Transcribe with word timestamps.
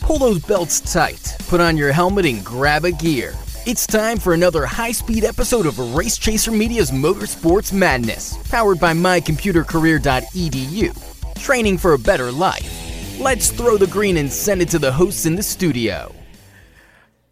Pull 0.00 0.18
those 0.18 0.40
belts 0.40 0.80
tight, 0.80 1.36
put 1.48 1.60
on 1.60 1.76
your 1.76 1.92
helmet, 1.92 2.26
and 2.26 2.44
grab 2.44 2.84
a 2.84 2.92
gear. 2.92 3.34
It's 3.66 3.86
time 3.86 4.18
for 4.18 4.34
another 4.34 4.66
high 4.66 4.92
speed 4.92 5.24
episode 5.24 5.66
of 5.66 5.78
Race 5.94 6.18
Chaser 6.18 6.50
Media's 6.50 6.90
Motorsports 6.90 7.72
Madness, 7.72 8.36
powered 8.48 8.80
by 8.80 8.92
mycomputercareer.edu. 8.92 11.42
Training 11.42 11.78
for 11.78 11.92
a 11.92 11.98
better 11.98 12.32
life. 12.32 13.18
Let's 13.20 13.50
throw 13.50 13.76
the 13.76 13.86
green 13.86 14.16
and 14.16 14.32
send 14.32 14.62
it 14.62 14.68
to 14.70 14.78
the 14.78 14.92
hosts 14.92 15.26
in 15.26 15.36
the 15.36 15.42
studio. 15.42 16.14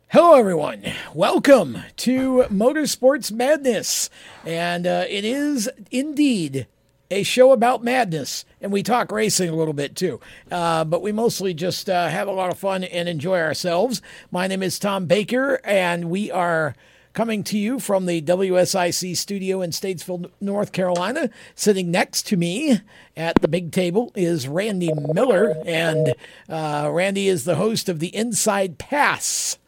Hello, 0.08 0.34
everyone. 0.34 0.84
Welcome 1.14 1.78
to 1.98 2.44
Motorsports 2.50 3.30
Madness. 3.30 4.10
And 4.44 4.86
uh, 4.86 5.04
it 5.08 5.24
is 5.24 5.70
indeed 5.90 6.66
a 7.10 7.22
show 7.22 7.52
about 7.52 7.82
madness. 7.82 8.44
And 8.60 8.72
we 8.72 8.82
talk 8.82 9.10
racing 9.10 9.48
a 9.48 9.56
little 9.56 9.74
bit 9.74 9.96
too. 9.96 10.20
Uh, 10.50 10.84
but 10.84 11.02
we 11.02 11.12
mostly 11.12 11.54
just 11.54 11.90
uh, 11.90 12.08
have 12.08 12.28
a 12.28 12.32
lot 12.32 12.50
of 12.50 12.58
fun 12.58 12.84
and 12.84 13.08
enjoy 13.08 13.40
ourselves. 13.40 14.00
My 14.30 14.46
name 14.46 14.62
is 14.62 14.78
Tom 14.78 15.06
Baker, 15.06 15.60
and 15.64 16.10
we 16.10 16.30
are 16.30 16.74
coming 17.12 17.42
to 17.42 17.58
you 17.58 17.80
from 17.80 18.06
the 18.06 18.22
WSIC 18.22 19.16
studio 19.16 19.62
in 19.62 19.70
Statesville, 19.70 20.30
North 20.40 20.72
Carolina. 20.72 21.30
Sitting 21.54 21.90
next 21.90 22.26
to 22.28 22.36
me 22.36 22.80
at 23.16 23.40
the 23.40 23.48
big 23.48 23.72
table 23.72 24.12
is 24.14 24.46
Randy 24.46 24.92
Miller. 25.12 25.54
And 25.66 26.14
uh, 26.48 26.88
Randy 26.92 27.28
is 27.28 27.44
the 27.44 27.56
host 27.56 27.88
of 27.88 27.98
the 27.98 28.14
Inside 28.14 28.78
Pass 28.78 29.58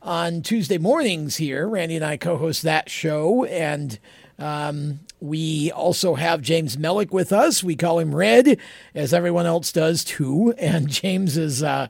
on 0.00 0.42
Tuesday 0.42 0.78
mornings 0.78 1.36
here. 1.36 1.68
Randy 1.68 1.96
and 1.96 2.04
I 2.04 2.16
co 2.16 2.36
host 2.36 2.62
that 2.62 2.88
show. 2.88 3.44
And 3.44 3.98
um, 4.38 5.00
we 5.22 5.70
also 5.70 6.16
have 6.16 6.42
James 6.42 6.76
Mellick 6.76 7.12
with 7.12 7.32
us. 7.32 7.62
We 7.62 7.76
call 7.76 8.00
him 8.00 8.14
Red, 8.14 8.58
as 8.94 9.14
everyone 9.14 9.46
else 9.46 9.70
does 9.72 10.02
too. 10.04 10.52
And 10.58 10.88
James 10.88 11.36
is 11.36 11.62
uh, 11.62 11.86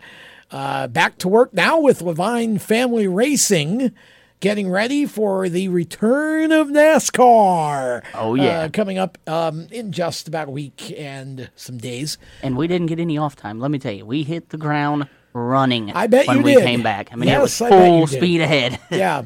uh, 0.50 0.86
back 0.88 1.18
to 1.18 1.28
work 1.28 1.52
now 1.54 1.80
with 1.80 2.00
Leavine 2.00 2.60
Family 2.60 3.06
Racing. 3.08 3.92
Getting 4.40 4.68
ready 4.68 5.06
for 5.06 5.48
the 5.48 5.68
return 5.68 6.50
of 6.50 6.66
NASCAR. 6.66 8.02
Oh, 8.14 8.34
yeah. 8.34 8.62
Uh, 8.62 8.68
coming 8.70 8.98
up 8.98 9.16
um, 9.28 9.68
in 9.70 9.92
just 9.92 10.26
about 10.26 10.48
a 10.48 10.50
week 10.50 10.92
and 10.98 11.48
some 11.54 11.78
days. 11.78 12.18
And 12.42 12.56
we 12.56 12.66
didn't 12.66 12.88
get 12.88 12.98
any 12.98 13.16
off 13.16 13.36
time. 13.36 13.60
Let 13.60 13.70
me 13.70 13.78
tell 13.78 13.92
you, 13.92 14.04
we 14.04 14.24
hit 14.24 14.48
the 14.48 14.58
ground 14.58 15.08
running 15.32 15.92
I 15.92 16.08
bet 16.08 16.26
when 16.26 16.38
you 16.38 16.42
we 16.42 16.54
did. 16.56 16.64
came 16.64 16.82
back. 16.82 17.12
I 17.12 17.16
mean, 17.16 17.28
Yes, 17.28 17.60
it 17.60 17.64
was 17.64 17.72
full 17.72 18.06
speed 18.08 18.40
ahead. 18.40 18.80
yeah. 18.90 19.22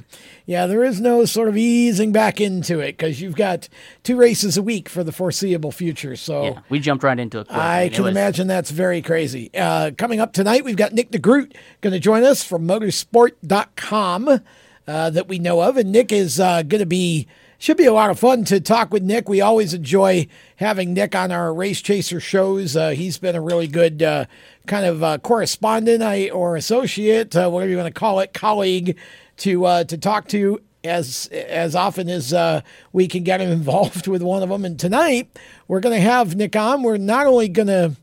Yeah, 0.48 0.66
there 0.66 0.84
is 0.84 1.00
no 1.00 1.24
sort 1.24 1.48
of 1.48 1.56
easing 1.56 2.12
back 2.12 2.40
into 2.40 2.78
it 2.78 2.96
because 2.96 3.20
you've 3.20 3.34
got 3.34 3.68
two 4.04 4.16
races 4.16 4.56
a 4.56 4.62
week 4.62 4.88
for 4.88 5.02
the 5.02 5.10
foreseeable 5.10 5.72
future. 5.72 6.14
So 6.14 6.44
yeah, 6.44 6.60
we 6.68 6.78
jumped 6.78 7.02
right 7.02 7.18
into 7.18 7.40
it. 7.40 7.48
quick. 7.48 7.58
I 7.58 7.78
mean, 7.80 7.86
it 7.88 7.94
can 7.94 8.04
was- 8.04 8.10
imagine 8.12 8.46
that's 8.46 8.70
very 8.70 9.02
crazy. 9.02 9.50
Uh, 9.52 9.90
coming 9.98 10.20
up 10.20 10.32
tonight, 10.32 10.64
we've 10.64 10.76
got 10.76 10.92
Nick 10.92 11.10
DeGroot 11.10 11.56
going 11.80 11.92
to 11.92 11.98
join 11.98 12.22
us 12.22 12.44
from 12.44 12.66
motorsport.com 12.66 14.40
uh, 14.86 15.10
that 15.10 15.28
we 15.28 15.38
know 15.38 15.60
of. 15.62 15.76
And 15.76 15.90
Nick 15.92 16.12
is 16.12 16.38
uh, 16.38 16.62
going 16.62 16.78
to 16.80 16.86
be, 16.86 17.26
should 17.58 17.76
be 17.76 17.86
a 17.86 17.92
lot 17.92 18.10
of 18.10 18.18
fun 18.18 18.44
to 18.44 18.60
talk 18.60 18.92
with 18.92 19.02
Nick. 19.02 19.28
We 19.28 19.40
always 19.40 19.74
enjoy 19.74 20.28
having 20.56 20.94
Nick 20.94 21.14
on 21.16 21.32
our 21.32 21.52
Race 21.52 21.80
Chaser 21.80 22.20
shows. 22.20 22.76
Uh, 22.76 22.90
he's 22.90 23.18
been 23.18 23.34
a 23.34 23.40
really 23.40 23.66
good 23.66 24.02
uh, 24.02 24.26
kind 24.68 24.86
of 24.86 25.02
uh, 25.02 25.18
correspondent 25.18 26.02
I, 26.02 26.28
or 26.30 26.54
associate, 26.56 27.34
uh, 27.34 27.48
whatever 27.50 27.70
you 27.70 27.76
want 27.78 27.92
to 27.92 27.98
call 27.98 28.20
it, 28.20 28.32
colleague 28.32 28.96
to, 29.38 29.64
uh, 29.64 29.84
to 29.84 29.98
talk 29.98 30.28
to 30.28 30.60
as 30.86 31.26
as 31.32 31.74
often 31.74 32.08
as 32.08 32.32
uh, 32.32 32.60
we 32.92 33.08
can 33.08 33.24
get 33.24 33.40
him 33.40 33.50
involved 33.52 34.06
with 34.06 34.22
one 34.22 34.42
of 34.42 34.48
them. 34.48 34.64
And 34.64 34.78
tonight 34.78 35.28
we're 35.68 35.80
going 35.80 35.94
to 35.94 36.00
have 36.00 36.36
Nick 36.36 36.56
on. 36.56 36.82
We're 36.82 36.96
not 36.96 37.26
only 37.26 37.48
going 37.48 37.68
to 37.68 37.96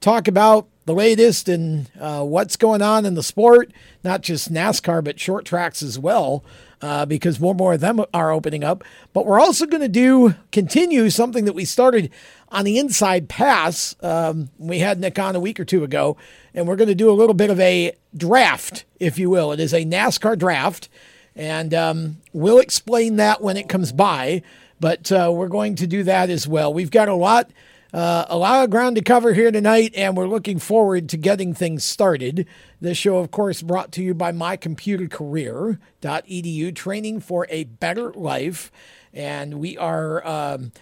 talk 0.00 0.28
about 0.28 0.68
the 0.84 0.94
latest 0.94 1.48
and 1.48 1.90
uh, 1.98 2.22
what's 2.22 2.56
going 2.56 2.80
on 2.80 3.04
in 3.04 3.14
the 3.14 3.22
sport, 3.22 3.72
not 4.04 4.20
just 4.20 4.52
NASCAR 4.52 5.02
but 5.02 5.18
short 5.18 5.44
tracks 5.44 5.82
as 5.82 5.98
well, 5.98 6.44
uh, 6.80 7.04
because 7.04 7.40
more 7.40 7.50
and 7.50 7.58
more 7.58 7.72
of 7.74 7.80
them 7.80 8.04
are 8.14 8.30
opening 8.30 8.62
up. 8.62 8.84
But 9.12 9.26
we're 9.26 9.40
also 9.40 9.66
going 9.66 9.82
to 9.82 9.88
do 9.88 10.36
continue 10.52 11.10
something 11.10 11.44
that 11.44 11.54
we 11.54 11.64
started 11.64 12.10
on 12.48 12.64
the 12.64 12.78
Inside 12.78 13.28
Pass. 13.28 13.96
Um, 14.00 14.50
we 14.58 14.78
had 14.78 15.00
Nick 15.00 15.18
on 15.18 15.36
a 15.36 15.40
week 15.40 15.58
or 15.58 15.64
two 15.64 15.84
ago, 15.84 16.16
and 16.54 16.66
we're 16.66 16.76
going 16.76 16.88
to 16.88 16.94
do 16.94 17.10
a 17.10 17.12
little 17.12 17.34
bit 17.34 17.50
of 17.50 17.60
a 17.60 17.92
draft, 18.16 18.84
if 19.00 19.18
you 19.18 19.30
will. 19.30 19.52
It 19.52 19.60
is 19.60 19.74
a 19.74 19.84
NASCAR 19.84 20.38
draft. 20.38 20.88
And 21.36 21.72
um, 21.74 22.16
we'll 22.32 22.60
explain 22.60 23.16
that 23.16 23.42
when 23.42 23.58
it 23.58 23.68
comes 23.68 23.92
by, 23.92 24.40
but 24.80 25.12
uh, 25.12 25.30
we're 25.34 25.48
going 25.48 25.74
to 25.76 25.86
do 25.86 26.02
that 26.04 26.30
as 26.30 26.48
well. 26.48 26.72
We've 26.72 26.90
got 26.90 27.10
a 27.10 27.14
lot, 27.14 27.50
uh, 27.92 28.24
a 28.28 28.38
lot 28.38 28.64
of 28.64 28.70
ground 28.70 28.96
to 28.96 29.02
cover 29.02 29.34
here 29.34 29.50
tonight, 29.50 29.92
and 29.94 30.16
we're 30.16 30.28
looking 30.28 30.58
forward 30.58 31.10
to 31.10 31.18
getting 31.18 31.52
things 31.52 31.84
started. 31.84 32.46
This 32.80 32.96
show, 32.96 33.18
of 33.18 33.30
course, 33.30 33.60
brought 33.60 33.92
to 33.92 34.02
you 34.02 34.14
by 34.14 34.32
mycomputercareer.edu, 34.32 36.74
training 36.74 37.20
for 37.20 37.46
a 37.50 37.64
better 37.64 38.14
life. 38.14 38.72
And 39.12 39.60
we 39.60 39.76
are 39.76 40.26
um, 40.26 40.72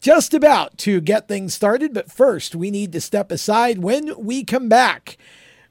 just 0.00 0.34
about 0.34 0.78
to 0.78 1.00
get 1.00 1.28
things 1.28 1.54
started, 1.54 1.92
but 1.92 2.10
first 2.10 2.54
we 2.54 2.70
need 2.70 2.92
to 2.92 3.00
step 3.00 3.30
aside 3.30 3.78
when 3.78 4.12
we 4.18 4.44
come 4.44 4.68
back. 4.68 5.18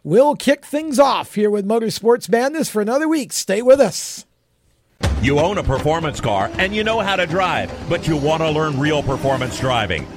We'll 0.04 0.36
kick 0.36 0.66
things 0.66 1.00
off 1.00 1.34
here 1.34 1.50
with 1.50 1.68
Motorsports 1.68 2.30
Madness 2.30 2.70
for 2.70 2.82
another 2.82 3.08
week. 3.08 3.34
Stay 3.34 3.62
with 3.64 3.80
us. 3.80 4.26
You 5.22 5.40
own 5.40 5.58
a 5.58 5.64
performance 5.64 6.22
car 6.22 6.52
and 6.60 6.76
you 6.76 6.84
know 6.84 7.00
how 7.00 7.16
to 7.16 7.26
drive, 7.26 7.72
but 7.90 8.08
you 8.08 8.16
want 8.16 8.44
to 8.44 8.50
learn 8.50 8.80
real 8.80 9.02
performance 9.02 9.60
driving. 9.60 10.08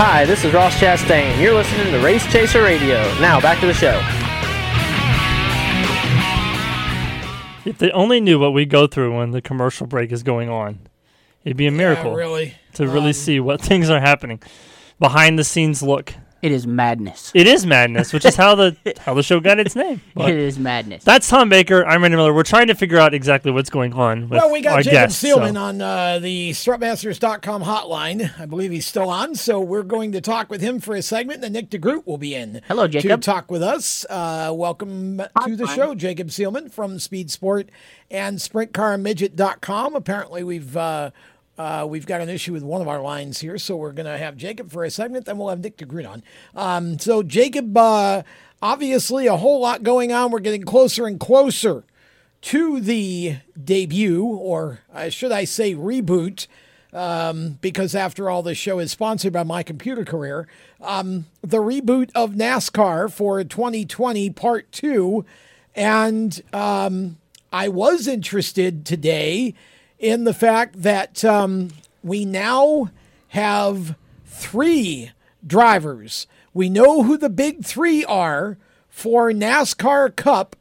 Hi, 0.00 0.24
this 0.24 0.44
is 0.44 0.52
Ross 0.54 0.74
Chastain. 0.78 1.40
You're 1.40 1.54
listening 1.54 1.90
to 1.92 1.98
Race 1.98 2.24
Chaser 2.30 2.62
Radio. 2.62 2.98
Now, 3.20 3.40
back 3.40 3.58
to 3.60 3.66
the 3.66 3.74
show. 3.74 3.98
If 7.68 7.78
they 7.78 7.90
only 7.90 8.20
knew 8.20 8.38
what 8.38 8.52
we 8.54 8.64
go 8.64 8.86
through 8.86 9.16
when 9.18 9.32
the 9.32 9.42
commercial 9.42 9.86
break 9.88 10.12
is 10.12 10.22
going 10.22 10.48
on, 10.48 10.78
it'd 11.44 11.56
be 11.56 11.66
a 11.66 11.72
miracle. 11.72 12.14
really. 12.14 12.54
To 12.74 12.86
really 12.86 13.08
Um, 13.08 13.12
see 13.12 13.40
what 13.40 13.60
things 13.70 13.90
are 13.90 14.00
happening. 14.00 14.40
Behind 15.00 15.36
the 15.38 15.44
scenes 15.44 15.82
look. 15.82 16.14
It 16.40 16.52
is 16.52 16.66
madness. 16.68 17.32
It 17.34 17.48
is 17.48 17.66
madness, 17.66 18.12
which 18.12 18.24
is 18.24 18.36
how 18.36 18.54
the 18.54 18.76
how 19.00 19.14
the 19.14 19.24
show 19.24 19.40
got 19.40 19.58
its 19.58 19.74
name. 19.74 20.00
But 20.14 20.30
it 20.30 20.38
is 20.38 20.56
madness. 20.58 21.02
that's 21.02 21.28
Tom 21.28 21.48
Baker. 21.48 21.84
I'm 21.84 22.00
Randy 22.02 22.16
Miller. 22.16 22.32
We're 22.32 22.44
trying 22.44 22.68
to 22.68 22.74
figure 22.76 22.98
out 22.98 23.12
exactly 23.12 23.50
what's 23.50 23.70
going 23.70 23.92
on 23.92 24.28
with 24.28 24.38
Well, 24.38 24.52
we 24.52 24.60
got 24.60 24.74
our 24.74 24.82
Jacob 24.82 24.92
guests. 24.92 25.18
so- 25.20 25.36
Seelman 25.38 25.60
on 25.60 25.80
uh, 25.82 26.20
the 26.20 26.50
strutmasters.com 26.50 27.64
hotline. 27.64 28.38
I 28.40 28.46
believe 28.46 28.70
he's 28.70 28.86
still 28.86 29.10
on, 29.10 29.34
so 29.34 29.60
we're 29.60 29.82
going 29.82 30.12
to 30.12 30.20
talk 30.20 30.48
with 30.48 30.60
him 30.60 30.78
for 30.78 30.94
a 30.94 31.02
segment. 31.02 31.42
And 31.42 31.52
Nick 31.54 31.70
DeGroot 31.70 32.06
will 32.06 32.18
be 32.18 32.34
in. 32.36 32.60
Hello, 32.68 32.86
Jacob. 32.86 33.20
To 33.20 33.24
talk 33.26 33.50
with 33.50 33.62
us. 33.62 34.06
Uh, 34.08 34.52
welcome 34.54 35.20
to 35.44 35.56
the 35.56 35.66
show, 35.66 35.94
Jacob 35.96 36.28
Seelman 36.28 36.70
from 36.70 37.00
Speed 37.00 37.32
Sport 37.32 37.68
and 38.12 38.38
SprintCarMidget.com. 38.38 39.94
Apparently, 39.96 40.44
we've. 40.44 40.76
Uh, 40.76 41.10
uh, 41.58 41.86
we've 41.88 42.06
got 42.06 42.20
an 42.20 42.28
issue 42.28 42.52
with 42.52 42.62
one 42.62 42.80
of 42.80 42.88
our 42.88 43.00
lines 43.00 43.40
here, 43.40 43.58
so 43.58 43.76
we're 43.76 43.92
going 43.92 44.06
to 44.06 44.16
have 44.16 44.36
Jacob 44.36 44.70
for 44.70 44.84
a 44.84 44.90
segment, 44.90 45.26
then 45.26 45.38
we'll 45.38 45.48
have 45.48 45.60
Nick 45.60 45.76
DeGroot 45.76 46.08
on. 46.08 46.22
Um, 46.54 46.98
so, 46.98 47.22
Jacob, 47.22 47.76
uh, 47.76 48.22
obviously 48.62 49.26
a 49.26 49.36
whole 49.36 49.60
lot 49.60 49.82
going 49.82 50.12
on. 50.12 50.30
We're 50.30 50.38
getting 50.38 50.62
closer 50.62 51.06
and 51.06 51.18
closer 51.18 51.84
to 52.40 52.80
the 52.80 53.38
debut, 53.62 54.24
or 54.24 54.80
uh, 54.94 55.08
should 55.08 55.32
I 55.32 55.44
say 55.44 55.74
reboot, 55.74 56.46
um, 56.92 57.58
because 57.60 57.94
after 57.94 58.30
all, 58.30 58.42
this 58.42 58.56
show 58.56 58.78
is 58.78 58.92
sponsored 58.92 59.32
by 59.32 59.42
my 59.42 59.62
computer 59.62 60.04
career. 60.04 60.46
Um, 60.80 61.26
the 61.42 61.58
reboot 61.58 62.10
of 62.14 62.32
NASCAR 62.32 63.12
for 63.12 63.42
2020 63.42 64.30
Part 64.30 64.70
2. 64.72 65.24
And 65.74 66.42
um, 66.52 67.18
I 67.52 67.68
was 67.68 68.06
interested 68.06 68.86
today 68.86 69.54
in 69.98 70.24
the 70.24 70.34
fact 70.34 70.82
that 70.82 71.24
um, 71.24 71.70
we 72.02 72.24
now 72.24 72.90
have 73.28 73.96
three 74.24 75.10
drivers. 75.46 76.26
We 76.54 76.68
know 76.68 77.02
who 77.02 77.16
the 77.16 77.28
big 77.28 77.64
three 77.64 78.04
are 78.04 78.56
for 78.88 79.30
NASCAR 79.30 80.14
Cup 80.14 80.56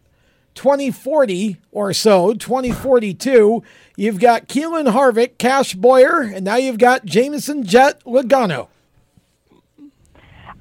2040 0.56 1.58
or 1.72 1.94
so, 1.94 2.34
2042. 2.34 3.64
You've 3.96 4.20
got 4.20 4.48
Keelan 4.48 4.92
Harvick, 4.92 5.38
Cash 5.38 5.76
Bowyer, 5.76 6.22
and 6.22 6.44
now 6.44 6.56
you've 6.56 6.80
got 6.80 7.06
Jameson 7.06 7.64
Jet 7.64 8.04
Logano. 8.06 8.68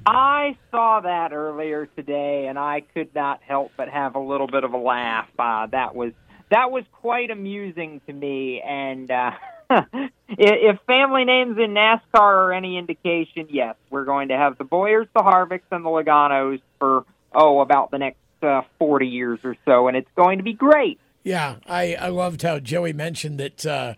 I 0.05 0.55
saw 0.71 1.01
that 1.01 1.33
earlier 1.33 1.87
today, 1.87 2.47
and 2.47 2.57
I 2.57 2.81
could 2.93 3.13
not 3.13 3.41
help 3.41 3.73
but 3.75 3.89
have 3.89 4.15
a 4.15 4.19
little 4.19 4.47
bit 4.47 4.63
of 4.63 4.73
a 4.73 4.77
laugh. 4.77 5.27
Uh, 5.37 5.65
that 5.67 5.95
was 5.95 6.13
that 6.49 6.71
was 6.71 6.83
quite 6.91 7.31
amusing 7.31 8.01
to 8.07 8.13
me. 8.13 8.61
And 8.61 9.09
uh, 9.11 9.31
if 10.29 10.79
family 10.87 11.25
names 11.25 11.57
in 11.57 11.71
NASCAR 11.73 11.99
are 12.15 12.53
any 12.53 12.77
indication, 12.77 13.47
yes, 13.49 13.75
we're 13.89 14.05
going 14.05 14.29
to 14.29 14.37
have 14.37 14.57
the 14.57 14.63
Bowyers, 14.63 15.07
the 15.13 15.21
Harvicks, 15.21 15.61
and 15.71 15.85
the 15.85 15.89
Logano's 15.89 16.59
for 16.79 17.05
oh 17.33 17.59
about 17.59 17.91
the 17.91 17.97
next 17.97 18.19
uh, 18.41 18.61
forty 18.79 19.07
years 19.07 19.39
or 19.43 19.55
so, 19.65 19.87
and 19.87 19.97
it's 19.97 20.09
going 20.15 20.37
to 20.37 20.43
be 20.43 20.53
great. 20.53 20.99
Yeah, 21.23 21.57
I, 21.67 21.95
I 21.95 22.07
loved 22.07 22.41
how 22.41 22.59
Joey 22.59 22.93
mentioned 22.93 23.39
that 23.39 23.65
uh, 23.65 23.95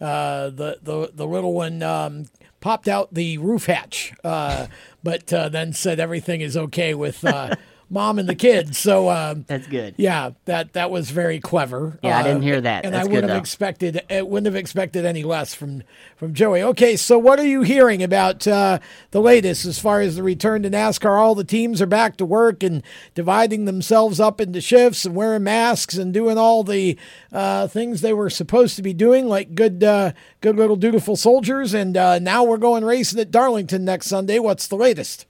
uh, 0.00 0.50
the, 0.50 0.78
the 0.82 1.10
the 1.14 1.26
little 1.26 1.54
one 1.54 1.82
um, 1.82 2.26
popped 2.60 2.88
out 2.88 3.14
the 3.14 3.38
roof 3.38 3.66
hatch, 3.66 4.12
uh, 4.24 4.66
but 5.04 5.32
uh, 5.32 5.48
then 5.48 5.72
said 5.72 6.00
everything 6.00 6.40
is 6.40 6.56
okay 6.56 6.94
with 6.94 7.24
uh, 7.24 7.54
mom 7.92 8.18
and 8.18 8.28
the 8.28 8.34
kids. 8.34 8.78
So 8.78 9.10
um, 9.10 9.44
That's 9.46 9.66
good. 9.68 9.94
yeah, 9.98 10.30
that 10.46 10.72
that 10.72 10.90
was 10.90 11.10
very 11.10 11.38
clever. 11.38 11.98
Yeah, 12.02 12.16
I 12.16 12.20
Uh, 12.20 12.24
didn't 12.24 12.42
hear 12.42 12.60
that. 12.60 12.84
and 12.84 12.94
That's 12.94 13.06
I 13.06 13.10
wouldn't 13.10 13.28
have 13.30 13.38
expected 13.40 14.02
uh, 14.10 14.24
wouldn't 14.26 14.46
have 14.46 14.56
expected 14.56 15.04
any 15.04 15.22
less 15.22 15.54
from 15.54 15.82
from 16.16 16.34
Joey. 16.34 16.62
Okay, 16.62 16.96
so 16.96 17.18
what 17.18 17.38
are 17.38 17.46
you 17.46 17.62
hearing 17.62 18.02
about 18.02 18.46
uh, 18.48 18.78
the 19.10 19.20
latest 19.20 19.64
as 19.66 19.78
far 19.78 20.00
as 20.00 20.16
the 20.16 20.22
return 20.22 20.62
to 20.62 20.70
NASCAR? 20.70 21.20
All 21.20 21.34
the 21.34 21.44
teams 21.44 21.82
are 21.82 21.86
back 21.86 22.16
to 22.16 22.24
work 22.24 22.62
and 22.62 22.82
dividing 23.14 23.66
themselves 23.66 24.18
up 24.18 24.40
into 24.40 24.60
shifts 24.60 25.04
and 25.04 25.14
wearing 25.14 25.42
masks 25.44 25.96
and 25.98 26.14
doing 26.14 26.38
all 26.38 26.64
the 26.64 26.98
uh, 27.32 27.66
things 27.68 28.00
they 28.00 28.12
were 28.14 28.30
supposed 28.30 28.74
to 28.76 28.82
be 28.82 28.94
doing, 28.94 29.28
like 29.28 29.54
good 29.54 29.84
uh, 29.84 30.12
good 30.40 30.56
little 30.56 30.76
dutiful 30.76 31.14
soldiers. 31.16 31.74
And 31.74 31.96
uh, 31.96 32.18
now 32.18 32.42
we're 32.42 32.56
going 32.56 32.84
racing 32.84 33.20
at 33.20 33.30
Darlington 33.30 33.84
next 33.84 34.06
Sunday. 34.06 34.38
What's 34.38 34.66
the 34.66 34.76
latest? 34.76 35.26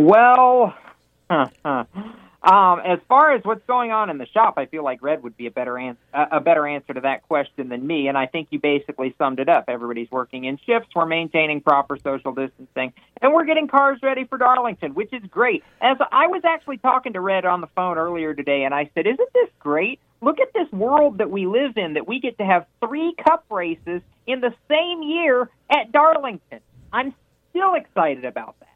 Well, 0.00 0.74
um, 1.30 1.86
as 2.42 3.00
far 3.06 3.34
as 3.34 3.44
what's 3.44 3.66
going 3.66 3.92
on 3.92 4.08
in 4.08 4.16
the 4.16 4.24
shop, 4.24 4.54
I 4.56 4.64
feel 4.64 4.82
like 4.82 5.02
Red 5.02 5.22
would 5.22 5.36
be 5.36 5.46
a 5.46 5.50
better 5.50 5.76
an- 5.76 5.98
a 6.14 6.38
a 6.38 6.40
better 6.40 6.66
answer 6.66 6.94
to 6.94 7.02
that 7.02 7.28
question 7.28 7.68
than 7.68 7.86
me, 7.86 8.08
and 8.08 8.16
I 8.16 8.24
think 8.24 8.48
you 8.50 8.58
basically 8.58 9.14
summed 9.18 9.40
it 9.40 9.50
up. 9.50 9.64
Everybody's 9.68 10.10
working 10.10 10.44
in 10.46 10.58
shifts, 10.64 10.88
we're 10.94 11.04
maintaining 11.04 11.60
proper 11.60 11.98
social 11.98 12.32
distancing, 12.32 12.94
and 13.20 13.34
we're 13.34 13.44
getting 13.44 13.68
cars 13.68 13.98
ready 14.02 14.24
for 14.24 14.38
Darlington, 14.38 14.94
which 14.94 15.12
is 15.12 15.22
great. 15.30 15.62
As 15.82 15.98
I 16.10 16.28
was 16.28 16.46
actually 16.46 16.78
talking 16.78 17.12
to 17.12 17.20
Red 17.20 17.44
on 17.44 17.60
the 17.60 17.68
phone 17.76 17.98
earlier 17.98 18.32
today, 18.32 18.62
and 18.62 18.74
I 18.74 18.90
said, 18.94 19.06
"Isn't 19.06 19.32
this 19.34 19.50
great? 19.58 20.00
Look 20.22 20.40
at 20.40 20.54
this 20.54 20.72
world 20.72 21.18
that 21.18 21.30
we 21.30 21.44
live 21.44 21.76
in. 21.76 21.92
That 21.92 22.08
we 22.08 22.20
get 22.20 22.38
to 22.38 22.44
have 22.46 22.64
three 22.80 23.14
Cup 23.22 23.44
races 23.50 24.00
in 24.26 24.40
the 24.40 24.54
same 24.66 25.02
year 25.02 25.50
at 25.68 25.92
Darlington. 25.92 26.60
I'm 26.90 27.14
still 27.50 27.74
excited 27.74 28.24
about 28.24 28.58
that." 28.60 28.69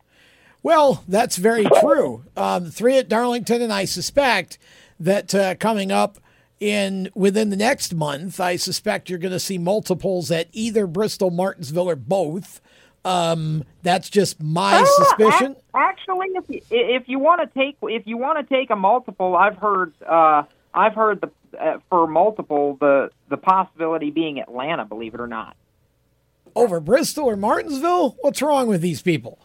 Well, 0.64 1.04
that's 1.06 1.36
very 1.36 1.66
true. 1.80 2.24
Um, 2.36 2.70
three 2.70 2.96
at 2.96 3.08
Darlington, 3.08 3.60
and 3.62 3.70
I 3.72 3.84
suspect 3.84 4.58
that 4.98 5.34
uh, 5.34 5.54
coming 5.56 5.92
up 5.92 6.18
in 6.58 7.10
within 7.14 7.50
the 7.50 7.56
next 7.56 7.94
month, 7.94 8.40
I 8.40 8.56
suspect 8.56 9.10
you're 9.10 9.18
going 9.18 9.32
to 9.32 9.38
see 9.38 9.58
multiples 9.58 10.30
at 10.30 10.48
either 10.52 10.86
Bristol, 10.86 11.30
Martinsville, 11.30 11.90
or 11.90 11.96
both. 11.96 12.62
Um, 13.04 13.64
that's 13.82 14.08
just 14.08 14.42
my 14.42 14.80
Oh, 14.82 15.04
suspicion. 15.04 15.56
Actually, 15.74 16.28
if 16.28 16.44
you, 16.48 16.60
if 16.70 17.02
you 17.08 17.18
want 17.18 17.42
to 17.42 17.58
take 17.58 17.76
if 17.82 18.06
you 18.06 18.16
want 18.16 18.38
to 18.38 18.54
take 18.54 18.70
a 18.70 18.76
multiple, 18.76 19.36
I've 19.36 19.58
heard 19.58 19.92
uh, 20.08 20.44
I've 20.72 20.94
heard 20.94 21.20
the 21.20 21.30
uh, 21.60 21.80
for 21.90 22.06
multiple 22.06 22.78
the 22.80 23.10
the 23.28 23.36
possibility 23.36 24.10
being 24.10 24.40
Atlanta. 24.40 24.86
Believe 24.86 25.12
it 25.12 25.20
or 25.20 25.26
not. 25.26 25.54
Over 26.56 26.80
Bristol 26.80 27.26
or 27.26 27.36
Martinsville? 27.36 28.16
What's 28.22 28.40
wrong 28.40 28.66
with 28.68 28.80
these 28.80 29.02
people? 29.02 29.38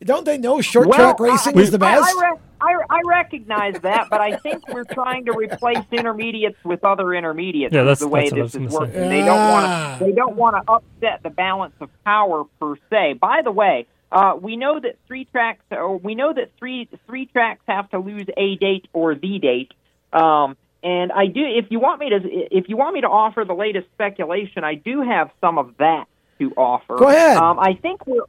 Don't 0.00 0.24
they 0.24 0.38
know 0.38 0.60
short 0.60 0.88
Well, 0.88 0.98
track 0.98 1.20
racing 1.20 1.58
I, 1.58 1.62
is 1.62 1.70
the 1.70 1.78
best? 1.78 2.04
I, 2.04 2.18
I, 2.20 2.30
re- 2.30 2.38
I, 2.60 2.74
I 2.90 3.00
recognize 3.06 3.74
that, 3.80 4.08
but 4.10 4.20
I 4.20 4.36
think 4.36 4.66
we're 4.68 4.84
trying 4.84 5.24
to 5.26 5.32
replace 5.32 5.78
intermediates 5.90 6.58
with 6.64 6.84
other 6.84 7.14
intermediates. 7.14 7.72
Yeah, 7.74 7.80
that's- 7.82 8.00
the 8.00 8.08
way 8.08 8.28
that's 8.28 8.52
this 8.52 8.54
is 8.62 8.72
working. 8.72 8.94
say. 8.94 9.08
They 9.08 9.20
don't 9.20 9.38
Ah. 9.38 9.52
want 9.52 9.98
to. 9.98 10.04
They 10.04 10.12
don't 10.12 10.36
want 10.36 10.56
to 10.66 10.72
upset 10.72 11.22
the 11.22 11.30
balance 11.30 11.74
of 11.80 11.88
power 12.04 12.44
per 12.60 12.76
se. 12.90 13.14
By 13.14 13.40
the 13.42 13.50
way, 13.52 13.86
uh, 14.12 14.34
we 14.40 14.56
know 14.56 14.78
that 14.78 14.96
three 15.06 15.24
tracks, 15.24 15.62
or 15.70 15.96
we 15.96 16.14
know 16.14 16.32
that 16.32 16.50
three 16.58 16.88
three 17.06 17.26
tracks 17.26 17.62
have 17.66 17.88
to 17.90 17.98
lose 17.98 18.26
a 18.36 18.56
date 18.56 18.86
or 18.92 19.14
the 19.14 19.38
date. 19.38 19.72
Um, 20.12 20.56
and 20.82 21.10
I 21.10 21.26
do. 21.26 21.42
If 21.44 21.66
you 21.70 21.80
want 21.80 22.00
me 22.00 22.10
to, 22.10 22.20
if 22.56 22.68
you 22.68 22.76
want 22.76 22.94
me 22.94 23.00
to 23.00 23.08
offer 23.08 23.44
the 23.44 23.54
latest 23.54 23.88
speculation, 23.94 24.62
I 24.62 24.74
do 24.74 25.00
have 25.02 25.30
some 25.40 25.58
of 25.58 25.74
that 25.78 26.04
to 26.38 26.52
offer. 26.56 26.96
Go 26.96 27.08
ahead. 27.08 27.38
Um, 27.38 27.58
I 27.58 27.74
think 27.74 28.06
we're 28.06 28.22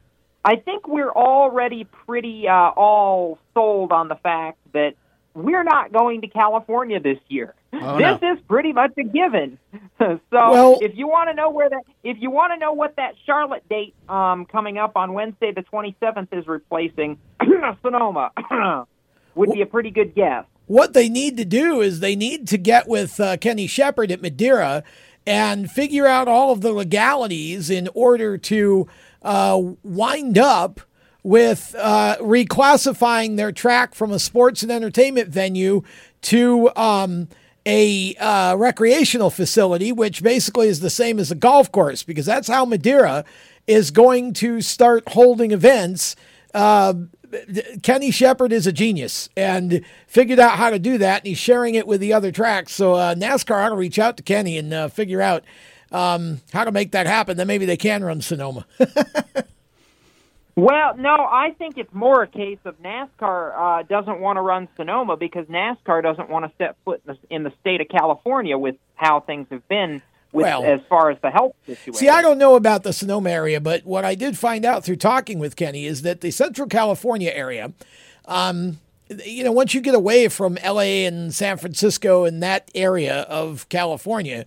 I 0.44 0.56
think 0.56 0.88
we're 0.88 1.10
already 1.10 1.84
pretty 2.06 2.48
uh, 2.48 2.52
all 2.70 3.38
sold 3.54 3.92
on 3.92 4.08
the 4.08 4.16
fact 4.16 4.58
that 4.72 4.94
we're 5.34 5.62
not 5.64 5.92
going 5.92 6.22
to 6.22 6.28
California 6.28 7.00
this 7.00 7.18
year. 7.28 7.54
Oh, 7.72 7.98
this 7.98 8.20
no. 8.22 8.32
is 8.32 8.40
pretty 8.48 8.72
much 8.72 8.92
a 8.98 9.02
given. 9.04 9.58
so 9.98 10.20
Well- 10.32 10.78
if 10.80 10.96
you 10.96 11.06
want 11.06 11.28
to 11.30 11.34
know 11.34 11.50
where 11.50 11.68
that, 11.68 11.82
if 12.02 12.16
you 12.20 12.30
want 12.30 12.52
to 12.52 12.58
know 12.58 12.72
what 12.72 12.96
that 12.96 13.14
Charlotte 13.26 13.68
date 13.68 13.94
um, 14.08 14.46
coming 14.46 14.78
up 14.78 14.96
on 14.96 15.12
Wednesday 15.12 15.52
the 15.52 15.62
27th 15.62 16.28
is 16.32 16.46
replacing, 16.46 17.18
Sonoma 17.82 18.32
would 19.34 19.52
be 19.52 19.60
a 19.62 19.66
pretty 19.66 19.90
good 19.90 20.14
guess. 20.14 20.44
What 20.66 20.92
they 20.92 21.08
need 21.08 21.36
to 21.38 21.44
do 21.44 21.80
is 21.80 22.00
they 22.00 22.16
need 22.16 22.46
to 22.48 22.58
get 22.58 22.88
with 22.88 23.18
uh, 23.20 23.36
Kenny 23.38 23.66
Shepard 23.66 24.10
at 24.10 24.20
Madera 24.20 24.82
and 25.26 25.70
figure 25.70 26.06
out 26.06 26.26
all 26.28 26.52
of 26.52 26.62
the 26.62 26.72
legalities 26.72 27.70
in 27.70 27.88
order 27.94 28.38
to 28.38 28.86
uh, 29.22 29.60
wind 29.82 30.38
up 30.38 30.80
with 31.22 31.74
uh, 31.78 32.16
reclassifying 32.20 33.36
their 33.36 33.52
track 33.52 33.94
from 33.94 34.12
a 34.12 34.18
sports 34.18 34.62
and 34.62 34.72
entertainment 34.72 35.28
venue 35.28 35.82
to 36.22 36.70
um, 36.76 37.28
a 37.66 38.14
uh, 38.16 38.56
recreational 38.56 39.30
facility, 39.30 39.92
which 39.92 40.22
basically 40.22 40.68
is 40.68 40.80
the 40.80 40.90
same 40.90 41.18
as 41.18 41.30
a 41.30 41.34
golf 41.34 41.70
course, 41.70 42.02
because 42.02 42.24
that's 42.24 42.48
how 42.48 42.64
Madera 42.64 43.24
is 43.66 43.90
going 43.90 44.32
to 44.32 44.60
start 44.62 45.06
holding 45.08 45.50
events. 45.50 46.16
Uh, 46.54 46.94
Kenny 47.82 48.10
Shepard 48.10 48.52
is 48.52 48.66
a 48.66 48.72
genius 48.72 49.28
and 49.36 49.84
figured 50.06 50.38
out 50.38 50.56
how 50.56 50.70
to 50.70 50.78
do 50.78 50.96
that, 50.96 51.20
and 51.20 51.26
he's 51.28 51.38
sharing 51.38 51.74
it 51.74 51.86
with 51.86 52.00
the 52.00 52.14
other 52.14 52.32
tracks. 52.32 52.72
So 52.72 52.94
uh, 52.94 53.14
NASCAR 53.14 53.66
ought 53.66 53.68
to 53.68 53.76
reach 53.76 53.98
out 53.98 54.16
to 54.16 54.22
Kenny 54.22 54.56
and 54.56 54.72
uh, 54.72 54.88
figure 54.88 55.20
out 55.20 55.44
um, 55.92 56.40
how 56.52 56.64
to 56.64 56.72
make 56.72 56.92
that 56.92 57.06
happen. 57.06 57.36
Then 57.36 57.46
maybe 57.46 57.66
they 57.66 57.76
can 57.76 58.04
run 58.04 58.20
Sonoma. 58.20 58.66
Well, 60.58 60.96
no, 60.96 61.14
I 61.14 61.52
think 61.56 61.78
it's 61.78 61.94
more 61.94 62.24
a 62.24 62.26
case 62.26 62.58
of 62.64 62.82
NASCAR 62.82 63.52
uh, 63.56 63.82
doesn't 63.84 64.18
want 64.18 64.38
to 64.38 64.40
run 64.40 64.66
Sonoma 64.76 65.16
because 65.16 65.46
NASCAR 65.46 66.02
doesn't 66.02 66.28
want 66.28 66.46
to 66.46 66.52
set 66.58 66.74
foot 66.84 67.00
in 67.06 67.14
the, 67.14 67.34
in 67.36 67.42
the 67.44 67.52
state 67.60 67.80
of 67.80 67.86
California 67.86 68.58
with 68.58 68.74
how 68.96 69.20
things 69.20 69.46
have 69.52 69.68
been 69.68 70.02
with 70.32 70.42
Well- 70.42 70.64
as 70.64 70.80
far 70.88 71.12
as 71.12 71.18
the 71.22 71.30
health 71.30 71.54
situation. 71.64 71.94
See, 71.94 72.08
I 72.08 72.22
don't 72.22 72.38
know 72.38 72.56
about 72.56 72.82
the 72.82 72.92
Sonoma 72.92 73.30
area, 73.30 73.60
but 73.60 73.86
what 73.86 74.04
I 74.04 74.16
did 74.16 74.36
find 74.36 74.64
out 74.64 74.82
through 74.82 74.96
talking 74.96 75.38
with 75.38 75.54
Kenny 75.54 75.86
is 75.86 76.02
that 76.02 76.22
the 76.22 76.32
Central 76.32 76.66
California 76.66 77.30
area, 77.32 77.72
um, 78.24 78.80
you 79.24 79.44
know, 79.44 79.52
once 79.52 79.74
you 79.74 79.80
get 79.80 79.94
away 79.94 80.26
from 80.26 80.58
LA 80.64 81.06
and 81.06 81.32
San 81.32 81.56
Francisco 81.58 82.24
and 82.24 82.42
that 82.42 82.68
area 82.74 83.20
of 83.20 83.68
California, 83.68 84.44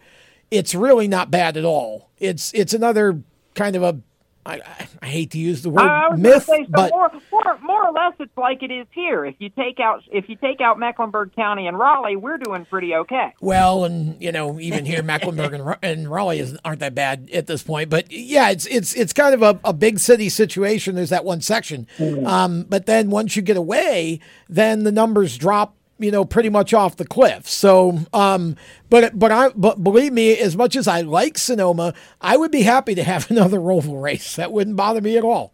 it's 0.51 0.75
really 0.75 1.07
not 1.07 1.31
bad 1.31 1.57
at 1.57 1.65
all. 1.65 2.09
It's 2.19 2.53
it's 2.53 2.73
another 2.73 3.23
kind 3.55 3.75
of 3.75 3.83
a 3.83 3.99
I, 4.45 4.59
I- 5.01 5.05
hate 5.05 5.31
to 5.31 5.37
use 5.37 5.61
the 5.61 5.69
word 5.69 6.17
myth, 6.17 6.45
say, 6.45 6.63
so 6.63 6.71
but 6.71 6.91
more, 6.91 7.11
more, 7.31 7.59
more 7.61 7.87
or 7.87 7.91
less, 7.91 8.13
it's 8.19 8.35
like 8.37 8.63
it 8.63 8.71
is 8.71 8.87
here. 8.91 9.23
If 9.25 9.35
you 9.39 9.49
take 9.49 9.79
out 9.79 10.03
if 10.11 10.29
you 10.29 10.35
take 10.35 10.61
out 10.61 10.79
Mecklenburg 10.79 11.35
County 11.35 11.67
and 11.67 11.77
Raleigh, 11.77 12.15
we're 12.15 12.37
doing 12.37 12.65
pretty 12.65 12.95
okay. 12.95 13.33
Well, 13.39 13.83
and 13.85 14.19
you 14.21 14.31
know, 14.31 14.59
even 14.59 14.85
here, 14.85 15.03
Mecklenburg 15.03 15.53
and, 15.53 15.75
and 15.83 16.09
Raleigh 16.09 16.39
is, 16.39 16.57
aren't 16.65 16.79
that 16.79 16.95
bad 16.95 17.29
at 17.31 17.47
this 17.47 17.61
point. 17.61 17.89
But 17.89 18.11
yeah, 18.11 18.49
it's 18.49 18.65
it's 18.65 18.93
it's 18.95 19.13
kind 19.13 19.33
of 19.35 19.41
a, 19.43 19.59
a 19.63 19.73
big 19.73 19.99
city 19.99 20.29
situation. 20.29 20.95
There's 20.95 21.09
that 21.09 21.25
one 21.25 21.41
section, 21.41 21.87
um, 22.25 22.63
but 22.67 22.85
then 22.87 23.09
once 23.09 23.35
you 23.35 23.41
get 23.41 23.57
away, 23.57 24.19
then 24.49 24.83
the 24.83 24.91
numbers 24.91 25.37
drop. 25.37 25.75
You 26.01 26.11
know, 26.11 26.25
pretty 26.25 26.49
much 26.49 26.73
off 26.73 26.97
the 26.97 27.05
cliff. 27.05 27.47
So, 27.47 27.99
um, 28.13 28.55
but 28.89 29.17
but 29.17 29.31
I 29.31 29.49
but 29.49 29.83
believe 29.83 30.13
me, 30.13 30.37
as 30.37 30.57
much 30.57 30.75
as 30.75 30.87
I 30.87 31.01
like 31.01 31.37
Sonoma, 31.37 31.93
I 32.19 32.37
would 32.37 32.51
be 32.51 32.63
happy 32.63 32.95
to 32.95 33.03
have 33.03 33.29
another 33.31 33.59
Roval 33.59 34.01
race. 34.01 34.35
That 34.35 34.51
wouldn't 34.51 34.75
bother 34.75 35.01
me 35.01 35.17
at 35.17 35.23
all. 35.23 35.53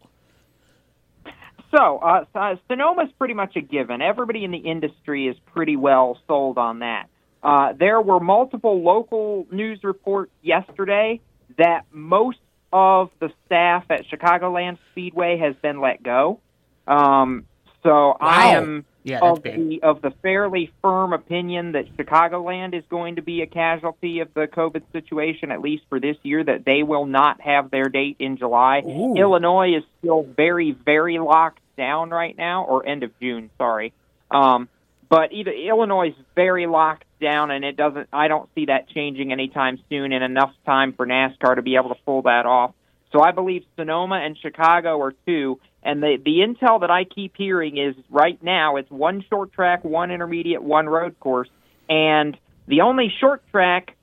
So, 1.71 1.97
uh, 1.97 2.23
uh, 2.33 2.55
Sonoma's 2.69 3.11
pretty 3.19 3.33
much 3.33 3.55
a 3.57 3.61
given. 3.61 4.01
Everybody 4.01 4.45
in 4.45 4.51
the 4.51 4.57
industry 4.57 5.27
is 5.27 5.35
pretty 5.53 5.75
well 5.75 6.17
sold 6.25 6.57
on 6.57 6.79
that. 6.79 7.07
Uh, 7.43 7.73
there 7.77 8.01
were 8.01 8.19
multiple 8.19 8.81
local 8.81 9.45
news 9.51 9.83
reports 9.83 10.31
yesterday 10.41 11.19
that 11.57 11.85
most 11.91 12.39
of 12.71 13.09
the 13.19 13.29
staff 13.45 13.85
at 13.89 14.05
Chicagoland 14.07 14.77
Speedway 14.91 15.37
has 15.37 15.55
been 15.61 15.81
let 15.81 16.01
go. 16.01 16.39
Um, 16.87 17.45
so 17.83 18.17
I 18.19 18.55
am 18.55 18.85
Yeah, 19.07 19.19
of 19.21 19.41
the 19.41 19.79
of 19.83 20.01
the 20.01 20.11
fairly 20.21 20.69
firm 20.81 21.13
opinion 21.13 21.71
that 21.71 21.95
Chicagoland 21.95 22.77
is 22.77 22.83
going 22.89 23.15
to 23.15 23.21
be 23.21 23.41
a 23.41 23.47
casualty 23.47 24.19
of 24.19 24.33
the 24.33 24.47
COVID 24.47 24.83
situation, 24.91 25.49
at 25.49 25.61
least 25.61 25.83
for 25.87 26.01
this 26.01 26.17
year. 26.23 26.43
That 26.43 26.65
they 26.65 26.83
will 26.83 27.05
not 27.05 27.39
have 27.39 27.71
their 27.71 27.85
date 27.85 28.17
in 28.19 28.35
July. 28.35 28.79
Illinois 28.79 29.77
is 29.77 29.83
still 29.99 30.23
very, 30.23 30.71
very 30.71 31.19
locked 31.19 31.61
down 31.77 32.09
right 32.09 32.37
now, 32.37 32.65
or 32.65 32.85
end 32.85 33.03
of 33.03 33.17
June. 33.21 33.49
Sorry, 33.57 33.93
um, 34.29 34.67
but 35.07 35.31
either 35.31 35.51
Illinois 35.51 36.09
is 36.09 36.15
very 36.35 36.67
locked 36.67 37.05
down, 37.21 37.49
and 37.49 37.63
it 37.63 37.77
doesn't. 37.77 38.09
I 38.11 38.27
don't 38.27 38.49
see 38.55 38.65
that 38.65 38.89
changing 38.89 39.31
anytime 39.31 39.79
soon, 39.89 40.11
in 40.11 40.21
enough 40.21 40.53
time 40.65 40.91
for 40.91 41.07
NASCAR 41.07 41.55
to 41.55 41.61
be 41.61 41.77
able 41.77 41.95
to 41.95 42.01
pull 42.05 42.23
that 42.23 42.45
off. 42.45 42.73
So 43.13 43.21
I 43.21 43.31
believe 43.31 43.63
Sonoma 43.77 44.15
and 44.15 44.37
Chicago 44.37 44.99
are 44.99 45.13
two. 45.25 45.61
And 45.83 46.01
the 46.01 46.17
the 46.23 46.39
intel 46.39 46.81
that 46.81 46.91
I 46.91 47.03
keep 47.03 47.35
hearing 47.37 47.77
is 47.77 47.95
right 48.09 48.41
now 48.43 48.75
it's 48.77 48.91
one 48.91 49.23
short 49.29 49.53
track, 49.53 49.83
one 49.83 50.11
intermediate, 50.11 50.61
one 50.61 50.87
road 50.87 51.19
course, 51.19 51.49
and 51.89 52.37
the 52.67 52.81
only 52.81 53.13
short 53.19 53.41
track, 53.51 53.95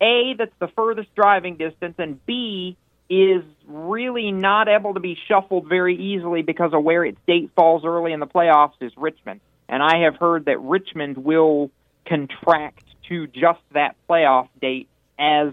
A, 0.00 0.34
that's 0.36 0.52
the 0.58 0.68
furthest 0.68 1.14
driving 1.14 1.56
distance, 1.56 1.94
and 1.98 2.24
B 2.26 2.76
is 3.08 3.42
really 3.66 4.32
not 4.32 4.68
able 4.68 4.94
to 4.94 5.00
be 5.00 5.18
shuffled 5.28 5.68
very 5.68 5.96
easily 5.96 6.42
because 6.42 6.72
of 6.72 6.82
where 6.82 7.04
its 7.04 7.18
date 7.26 7.50
falls 7.54 7.84
early 7.84 8.12
in 8.12 8.20
the 8.20 8.26
playoffs 8.26 8.80
is 8.80 8.92
Richmond. 8.96 9.40
And 9.68 9.82
I 9.82 10.04
have 10.04 10.16
heard 10.16 10.46
that 10.46 10.60
Richmond 10.60 11.18
will 11.18 11.70
contract 12.06 12.84
to 13.08 13.26
just 13.26 13.60
that 13.72 13.96
playoff 14.08 14.48
date 14.60 14.88
as 15.18 15.52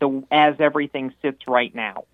the 0.00 0.24
as 0.30 0.56
everything 0.58 1.12
sits 1.22 1.38
right 1.46 1.74
now. 1.74 2.04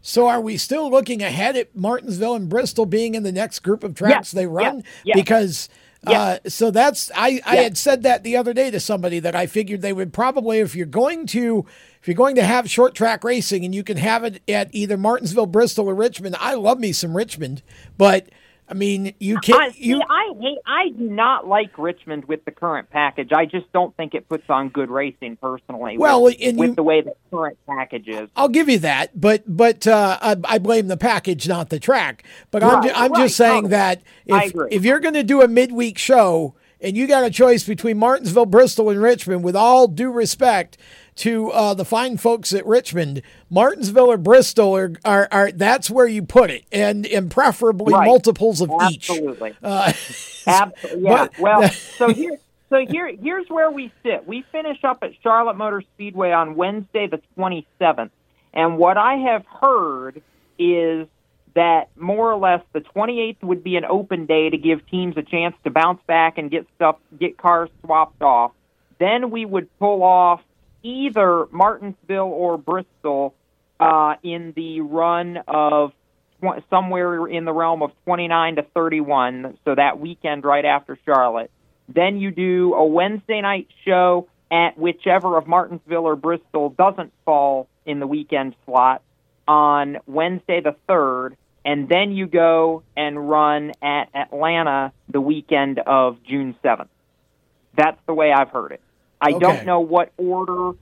So 0.00 0.28
are 0.28 0.40
we 0.40 0.56
still 0.56 0.90
looking 0.90 1.22
ahead 1.22 1.56
at 1.56 1.74
Martinsville 1.76 2.34
and 2.34 2.48
Bristol 2.48 2.86
being 2.86 3.14
in 3.14 3.22
the 3.22 3.32
next 3.32 3.60
group 3.60 3.84
of 3.84 3.94
tracks 3.94 4.14
Yes, 4.14 4.30
they 4.32 4.46
run? 4.46 4.76
yes, 4.76 4.84
yes. 5.04 5.16
Because 5.16 5.68
uh, 6.06 6.38
so 6.46 6.70
that's 6.70 7.10
I, 7.14 7.40
I 7.44 7.56
had 7.56 7.76
said 7.76 8.04
that 8.04 8.22
the 8.22 8.36
other 8.36 8.54
day 8.54 8.70
to 8.70 8.78
somebody 8.78 9.18
that 9.18 9.34
I 9.34 9.46
figured 9.46 9.82
they 9.82 9.92
would 9.92 10.12
probably 10.12 10.60
if 10.60 10.76
you're 10.76 10.86
going 10.86 11.26
to 11.26 11.66
if 12.00 12.06
you're 12.06 12.14
going 12.14 12.36
to 12.36 12.44
have 12.44 12.70
short 12.70 12.94
track 12.94 13.24
racing 13.24 13.64
and 13.64 13.74
you 13.74 13.82
can 13.82 13.96
have 13.96 14.22
it 14.22 14.40
at 14.48 14.70
either 14.72 14.96
Martinsville, 14.96 15.46
Bristol, 15.46 15.88
or 15.88 15.94
Richmond. 15.94 16.36
I 16.38 16.54
love 16.54 16.78
me 16.78 16.92
some 16.92 17.16
Richmond, 17.16 17.62
but 17.96 18.28
I 18.70 18.74
mean 18.74 19.14
you 19.18 19.38
can't 19.38 19.60
I, 19.60 19.70
see, 19.70 19.84
you 19.84 20.02
I 20.02 20.34
hate. 20.40 20.58
I 20.66 20.88
do 20.90 21.08
not 21.08 21.46
like 21.46 21.76
Richmond 21.78 22.26
with 22.26 22.44
the 22.44 22.50
current 22.50 22.90
package. 22.90 23.32
I 23.32 23.46
just 23.46 23.70
don't 23.72 23.96
think 23.96 24.14
it 24.14 24.28
puts 24.28 24.44
on 24.48 24.68
good 24.68 24.90
racing 24.90 25.36
personally. 25.36 25.96
Well, 25.98 26.22
with, 26.22 26.36
with 26.38 26.56
you- 26.58 26.74
the 26.74 26.82
way 26.82 27.00
the 27.00 27.14
current 27.30 27.58
package 27.66 28.08
is. 28.08 28.28
I'll 28.36 28.48
give 28.48 28.68
you 28.68 28.78
that, 28.80 29.18
but 29.18 29.42
but 29.46 29.86
uh, 29.86 30.18
I, 30.20 30.36
I 30.44 30.58
blame 30.58 30.88
the 30.88 30.96
package, 30.96 31.48
not 31.48 31.70
the 31.70 31.80
track. 31.80 32.24
But 32.50 32.62
I'm 32.62 32.82
ju- 32.82 32.92
I'm 32.94 33.12
right, 33.12 33.22
just 33.22 33.36
saying 33.36 33.68
totally. 33.68 33.70
that 33.70 34.02
if 34.26 34.52
if 34.70 34.84
you're 34.84 35.00
going 35.00 35.14
to 35.14 35.22
do 35.22 35.42
a 35.42 35.48
midweek 35.48 35.98
show 35.98 36.54
and 36.80 36.96
you 36.96 37.06
got 37.06 37.24
a 37.24 37.30
choice 37.30 37.64
between 37.64 37.98
Martinsville, 37.98 38.46
Bristol, 38.46 38.90
and 38.90 39.00
Richmond, 39.02 39.42
with 39.44 39.56
all 39.56 39.88
due 39.88 40.10
respect 40.10 40.76
to 41.16 41.50
uh, 41.50 41.74
the 41.74 41.84
fine 41.84 42.16
folks 42.16 42.52
at 42.52 42.64
Richmond, 42.64 43.22
Martinsville 43.50 44.10
or 44.10 44.16
Bristol 44.16 44.76
are, 44.76 44.92
are, 45.04 45.26
are 45.32 45.50
that's 45.52 45.90
where 45.90 46.06
you 46.06 46.22
put 46.22 46.50
it, 46.50 46.64
and 46.70 47.04
and 47.06 47.30
preferably 47.30 47.92
Right. 47.92 48.06
multiples 48.06 48.60
of 48.60 48.70
each. 48.90 49.10
Absolutely. 49.10 49.54
Uh, 49.62 49.92
Absolutely. 50.46 51.02
Yeah. 51.04 51.26
but- 51.26 51.38
well, 51.40 51.68
so 51.68 52.12
here, 52.14 52.38
so 52.70 52.86
here, 52.86 53.08
here's 53.20 53.48
where 53.48 53.70
we 53.70 53.90
sit. 54.04 54.26
We 54.28 54.44
finish 54.52 54.78
up 54.84 54.98
at 55.02 55.12
Charlotte 55.22 55.56
Motor 55.56 55.82
Speedway 55.94 56.30
on 56.32 56.54
Wednesday, 56.54 57.08
the 57.08 57.20
27th, 57.36 58.10
and 58.54 58.78
what 58.78 58.96
I 58.96 59.14
have 59.16 59.44
heard 59.46 60.22
is 60.58 61.06
that 61.54 61.90
more 61.96 62.32
or 62.32 62.36
less 62.36 62.62
the 62.72 62.80
28th 62.80 63.42
would 63.42 63.64
be 63.64 63.76
an 63.76 63.84
open 63.84 64.26
day 64.26 64.50
to 64.50 64.56
give 64.56 64.86
teams 64.88 65.16
a 65.16 65.22
chance 65.22 65.54
to 65.64 65.70
bounce 65.70 66.00
back 66.06 66.38
and 66.38 66.50
get 66.50 66.66
stuff, 66.76 66.96
get 67.18 67.36
cars 67.36 67.70
swapped 67.84 68.22
off. 68.22 68.52
Then 68.98 69.30
we 69.30 69.44
would 69.44 69.68
pull 69.78 70.02
off 70.02 70.40
either 70.82 71.46
Martinsville 71.50 72.32
or 72.32 72.58
Bristol 72.58 73.34
uh, 73.80 74.14
in 74.22 74.52
the 74.56 74.80
run 74.80 75.38
of 75.46 75.92
tw- 76.42 76.62
somewhere 76.70 77.26
in 77.26 77.44
the 77.44 77.52
realm 77.52 77.82
of 77.82 77.92
29 78.04 78.56
to 78.56 78.62
31, 78.74 79.58
so 79.64 79.74
that 79.74 80.00
weekend 80.00 80.44
right 80.44 80.64
after 80.64 80.98
Charlotte. 81.04 81.50
Then 81.88 82.18
you 82.18 82.30
do 82.30 82.74
a 82.74 82.84
Wednesday 82.84 83.40
night 83.40 83.68
show 83.84 84.28
at 84.50 84.78
whichever 84.78 85.36
of 85.36 85.46
Martinsville 85.46 86.04
or 86.04 86.16
Bristol 86.16 86.70
doesn't 86.70 87.12
fall 87.24 87.68
in 87.86 88.00
the 88.00 88.06
weekend 88.06 88.54
slot 88.66 89.02
on 89.48 89.98
Wednesday 90.06 90.62
the 90.62 90.76
3rd, 90.90 91.36
and 91.66 91.88
then 91.88 92.12
you 92.12 92.28
go 92.28 92.84
and 92.96 93.30
run 93.30 93.72
at 93.82 94.10
Atlanta 94.14 94.92
the 95.12 95.22
weekend 95.22 95.80
of 95.80 96.22
June 96.24 96.56
7th. 96.64 96.88
That's 97.76 98.00
the 98.08 98.14
way 98.14 98.32
I've 98.32 98.50
heard 98.50 98.72
it. 98.72 98.82
I 99.20 99.32
Okay. 99.32 99.40
don't 99.40 99.64
know 99.66 99.80
what 99.80 100.12
order 100.18 100.72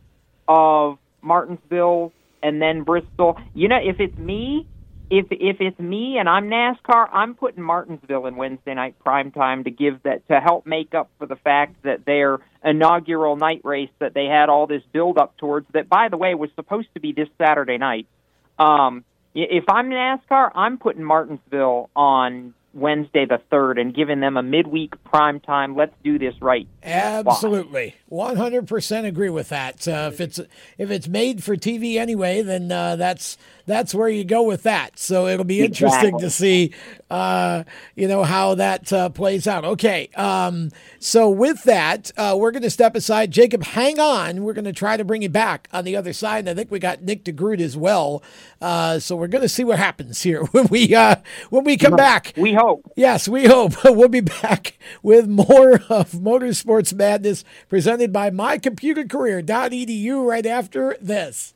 of 0.49 0.99
Martinsville 1.23 2.15
and 2.43 2.63
then 2.63 2.85
Bristol. 2.85 3.39
You 3.55 3.69
know, 3.69 3.79
if 3.83 3.97
it's 4.01 4.19
me, 4.19 4.67
if 5.11 5.27
if 5.31 5.59
it's 5.61 5.79
me 5.81 6.19
and 6.19 6.29
I'm 6.29 6.49
NASCAR, 6.51 7.09
I'm 7.13 7.35
putting 7.35 7.63
Martinsville 7.63 8.27
in 8.27 8.37
Wednesday 8.37 8.75
night 8.75 8.97
prime 9.01 9.33
time 9.33 9.65
to 9.65 9.71
give 9.73 10.03
that 10.05 10.27
to 10.31 10.41
help 10.41 10.67
make 10.67 10.95
up 10.95 11.11
for 11.19 11.27
the 11.27 11.37
fact 11.37 11.77
that 11.85 12.07
their 12.07 12.39
inaugural 12.65 13.37
night 13.37 13.63
race 13.65 13.91
that 14.01 14.15
they 14.15 14.27
had 14.27 14.51
all 14.51 14.67
this 14.67 14.83
build 14.93 15.19
up 15.19 15.37
towards 15.39 15.67
that 15.75 15.89
by 15.89 16.09
the 16.11 16.19
way 16.19 16.35
was 16.35 16.51
supposed 16.57 16.89
to 16.95 17.01
be 17.01 17.13
this 17.13 17.29
Saturday 17.41 17.79
night. 17.79 18.09
Um, 18.59 19.05
if 19.35 19.65
I'm 19.69 19.91
NASCAR, 19.91 20.51
I'm 20.55 20.79
putting 20.79 21.05
Martinsville 21.05 21.91
on 21.95 22.55
Wednesday 22.77 23.25
the 23.25 23.41
3rd 23.51 23.81
and 23.81 23.95
giving 23.95 24.21
them 24.21 24.37
a 24.37 24.43
midweek 24.43 25.03
prime 25.05 25.41
time. 25.41 25.75
Let's 25.75 25.95
do 26.05 26.19
this 26.19 26.35
right. 26.41 26.69
Absolutely. 26.83 27.97
100% 28.11 29.05
agree 29.07 29.31
with 29.31 29.49
that. 29.49 29.89
Uh, 29.89 30.11
if 30.13 30.21
it's 30.21 30.39
if 30.79 30.91
it's 30.91 31.09
made 31.09 31.43
for 31.43 31.57
TV 31.57 31.97
anyway, 31.97 32.43
then 32.43 32.71
uh, 32.71 32.97
that's 32.97 33.39
that's 33.67 33.95
where 33.95 34.09
you 34.09 34.25
go 34.25 34.43
with 34.43 34.63
that. 34.63 34.99
So 34.99 35.27
it'll 35.27 35.45
be 35.45 35.61
interesting 35.61 36.17
exactly. 36.17 36.23
to 36.23 36.31
see 36.31 36.75
uh, 37.11 37.65
you 37.95 38.09
know 38.09 38.25
how 38.25 38.55
that 38.55 38.93
uh, 38.93 39.09
plays 39.11 39.47
out. 39.47 39.65
Okay. 39.65 40.09
Um, 40.17 40.71
so 40.99 41.31
with 41.31 41.63
that, 41.65 42.11
uh, 42.17 42.37
we're 42.39 42.51
going 42.51 42.63
to 42.63 42.71
step 42.71 42.95
aside. 42.97 43.31
Jacob, 43.31 43.63
hang 43.63 44.01
on. 44.01 44.43
We're 44.43 44.55
going 44.55 44.65
to 44.65 44.73
try 44.73 44.97
to 44.97 45.05
bring 45.05 45.23
you 45.23 45.29
back 45.29 45.69
on 45.73 45.85
the 45.85 45.97
other 45.97 46.13
side. 46.13 46.41
And 46.41 46.49
I 46.49 46.55
think 46.55 46.71
we 46.71 46.79
got 46.79 47.03
Nick 47.03 47.25
DeGroot 47.25 47.61
as 47.61 47.77
well. 47.77 48.23
Uh, 48.61 48.99
so 48.99 49.15
we're 49.17 49.29
going 49.29 49.43
to 49.43 49.49
see 49.49 49.65
what 49.65 49.79
happens 49.79 50.23
here 50.23 50.43
when 50.53 50.67
we 50.69 50.95
when 51.51 51.65
we 51.65 51.77
come 51.77 51.97
back. 51.97 52.33
We 52.37 52.55
hope. 52.55 52.91
Yes, 52.97 53.29
we 53.29 53.47
hope. 53.47 53.73
we'll 53.85 54.09
be 54.09 54.21
back 54.21 54.79
with 55.03 55.29
more 55.29 55.75
of 55.89 56.13
Motorsports 56.13 56.95
Madness 56.95 57.45
presented 57.69 58.13
by 58.13 58.31
mycomputercareer.edu 58.31 60.27
right 60.27 60.47
after 60.47 60.97
this. 61.01 61.56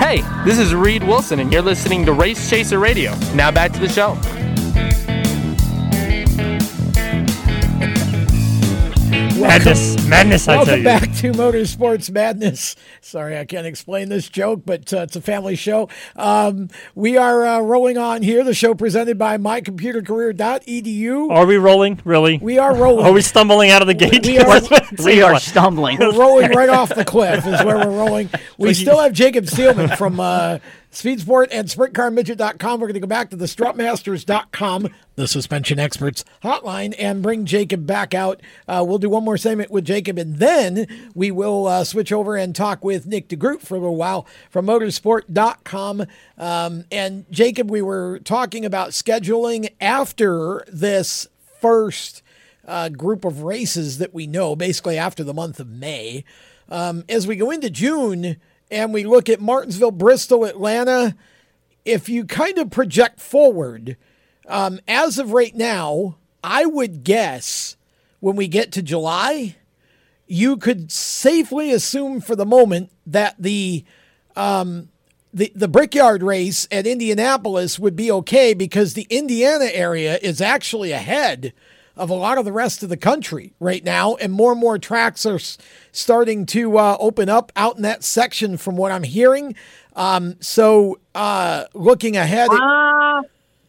Hey, 0.00 0.22
this 0.46 0.58
is 0.58 0.74
Reed 0.74 1.04
Wilson, 1.04 1.40
and 1.40 1.52
you're 1.52 1.60
listening 1.60 2.06
to 2.06 2.14
Race 2.14 2.48
Chaser 2.48 2.78
Radio. 2.78 3.14
Now 3.34 3.50
back 3.50 3.70
to 3.72 3.78
the 3.78 3.86
show. 3.86 4.14
Madness, 9.40 10.06
madness! 10.06 10.46
I 10.48 10.56
Welcome 10.56 10.68
tell 10.68 10.78
you. 10.78 10.84
back 10.84 11.02
to 11.16 11.32
Motorsports 11.32 12.10
Madness. 12.10 12.76
Sorry, 13.00 13.38
I 13.38 13.46
can't 13.46 13.66
explain 13.66 14.10
this 14.10 14.28
joke, 14.28 14.62
but 14.66 14.92
uh, 14.92 14.98
it's 14.98 15.16
a 15.16 15.22
family 15.22 15.56
show. 15.56 15.88
Um, 16.14 16.68
we 16.94 17.16
are 17.16 17.46
uh, 17.46 17.60
rolling 17.60 17.96
on 17.96 18.20
here. 18.22 18.44
The 18.44 18.52
show 18.52 18.74
presented 18.74 19.16
by 19.16 19.38
mycomputercareer.edu. 19.38 21.30
Are 21.30 21.46
we 21.46 21.56
rolling? 21.56 22.00
Really? 22.04 22.36
We 22.38 22.58
are 22.58 22.74
rolling. 22.74 23.06
Are 23.06 23.12
we 23.12 23.22
stumbling 23.22 23.70
out 23.70 23.80
of 23.80 23.88
the 23.88 23.94
gate? 23.94 24.26
We 24.26 24.38
are, 24.38 24.60
we 25.04 25.22
are 25.22 25.40
stumbling. 25.40 25.98
We're 25.98 26.18
rolling 26.18 26.50
right 26.50 26.68
off 26.68 26.94
the 26.94 27.04
cliff. 27.06 27.46
Is 27.46 27.64
where 27.64 27.78
we're 27.78 27.96
rolling. 27.96 28.28
We 28.58 28.74
still 28.74 29.00
have 29.00 29.14
Jacob 29.14 29.46
Seelman 29.46 29.96
from 29.96 30.20
uh, 30.20 30.58
Speedsport 30.90 31.48
and 31.52 31.68
SprintCarMidget.com. 31.68 32.80
We're 32.80 32.88
going 32.88 32.94
to 32.94 33.00
go 33.00 33.06
back 33.06 33.30
to 33.30 33.36
the 33.36 33.46
StrutMasters.com, 33.46 34.88
the 35.14 35.28
suspension 35.28 35.78
experts 35.78 36.24
hotline, 36.42 36.94
and 36.98 37.22
bring 37.22 37.44
Jacob 37.44 37.86
back 37.86 38.12
out. 38.12 38.40
Uh, 38.66 38.84
we'll 38.86 38.98
do 38.98 39.08
one 39.08 39.24
more 39.24 39.36
segment 39.36 39.70
with 39.70 39.84
Jacob, 39.84 40.18
and 40.18 40.36
then 40.36 40.86
we 41.14 41.30
will 41.30 41.68
uh, 41.68 41.84
switch 41.84 42.12
over 42.12 42.36
and 42.36 42.56
talk 42.56 42.84
with 42.84 43.06
Nick 43.06 43.28
DeGroot 43.28 43.60
for 43.60 43.76
a 43.76 43.78
little 43.78 43.96
while 43.96 44.26
from 44.50 44.66
Motorsport.com. 44.66 46.06
Um, 46.36 46.84
and 46.90 47.24
Jacob, 47.30 47.70
we 47.70 47.82
were 47.82 48.18
talking 48.18 48.64
about 48.64 48.90
scheduling 48.90 49.72
after 49.80 50.64
this 50.66 51.28
first 51.60 52.22
uh, 52.66 52.88
group 52.88 53.24
of 53.24 53.42
races 53.42 53.98
that 53.98 54.12
we 54.12 54.26
know, 54.26 54.56
basically 54.56 54.98
after 54.98 55.22
the 55.22 55.34
month 55.34 55.60
of 55.60 55.68
May. 55.68 56.24
Um, 56.68 57.04
as 57.08 57.26
we 57.26 57.36
go 57.36 57.50
into 57.50 57.70
June, 57.70 58.36
and 58.70 58.92
we 58.92 59.04
look 59.04 59.28
at 59.28 59.40
Martinsville, 59.40 59.90
Bristol, 59.90 60.44
Atlanta, 60.44 61.16
if 61.84 62.08
you 62.08 62.24
kind 62.24 62.58
of 62.58 62.70
project 62.70 63.20
forward, 63.20 63.96
um, 64.46 64.80
as 64.86 65.18
of 65.18 65.32
right 65.32 65.54
now, 65.54 66.16
I 66.42 66.66
would 66.66 67.04
guess 67.04 67.76
when 68.20 68.36
we 68.36 68.48
get 68.48 68.72
to 68.72 68.82
July, 68.82 69.56
you 70.26 70.56
could 70.56 70.92
safely 70.92 71.72
assume 71.72 72.20
for 72.20 72.36
the 72.36 72.46
moment 72.46 72.90
that 73.06 73.34
the 73.38 73.84
um, 74.36 74.88
the 75.34 75.52
the 75.54 75.68
Brickyard 75.68 76.22
race 76.22 76.68
at 76.70 76.86
Indianapolis 76.86 77.78
would 77.78 77.96
be 77.96 78.10
okay 78.12 78.54
because 78.54 78.94
the 78.94 79.06
Indiana 79.10 79.66
area 79.72 80.18
is 80.22 80.40
actually 80.40 80.92
ahead 80.92 81.52
of 81.96 82.10
a 82.10 82.14
lot 82.14 82.38
of 82.38 82.44
the 82.44 82.52
rest 82.52 82.82
of 82.82 82.88
the 82.88 82.96
country 82.96 83.52
right 83.60 83.84
now, 83.84 84.14
and 84.16 84.32
more 84.32 84.52
and 84.52 84.60
more 84.60 84.78
tracks 84.78 85.26
are 85.26 85.34
s- 85.36 85.58
starting 85.92 86.46
to 86.46 86.78
uh, 86.78 86.96
open 87.00 87.28
up 87.28 87.52
out 87.56 87.76
in 87.76 87.82
that 87.82 88.02
section, 88.04 88.56
from 88.56 88.76
what 88.76 88.92
I'm 88.92 89.02
hearing. 89.02 89.54
Um, 89.96 90.36
so, 90.40 90.98
uh, 91.14 91.64
looking 91.74 92.16
ahead, 92.16 92.48
Uh, 92.50 93.22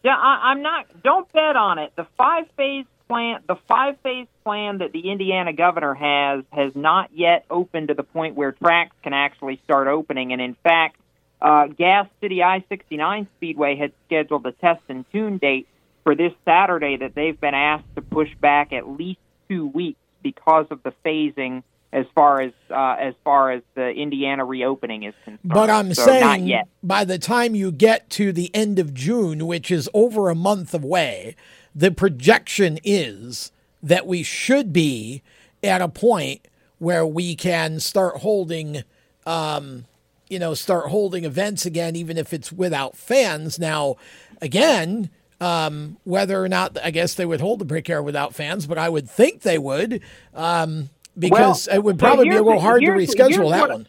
yeah, 0.04 0.16
I, 0.16 0.50
I'm 0.50 0.62
not. 0.62 0.86
Don't 1.02 1.30
bet 1.32 1.56
on 1.56 1.78
it. 1.78 1.92
The 1.96 2.06
five 2.16 2.46
phase 2.56 2.86
plan, 3.08 3.40
the 3.46 3.56
five 3.68 3.98
phase 4.02 4.26
plan 4.44 4.78
that 4.78 4.92
the 4.92 5.10
Indiana 5.10 5.52
governor 5.52 5.94
has, 5.94 6.44
has 6.52 6.74
not 6.74 7.10
yet 7.12 7.44
opened 7.50 7.88
to 7.88 7.94
the 7.94 8.02
point 8.02 8.34
where 8.36 8.52
tracks 8.52 8.94
can 9.02 9.12
actually 9.12 9.60
start 9.64 9.86
opening. 9.88 10.32
And 10.32 10.40
in 10.40 10.54
fact, 10.62 10.96
uh, 11.40 11.66
Gas 11.66 12.08
City 12.20 12.42
I 12.42 12.64
69 12.68 13.26
Speedway 13.36 13.76
had 13.76 13.92
scheduled 14.06 14.46
a 14.46 14.52
test 14.52 14.80
and 14.88 15.04
tune 15.12 15.38
date 15.38 15.66
for 16.04 16.14
this 16.14 16.32
Saturday 16.44 16.96
that 16.98 17.14
they've 17.14 17.40
been 17.40 17.54
asked 17.54 17.94
to 17.96 18.02
push 18.02 18.28
back 18.40 18.72
at 18.72 18.88
least 18.88 19.20
two 19.48 19.66
weeks 19.66 19.98
because 20.22 20.66
of 20.70 20.82
the 20.82 20.92
phasing 21.04 21.62
as 21.92 22.06
far 22.14 22.40
as 22.40 22.52
uh, 22.70 22.96
as 22.98 23.14
far 23.22 23.52
as 23.52 23.62
the 23.74 23.90
Indiana 23.90 24.44
reopening 24.44 25.02
is 25.02 25.14
concerned. 25.24 25.40
But 25.44 25.68
I'm 25.68 25.92
So, 25.92 26.04
saying 26.04 26.62
by 26.82 27.04
the 27.04 27.18
time 27.18 27.54
you 27.54 27.70
get 27.70 28.08
to 28.10 28.32
the 28.32 28.54
end 28.54 28.78
of 28.78 28.94
June, 28.94 29.46
which 29.46 29.70
is 29.70 29.90
over 29.92 30.30
a 30.30 30.34
month 30.34 30.72
away, 30.72 31.36
the 31.74 31.90
projection 31.90 32.78
is 32.82 33.52
that 33.82 34.06
we 34.06 34.22
should 34.22 34.72
be 34.72 35.22
at 35.62 35.82
a 35.82 35.88
point 35.88 36.48
where 36.78 37.06
we 37.06 37.36
can 37.36 37.78
start 37.78 38.18
holding, 38.18 38.82
um, 39.26 39.84
you 40.28 40.38
know, 40.38 40.54
start 40.54 40.88
holding 40.88 41.24
events 41.24 41.66
again, 41.66 41.94
even 41.94 42.16
if 42.16 42.32
it's 42.32 42.50
without 42.50 42.96
fans. 42.96 43.58
Now, 43.58 43.96
again, 44.40 45.10
um, 45.42 45.96
whether 46.04 46.42
or 46.42 46.48
not, 46.48 46.78
I 46.82 46.92
guess 46.92 47.14
they 47.14 47.26
would 47.26 47.40
hold 47.40 47.58
the 47.58 47.64
Brickyard 47.64 48.04
without 48.04 48.32
fans, 48.32 48.66
but 48.66 48.78
I 48.78 48.88
would 48.88 49.10
think 49.10 49.42
they 49.42 49.58
would. 49.58 50.00
Um, 50.34 50.90
because 51.18 51.66
Well, 51.66 51.76
it 51.76 51.82
would 51.82 51.98
probably 51.98 52.28
be 52.28 52.36
a 52.36 52.42
little 52.42 52.60
hard 52.60 52.82
to 52.82 52.88
reschedule 52.88 53.50
that 53.50 53.60
what- 53.62 53.70
one. 53.70 53.88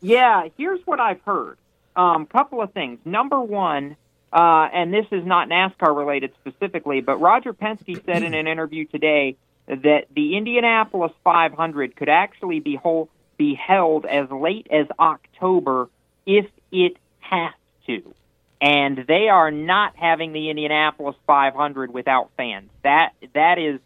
Yeah, 0.00 0.48
here's 0.56 0.86
what 0.86 1.00
I've 1.00 1.20
heard. 1.22 1.58
Um, 1.96 2.26
couple 2.26 2.62
of 2.62 2.72
things. 2.72 3.00
Number 3.04 3.40
one, 3.40 3.96
uh, 4.32 4.68
and 4.72 4.94
this 4.94 5.06
is 5.10 5.26
not 5.26 5.48
NASCAR 5.48 5.96
related 5.96 6.32
specifically, 6.40 7.00
but 7.00 7.16
Roger 7.16 7.52
Penske 7.52 8.04
said 8.04 8.22
in 8.22 8.32
an 8.34 8.46
interview 8.46 8.84
today 8.84 9.36
that 9.66 10.04
the 10.14 10.36
Indianapolis 10.36 11.12
500 11.24 11.96
could 11.96 12.08
actually 12.08 12.60
be 12.60 12.76
whole, 12.76 13.08
be 13.36 13.54
held 13.54 14.06
as 14.06 14.30
late 14.30 14.68
as 14.70 14.86
October 14.98 15.88
if 16.24 16.46
it 16.70 16.98
has 17.18 17.52
to. 17.86 18.14
And 18.60 19.04
they 19.06 19.28
are 19.28 19.50
not 19.50 19.94
having 19.96 20.32
the 20.32 20.48
Indianapolis 20.50 21.14
500 21.26 21.92
without 21.92 22.30
fans. 22.36 22.70
That 22.82 23.10
that 23.34 23.58
is 23.58 23.80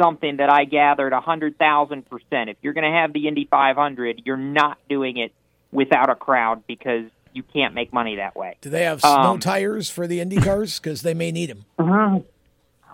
something 0.00 0.38
that 0.38 0.48
I 0.50 0.64
gathered 0.64 1.12
a 1.12 1.20
hundred 1.20 1.58
thousand 1.58 2.08
percent. 2.08 2.48
If 2.50 2.56
you're 2.62 2.72
going 2.72 2.90
to 2.90 2.98
have 2.98 3.12
the 3.12 3.28
Indy 3.28 3.46
500, 3.50 4.22
you're 4.24 4.36
not 4.36 4.78
doing 4.88 5.18
it 5.18 5.32
without 5.70 6.08
a 6.08 6.14
crowd 6.14 6.66
because 6.66 7.04
you 7.34 7.42
can't 7.42 7.74
make 7.74 7.92
money 7.92 8.16
that 8.16 8.34
way. 8.36 8.56
Do 8.62 8.70
they 8.70 8.84
have 8.84 9.00
snow 9.00 9.10
Um, 9.10 9.38
tires 9.40 9.90
for 9.90 10.06
the 10.06 10.20
Indy 10.20 10.36
cars? 10.36 10.78
Because 10.80 11.02
they 11.02 11.12
may 11.12 11.30
need 11.30 11.50
them. 11.50 11.66
Uh-huh. 11.78 12.20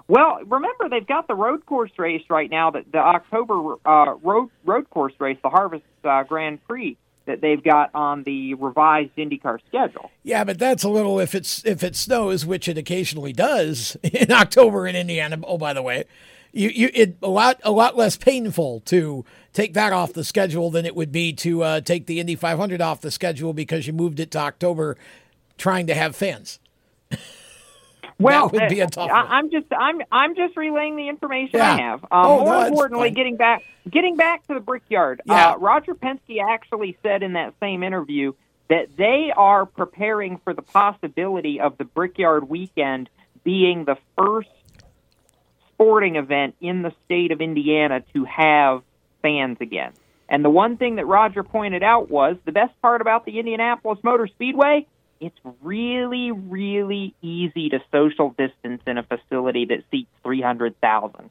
Well, 0.08 0.40
remember 0.44 0.88
they've 0.88 1.06
got 1.06 1.28
the 1.28 1.34
road 1.36 1.64
course 1.64 1.92
race 1.96 2.24
right 2.28 2.50
now. 2.50 2.72
That 2.72 2.90
the 2.90 2.98
October 2.98 3.76
uh, 3.86 4.14
road 4.22 4.50
road 4.64 4.90
course 4.90 5.12
race, 5.20 5.38
the 5.42 5.48
Harvest 5.48 5.84
uh, 6.02 6.24
Grand 6.24 6.58
Prix, 6.66 6.96
that 7.26 7.40
they've 7.40 7.62
got 7.62 7.90
on 7.94 8.22
the 8.24 8.54
revised 8.54 9.14
IndyCar 9.16 9.58
schedule. 9.68 10.10
Yeah, 10.22 10.44
but 10.44 10.58
that's 10.58 10.84
a 10.84 10.88
little 10.88 11.20
if 11.20 11.34
it's 11.34 11.64
if 11.64 11.82
it 11.82 11.96
snows, 11.96 12.44
which 12.44 12.68
it 12.68 12.78
occasionally 12.78 13.32
does 13.32 13.96
in 14.02 14.32
October 14.32 14.86
in 14.86 14.96
Indiana. 14.96 15.38
Oh, 15.44 15.58
by 15.58 15.72
the 15.72 15.82
way, 15.82 16.04
you 16.52 16.68
you 16.68 16.90
it 16.94 17.16
a 17.22 17.28
lot 17.28 17.60
a 17.64 17.72
lot 17.72 17.96
less 17.96 18.16
painful 18.16 18.80
to 18.86 19.24
take 19.52 19.74
that 19.74 19.92
off 19.92 20.12
the 20.12 20.24
schedule 20.24 20.70
than 20.70 20.86
it 20.86 20.94
would 20.94 21.12
be 21.12 21.32
to 21.34 21.62
uh, 21.62 21.80
take 21.80 22.06
the 22.06 22.20
Indy 22.20 22.34
500 22.34 22.80
off 22.80 23.00
the 23.00 23.10
schedule 23.10 23.52
because 23.52 23.86
you 23.86 23.92
moved 23.92 24.20
it 24.20 24.30
to 24.32 24.38
October, 24.38 24.96
trying 25.58 25.86
to 25.86 25.94
have 25.94 26.16
fans. 26.16 26.58
Well, 28.22 28.48
that 28.48 28.60
would 28.60 28.68
be 28.70 28.80
a 28.80 28.84
uh, 28.84 28.88
tough 28.88 29.10
I, 29.10 29.22
one. 29.22 29.32
I'm 29.32 29.50
just 29.50 29.66
I'm 29.76 30.00
I'm 30.10 30.34
just 30.34 30.56
relaying 30.56 30.96
the 30.96 31.08
information 31.08 31.58
Yeah. 31.58 31.72
I 31.72 31.80
have. 31.80 32.04
Um, 32.04 32.08
Oh, 32.12 32.38
more 32.40 32.54
that's 32.54 32.70
importantly, 32.70 33.10
getting 33.10 33.36
back 33.36 33.62
getting 33.90 34.16
back 34.16 34.46
to 34.46 34.54
the 34.54 34.60
Brickyard. 34.60 35.22
Yeah. 35.24 35.50
Uh, 35.50 35.58
Roger 35.58 35.94
Penske 35.94 36.42
actually 36.42 36.96
said 37.02 37.22
in 37.22 37.34
that 37.34 37.54
same 37.60 37.82
interview 37.82 38.32
that 38.68 38.96
they 38.96 39.32
are 39.36 39.66
preparing 39.66 40.38
for 40.38 40.54
the 40.54 40.62
possibility 40.62 41.60
of 41.60 41.76
the 41.78 41.84
Brickyard 41.84 42.48
weekend 42.48 43.10
being 43.44 43.84
the 43.84 43.96
first 44.16 44.48
sporting 45.68 46.16
event 46.16 46.54
in 46.60 46.82
the 46.82 46.92
state 47.04 47.32
of 47.32 47.40
Indiana 47.40 48.02
to 48.14 48.24
have 48.24 48.82
fans 49.20 49.58
again. 49.60 49.92
And 50.28 50.44
the 50.44 50.50
one 50.50 50.76
thing 50.76 50.96
that 50.96 51.06
Roger 51.06 51.42
pointed 51.42 51.82
out 51.82 52.10
was 52.10 52.36
the 52.44 52.52
best 52.52 52.72
part 52.80 53.00
about 53.00 53.26
the 53.26 53.38
Indianapolis 53.38 53.98
Motor 54.02 54.26
Speedway, 54.28 54.86
it's 55.22 55.38
really, 55.62 56.30
really 56.32 57.14
easy 57.22 57.68
to 57.70 57.80
social 57.90 58.30
distance 58.36 58.82
in 58.86 58.98
a 58.98 59.02
facility 59.04 59.64
that 59.66 59.84
seats 59.90 60.10
300,000. 60.24 61.30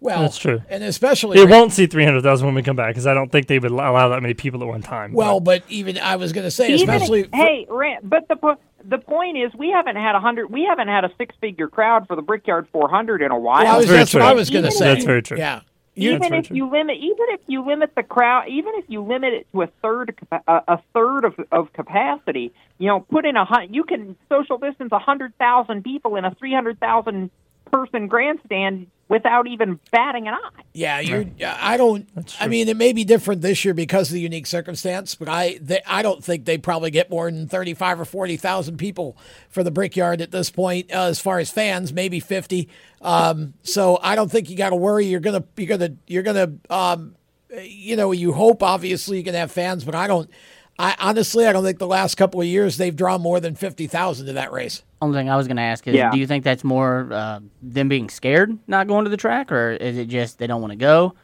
Well, 0.00 0.22
That's 0.22 0.36
true. 0.38 0.60
and 0.68 0.82
especially 0.82 1.38
It 1.38 1.48
won't 1.48 1.72
see 1.72 1.86
300,000 1.86 2.44
when 2.44 2.56
we 2.56 2.62
come 2.62 2.74
back 2.74 2.88
because 2.90 3.06
I 3.06 3.14
don't 3.14 3.30
think 3.30 3.46
they 3.46 3.60
would 3.60 3.70
allow 3.70 4.08
that 4.08 4.20
many 4.20 4.34
people 4.34 4.60
at 4.62 4.66
one 4.66 4.82
time. 4.82 5.12
Well, 5.12 5.38
but 5.38 5.62
even 5.68 5.96
I 5.98 6.16
was 6.16 6.32
going 6.32 6.42
to 6.44 6.50
say, 6.50 6.72
Even 6.74 6.88
if- 6.88 6.94
especially 6.96 7.28
hey, 7.32 7.66
Rand, 7.68 8.00
but 8.10 8.26
the 8.28 8.56
the 8.84 8.98
point 8.98 9.38
is, 9.38 9.52
we 9.54 9.70
haven't 9.70 9.94
had 9.94 10.16
a 10.16 10.20
hundred. 10.20 10.50
We 10.50 10.64
haven't 10.64 10.88
had 10.88 11.04
a 11.04 11.10
six 11.16 11.36
figure 11.40 11.68
crowd 11.68 12.08
for 12.08 12.16
the 12.16 12.22
Brickyard 12.22 12.66
400 12.72 13.22
in 13.22 13.30
a 13.30 13.38
while. 13.38 13.62
Well, 13.62 13.74
I 13.74 13.76
was- 13.76 13.86
Very 13.86 13.98
that's 13.98 14.12
what 14.12 14.20
true. 14.20 14.28
I 14.28 14.32
was 14.32 14.50
gonna 14.50 14.72
say. 14.72 14.86
That's 14.92 15.04
very 15.04 15.22
true. 15.22 15.38
Yeah. 15.38 15.60
Even 15.94 16.32
if 16.32 16.46
true. 16.46 16.56
you 16.56 16.70
limit, 16.70 16.96
even 16.96 17.26
if 17.28 17.40
you 17.46 17.66
limit 17.66 17.94
the 17.94 18.02
crowd, 18.02 18.48
even 18.48 18.72
if 18.76 18.86
you 18.88 19.02
limit 19.02 19.34
it 19.34 19.46
to 19.52 19.62
a 19.62 19.66
third, 19.82 20.18
a, 20.48 20.78
third 20.94 21.24
of 21.24 21.34
of 21.52 21.72
capacity, 21.74 22.52
you 22.78 22.86
know, 22.86 23.00
put 23.00 23.26
in 23.26 23.36
a 23.36 23.46
you 23.68 23.84
can 23.84 24.16
social 24.28 24.56
distance 24.56 24.90
a 24.92 24.98
hundred 24.98 25.36
thousand 25.36 25.84
people 25.84 26.16
in 26.16 26.24
a 26.24 26.34
three 26.34 26.54
hundred 26.54 26.80
thousand 26.80 27.30
person 27.72 28.06
grandstand 28.06 28.86
without 29.08 29.46
even 29.46 29.78
batting 29.90 30.26
an 30.28 30.34
eye. 30.34 30.62
Yeah, 30.72 31.00
you. 31.00 31.30
I 31.44 31.76
don't. 31.76 32.08
I 32.40 32.48
mean, 32.48 32.68
it 32.68 32.76
may 32.76 32.92
be 32.92 33.04
different 33.04 33.42
this 33.42 33.64
year 33.64 33.74
because 33.74 34.08
of 34.08 34.14
the 34.14 34.20
unique 34.20 34.46
circumstance, 34.46 35.14
but 35.14 35.28
I, 35.28 35.58
they, 35.60 35.80
I 35.86 36.02
don't 36.02 36.24
think 36.24 36.44
they 36.44 36.56
probably 36.58 36.90
get 36.90 37.10
more 37.10 37.30
than 37.30 37.46
thirty-five 37.46 38.00
or 38.00 38.04
forty 38.04 38.36
thousand 38.36 38.78
people 38.78 39.16
for 39.50 39.62
the 39.62 39.70
Brickyard 39.70 40.20
at 40.20 40.30
this 40.30 40.50
point, 40.50 40.90
uh, 40.90 41.04
as 41.04 41.20
far 41.20 41.38
as 41.38 41.50
fans, 41.50 41.92
maybe 41.92 42.20
fifty. 42.20 42.68
Um, 43.00 43.54
so 43.62 43.98
I 44.02 44.14
don't 44.14 44.30
think 44.30 44.48
you 44.48 44.56
got 44.56 44.70
to 44.70 44.76
worry. 44.76 45.06
You're 45.06 45.20
gonna, 45.20 45.44
you're 45.56 45.66
gonna, 45.66 45.96
you're 46.06 46.22
gonna, 46.22 46.52
um, 46.70 47.16
you 47.60 47.96
know, 47.96 48.12
you 48.12 48.32
hope 48.32 48.62
obviously 48.62 49.18
you 49.18 49.24
can 49.24 49.34
have 49.34 49.52
fans, 49.52 49.84
but 49.84 49.94
I 49.94 50.06
don't. 50.06 50.30
I 50.78 50.96
honestly, 50.98 51.46
I 51.46 51.52
don't 51.52 51.62
think 51.64 51.78
the 51.78 51.86
last 51.86 52.16
couple 52.16 52.40
of 52.40 52.46
years 52.46 52.76
they've 52.76 52.94
drawn 52.96 53.20
more 53.20 53.40
than 53.40 53.54
fifty 53.54 53.86
thousand 53.86 54.26
to 54.26 54.32
that 54.34 54.52
race. 54.52 54.82
Only 55.00 55.18
thing 55.18 55.28
I 55.30 55.36
was 55.36 55.46
going 55.46 55.56
to 55.56 55.62
ask 55.62 55.86
is, 55.86 55.94
Yeah. 55.94 56.10
do 56.10 56.18
you 56.18 56.26
think 56.26 56.44
that's 56.44 56.64
more 56.64 57.08
uh, 57.12 57.40
them 57.60 57.88
being 57.88 58.08
scared 58.08 58.56
not 58.66 58.86
going 58.88 59.04
to 59.04 59.10
the 59.10 59.16
track, 59.16 59.52
or 59.52 59.72
is 59.72 59.98
it 59.98 60.06
just 60.08 60.38
they 60.38 60.46
don't 60.46 60.60
want 60.60 60.70
to 60.72 60.76
go, 60.76 61.14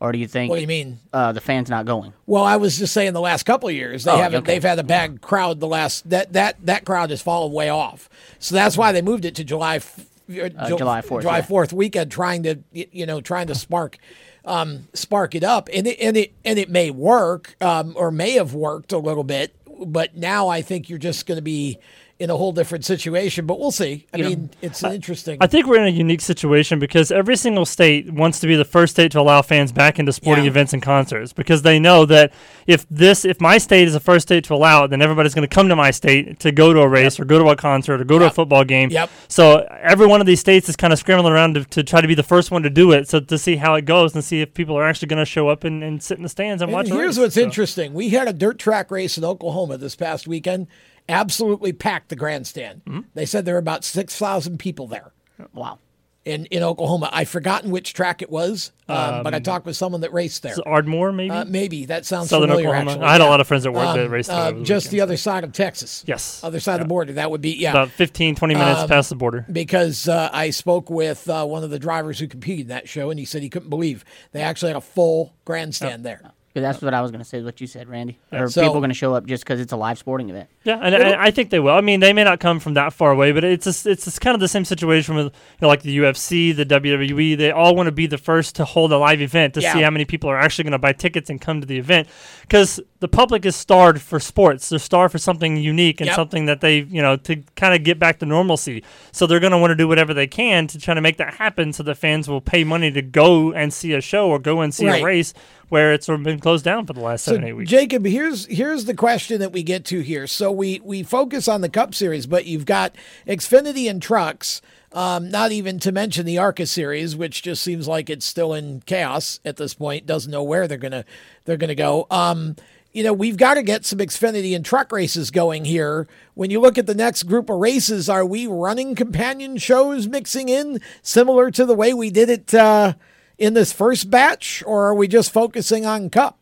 or 0.00 0.10
do 0.12 0.18
you 0.18 0.26
think? 0.26 0.50
What 0.50 0.56
do 0.56 0.62
you 0.62 0.68
mean? 0.68 0.98
Uh, 1.12 1.32
the 1.32 1.40
fans 1.40 1.68
not 1.68 1.84
going. 1.84 2.12
Well, 2.26 2.44
I 2.44 2.56
was 2.56 2.78
just 2.78 2.92
saying 2.94 3.12
the 3.12 3.20
last 3.20 3.42
couple 3.44 3.68
of 3.68 3.74
years 3.74 4.04
they 4.04 4.10
Oh, 4.12 4.16
haven't. 4.16 4.38
okay. 4.44 4.54
They've 4.54 4.62
had 4.62 4.78
a 4.78 4.84
bad 4.84 5.20
crowd. 5.20 5.60
The 5.60 5.68
last 5.68 6.08
that 6.10 6.32
that 6.32 6.56
that 6.66 6.84
crowd 6.84 7.10
has 7.10 7.20
fallen 7.20 7.52
way 7.52 7.68
off. 7.68 8.08
So 8.38 8.54
that's 8.54 8.76
why 8.76 8.92
they 8.92 9.02
moved 9.02 9.24
it 9.24 9.34
to 9.36 9.44
July, 9.44 9.76
f- 9.76 10.00
uh, 10.30 10.32
Ju- 10.68 10.78
July 10.78 11.02
4th, 11.02 11.20
July 11.22 11.44
yeah. 11.48 11.66
Weekend, 11.74 12.10
trying 12.10 12.42
to 12.44 12.56
you 12.72 13.04
know 13.06 13.20
trying 13.20 13.48
to 13.48 13.54
spark. 13.54 13.98
Um, 14.46 14.88
spark 14.92 15.34
it 15.34 15.42
up, 15.42 15.70
and 15.72 15.86
it 15.86 15.98
and 16.00 16.16
it 16.16 16.34
and 16.44 16.58
it 16.58 16.68
may 16.68 16.90
work, 16.90 17.56
um, 17.62 17.94
or 17.96 18.10
may 18.10 18.32
have 18.32 18.52
worked 18.52 18.92
a 18.92 18.98
little 18.98 19.24
bit, 19.24 19.54
but 19.86 20.16
now 20.16 20.48
I 20.48 20.60
think 20.60 20.90
you're 20.90 20.98
just 20.98 21.26
going 21.26 21.36
to 21.36 21.42
be 21.42 21.78
in 22.20 22.30
a 22.30 22.36
whole 22.36 22.52
different 22.52 22.84
situation. 22.84 23.44
But 23.44 23.58
we'll 23.58 23.72
see. 23.72 24.06
I 24.14 24.18
Yeah. 24.18 24.28
mean, 24.28 24.50
it's 24.62 24.82
an 24.84 24.92
interesting. 24.92 25.36
I 25.40 25.48
think 25.48 25.66
we're 25.66 25.78
in 25.80 25.86
a 25.86 25.96
unique 25.96 26.20
situation 26.20 26.78
because 26.78 27.10
every 27.10 27.34
single 27.36 27.64
state 27.66 28.12
wants 28.12 28.38
to 28.38 28.46
be 28.46 28.54
the 28.54 28.64
first 28.64 28.92
state 28.94 29.10
to 29.12 29.20
allow 29.20 29.42
fans 29.42 29.72
back 29.72 29.98
into 29.98 30.12
sporting 30.12 30.44
Yeah. 30.44 30.50
events 30.50 30.72
and 30.72 30.80
concerts 30.80 31.32
because 31.32 31.62
they 31.62 31.80
know 31.80 32.04
that 32.06 32.32
if 32.68 32.86
this 32.88 33.24
if 33.24 33.40
my 33.40 33.58
state 33.58 33.88
is 33.88 33.94
the 33.94 34.00
first 34.00 34.28
state 34.28 34.44
to 34.44 34.54
allow 34.54 34.84
it, 34.84 34.88
then 34.90 35.02
everybody's 35.02 35.34
going 35.34 35.46
to 35.46 35.52
come 35.52 35.68
to 35.68 35.74
my 35.76 35.90
state 35.90 36.38
to 36.38 36.52
go 36.52 36.72
to 36.72 36.80
a 36.80 36.88
race 36.88 37.18
or 37.18 37.24
go 37.24 37.38
to 37.38 37.48
a 37.50 37.56
concert 37.56 38.00
or 38.00 38.04
go 38.04 38.18
to 38.20 38.26
a 38.26 38.30
football 38.30 38.62
game. 38.62 38.90
Yep. 38.90 39.10
So 39.26 39.66
every 39.82 40.06
one 40.06 40.20
of 40.20 40.26
these 40.26 40.40
states 40.40 40.68
is 40.68 40.76
kind 40.76 40.92
of 40.92 41.00
scrambling 41.00 41.32
around 41.32 41.54
to, 41.54 41.64
to 41.64 41.82
try 41.82 42.00
to 42.00 42.06
be 42.08 42.14
the 42.14 42.22
first 42.22 42.52
one 42.52 42.62
to 42.62 42.70
do 42.70 42.92
it, 42.92 43.08
so 43.08 43.18
to 43.18 43.38
see 43.38 43.56
how 43.56 43.74
it 43.74 43.86
goes 43.86 44.14
and 44.14 44.22
see 44.22 44.40
if 44.40 44.54
people 44.54 44.78
are 44.78 44.84
actually 44.84 45.08
going 45.08 45.18
to 45.20 45.26
show 45.26 45.48
up 45.48 45.64
and, 45.64 45.82
and 45.82 46.00
sit 46.00 46.16
in 46.16 46.22
the 46.22 46.28
stands 46.28 46.62
and, 46.62 46.68
And 46.70 46.74
watch. 46.74 46.86
here's 46.86 47.16
race. 47.16 47.18
what's 47.18 47.34
So- 47.34 47.40
interesting. 47.42 47.92
We 47.92 48.10
had 48.10 48.28
a 48.28 48.32
dirt 48.32 48.58
track 48.60 48.92
race 48.92 49.18
in 49.18 49.24
Oklahoma 49.24 49.78
this 49.78 49.96
past 49.96 50.28
weekend. 50.28 50.68
Absolutely 51.08 51.72
packed 51.72 52.08
the 52.08 52.16
grandstand. 52.16 52.82
Mm-hmm. 52.86 53.00
They 53.14 53.26
said 53.26 53.44
there 53.44 53.54
were 53.54 53.58
about 53.58 53.84
6,000 53.84 54.58
people 54.58 54.86
there. 54.86 55.12
Wow. 55.52 55.78
In, 56.24 56.46
in 56.46 56.62
Oklahoma. 56.62 57.10
I've 57.12 57.28
forgotten 57.28 57.70
which 57.70 57.92
track 57.92 58.22
it 58.22 58.30
was, 58.30 58.72
um, 58.88 59.22
but 59.22 59.34
I 59.34 59.36
Um, 59.36 59.42
talked 59.42 59.66
with 59.66 59.76
someone 59.76 60.00
that 60.00 60.12
raced 60.14 60.42
there. 60.42 60.54
it 60.54 60.62
Ardmore, 60.64 61.12
maybe. 61.12 61.30
Uh, 61.30 61.44
maybe 61.44 61.84
that 61.84 62.06
sounds 62.06 62.30
Southern 62.30 62.48
familiar. 62.48 62.68
Oklahoma. 62.68 62.90
Actually, 62.92 63.06
I 63.06 63.12
had 63.12 63.20
a 63.20 63.26
lot 63.26 63.40
of 63.42 63.46
friends 63.46 63.64
that 63.64 63.72
worked 63.72 63.92
that 63.94 64.06
Um, 64.06 64.10
raced 64.10 64.30
there 64.30 64.38
uh, 64.38 64.50
the 64.52 64.62
just 64.62 64.90
the 64.90 65.02
other 65.02 65.18
side 65.18 65.44
of 65.44 65.52
Texas. 65.52 66.02
Yes. 66.06 66.40
other 66.42 66.60
side 66.60 66.76
of 66.80 66.86
the 66.86 66.88
border. 66.88 67.12
That 67.12 67.30
would 67.30 67.42
be 67.42 67.50
yeah, 67.56 67.72
About 67.72 67.90
15, 67.90 68.36
20 68.36 68.54
minutes 68.54 68.80
Um, 68.80 68.88
past 68.88 69.10
the 69.10 69.16
border. 69.16 69.44
Because 69.52 70.08
uh, 70.08 70.30
I 70.32 70.48
spoke 70.48 70.88
with 70.88 71.28
uh, 71.28 71.44
one 71.44 71.62
of 71.62 71.68
the 71.68 71.78
drivers 71.78 72.18
who 72.20 72.26
competed 72.26 72.60
in 72.62 72.68
that 72.68 72.88
show, 72.88 73.10
and 73.10 73.18
he 73.20 73.26
said 73.26 73.42
he 73.42 73.50
couldn't 73.50 73.68
believe 73.68 74.02
they 74.32 74.40
actually 74.40 74.68
had 74.70 74.78
a 74.78 74.80
full 74.80 75.34
grandstand 75.44 76.06
there. 76.06 76.22
'Cause 76.54 76.62
that's 76.62 76.80
what 76.82 76.94
I 76.94 77.00
was 77.02 77.10
going 77.10 77.18
to 77.22 77.28
say. 77.28 77.42
What 77.42 77.60
you 77.60 77.66
said, 77.66 77.88
Randy. 77.88 78.16
Are 78.30 78.48
So- 78.48 78.62
people 78.62 78.78
going 78.78 78.90
to 78.90 78.94
show 78.94 79.12
up 79.12 79.26
just 79.26 79.42
because 79.42 79.58
it's 79.60 79.72
a 79.72 79.76
live 79.76 79.98
sporting 79.98 80.30
event? 80.30 80.48
Yeah, 80.62 80.78
and, 80.80 80.94
and 80.94 81.16
I 81.16 81.32
think 81.32 81.50
they 81.50 81.58
will. 81.58 81.74
I 81.74 81.80
mean, 81.80 81.98
they 81.98 82.12
may 82.12 82.22
not 82.22 82.38
come 82.38 82.60
from 82.60 82.74
that 82.74 82.92
far 82.92 83.10
away, 83.10 83.32
but 83.32 83.42
it's 83.42 83.64
just, 83.64 83.86
it's 83.88 84.04
just 84.04 84.20
kind 84.20 84.34
of 84.36 84.40
the 84.40 84.46
same 84.46 84.64
situation 84.64 85.16
with 85.16 85.26
you 85.26 85.32
know, 85.62 85.66
like 85.68 85.82
the 85.82 85.98
UFC, 85.98 86.54
the 86.54 86.64
WWE. 86.64 87.36
They 87.36 87.50
all 87.50 87.74
want 87.74 87.88
to 87.88 87.92
be 87.92 88.06
the 88.06 88.18
first 88.18 88.54
to 88.56 88.64
hold 88.64 88.92
a 88.92 88.98
live 88.98 89.20
event 89.20 89.54
to 89.54 89.62
see 89.62 89.82
how 89.82 89.90
many 89.90 90.04
people 90.04 90.30
are 90.30 90.38
actually 90.38 90.62
going 90.62 90.72
to 90.72 90.78
buy 90.78 90.92
tickets 90.92 91.28
and 91.28 91.40
come 91.40 91.60
to 91.60 91.66
the 91.66 91.76
event, 91.76 92.06
because 92.42 92.78
the 93.00 93.08
public 93.08 93.44
is 93.44 93.56
starved 93.56 94.00
for 94.00 94.20
sports. 94.20 94.68
They're 94.68 94.78
starved 94.78 95.10
for 95.12 95.18
something 95.18 95.56
unique 95.56 96.00
and 96.00 96.06
Yep. 96.06 96.16
something 96.16 96.46
that 96.46 96.60
they 96.60 96.78
you 96.82 97.02
know 97.02 97.16
to 97.16 97.42
kind 97.56 97.74
of 97.74 97.82
get 97.82 97.98
back 97.98 98.20
to 98.20 98.26
normalcy. 98.26 98.84
So 99.10 99.26
they're 99.26 99.40
going 99.40 99.50
to 99.52 99.58
want 99.58 99.72
to 99.72 99.76
do 99.76 99.88
whatever 99.88 100.14
they 100.14 100.28
can 100.28 100.68
to 100.68 100.78
try 100.78 100.94
to 100.94 101.00
make 101.00 101.16
that 101.16 101.34
happen, 101.34 101.72
so 101.72 101.82
the 101.82 101.96
fans 101.96 102.28
will 102.28 102.40
pay 102.40 102.62
money 102.62 102.92
to 102.92 103.02
go 103.02 103.52
and 103.52 103.72
see 103.74 103.92
a 103.92 104.00
show 104.00 104.28
or 104.30 104.38
go 104.38 104.60
and 104.60 104.72
see 104.72 104.86
Right. 104.86 105.02
a 105.02 105.04
race 105.04 105.34
where 105.68 105.92
it's 105.92 106.06
sort 106.06 106.20
of 106.20 106.24
been 106.24 106.40
closed 106.40 106.64
down 106.64 106.86
for 106.86 106.92
the 106.92 107.00
last 107.00 107.24
seven 107.24 107.42
So, 107.42 107.48
eight 107.48 107.52
weeks. 107.52 107.70
Jacob, 107.70 108.04
here's 108.04 108.46
here's 108.46 108.84
the 108.84 108.94
question 108.94 109.40
that 109.40 109.52
we 109.52 109.62
get 109.62 109.84
to 109.86 110.00
here. 110.00 110.26
So 110.26 110.50
we 110.52 110.80
we 110.84 111.02
focus 111.02 111.48
on 111.48 111.60
the 111.60 111.68
Cup 111.68 111.94
Series, 111.94 112.26
but 112.26 112.46
you've 112.46 112.66
got 112.66 112.96
Xfinity 113.26 113.88
and 113.88 114.02
trucks. 114.02 114.60
Um, 114.92 115.28
not 115.28 115.50
even 115.50 115.80
to 115.80 115.90
mention 115.90 116.24
the 116.24 116.38
ARCA 116.38 116.66
series, 116.66 117.16
which 117.16 117.42
just 117.42 117.62
seems 117.62 117.88
like 117.88 118.08
it's 118.08 118.24
still 118.24 118.54
in 118.54 118.80
chaos 118.86 119.40
at 119.44 119.56
this 119.56 119.74
point. 119.74 120.06
Doesn't 120.06 120.30
know 120.30 120.44
where 120.44 120.68
they're 120.68 120.78
gonna 120.78 121.04
they're 121.44 121.56
gonna 121.56 121.74
go. 121.74 122.06
Um, 122.12 122.54
you 122.92 123.02
know, 123.02 123.12
we've 123.12 123.36
got 123.36 123.54
to 123.54 123.62
get 123.64 123.84
some 123.84 123.98
Xfinity 123.98 124.54
and 124.54 124.64
truck 124.64 124.92
races 124.92 125.32
going 125.32 125.64
here. 125.64 126.06
When 126.34 126.50
you 126.50 126.60
look 126.60 126.78
at 126.78 126.86
the 126.86 126.94
next 126.94 127.24
group 127.24 127.50
of 127.50 127.58
races, 127.58 128.08
are 128.08 128.24
we 128.24 128.46
running 128.46 128.94
companion 128.94 129.56
shows 129.56 130.06
mixing 130.06 130.48
in 130.48 130.80
similar 131.02 131.50
to 131.50 131.66
the 131.66 131.74
way 131.74 131.92
we 131.92 132.10
did 132.10 132.30
it 132.30 132.54
uh, 132.54 132.94
in 133.38 133.54
this 133.54 133.72
first 133.72 134.10
batch, 134.10 134.62
or 134.66 134.86
are 134.86 134.94
we 134.94 135.08
just 135.08 135.32
focusing 135.32 135.86
on 135.86 136.10
Cup? 136.10 136.38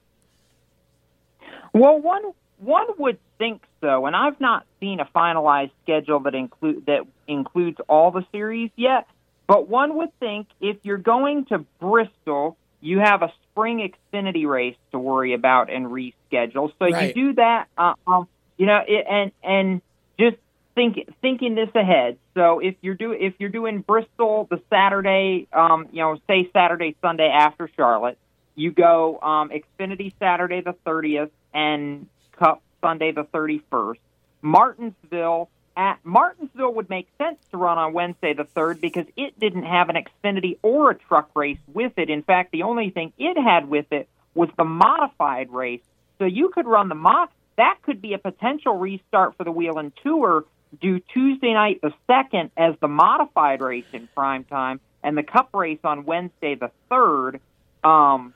Well, 1.73 1.99
one 2.01 2.23
one 2.59 2.87
would 2.99 3.19
think 3.39 3.63
so, 3.81 4.07
and 4.07 4.15
I've 4.15 4.41
not 4.41 4.65
seen 4.79 5.01
a 5.01 5.05
finalized 5.07 5.73
schedule 5.83 6.21
that 6.21 6.35
include 6.35 6.87
that 6.87 7.03
includes 7.27 7.79
all 7.89 8.11
the 8.11 8.25
series 8.33 8.71
yet. 8.77 9.07
But 9.47 9.69
one 9.69 9.97
would 9.97 10.17
think 10.21 10.47
if 10.61 10.77
you're 10.83 10.99
going 10.99 11.47
to 11.47 11.65
Bristol, 11.81 12.57
you 12.81 13.01
have 13.01 13.23
a 13.23 13.33
spring 13.51 13.91
Xfinity 14.15 14.47
race 14.47 14.77
to 14.93 14.99
worry 14.99 15.35
about 15.35 15.71
and 15.71 15.87
reschedule. 15.87 16.73
So 16.79 16.87
Right. 16.87 17.15
you 17.15 17.29
do 17.29 17.35
that, 17.35 17.69
uh, 17.77 17.95
um, 18.07 18.29
you 18.57 18.67
know, 18.67 18.81
it, 18.87 19.07
and 19.09 19.33
and 19.43 19.83
just 20.19 20.37
think 20.75 21.09
thinking 21.21 21.55
this 21.55 21.71
ahead. 21.75 22.19
So 22.35 22.61
if 22.61 22.77
you're 22.81 22.95
do 22.95 23.13
if 23.13 23.35
you're 23.39 23.51
doing 23.51 23.81
Bristol 23.81 24.47
the 24.51 24.61
Saturday, 24.71 25.49
um, 25.53 25.89
you 25.93 26.03
know, 26.03 26.19
say 26.27 26.51
Saturday 26.53 26.97
Sunday 27.03 27.29
after 27.29 27.69
Charlotte, 27.77 28.19
you 28.55 28.71
go 28.71 29.21
um, 29.21 29.51
Xfinity 29.51 30.13
Saturday 30.19 30.61
the 30.61 30.75
30th 30.87 31.31
and 31.53 32.07
Cup 32.39 32.63
Sunday 32.81 33.13
the 33.13 33.25
31st. 33.25 33.99
Martinsville 34.41 35.51
at 35.77 35.99
Martinsville 36.05 36.75
would 36.75 36.91
make 36.91 37.09
sense 37.19 37.39
to 37.51 37.57
run 37.57 37.79
on 37.79 37.93
Wednesday 37.93 38.35
the 38.35 38.45
3rd 38.45 38.81
because 38.81 39.07
it 39.17 39.39
didn't 39.39 39.65
have 39.65 39.89
an 39.89 39.97
Xfinity 39.97 40.59
or 40.63 40.91
a 40.91 40.95
truck 40.95 41.31
race 41.35 41.59
with 41.73 41.93
it. 41.97 42.11
In 42.11 42.23
fact, 42.23 42.53
the 42.53 42.63
only 42.63 42.91
thing 42.91 43.13
it 43.19 43.41
had 43.41 43.69
with 43.69 43.91
it 43.91 44.09
was 44.35 44.49
the 44.57 44.65
modified 44.65 45.51
race. 45.51 45.83
So 46.19 46.25
you 46.25 46.51
could 46.51 46.67
run 46.67 46.89
the 46.89 46.95
mod 46.95 47.29
that 47.57 47.79
could 47.83 48.01
be 48.01 48.15
a 48.15 48.19
potential 48.19 48.79
restart 48.79 49.37
for 49.37 49.45
the 49.45 49.53
Whelen 49.53 49.93
Tour 50.03 50.45
do 50.81 51.01
Tuesday 51.01 51.53
night 51.53 51.81
the 51.83 51.93
2nd 52.09 52.51
as 52.57 52.75
the 52.81 52.89
modified 52.89 53.61
race 53.61 53.85
in 53.93 54.09
prime 54.15 54.45
time 54.45 54.81
and 55.03 55.17
the 55.17 55.23
cup 55.23 55.51
race 55.55 55.81
on 55.85 56.05
Wednesday 56.05 56.55
the 56.55 56.71
3rd 56.91 57.41
um, 57.85 58.35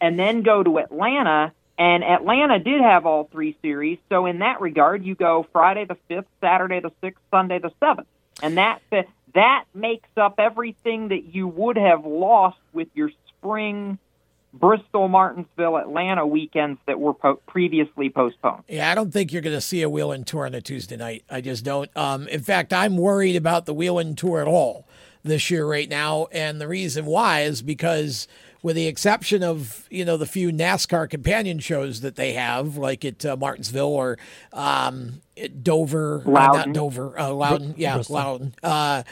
and 0.00 0.18
then 0.18 0.42
go 0.42 0.62
to 0.62 0.78
Atlanta. 0.78 1.52
And 1.76 2.04
Atlanta 2.04 2.58
did 2.60 2.80
have 2.80 3.04
all 3.04 3.24
three 3.24 3.56
series, 3.60 3.98
so 4.08 4.26
in 4.26 4.38
that 4.38 4.60
regard, 4.60 5.04
you 5.04 5.16
go 5.16 5.44
Friday 5.52 5.84
the 5.84 5.96
fifth, 6.06 6.28
Saturday 6.40 6.78
the 6.78 6.92
sixth, 7.00 7.20
Sunday 7.32 7.58
the 7.58 7.72
seventh, 7.80 8.06
and 8.40 8.58
that 8.58 8.80
that 9.34 9.64
makes 9.74 10.08
up 10.16 10.36
everything 10.38 11.08
that 11.08 11.34
you 11.34 11.48
would 11.48 11.76
have 11.76 12.06
lost 12.06 12.58
with 12.72 12.86
your 12.94 13.10
spring 13.26 13.98
Bristol, 14.54 15.08
Martinsville, 15.08 15.76
Atlanta 15.76 16.24
weekends 16.24 16.78
that 16.86 17.00
were 17.00 17.14
po- 17.14 17.40
previously 17.46 18.08
postponed. 18.08 18.62
Yeah, 18.68 18.90
I 18.90 18.94
don't 18.94 19.12
think 19.12 19.32
you're 19.32 19.42
going 19.42 19.56
to 19.56 19.60
see 19.60 19.82
a 19.82 19.90
Whelen 19.90 20.24
Tour 20.24 20.46
on 20.46 20.54
a 20.54 20.60
Tuesday 20.60 20.96
night. 20.96 21.24
I 21.28 21.40
just 21.40 21.64
don't. 21.64 21.94
Um, 21.96 22.28
in 22.28 22.40
fact, 22.40 22.72
I'm 22.72 22.96
worried 22.96 23.36
about 23.36 23.66
the 23.66 23.74
Whelen 23.74 24.14
Tour 24.14 24.40
at 24.40 24.46
all 24.46 24.86
this 25.24 25.50
year 25.50 25.66
right 25.66 25.88
now, 25.88 26.28
and 26.30 26.60
the 26.60 26.68
reason 26.68 27.04
why 27.04 27.40
is 27.40 27.62
because, 27.62 28.28
with 28.62 28.76
the 28.76 28.86
exception 28.86 29.42
of 29.42 29.88
you 29.90 30.04
know 30.04 30.16
the 30.16 30.26
few 30.26 30.50
NASCAR 30.52 31.10
companion 31.10 31.58
shows 31.58 32.02
that 32.02 32.14
they 32.14 32.34
have, 32.34 32.76
like 32.76 33.04
at 33.04 33.26
uh, 33.26 33.36
Martinsville 33.36 33.86
or 33.86 34.18
um, 34.52 35.20
at 35.36 35.64
Dover, 35.64 36.22
uh, 36.26 36.30
not 36.30 36.72
Dover, 36.72 37.18
uh, 37.18 37.32
Loudon, 37.32 37.72
Br- 37.72 37.80
yeah, 37.80 37.94
Bristol. 37.96 38.14
Loudon. 38.14 38.54
Uh, 38.62 39.02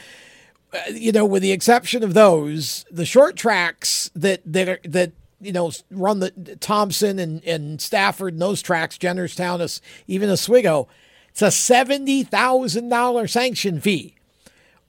you 0.93 1.13
know, 1.13 1.27
with 1.27 1.43
the 1.43 1.53
exception 1.53 2.03
of 2.03 2.15
those, 2.15 2.87
the 2.91 3.05
short 3.05 3.37
tracks 3.37 4.11
that 4.15 4.41
that 4.47 4.69
are, 4.69 4.81
that 4.85 5.13
you 5.43 5.53
know 5.53 5.73
run 5.91 6.21
the 6.21 6.31
Thompson 6.61 7.19
and 7.19 7.45
and 7.45 7.81
Stafford 7.81 8.35
and 8.35 8.43
those 8.43 8.63
tracks, 8.63 8.97
Jennerstown, 8.97 9.81
even 10.07 10.31
Oswego, 10.31 10.89
it's 11.31 11.43
a 11.43 11.51
seventy 11.51 12.23
thousand 12.23 12.89
dollar 12.89 13.27
sanction 13.27 13.81
fee. 13.81 14.15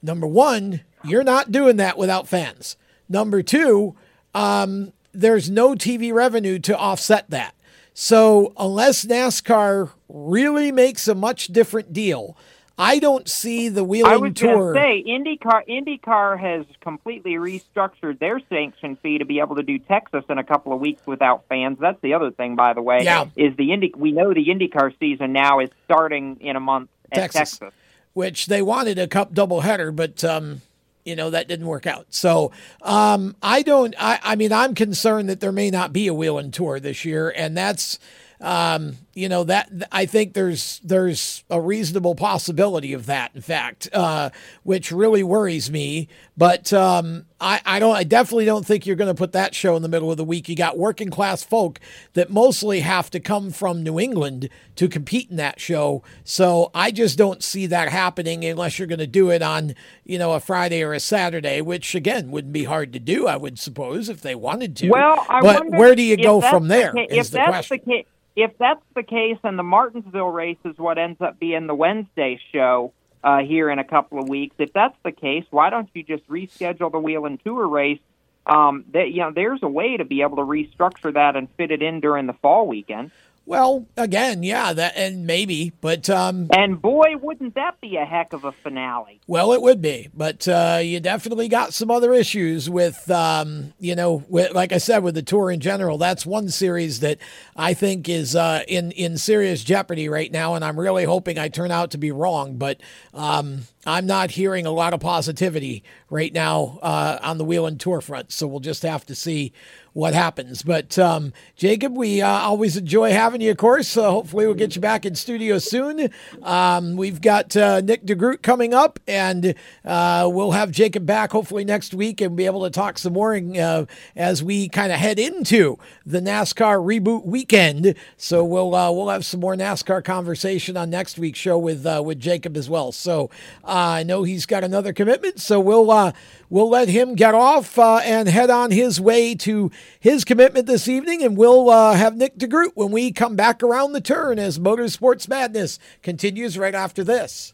Number 0.01 0.27
one, 0.27 0.81
you're 1.03 1.23
not 1.23 1.51
doing 1.51 1.77
that 1.77 1.97
without 1.97 2.27
fans. 2.27 2.77
Number 3.09 3.41
two, 3.41 3.95
um, 4.33 4.93
there's 5.13 5.49
no 5.49 5.75
TV 5.75 6.13
revenue 6.13 6.59
to 6.59 6.77
offset 6.77 7.29
that. 7.29 7.55
So 7.93 8.53
unless 8.57 9.05
NASCAR 9.05 9.91
really 10.09 10.71
makes 10.71 11.07
a 11.07 11.15
much 11.15 11.47
different 11.47 11.93
deal, 11.93 12.35
I 12.77 12.97
don't 12.99 13.29
see 13.29 13.69
the 13.69 13.81
I 13.81 13.83
Whelen 13.83 14.21
was 14.21 14.33
Tour. 14.33 14.73
going 14.73 14.75
to 14.75 14.79
say 14.79 15.03
IndyCar. 15.07 15.67
IndyCar 15.67 16.39
has 16.39 16.65
completely 16.81 17.33
restructured 17.33 18.17
their 18.19 18.39
sanction 18.49 18.95
fee 18.95 19.19
to 19.19 19.25
be 19.25 19.39
able 19.39 19.55
to 19.57 19.63
do 19.63 19.77
Texas 19.77 20.23
in 20.27 20.39
a 20.39 20.43
couple 20.43 20.73
of 20.73 20.79
weeks 20.79 21.05
without 21.05 21.45
fans. 21.49 21.77
That's 21.79 22.01
the 22.01 22.15
other 22.15 22.31
thing, 22.31 22.55
by 22.55 22.73
the 22.73 22.81
way. 22.81 23.01
Yeah. 23.03 23.25
is 23.35 23.55
the 23.57 23.73
Indy? 23.73 23.93
We 23.95 24.11
know 24.11 24.33
the 24.33 24.45
IndyCar 24.47 24.97
season 24.99 25.33
now 25.33 25.59
is 25.59 25.69
starting 25.85 26.37
in 26.41 26.55
a 26.55 26.59
month 26.59 26.89
at 27.11 27.17
Texas. 27.19 27.59
Texas. 27.59 27.73
which 28.13 28.47
they 28.47 28.61
wanted 28.61 28.97
a 28.97 29.07
cup 29.07 29.33
doubleheader, 29.33 29.95
but 29.95 30.23
um, 30.23 30.61
you 31.05 31.15
know 31.15 31.29
that 31.29 31.47
didn't 31.47 31.67
work 31.67 31.85
out. 31.85 32.07
So 32.09 32.51
um, 32.81 33.35
I 33.43 33.61
don't. 33.61 33.93
I, 33.99 34.19
I 34.23 34.35
mean, 34.35 34.51
I'm 34.51 34.73
concerned 34.73 35.29
that 35.29 35.41
there 35.41 35.51
may 35.51 35.69
not 35.69 35.93
be 35.93 36.07
a 36.07 36.13
Whelen 36.13 36.49
Tour 36.49 36.79
this 36.79 37.05
year, 37.05 37.31
and 37.35 37.55
that's 37.55 37.99
um, 38.43 38.97
you 39.13 39.29
know 39.29 39.43
that 39.45 39.71
I 39.91 40.05
think 40.05 40.33
there's 40.33 40.79
there's 40.83 41.43
a 41.49 41.59
reasonable 41.59 42.13
possibility 42.13 42.93
of 42.93 43.05
that. 43.05 43.31
In 43.33 43.41
fact, 43.41 43.89
uh, 43.93 44.29
which 44.63 44.91
really 44.91 45.23
worries 45.23 45.71
me. 45.71 46.09
But 46.37 46.73
um, 46.73 47.25
I, 47.43 47.59
I 47.65 47.79
don't. 47.79 47.95
I 47.95 48.05
definitely 48.05 48.45
don't 48.45 48.65
think 48.65 48.85
you're 48.85 48.95
going 48.95 49.13
to 49.13 49.17
put 49.17 49.33
that 49.33 49.53
show 49.53 49.75
in 49.75 49.81
the 49.81 49.89
middle 49.89 50.09
of 50.09 50.15
the 50.15 50.23
week. 50.23 50.47
You 50.47 50.55
got 50.55 50.77
working 50.77 51.09
class 51.09 51.43
folk 51.43 51.79
that 52.13 52.29
mostly 52.29 52.79
have 52.79 53.09
to 53.11 53.19
come 53.19 53.51
from 53.51 53.83
New 53.83 53.99
England 53.99 54.47
to 54.77 54.87
compete 54.87 55.29
in 55.29 55.35
that 55.35 55.59
show. 55.59 56.03
So 56.23 56.71
I 56.73 56.91
just 56.91 57.17
don't 57.17 57.43
see 57.43 57.65
that 57.67 57.89
happening 57.89 58.45
unless 58.45 58.79
you're 58.79 58.87
going 58.87 58.99
to 58.99 59.07
do 59.07 59.29
it 59.29 59.41
on, 59.41 59.75
you 60.05 60.17
know, 60.17 60.31
a 60.31 60.39
Friday 60.39 60.81
or 60.81 60.93
a 60.93 61.01
Saturday, 61.01 61.59
which 61.59 61.93
again 61.95 62.31
wouldn't 62.31 62.53
be 62.53 62.63
hard 62.63 62.93
to 62.93 62.99
do. 62.99 63.27
I 63.27 63.35
would 63.35 63.59
suppose 63.59 64.07
if 64.07 64.21
they 64.21 64.35
wanted 64.35 64.77
to. 64.77 64.89
Well, 64.89 65.25
I 65.27 65.41
but 65.41 65.63
wonder 65.63 65.77
where 65.77 65.95
do 65.95 66.01
you 66.01 66.15
go 66.15 66.39
from 66.39 66.69
the 66.69 66.75
there? 66.75 66.91
ca- 66.93 67.07
is 67.09 67.27
if 67.27 67.31
the 67.31 67.37
that's 67.39 67.67
question. 67.67 67.81
the 67.85 68.05
if 68.35 68.57
that's 68.57 68.81
the 68.95 69.03
case, 69.03 69.37
and 69.43 69.59
the 69.59 69.63
Martinsville 69.63 70.29
race 70.29 70.57
is 70.65 70.77
what 70.77 70.97
ends 70.97 71.21
up 71.21 71.39
being 71.39 71.67
the 71.67 71.75
Wednesday 71.75 72.39
show 72.51 72.93
uh, 73.23 73.39
here 73.39 73.69
in 73.69 73.79
a 73.79 73.83
couple 73.83 74.19
of 74.19 74.27
weeks, 74.27 74.55
if 74.59 74.73
that's 74.73 74.97
the 75.03 75.11
case, 75.11 75.45
why 75.49 75.69
don't 75.69 75.89
you 75.93 76.03
just 76.03 76.27
reschedule 76.27 76.91
the 76.91 76.99
Whelen 76.99 77.37
Tour 77.37 77.67
race? 77.67 77.99
Um, 78.45 78.83
that 78.91 79.11
you 79.11 79.19
know, 79.19 79.31
there's 79.31 79.63
a 79.63 79.69
way 79.69 79.95
to 79.95 80.03
be 80.03 80.21
able 80.21 80.35
to 80.35 80.43
restructure 80.43 81.13
that 81.13 81.37
and 81.37 81.49
fit 81.51 81.71
it 81.71 81.81
in 81.81 82.01
during 82.01 82.27
the 82.27 82.33
fall 82.33 82.67
weekend. 82.67 83.11
Well, 83.45 83.87
again, 83.97 84.41
yeah, 84.41 84.71
that 84.71 84.95
and 84.95 85.27
maybe, 85.27 85.73
but 85.81 86.09
um, 86.09 86.47
And 86.53 86.81
boy, 86.81 87.17
wouldn't 87.21 87.55
that 87.55 87.81
be 87.81 87.97
a 87.97 88.05
heck 88.05 88.31
of 88.31 88.45
a 88.45 88.53
finale? 88.53 89.19
Well, 89.27 89.51
it 89.51 89.61
would 89.61 89.81
be, 89.81 90.07
but 90.13 90.47
uh, 90.47 90.79
you 90.81 91.01
definitely 91.01 91.49
got 91.49 91.73
some 91.73 91.91
other 91.91 92.13
issues 92.13 92.69
with, 92.69 93.11
um, 93.11 93.73
you 93.79 93.95
know, 93.95 94.23
with, 94.29 94.53
like 94.53 94.71
I 94.71 94.77
said, 94.77 95.03
with 95.03 95.15
the 95.15 95.21
tour 95.21 95.51
in 95.51 95.59
general. 95.59 95.97
That's 95.97 96.25
one 96.25 96.47
series 96.47 97.01
that 97.01 97.17
I 97.53 97.73
think 97.73 98.07
is 98.07 98.33
uh, 98.33 98.63
in 98.65 98.91
in 98.93 99.17
serious 99.17 99.61
jeopardy 99.61 100.07
right 100.07 100.31
now, 100.31 100.55
and 100.55 100.63
I'm 100.63 100.79
really 100.79 101.03
hoping 101.03 101.37
I 101.37 101.49
turn 101.49 101.69
out 101.69 101.91
to 101.91 101.97
be 101.97 102.11
wrong. 102.11 102.55
But 102.55 102.79
um, 103.13 103.63
I'm 103.85 104.05
not 104.05 104.31
hearing 104.31 104.65
a 104.65 104.71
lot 104.71 104.93
of 104.93 105.01
positivity 105.01 105.83
right 106.09 106.31
now 106.31 106.79
uh, 106.81 107.19
on 107.21 107.37
the 107.37 107.45
Whelen 107.45 107.77
tour 107.77 107.99
front, 107.99 108.31
so 108.31 108.47
we'll 108.47 108.61
just 108.61 108.83
have 108.83 109.05
to 109.07 109.15
see 109.15 109.51
what 109.93 110.13
happens. 110.13 110.63
But 110.63 110.97
um, 110.97 111.33
Jacob, 111.55 111.95
we 111.95 112.21
uh, 112.21 112.27
always 112.27 112.75
enjoy 112.75 113.11
having 113.11 113.41
you, 113.41 113.51
of 113.51 113.57
course. 113.57 113.87
So 113.87 114.11
hopefully 114.11 114.45
we'll 114.45 114.55
get 114.55 114.75
you 114.75 114.81
back 114.81 115.05
in 115.05 115.15
studio 115.15 115.59
soon. 115.59 116.09
Um, 116.41 116.95
we've 116.95 117.21
got 117.21 117.55
uh, 117.55 117.81
Nick 117.81 118.05
DeGroot 118.05 118.41
coming 118.41 118.73
up, 118.73 118.99
and 119.07 119.53
uh, 119.85 120.29
we'll 120.31 120.51
have 120.51 120.71
Jacob 120.71 121.05
back 121.05 121.31
hopefully 121.31 121.63
next 121.63 121.93
week 121.93 122.21
and 122.21 122.35
be 122.35 122.45
able 122.45 122.63
to 122.63 122.69
talk 122.69 122.97
some 122.97 123.13
more 123.13 123.35
uh, 123.35 123.85
as 124.15 124.43
we 124.43 124.67
kind 124.67 124.91
of 124.91 124.99
head 124.99 125.19
into 125.19 125.77
the 126.05 126.19
NASCAR 126.19 126.83
reboot 126.83 127.25
weekend. 127.25 127.95
So 128.17 128.43
we'll 128.43 128.73
uh, 128.73 128.91
we'll 128.91 129.09
have 129.09 129.25
some 129.25 129.39
more 129.39 129.55
NASCAR 129.55 130.03
conversation 130.03 130.75
on 130.75 130.89
next 130.89 131.19
week's 131.19 131.39
show 131.39 131.57
with 131.57 131.85
with 132.03 132.19
Jacob 132.19 132.57
as 132.57 132.69
well. 132.69 132.91
So 132.91 133.29
I 133.63 134.03
know 134.03 134.23
he's 134.23 134.45
got 134.45 134.63
another 134.63 134.93
commitment, 134.93 135.39
so 135.39 135.59
we'll 135.59 136.13
we'll 136.49 136.69
let 136.69 136.87
him 136.87 137.15
get 137.15 137.35
off 137.35 137.77
and 137.77 138.27
head 138.27 138.49
on 138.49 138.71
his 138.71 138.99
way 138.99 139.35
to 139.35 139.71
his 139.99 140.23
commitment 140.25 140.65
this 140.67 140.87
evening, 140.87 141.23
and 141.23 141.37
we'll 141.37 141.69
uh, 141.69 141.93
have 141.93 142.15
Nick 142.15 142.37
DeGroot 142.37 142.71
when 142.75 142.91
we 142.91 143.11
come 143.11 143.35
back 143.35 143.63
around 143.63 143.93
the 143.93 144.01
turn 144.01 144.39
as 144.39 144.59
Motorsports 144.59 145.27
Madness 145.27 145.79
continues 146.01 146.57
right 146.57 146.75
after 146.75 147.03
this. 147.03 147.53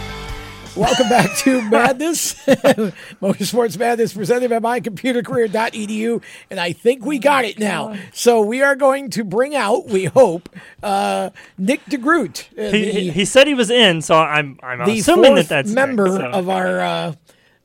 Welcome 0.73 1.09
back 1.09 1.35
to 1.39 1.61
Madness, 1.69 2.33
Motorsports 2.45 3.77
Madness, 3.77 4.13
presented 4.13 4.49
by 4.49 4.59
mycomputercareer.edu. 4.79 6.23
And 6.49 6.59
I 6.61 6.71
think 6.71 7.05
we 7.05 7.19
got 7.19 7.43
it 7.43 7.59
now. 7.59 7.97
So 8.13 8.41
we 8.41 8.61
are 8.63 8.75
going 8.77 9.09
to 9.11 9.25
bring 9.25 9.53
out, 9.53 9.87
we 9.87 10.05
hope, 10.05 10.47
uh, 10.81 11.31
Nick 11.57 11.83
DeGroot. 11.85 12.57
uh, 12.57 12.71
He, 12.71 12.89
he, 12.91 13.11
he 13.11 13.25
said 13.25 13.47
he 13.47 13.53
was 13.53 13.69
in, 13.69 14.01
so 14.01 14.15
I'm 14.15 14.57
I'm 14.63 14.85
the 14.85 14.99
assuming 14.99 15.35
that 15.35 15.49
that's 15.49 15.69
member 15.71 16.05
right, 16.05 16.33
so. 16.33 16.39
of 16.39 16.47
our 16.49 16.79
uh, 16.79 17.13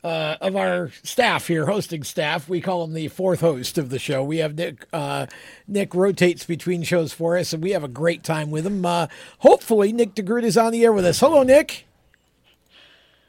uh, 0.03 0.37
of 0.41 0.57
our 0.57 0.91
staff 1.05 1.47
here, 1.47 1.67
hosting 1.67 2.03
staff. 2.03 2.49
We 2.49 2.61
call 2.61 2.83
him 2.85 2.93
the 2.93 3.07
fourth 3.07 3.41
host 3.41 3.79
of 3.79 3.91
the 3.91 4.01
show. 4.01 4.25
We 4.25 4.39
have 4.39 4.57
Nick. 4.57 4.85
Uh, 4.93 5.27
Nick 5.69 5.95
rotates 5.95 6.45
between 6.45 6.83
shows 6.83 7.13
for 7.13 7.37
us, 7.39 7.53
and 7.53 7.63
we 7.63 7.71
have 7.71 7.85
a 7.85 7.89
great 7.89 8.25
time 8.25 8.51
with 8.51 8.67
him. 8.67 8.85
Uh, 8.85 9.07
hopefully, 9.39 9.93
Nick 9.93 10.15
DeGroot 10.17 10.43
is 10.43 10.57
on 10.57 10.73
the 10.73 10.85
air 10.85 10.93
with 10.93 11.07
us. 11.07 11.21
Hello, 11.21 11.45
Nick. 11.45 11.85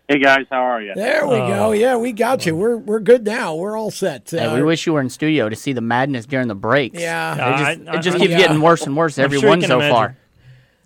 Hey 0.07 0.19
guys, 0.19 0.45
how 0.49 0.61
are 0.61 0.81
you? 0.81 0.93
There 0.95 1.27
we 1.27 1.35
Oh. 1.35 1.47
go. 1.47 1.71
Yeah, 1.73 1.97
we 1.97 2.13
got 2.13 2.45
you. 2.45 2.55
We're 2.55 2.77
we're 2.77 3.01
good 3.01 3.25
now. 3.25 3.55
We're 3.55 3.77
all 3.77 3.91
set. 3.91 4.29
Hey, 4.31 4.47
we 4.53 4.61
Uh, 4.61 4.65
wish 4.65 4.85
you 4.87 4.93
were 4.93 5.01
in 5.01 5.09
studio 5.09 5.49
to 5.49 5.55
see 5.55 5.73
the 5.73 5.81
madness 5.81 6.25
during 6.25 6.47
the 6.47 6.55
breaks. 6.55 6.97
Yeah. 6.97 7.33
it 7.33 7.37
just, 7.37 7.89
I- 7.89 7.95
it 7.97 8.01
just 8.01 8.15
I- 8.15 8.19
keeps 8.19 8.31
yeah. 8.31 8.37
getting 8.37 8.61
worse 8.61 8.83
and 8.83 8.95
worse 8.95 9.17
I'm 9.17 9.25
every 9.25 9.39
sure 9.41 9.49
one 9.49 9.61
so 9.61 9.75
imagine. 9.77 9.95
far. 9.95 10.17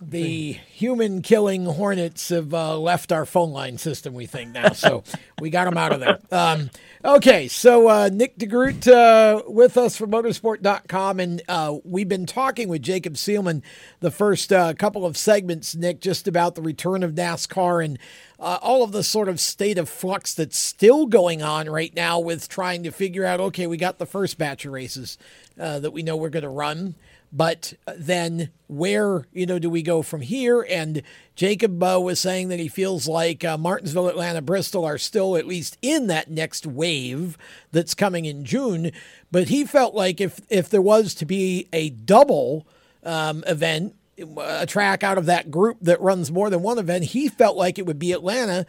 the 0.04 0.54
human 0.68 1.22
killing 1.22 1.64
hornets 1.64 2.30
have 2.30 2.52
uh, 2.52 2.76
left 2.76 3.12
our 3.12 3.24
phone 3.24 3.52
line 3.52 3.78
system, 3.78 4.12
we 4.14 4.26
think 4.26 4.50
now. 4.50 4.72
So 4.72 5.04
we 5.40 5.48
got 5.48 5.66
them 5.66 5.78
out 5.78 5.92
of 5.92 6.00
there. 6.00 6.18
Um, 6.32 6.70
okay, 7.04 7.48
so 7.48 7.88
uh, 7.88 8.10
Nick 8.12 8.38
DeGroot 8.38 8.88
uh, 8.88 9.42
with 9.46 9.76
us 9.76 9.96
from 9.96 10.10
motorsport.com. 10.10 11.20
And 11.20 11.42
uh, 11.48 11.78
we've 11.84 12.08
been 12.08 12.26
talking 12.26 12.68
with 12.68 12.82
Jacob 12.82 13.14
Seelman 13.14 13.62
the 14.00 14.10
first 14.10 14.52
uh, 14.52 14.74
couple 14.74 15.04
of 15.04 15.16
segments, 15.16 15.74
Nick, 15.74 16.00
just 16.00 16.28
about 16.28 16.54
the 16.54 16.62
return 16.62 17.02
of 17.02 17.12
NASCAR 17.12 17.84
and 17.84 17.98
uh, 18.38 18.58
all 18.60 18.82
of 18.82 18.92
the 18.92 19.02
sort 19.02 19.28
of 19.28 19.40
state 19.40 19.78
of 19.78 19.88
flux 19.88 20.34
that's 20.34 20.58
still 20.58 21.06
going 21.06 21.42
on 21.42 21.68
right 21.68 21.94
now 21.94 22.18
with 22.18 22.48
trying 22.48 22.82
to 22.82 22.90
figure 22.90 23.24
out 23.24 23.40
okay, 23.40 23.66
we 23.66 23.76
got 23.76 23.98
the 23.98 24.06
first 24.06 24.38
batch 24.38 24.64
of 24.64 24.72
races 24.72 25.18
uh, 25.58 25.78
that 25.78 25.92
we 25.92 26.02
know 26.02 26.16
we're 26.16 26.28
going 26.28 26.42
to 26.42 26.48
run 26.48 26.94
but 27.32 27.72
then 27.96 28.50
where 28.66 29.26
you 29.32 29.46
know 29.46 29.58
do 29.58 29.70
we 29.70 29.82
go 29.82 30.02
from 30.02 30.20
here? 30.20 30.64
And 30.68 31.02
jacob 31.34 31.82
uh, 31.82 31.98
was 32.00 32.20
saying 32.20 32.48
that 32.48 32.60
he 32.60 32.68
feels 32.68 33.08
like 33.08 33.42
uh, 33.42 33.56
martinsville 33.56 34.08
atlanta 34.08 34.42
bristol 34.42 34.84
are 34.84 34.98
still 34.98 35.34
at 35.36 35.46
least 35.46 35.78
in 35.80 36.08
that 36.08 36.30
next 36.30 36.66
wave 36.66 37.38
that's 37.72 37.94
coming 37.94 38.26
in 38.26 38.44
june. 38.44 38.92
But 39.30 39.48
he 39.48 39.64
felt 39.64 39.94
like 39.94 40.20
if 40.20 40.40
if 40.50 40.68
there 40.68 40.82
was 40.82 41.14
to 41.14 41.26
be 41.26 41.68
a 41.72 41.90
double 41.90 42.66
um, 43.02 43.42
event 43.46 43.94
a 44.38 44.66
track 44.66 45.02
out 45.02 45.18
of 45.18 45.26
that 45.26 45.50
group 45.50 45.78
that 45.80 46.00
runs 46.00 46.30
more 46.30 46.50
than 46.50 46.62
one 46.62 46.78
event 46.78 47.04
he 47.04 47.28
felt 47.28 47.56
like 47.56 47.78
it 47.78 47.86
would 47.86 47.98
be 47.98 48.12
atlanta 48.12 48.66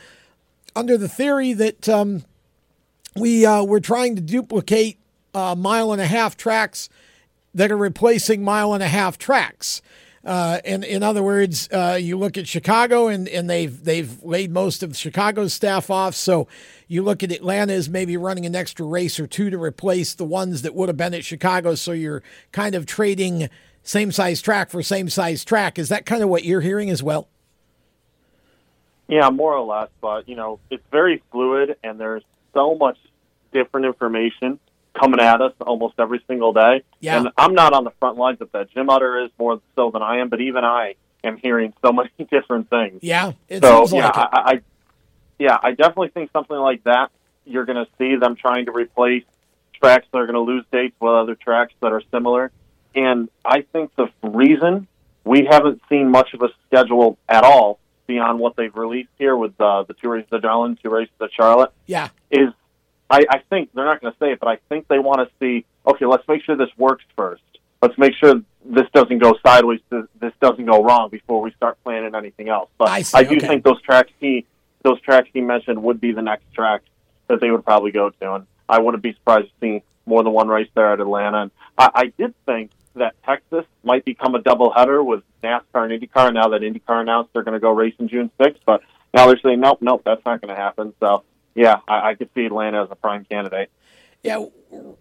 under 0.76 0.98
the 0.98 1.10
theory 1.10 1.54
that 1.54 1.88
um, 1.90 2.24
we 3.16 3.46
uh, 3.46 3.64
we're 3.64 3.80
trying 3.80 4.16
to 4.16 4.22
duplicate 4.22 4.98
uh, 5.34 5.56
mile 5.56 5.92
and 5.92 6.02
a 6.02 6.06
half 6.06 6.38
tracks 6.38 6.90
that 7.54 7.72
are 7.72 7.78
replacing 7.78 8.44
mile 8.44 8.74
and 8.74 8.84
a 8.84 8.88
half 8.88 9.18
tracks. 9.18 9.82
Uh, 10.26 10.60
and 10.64 10.86
in 10.86 11.04
other 11.04 11.22
words, 11.22 11.68
uh, 11.74 11.98
you 12.00 12.18
look 12.18 12.38
at 12.38 12.48
Chicago, 12.48 13.08
and, 13.08 13.28
and 13.28 13.50
they've 13.50 13.84
they've 13.84 14.24
laid 14.24 14.52
most 14.52 14.82
of 14.82 14.96
Chicago's 14.96 15.54
staff 15.54 15.90
off. 15.90 16.16
So 16.16 16.48
you 16.88 17.04
look 17.04 17.24
at 17.24 17.32
Atlanta 17.32 17.74
as 17.74 17.90
maybe 17.90 18.16
running 18.16 18.46
an 18.46 18.56
extra 18.56 18.86
race 18.86 19.20
or 19.20 19.28
two 19.28 19.50
to 19.50 19.58
replace 19.58 20.14
the 20.14 20.24
ones 20.24 20.62
that 20.62 20.74
would 20.76 20.88
have 20.88 20.96
been 20.96 21.14
at 21.14 21.26
Chicago. 21.26 21.76
So 21.76 21.92
you're 21.92 22.24
kind 22.54 22.74
of 22.74 22.86
trading 22.86 23.50
same 23.84 24.14
size 24.14 24.42
track 24.42 24.70
for 24.70 24.82
same 24.82 25.10
size 25.10 25.44
track. 25.44 25.78
Is 25.78 25.90
that 25.90 26.06
kind 26.06 26.24
of 26.24 26.30
what 26.30 26.46
you're 26.46 26.62
hearing 26.62 26.90
as 26.90 27.04
well? 27.04 27.28
Yeah, 29.10 29.30
more 29.30 29.54
or 29.54 29.66
less, 29.66 29.90
but 30.00 30.30
you 30.30 30.38
know, 30.38 30.60
it's 30.70 30.84
very 30.90 31.22
fluid, 31.32 31.76
and 31.84 32.00
there's 32.00 32.24
so 32.54 32.76
much 32.76 32.98
different 33.52 33.88
information 33.88 34.58
coming 34.94 35.20
at 35.20 35.42
us 35.42 35.54
almost 35.62 35.96
every 36.00 36.24
single 36.28 36.54
day. 36.54 36.84
Yeah. 37.00 37.18
And 37.20 37.30
I'm 37.38 37.54
not 37.56 37.74
on 37.74 37.84
the 37.84 37.92
front 38.00 38.18
lines 38.18 38.42
of 38.42 38.52
that. 38.52 38.72
Jim 38.72 38.90
Utter 38.90 39.26
is 39.26 39.32
more 39.40 39.60
so 39.76 39.92
than 39.92 40.02
I 40.02 40.18
am, 40.20 40.30
but 40.30 40.40
even 40.42 40.64
I 40.64 40.96
am 41.24 41.38
hearing 41.38 41.74
so 41.84 41.92
many 41.92 42.10
different 42.32 42.70
things. 42.70 43.00
Yeah, 43.02 43.34
so 43.62 43.88
yeah, 43.90 44.06
like. 44.08 44.16
I, 44.16 44.28
I, 44.34 44.62
yeah, 45.40 45.58
I 45.62 45.72
definitely 45.72 46.10
think 46.10 46.32
something 46.32 46.58
like 46.58 46.84
that. 46.84 47.12
You're 47.46 47.66
going 47.66 47.84
to 47.84 47.92
see 47.98 48.16
them 48.16 48.36
trying 48.36 48.66
to 48.68 48.72
replace 48.72 49.24
tracks 49.74 50.06
that 50.12 50.18
are 50.18 50.26
going 50.28 50.36
to 50.36 50.40
lose 50.42 50.64
dates 50.72 50.96
with 51.00 51.12
other 51.12 51.36
tracks 51.36 51.74
that 51.82 51.92
are 51.92 52.02
similar. 52.12 52.52
And 52.96 53.30
I 53.44 53.62
think 53.62 53.92
the 53.96 54.08
reason 54.22 54.88
we 55.26 55.46
haven't 55.50 55.82
seen 55.90 56.10
much 56.12 56.34
of 56.34 56.42
a 56.42 56.50
schedule 56.68 57.18
at 57.28 57.44
all 57.44 57.80
beyond 58.06 58.40
what 58.40 58.56
they've 58.56 58.76
released 58.76 59.10
here 59.18 59.36
with 59.36 59.60
uh, 59.60 59.84
the 59.84 59.94
two 59.94 60.10
races 60.10 60.30
at 60.32 60.42
Darlington, 60.42 60.78
two 60.84 60.90
races 60.90 61.14
at 61.22 61.32
Charlotte, 61.34 61.72
Yeah. 61.88 62.10
is 62.30 62.50
I, 63.14 63.26
I 63.30 63.38
think 63.48 63.70
they're 63.76 63.86
not 63.86 64.02
going 64.02 64.12
to 64.12 64.18
say 64.18 64.32
it, 64.32 64.40
but 64.40 64.48
I 64.48 64.58
think 64.70 64.88
they 64.88 64.98
want 64.98 65.20
to 65.20 65.36
see. 65.40 65.66
Okay, 65.86 66.08
let's 66.08 66.28
make 66.28 66.44
sure 66.44 66.56
this 66.56 66.76
works 66.78 67.06
first. 67.16 67.44
Let's 67.80 67.96
make 67.96 68.14
sure 68.16 68.42
this 68.66 68.88
doesn't 68.92 69.20
go 69.20 69.36
sideways. 69.46 69.82
This, 69.92 70.06
this 70.20 70.34
doesn't 70.42 70.66
go 70.66 70.84
wrong 70.84 71.10
before 71.10 71.40
we 71.40 71.52
start 71.52 71.78
planning 71.84 72.16
anything 72.16 72.50
else. 72.50 72.70
But 72.80 72.90
I 72.90 73.04
see, 73.04 73.24
do 73.26 73.36
okay. 73.36 73.48
think 73.48 73.64
those 73.64 73.80
tracks 73.84 74.12
he 74.20 74.48
those 74.82 75.00
tracks 75.02 75.30
he 75.32 75.42
mentioned 75.42 75.84
would 75.84 76.02
be 76.02 76.12
the 76.12 76.24
next 76.24 76.52
track 76.54 76.82
that 77.28 77.40
they 77.40 77.52
would 77.52 77.64
probably 77.64 77.92
go 77.92 78.10
to, 78.10 78.34
and 78.34 78.48
I 78.68 78.80
wouldn't 78.80 79.04
be 79.04 79.14
surprised 79.14 79.48
to 79.48 79.54
see 79.62 79.84
more 80.08 80.24
than 80.24 80.34
one 80.34 80.48
race 80.48 80.70
there 80.74 80.92
at 80.92 81.00
Atlanta. 81.00 81.44
And 81.44 81.52
I, 81.78 81.90
I 81.94 82.06
did 82.18 82.34
think 82.48 82.72
that 82.96 83.14
Texas 83.24 83.66
might 83.84 84.06
become 84.06 84.34
a 84.34 84.40
doubleheader 84.40 85.06
with 85.06 85.24
NASCAR 85.44 85.90
and 85.90 86.02
IndyCar. 86.02 86.34
Now 86.34 86.48
that 86.50 86.62
IndyCar 86.62 87.02
announced 87.02 87.32
they're 87.34 87.44
going 87.44 87.54
to 87.54 87.60
go 87.60 87.72
racing 87.72 88.08
June 88.10 88.32
6th, 88.40 88.60
but 88.66 88.82
now 89.14 89.28
they're 89.28 89.40
saying 89.40 89.60
nope, 89.60 89.80
nope, 89.82 90.02
that's 90.04 90.26
not 90.26 90.42
going 90.42 90.54
to 90.54 90.60
happen. 90.60 90.94
So 91.00 91.24
yeah, 91.56 91.80
I, 91.88 92.10
I 92.12 92.16
could 92.16 92.30
see 92.36 92.46
Atlanta 92.46 92.84
as 92.84 92.90
a 92.92 92.96
prime 92.96 93.26
candidate. 93.26 93.70
Yeah, 94.24 94.46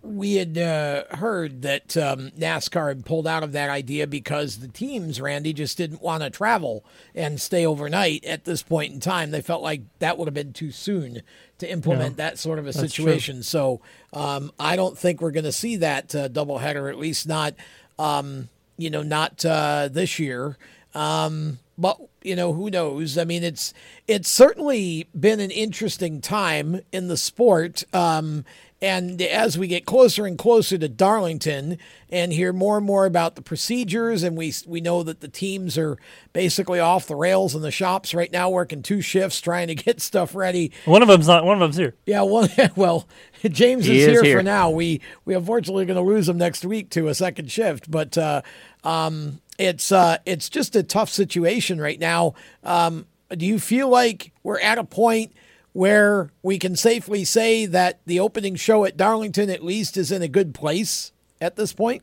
we 0.02 0.34
had 0.34 0.58
uh, 0.58 1.04
heard 1.16 1.62
that 1.62 1.96
um, 1.96 2.30
NASCAR 2.30 2.88
had 2.88 3.04
pulled 3.06 3.24
out 3.28 3.44
of 3.44 3.52
that 3.52 3.70
idea 3.70 4.08
because 4.08 4.58
the 4.58 4.66
teams, 4.66 5.20
Randy, 5.20 5.52
just 5.52 5.78
didn't 5.78 6.02
want 6.02 6.24
to 6.24 6.30
travel 6.30 6.84
and 7.14 7.40
stay 7.40 7.64
overnight 7.64 8.24
at 8.24 8.44
this 8.44 8.64
point 8.64 8.92
in 8.92 8.98
time. 8.98 9.30
They 9.30 9.40
felt 9.40 9.62
like 9.62 9.82
that 10.00 10.18
would 10.18 10.26
have 10.26 10.34
been 10.34 10.52
too 10.52 10.72
soon 10.72 11.22
to 11.58 11.70
implement 11.70 12.16
Yeah, 12.18 12.30
that 12.30 12.38
sort 12.40 12.58
of 12.58 12.64
a 12.66 12.72
that's 12.72 12.92
true. 12.92 13.04
situation. 13.04 13.44
So 13.44 13.80
um, 14.12 14.50
I 14.58 14.74
don't 14.74 14.98
think 14.98 15.20
we're 15.20 15.30
going 15.30 15.44
to 15.44 15.52
see 15.52 15.76
that 15.76 16.12
uh, 16.16 16.28
doubleheader, 16.28 16.90
at 16.90 16.98
least 16.98 17.28
not, 17.28 17.54
um, 18.00 18.48
you 18.76 18.90
know, 18.90 19.04
not 19.04 19.44
uh, 19.44 19.88
this 19.88 20.18
year. 20.18 20.58
Um, 20.96 21.60
but 21.78 22.00
you 22.24 22.36
know 22.36 22.52
who 22.52 22.70
knows? 22.70 23.18
I 23.18 23.24
mean, 23.24 23.42
it's 23.42 23.72
it's 24.06 24.28
certainly 24.28 25.08
been 25.18 25.40
an 25.40 25.50
interesting 25.50 26.20
time 26.20 26.80
in 26.92 27.08
the 27.08 27.16
sport. 27.16 27.84
Um, 27.94 28.44
and 28.82 29.22
as 29.22 29.56
we 29.56 29.68
get 29.68 29.86
closer 29.86 30.26
and 30.26 30.36
closer 30.36 30.76
to 30.76 30.88
Darlington 30.88 31.78
and 32.10 32.32
hear 32.32 32.52
more 32.52 32.78
and 32.78 32.84
more 32.84 33.06
about 33.06 33.36
the 33.36 33.42
procedures, 33.42 34.24
and 34.24 34.36
we 34.36 34.52
we 34.66 34.80
know 34.80 35.04
that 35.04 35.20
the 35.20 35.28
teams 35.28 35.78
are 35.78 35.98
basically 36.32 36.80
off 36.80 37.06
the 37.06 37.14
rails 37.14 37.54
in 37.54 37.62
the 37.62 37.70
shops 37.70 38.12
right 38.12 38.32
now, 38.32 38.50
working 38.50 38.82
two 38.82 39.00
shifts 39.00 39.40
trying 39.40 39.68
to 39.68 39.76
get 39.76 40.00
stuff 40.00 40.34
ready. 40.34 40.72
One 40.84 41.00
of 41.00 41.06
them's 41.06 41.28
not. 41.28 41.44
One 41.44 41.54
of 41.54 41.60
them's 41.60 41.76
here. 41.76 41.94
Yeah, 42.06 42.22
one. 42.22 42.48
Well, 42.74 43.06
James 43.42 43.84
is, 43.84 43.90
is 43.90 44.06
here, 44.06 44.22
here. 44.24 44.38
for 44.38 44.42
now. 44.42 44.70
We 44.70 45.00
we 45.24 45.34
unfortunately 45.34 45.84
are 45.84 45.86
going 45.86 46.04
to 46.04 46.12
lose 46.12 46.28
him 46.28 46.38
next 46.38 46.64
week 46.64 46.90
to 46.90 47.06
a 47.06 47.14
second 47.14 47.52
shift, 47.52 47.88
but 47.88 48.18
uh, 48.18 48.42
um, 48.82 49.40
it's 49.62 49.92
uh, 49.92 50.18
it's 50.26 50.48
just 50.48 50.74
a 50.74 50.82
tough 50.82 51.08
situation 51.08 51.80
right 51.80 51.98
now. 51.98 52.34
Um, 52.64 53.06
do 53.30 53.46
you 53.46 53.58
feel 53.60 53.88
like 53.88 54.32
we're 54.42 54.60
at 54.60 54.76
a 54.76 54.84
point 54.84 55.32
where 55.72 56.30
we 56.42 56.58
can 56.58 56.74
safely 56.76 57.24
say 57.24 57.64
that 57.66 58.00
the 58.04 58.18
opening 58.20 58.56
show 58.56 58.84
at 58.84 58.96
Darlington 58.96 59.48
at 59.48 59.64
least 59.64 59.96
is 59.96 60.10
in 60.10 60.20
a 60.20 60.28
good 60.28 60.52
place 60.52 61.12
at 61.40 61.56
this 61.56 61.72
point? 61.72 62.02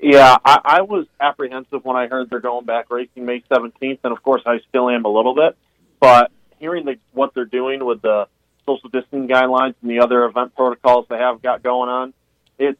Yeah, 0.00 0.36
I, 0.44 0.60
I 0.64 0.80
was 0.82 1.06
apprehensive 1.20 1.84
when 1.84 1.96
I 1.96 2.08
heard 2.08 2.30
they're 2.30 2.40
going 2.40 2.64
back 2.64 2.90
racing 2.90 3.24
May 3.24 3.42
17th, 3.50 4.00
and 4.02 4.12
of 4.12 4.22
course 4.22 4.42
I 4.46 4.58
still 4.68 4.90
am 4.90 5.04
a 5.04 5.08
little 5.08 5.34
bit. 5.34 5.56
But 6.00 6.32
hearing 6.58 6.84
the, 6.86 6.96
what 7.12 7.34
they're 7.34 7.44
doing 7.44 7.84
with 7.84 8.02
the 8.02 8.26
social 8.66 8.88
distancing 8.88 9.28
guidelines 9.28 9.74
and 9.82 9.90
the 9.90 10.00
other 10.00 10.24
event 10.24 10.54
protocols 10.56 11.06
they 11.08 11.18
have 11.18 11.42
got 11.42 11.62
going 11.62 11.88
on, 11.88 12.14
it 12.58 12.78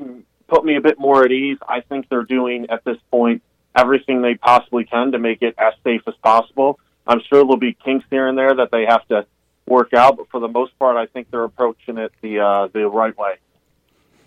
mm, 0.00 0.22
put 0.46 0.64
me 0.64 0.76
a 0.76 0.80
bit 0.80 0.98
more 0.98 1.24
at 1.24 1.32
ease. 1.32 1.58
I 1.66 1.80
think 1.80 2.08
they're 2.08 2.24
doing 2.24 2.66
at 2.70 2.84
this 2.84 2.98
point 3.10 3.42
everything 3.74 4.22
they 4.22 4.34
possibly 4.34 4.84
can 4.84 5.12
to 5.12 5.18
make 5.18 5.42
it 5.42 5.54
as 5.58 5.74
safe 5.84 6.02
as 6.06 6.14
possible. 6.22 6.78
I'm 7.06 7.20
sure 7.20 7.42
there'll 7.42 7.56
be 7.56 7.76
kinks 7.84 8.04
here 8.10 8.28
and 8.28 8.36
there 8.36 8.54
that 8.54 8.70
they 8.70 8.84
have 8.86 9.06
to 9.08 9.26
work 9.66 9.92
out, 9.94 10.16
but 10.16 10.28
for 10.30 10.40
the 10.40 10.48
most 10.48 10.78
part, 10.78 10.96
I 10.96 11.06
think 11.06 11.30
they're 11.30 11.44
approaching 11.44 11.98
it 11.98 12.12
the 12.20 12.40
uh, 12.40 12.68
the 12.72 12.88
right 12.88 13.16
way. 13.16 13.34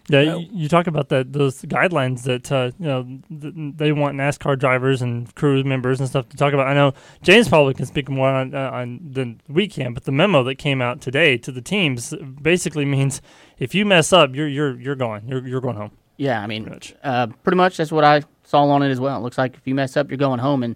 Yeah, 0.07 0.21
you, 0.21 0.47
you 0.51 0.69
talk 0.69 0.85
about 0.85 1.09
that 1.09 1.33
those 1.33 1.63
guidelines 1.63 2.23
that 2.23 2.51
uh, 2.51 2.71
you 2.77 2.85
know 2.85 3.03
th- 3.29 3.53
they 3.77 3.91
want 3.91 4.15
NASCAR 4.15 4.57
drivers 4.59 5.01
and 5.01 5.33
crew 5.33 5.63
members 5.63 5.99
and 5.99 6.07
stuff 6.07 6.29
to 6.29 6.37
talk 6.37 6.53
about. 6.53 6.67
I 6.67 6.75
know 6.75 6.93
James 7.23 7.49
probably 7.49 7.73
can 7.73 7.87
speak 7.87 8.07
more 8.07 8.29
on 8.29 8.53
uh, 8.53 8.69
on 8.71 8.99
than 9.03 9.41
we 9.47 9.67
can, 9.67 9.93
but 9.93 10.03
the 10.03 10.11
memo 10.11 10.43
that 10.43 10.55
came 10.55 10.81
out 10.81 11.01
today 11.01 11.37
to 11.39 11.51
the 11.51 11.61
teams 11.61 12.13
basically 12.41 12.85
means 12.85 13.21
if 13.57 13.73
you 13.73 13.83
mess 13.83 14.13
up, 14.13 14.35
you're 14.35 14.47
you're 14.47 14.79
you're 14.79 14.95
going. 14.95 15.27
You're 15.27 15.47
you're 15.47 15.61
going 15.61 15.77
home. 15.77 15.91
Yeah, 16.17 16.41
I 16.41 16.47
mean, 16.47 16.79
uh, 17.03 17.27
pretty 17.43 17.57
much 17.57 17.77
that's 17.77 17.91
what 17.91 18.03
I 18.03 18.23
saw 18.43 18.63
on 18.63 18.81
it 18.83 18.89
as 18.89 18.99
well. 18.99 19.17
It 19.17 19.21
looks 19.21 19.37
like 19.37 19.55
if 19.55 19.61
you 19.65 19.75
mess 19.75 19.97
up, 19.97 20.09
you're 20.09 20.17
going 20.17 20.39
home, 20.39 20.63
and 20.63 20.75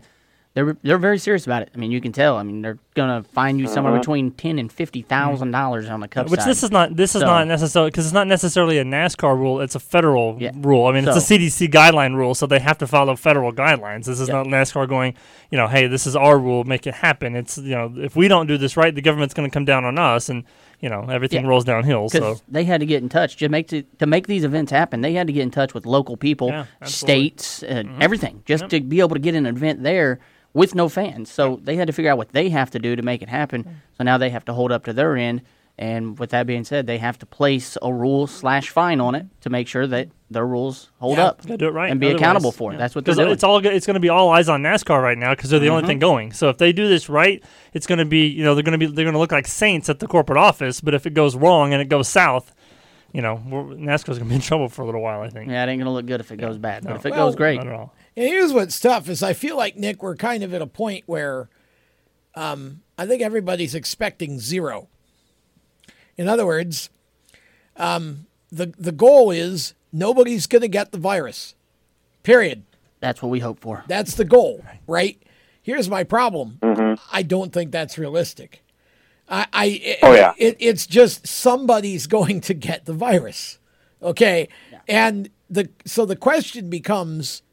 they're 0.56 0.76
they're 0.84 0.98
very 0.98 1.18
serious 1.20 1.46
about 1.46 1.62
it. 1.62 1.70
I 1.74 1.78
mean, 1.78 1.92
you 1.92 2.02
can 2.02 2.12
tell. 2.12 2.36
I 2.36 2.44
mean, 2.44 2.62
they're 2.62 2.80
gonna 2.96 3.24
fine 3.24 3.60
you 3.60 3.68
somewhere 3.68 3.94
Uh-huh. 3.94 4.02
between 4.02 4.32
ten 4.32 4.58
and 4.60 4.70
fifty 4.72 5.02
thousand 5.04 5.52
dollars 5.52 5.88
on 5.88 6.00
the 6.02 6.08
cup 6.08 6.30
Which 6.30 6.42
side. 6.42 6.50
this 6.50 6.64
is 6.64 6.72
not. 6.72 6.96
This 6.96 7.16
is 7.16 7.22
So- 7.22 7.28
not 7.28 7.48
necessarily 7.48 7.92
because 7.92 8.06
it's 8.08 8.14
not 8.14 8.28
necessarily 8.28 8.80
a 8.80 8.84
NASCAR 8.84 9.38
rule. 9.38 9.62
It's 9.62 9.76
a 9.76 9.80
federal 9.80 10.38
rule. 10.56 10.88
I 10.88 10.92
mean, 10.94 11.08
it's 11.08 11.16
a 11.16 11.22
CDC 11.22 11.68
guideline 11.70 12.16
rule, 12.16 12.34
so 12.36 12.46
they 12.48 12.60
have 12.60 12.80
to 12.80 12.88
follow 12.88 13.16
federal 13.16 13.54
guidelines. 13.54 14.06
This 14.06 14.20
is 14.20 14.28
not 14.28 14.48
NASCAR 14.48 14.90
going. 14.90 15.14
You 15.52 15.58
know, 15.60 15.68
hey, 15.68 15.88
this 15.88 16.06
is 16.08 16.16
our 16.16 16.38
rule. 16.40 16.64
Make 16.66 16.86
it 16.88 16.96
happen. 16.96 17.36
It's 17.36 17.58
you 17.60 17.76
know, 17.76 17.94
if 17.98 18.16
we 18.16 18.28
don't 18.28 18.48
do 18.48 18.58
this 18.58 18.76
right, 18.76 18.94
the 18.94 19.02
government's 19.04 19.34
going 19.36 19.50
to 19.50 19.54
come 19.54 19.66
down 19.66 19.86
on 19.86 19.98
us, 20.00 20.28
and 20.28 20.44
you 20.80 20.90
know, 20.90 21.06
everything 21.10 21.44
Yeah. 21.44 21.50
rolls 21.50 21.66
downhill. 21.66 22.10
So 22.10 22.38
they 22.48 22.64
had 22.64 22.80
to 22.80 22.86
get 22.86 23.04
in 23.04 23.10
touch 23.10 23.38
to 23.38 23.50
make 23.50 23.68
to, 23.70 23.84
to 24.00 24.06
make 24.06 24.28
these 24.28 24.44
events 24.44 24.72
happen. 24.72 25.02
They 25.02 25.14
had 25.14 25.28
to 25.28 25.34
get 25.34 25.44
in 25.44 25.52
touch 25.52 25.74
with 25.74 25.86
local 25.86 26.18
people, 26.18 26.50
Yeah, 26.50 26.66
states, 26.84 27.64
uh, 27.64 27.84
everything, 28.00 28.44
just 28.46 28.70
to 28.70 28.80
be 28.82 29.00
able 29.00 29.16
to 29.16 29.20
get 29.20 29.36
an 29.36 29.46
event 29.46 29.84
there 29.84 30.20
with 30.54 30.74
no 30.76 30.90
fans. 30.90 31.30
So 31.32 31.60
they 31.64 31.76
had 31.76 31.88
to 31.88 31.94
figure 31.94 32.12
out 32.12 32.18
what 32.18 32.30
they 32.30 32.50
have 32.50 32.72
to 32.72 32.80
do 32.80 32.96
to 32.96 33.02
make 33.02 33.22
it 33.22 33.30
happen. 33.30 33.82
So 33.98 34.04
now 34.04 34.18
they 34.18 34.30
have 34.30 34.46
to 34.46 34.54
hold 34.54 34.72
up 34.72 34.84
to 34.86 34.94
their 34.94 35.16
end. 35.16 35.42
And 35.82 36.20
with 36.20 36.32
that 36.32 36.46
being 36.46 36.66
said, 36.66 36.88
they 36.88 36.98
have 36.98 37.18
to 37.20 37.26
place 37.26 37.78
a 37.82 37.92
rule 37.94 38.28
slash 38.28 38.70
fine 38.70 39.00
on 39.00 39.16
it 39.16 39.28
to 39.42 39.50
make 39.50 39.66
sure 39.70 39.88
that 39.88 40.10
their 40.30 40.46
rules 40.46 40.92
hold 41.00 41.18
Yeah, 41.18 41.28
up 41.28 41.42
gotta 41.42 41.56
do 41.58 41.68
it 41.68 41.72
right, 41.72 41.90
and 41.90 42.02
be 42.02 42.08
otherwise- 42.08 42.20
accountable 42.22 42.52
for 42.52 42.72
it. 42.72 42.74
yeah. 42.74 42.80
That's 42.80 42.96
what 42.96 43.06
they're 43.06 43.14
'Cause 43.14 43.18
doing. 43.20 43.32
It's 43.32 43.44
all 43.46 43.66
it's 43.66 43.86
going 43.86 43.94
to 43.94 44.02
be 44.02 44.10
all 44.10 44.30
eyes 44.30 44.50
on 44.50 44.62
NASCAR 44.62 45.02
right 45.02 45.18
now 45.18 45.34
because 45.34 45.50
they're 45.52 45.60
the 45.62 45.70
only 45.70 45.84
Mhm. 45.84 45.88
thing 45.88 46.00
going. 46.00 46.34
So 46.34 46.50
if 46.50 46.58
they 46.58 46.74
do 46.74 46.90
this 46.90 47.08
right, 47.08 47.42
it's 47.74 47.88
going 47.88 48.00
to 48.00 48.06
be 48.06 48.28
you 48.28 48.44
know 48.44 48.56
they're 48.56 48.64
going 48.64 48.78
to 48.78 48.86
be 48.86 48.94
they're 48.94 49.06
going 49.06 49.14
to 49.14 49.20
look 49.20 49.32
like 49.32 49.48
saints 49.48 49.88
at 49.88 50.00
the 50.00 50.08
corporate 50.08 50.38
office. 50.38 50.82
But 50.82 50.94
if 50.96 51.06
it 51.08 51.14
goes 51.14 51.38
wrong 51.38 51.72
and 51.72 51.82
it 51.82 51.88
goes 51.88 52.10
south, 52.10 52.54
you 53.14 53.22
know 53.22 53.42
we're- 53.48 53.78
NASCAR's 53.78 54.20
going 54.20 54.26
to 54.26 54.26
be 54.26 54.36
in 54.36 54.42
trouble 54.42 54.68
for 54.68 54.82
a 54.82 54.86
little 54.86 55.02
while. 55.02 55.22
I 55.22 55.30
think. 55.30 55.50
Yeah, 55.50 55.64
it 55.66 55.70
ain't 55.70 55.80
gonna 55.80 55.94
look 55.94 56.08
good 56.08 56.20
if 56.20 56.30
it 56.30 56.38
goes 56.42 56.58
bad. 56.58 56.84
But 56.84 56.98
if 56.98 57.06
it 57.06 57.12
Well, 57.12 57.28
goes 57.28 57.38
great, 57.38 57.56
not 57.56 57.68
at 57.68 57.74
all. 57.74 57.94
And 58.18 58.28
here's 58.28 58.52
what's 58.52 58.78
tough 58.82 59.08
is 59.08 59.24
I 59.24 59.32
feel 59.32 59.56
like 59.56 59.78
Nick, 59.78 60.04
we're 60.04 60.18
kind 60.18 60.44
of 60.44 60.54
at 60.54 60.62
a 60.62 60.68
point 60.68 61.04
where 61.06 61.48
um, 62.36 62.82
I 62.98 63.06
think 63.06 63.22
everybody's 63.22 63.74
expecting 63.74 64.40
zero. 64.40 64.90
In 66.20 66.28
other 66.28 66.46
words, 66.46 66.90
um, 67.78 68.26
the 68.52 68.74
the 68.78 68.92
goal 68.92 69.32
is 69.32 69.74
nobody's 69.94 70.48
going 70.48 70.62
to 70.64 70.68
get 70.68 70.92
the 70.92 70.98
virus. 70.98 71.56
Period. 72.24 72.64
That's 73.00 73.22
what 73.22 73.30
we 73.30 73.40
hope 73.40 73.62
for. 73.62 73.86
That's 73.88 74.16
the 74.16 74.26
goal, 74.26 74.66
right? 74.86 75.18
Here's 75.62 75.90
my 75.90 76.04
problem. 76.04 76.60
I 77.14 77.24
don't 77.24 77.54
think 77.54 77.72
that's 77.72 77.98
realistic. 77.98 78.62
I, 79.30 79.46
I 79.54 79.98
Oh, 80.04 80.14
yeah. 80.14 80.34
it, 80.38 80.58
it's 80.60 80.86
just 80.86 81.26
somebody's 81.26 82.06
going 82.06 82.42
to 82.42 82.54
get 82.54 82.84
the 82.84 82.92
virus. 82.94 83.58
Okay. 84.02 84.50
And 84.90 85.30
the 85.50 85.70
so 85.86 86.06
the 86.06 86.18
question 86.18 86.70
becomes 86.70 87.44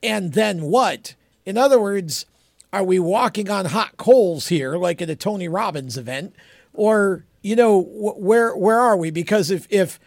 and 0.00 0.32
then 0.34 0.62
what? 0.62 1.16
In 1.44 1.58
other 1.58 1.80
words, 1.80 2.24
are 2.72 2.84
we 2.84 3.00
walking 3.00 3.50
on 3.50 3.64
hot 3.64 3.96
coals 3.96 4.46
here 4.46 4.76
like 4.76 5.02
at 5.02 5.10
a 5.10 5.16
Tony 5.16 5.48
Robbins 5.48 5.98
event 5.98 6.36
or 6.72 7.24
you 7.44 7.54
know 7.54 7.80
wh- 7.82 8.18
where 8.18 8.56
where 8.56 8.80
are 8.80 8.96
we 8.96 9.10
because 9.10 9.50
if 9.50 9.66
if 9.70 10.00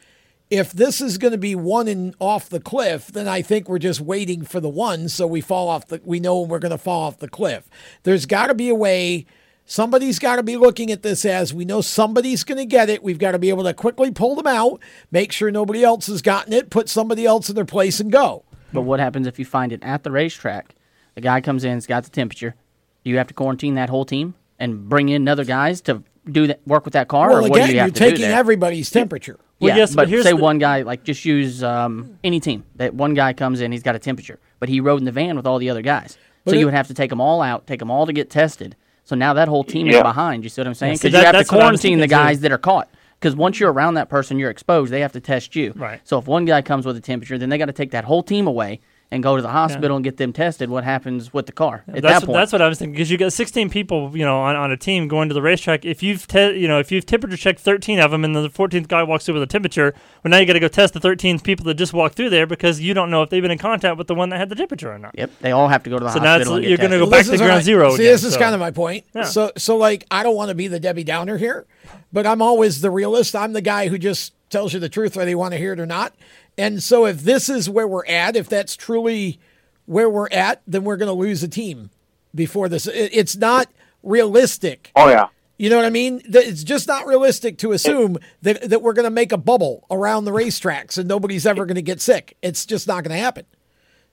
if 0.50 0.72
this 0.72 1.02
is 1.02 1.18
going 1.18 1.34
to 1.34 1.38
be 1.38 1.56
one 1.56 1.90
and 1.90 2.16
off 2.20 2.48
the 2.48 2.62
cliff, 2.62 3.08
then 3.08 3.28
I 3.28 3.42
think 3.42 3.68
we're 3.68 3.80
just 3.80 4.00
waiting 4.00 4.46
for 4.46 4.62
the 4.62 4.70
one 4.70 5.10
so 5.10 5.28
we 5.28 5.42
fall 5.42 5.68
off 5.68 5.88
the 5.88 6.02
we 6.04 6.20
know 6.20 6.42
we're 6.42 6.60
going 6.60 6.72
to 6.72 6.78
fall 6.78 7.04
off 7.04 7.20
the 7.20 7.30
cliff. 7.30 7.70
There's 8.04 8.26
got 8.26 8.48
to 8.48 8.56
be 8.56 8.70
a 8.70 8.76
way 8.76 9.26
somebody's 9.66 10.18
got 10.18 10.38
to 10.38 10.44
be 10.44 10.58
looking 10.58 10.92
at 10.92 11.04
this 11.04 11.26
as 11.26 11.54
we 11.54 11.66
know 11.66 11.82
somebody's 11.82 12.44
going 12.44 12.58
to 12.58 12.66
get 12.66 12.90
it. 12.90 13.04
We've 13.04 13.20
got 13.20 13.34
to 13.34 13.40
be 13.40 13.50
able 13.50 13.66
to 13.66 13.74
quickly 13.74 14.10
pull 14.10 14.36
them 14.36 14.48
out, 14.48 14.82
make 15.12 15.32
sure 15.32 15.52
nobody 15.52 15.84
else 15.84 16.08
has 16.08 16.22
gotten 16.22 16.54
it, 16.54 16.70
put 16.72 16.90
somebody 16.90 17.26
else 17.26 17.50
in 17.50 17.56
their 17.56 17.66
place 17.66 18.00
and 18.00 18.12
go. 18.12 18.46
But 18.74 18.82
what 18.82 19.00
happens 19.00 19.28
if 19.28 19.38
you 19.38 19.46
find 19.46 19.72
it 19.72 19.84
at 19.84 20.04
the 20.04 20.12
racetrack? 20.12 20.74
The 21.16 21.22
guy 21.22 21.42
comes 21.42 21.64
in, 21.64 21.74
has 21.74 21.86
got 21.86 22.04
the 22.04 22.10
temperature. 22.10 22.56
Do 23.04 23.10
you 23.12 23.18
have 23.18 23.28
to 23.28 23.34
quarantine 23.34 23.76
that 23.76 23.90
whole 23.90 24.06
team 24.06 24.36
and 24.58 24.88
bring 24.90 25.10
in 25.10 25.28
other 25.28 25.46
guys 25.46 25.82
to 25.82 26.04
do 26.32 26.48
that, 26.48 26.60
work 26.68 26.86
with 26.86 26.94
that 26.94 27.08
car? 27.08 27.30
Well, 27.30 27.46
or 27.46 27.50
what 27.50 27.58
again, 27.58 27.68
do 27.68 27.72
you 27.72 27.76
you're 27.78 27.84
have 27.86 27.94
to 27.94 28.00
taking 28.00 28.16
do 28.18 28.22
there? 28.24 28.38
everybody's 28.40 28.90
temperature. 28.90 29.38
yeah, 29.60 29.76
yes, 29.76 29.96
but 29.96 30.10
but 30.10 30.24
say 30.24 30.30
the- 30.32 30.36
one 30.38 30.60
guy, 30.60 30.82
like 30.84 31.04
just 31.04 31.26
use 31.26 31.64
um, 31.64 32.18
any 32.24 32.40
team. 32.40 32.64
That 32.76 32.94
one 32.94 33.14
guy 33.14 33.34
comes 33.34 33.62
in, 33.62 33.72
he's 33.72 33.84
got 33.84 33.96
a 33.96 34.00
temperature, 34.00 34.40
but 34.60 34.70
he 34.70 34.80
rode 34.80 35.00
in 35.00 35.06
the 35.06 35.12
van 35.12 35.36
with 35.36 35.48
all 35.48 35.58
the 35.60 35.70
other 35.70 35.82
guys. 35.82 36.18
But 36.46 36.52
so 36.52 36.56
it- 36.56 36.60
you 36.60 36.66
would 36.66 36.74
have 36.74 36.88
to 36.88 36.94
take 36.94 37.10
them 37.10 37.22
all 37.22 37.42
out, 37.42 37.68
take 37.68 37.80
them 37.80 37.90
all 37.92 38.06
to 38.06 38.14
get 38.14 38.30
tested. 38.30 38.76
So 39.04 39.16
now 39.16 39.34
that 39.34 39.48
whole 39.48 39.64
team 39.64 39.88
Yeah. 39.88 39.98
is 39.98 40.04
behind. 40.04 40.44
You 40.44 40.50
see 40.50 40.60
what 40.62 40.68
I'm 40.68 40.74
saying? 40.74 40.94
Yeah, 40.94 40.98
see, 40.98 41.08
Because 41.08 41.20
you 41.22 41.26
have 41.26 41.34
to 41.34 41.38
that's 41.40 41.52
what 41.52 41.62
I 41.62 41.72
was 41.72 41.80
quarantine 41.82 41.98
the 42.00 42.04
thinking, 42.04 42.18
too. 42.18 42.24
guys 42.24 42.40
that 42.42 42.52
are 42.52 42.58
caught. 42.58 42.90
Because 43.20 43.36
once 43.36 43.60
you're 43.60 43.72
around 43.72 43.94
that 43.96 44.10
person, 44.10 44.38
you're 44.38 44.52
exposed. 44.52 44.92
They 44.92 45.00
have 45.00 45.14
to 45.14 45.20
test 45.22 45.56
you. 45.56 45.74
Right. 45.76 46.00
So 46.04 46.20
if 46.20 46.28
one 46.28 46.46
guy 46.46 46.62
comes 46.62 46.86
with 46.86 46.98
a 46.98 47.02
temperature, 47.02 47.38
then 47.38 47.50
they 47.50 47.58
got 47.58 47.66
to 47.66 47.74
take 47.74 47.92
that 47.92 48.04
whole 48.04 48.22
team 48.22 48.46
away 48.48 48.80
and 49.10 49.24
go 49.24 49.38
to 49.38 49.42
the 49.42 49.48
hospital 49.48 49.96
and 49.96 50.04
get 50.04 50.18
them 50.18 50.34
tested. 50.34 50.70
What 50.70 50.84
happens 50.84 51.34
with 51.34 51.46
the 51.46 51.54
car 51.54 51.84
at 51.88 52.02
that's 52.02 52.20
that 52.22 52.26
point? 52.26 52.36
that's 52.36 52.52
what 52.52 52.62
I 52.62 52.68
was 52.68 52.78
thinking 52.78 52.94
because 52.94 53.10
you 53.10 53.18
got 53.18 53.32
16 53.32 53.70
people, 53.70 54.12
you 54.18 54.26
know, 54.26 54.40
on, 54.40 54.56
on 54.58 54.70
a 54.72 54.76
team 54.76 55.08
going 55.08 55.30
to 55.30 55.34
the 55.34 55.42
racetrack. 55.42 55.86
If 55.86 56.04
you've 56.04 56.28
te- 56.28 56.58
you 56.60 56.68
know 56.68 56.80
if 56.80 56.92
you've 56.92 57.06
temperature 57.06 57.38
checked 57.38 57.62
13 57.62 58.00
of 58.00 58.12
them 58.12 58.26
and 58.26 58.36
the 58.36 58.50
14th 58.50 58.88
guy 58.90 59.04
walks 59.04 59.26
through 59.26 59.36
with 59.36 59.44
a 59.44 59.48
temperature, 59.48 59.94
well 60.24 60.30
now 60.32 60.38
you 60.40 60.46
got 60.46 60.54
to 60.54 60.60
go 60.60 60.68
test 60.68 60.94
the 60.94 61.00
13 61.00 61.40
people 61.40 61.64
that 61.66 61.76
just 61.76 61.94
walked 61.94 62.16
through 62.16 62.30
there 62.30 62.46
because 62.46 62.82
you 62.82 62.94
don't 62.94 63.10
know 63.10 63.24
if 63.24 63.30
they've 63.30 63.42
been 63.42 63.52
in 63.52 63.58
contact 63.58 63.98
with 63.98 64.08
the 64.08 64.16
one 64.16 64.28
that 64.30 64.38
had 64.40 64.50
the 64.50 64.56
temperature 64.56 64.92
or 64.92 65.00
not. 65.00 65.16
Yep, 65.18 65.32
they 65.40 65.52
all 65.52 65.70
have 65.70 65.84
to 65.84 65.90
go 65.90 65.98
to 66.00 66.04
the 66.04 66.12
So 66.12 66.20
now 66.20 66.36
it's- 66.36 66.48
hospital. 66.48 66.56
and 66.56 66.64
get 66.64 66.70
you're 66.70 66.78
gonna 66.78 67.00
go 67.00 67.10
back 67.10 67.20
This 67.22 67.28
to 67.30 67.34
is 67.36 67.40
ground 67.40 67.52
what 67.54 67.60
I- 67.60 67.64
zero 67.64 67.90
See, 67.92 68.04
again, 68.04 68.12
this 68.14 68.24
is 68.26 68.34
so- 68.34 68.40
kind 68.40 68.54
of 68.54 68.60
my 68.60 68.72
point. 68.72 69.06
Yeah. 69.16 69.24
So, 69.24 69.52
so 69.58 69.78
like, 69.78 70.06
I 70.12 70.24
don't 70.24 70.36
want 70.36 70.50
to 70.50 70.56
be 70.56 70.68
the 70.68 70.80
Debbie 70.82 71.06
Downer 71.06 71.38
here, 71.38 71.66
but 72.12 72.28
I'm 72.28 72.42
always 72.42 72.82
the 72.82 72.92
realist. 72.92 73.36
I'm 73.38 73.54
the 73.54 73.62
guy 73.62 73.88
who 73.88 73.98
just 73.98 74.34
tells 74.50 74.74
you 74.74 74.80
the 74.80 74.90
truth, 74.90 75.16
whether 75.16 75.30
you 75.30 75.38
want 75.38 75.54
to 75.54 75.58
hear 75.58 75.74
it 75.74 75.80
or 75.80 75.86
not. 75.86 76.14
And 76.58 76.82
so, 76.82 77.06
if 77.06 77.22
this 77.22 77.50
is 77.50 77.70
where 77.70 77.88
we're 77.88 78.06
at, 78.06 78.36
if 78.36 78.50
that's 78.50 78.76
truly 78.76 79.40
where 79.86 80.10
we're 80.10 80.30
at, 80.30 80.62
then 80.68 80.84
we're 80.84 80.98
going 80.98 81.08
to 81.08 81.14
lose 81.14 81.44
a 81.44 81.48
team 81.48 81.92
before 82.34 82.70
this. 82.70 82.88
It's 82.88 83.36
not 83.36 83.68
realistic. 84.04 84.92
Oh 84.96 85.10
yeah. 85.10 85.28
You 85.58 85.72
know 85.72 85.76
what 85.76 85.86
I 85.86 85.90
mean? 85.90 86.22
It's 86.26 86.64
just 86.64 86.88
not 86.88 87.08
realistic 87.08 87.58
to 87.60 87.72
assume 87.72 88.20
that, 88.44 88.70
that 88.70 88.84
we're 88.84 88.94
going 88.94 89.06
to 89.06 89.10
make 89.10 89.32
a 89.32 89.38
bubble 89.38 89.88
around 89.90 90.26
the 90.26 90.32
racetracks 90.32 91.00
and 91.00 91.08
nobody's 91.08 91.48
ever 91.48 91.66
going 91.66 91.76
to 91.76 91.82
get 91.82 92.00
sick. 92.00 92.38
It's 92.44 92.64
just 92.64 92.88
not 92.88 93.04
going 93.04 93.18
to 93.18 93.24
happen. 93.24 93.46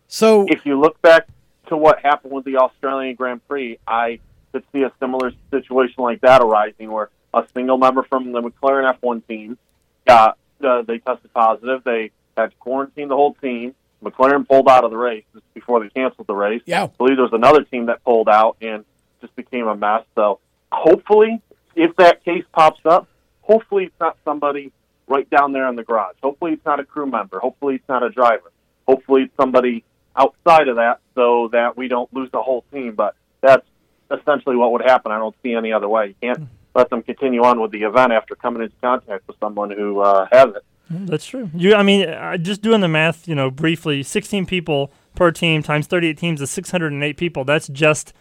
So 0.08 0.46
if 0.48 0.64
you 0.64 0.80
look 0.80 1.00
back 1.02 1.28
to 1.68 1.76
what 1.76 2.00
happened 2.00 2.32
with 2.32 2.46
the 2.46 2.56
Australian 2.56 3.14
Grand 3.14 3.46
Prix, 3.46 3.78
I 3.86 4.20
could 4.52 4.64
see 4.72 4.82
a 4.82 4.92
similar 5.00 5.32
situation 5.50 5.96
like 5.98 6.22
that 6.22 6.40
arising, 6.40 6.90
where 6.90 7.10
a 7.34 7.44
single 7.54 7.76
member 7.76 8.04
from 8.04 8.32
the 8.32 8.40
McLaren 8.40 8.98
F1 9.00 9.26
team 9.26 9.58
got 10.06 10.38
uh, 10.64 10.82
they 10.82 10.98
tested 10.98 11.32
positive. 11.34 11.84
They 11.84 12.10
had 12.36 12.50
to 12.50 12.56
quarantine 12.56 13.08
the 13.08 13.16
whole 13.16 13.34
team. 13.34 13.74
McLaren 14.02 14.46
pulled 14.46 14.68
out 14.68 14.84
of 14.84 14.90
the 14.90 14.96
race 14.96 15.24
just 15.32 15.54
before 15.54 15.80
they 15.80 15.88
canceled 15.88 16.26
the 16.26 16.34
race. 16.34 16.62
Yeah. 16.66 16.84
I 16.84 16.86
believe 16.86 17.16
there 17.16 17.24
was 17.24 17.32
another 17.32 17.64
team 17.64 17.86
that 17.86 18.04
pulled 18.04 18.28
out 18.28 18.56
and 18.60 18.84
just 19.20 19.34
became 19.34 19.66
a 19.66 19.74
mess. 19.74 20.04
So 20.14 20.40
hopefully, 20.70 21.40
if 21.74 21.96
that 21.96 22.24
case 22.24 22.44
pops 22.52 22.80
up, 22.84 23.08
hopefully 23.40 23.84
it's 23.84 24.00
not 24.00 24.18
somebody 24.24 24.72
right 25.06 25.28
down 25.30 25.52
there 25.52 25.68
in 25.68 25.76
the 25.76 25.84
garage. 25.84 26.16
Hopefully 26.22 26.52
it's 26.52 26.64
not 26.64 26.80
a 26.80 26.84
crew 26.84 27.06
member. 27.06 27.38
Hopefully 27.38 27.76
it's 27.76 27.88
not 27.88 28.02
a 28.02 28.10
driver. 28.10 28.52
Hopefully 28.86 29.22
it's 29.22 29.36
somebody 29.36 29.84
outside 30.16 30.68
of 30.68 30.76
that 30.76 31.00
so 31.14 31.48
that 31.52 31.76
we 31.76 31.88
don't 31.88 32.12
lose 32.12 32.30
the 32.30 32.42
whole 32.42 32.64
team. 32.72 32.94
But 32.94 33.16
that's 33.40 33.66
essentially 34.10 34.56
what 34.56 34.72
would 34.72 34.82
happen. 34.82 35.12
I 35.12 35.18
don't 35.18 35.34
see 35.42 35.54
any 35.54 35.72
other 35.72 35.88
way. 35.88 36.08
You 36.08 36.14
can't 36.20 36.48
let 36.74 36.90
them 36.90 37.02
continue 37.02 37.42
on 37.44 37.60
with 37.60 37.70
the 37.70 37.82
event 37.82 38.12
after 38.12 38.34
coming 38.34 38.62
into 38.62 38.74
contact 38.82 39.26
with 39.26 39.38
someone 39.40 39.70
who 39.70 40.00
uh, 40.00 40.26
has 40.30 40.48
it. 40.54 40.64
Mm, 40.92 41.06
That's 41.08 41.26
true. 41.26 41.50
You, 41.54 41.74
I 41.74 41.82
mean, 41.82 42.08
uh, 42.08 42.36
just 42.36 42.62
doing 42.62 42.80
the 42.80 42.88
math, 42.88 43.26
you 43.26 43.34
know, 43.34 43.50
briefly, 43.50 44.02
16 44.02 44.46
people 44.46 44.92
per 45.14 45.30
team 45.30 45.62
times 45.62 45.86
38 45.86 46.18
teams 46.18 46.40
is 46.40 46.50
608 46.50 47.16
people. 47.16 47.44
That's 47.44 47.68
just 47.68 48.12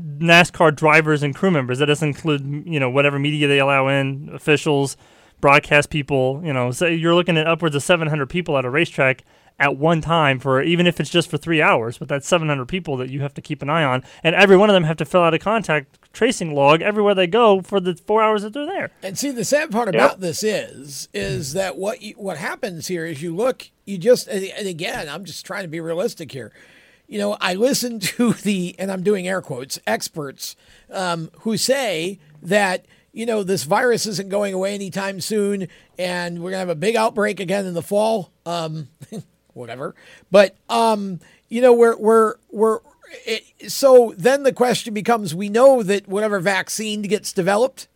NASCAR 0.00 0.74
drivers 0.74 1.22
and 1.22 1.34
crew 1.34 1.50
members. 1.50 1.78
That 1.78 1.86
doesn't 1.86 2.08
include, 2.08 2.64
you 2.66 2.78
know, 2.80 2.90
whatever 2.90 3.18
media 3.18 3.48
they 3.48 3.58
allow 3.58 3.88
in, 3.88 4.30
officials, 4.32 4.96
broadcast 5.40 5.90
people. 5.90 6.40
You 6.44 6.52
know, 6.52 6.70
so 6.70 6.86
you're 6.86 7.14
looking 7.14 7.36
at 7.36 7.46
upwards 7.46 7.74
of 7.74 7.82
700 7.82 8.28
people 8.28 8.56
at 8.56 8.64
a 8.64 8.70
racetrack 8.70 9.24
at 9.58 9.76
one 9.76 10.00
time 10.00 10.38
for 10.38 10.62
even 10.62 10.86
if 10.86 10.98
it's 10.98 11.10
just 11.10 11.28
for 11.28 11.36
three 11.36 11.60
hours. 11.60 11.98
But 11.98 12.08
that's 12.08 12.26
700 12.28 12.66
people 12.66 12.96
that 12.98 13.10
you 13.10 13.20
have 13.20 13.34
to 13.34 13.42
keep 13.42 13.62
an 13.62 13.68
eye 13.70 13.84
on, 13.84 14.02
and 14.22 14.34
every 14.34 14.56
one 14.56 14.70
of 14.70 14.74
them 14.74 14.84
have 14.84 14.96
to 14.98 15.04
fill 15.04 15.22
out 15.22 15.34
a 15.34 15.38
contact 15.38 15.98
tracing 16.12 16.54
log 16.54 16.82
everywhere 16.82 17.14
they 17.14 17.26
go 17.26 17.60
for 17.62 17.80
the 17.80 17.94
four 17.94 18.22
hours 18.22 18.42
that 18.42 18.52
they're 18.52 18.66
there. 18.66 18.90
And 19.02 19.18
see, 19.18 19.30
the 19.30 19.44
sad 19.44 19.70
part 19.70 19.88
Yep. 19.88 19.94
about 19.94 20.20
this 20.20 20.42
is, 20.42 21.08
is 21.14 21.54
that 21.54 21.76
what 21.76 22.02
you, 22.02 22.14
what 22.14 22.36
happens 22.36 22.86
here 22.88 23.06
is 23.06 23.22
you 23.22 23.34
look, 23.34 23.70
you 23.84 23.98
just, 23.98 24.28
and 24.28 24.66
again, 24.68 25.08
I'm 25.08 25.24
just 25.24 25.44
trying 25.46 25.62
to 25.62 25.68
be 25.68 25.80
realistic 25.80 26.32
here. 26.32 26.52
You 27.08 27.18
know, 27.18 27.36
I 27.40 27.54
listen 27.54 27.98
to 28.16 28.32
the, 28.34 28.74
and 28.78 28.90
I'm 28.92 29.02
doing 29.02 29.26
air 29.28 29.40
quotes, 29.42 29.78
experts 29.86 30.56
um, 30.90 31.30
who 31.40 31.56
say 31.56 32.18
that 32.42 32.86
you 33.14 33.26
know 33.26 33.42
this 33.42 33.64
virus 33.64 34.06
isn't 34.06 34.30
going 34.30 34.54
away 34.54 34.74
anytime 34.74 35.20
soon, 35.20 35.68
and 35.98 36.42
we're 36.42 36.50
gonna 36.50 36.60
have 36.60 36.70
a 36.70 36.74
big 36.74 36.96
outbreak 36.96 37.40
again 37.40 37.66
in 37.66 37.74
the 37.74 37.82
fall. 37.82 38.32
Um, 38.46 38.88
whatever, 39.52 39.94
but 40.30 40.56
um, 40.70 41.20
you 41.50 41.60
know, 41.60 41.74
we're 41.74 41.96
we're 41.98 42.36
we're. 42.50 42.78
It, 43.26 43.70
so 43.70 44.14
then 44.16 44.42
the 44.42 44.52
question 44.52 44.94
becomes: 44.94 45.34
We 45.34 45.48
know 45.48 45.82
that 45.82 46.08
whatever 46.08 46.40
vaccine 46.40 47.02
gets 47.02 47.32
developed, 47.32 47.88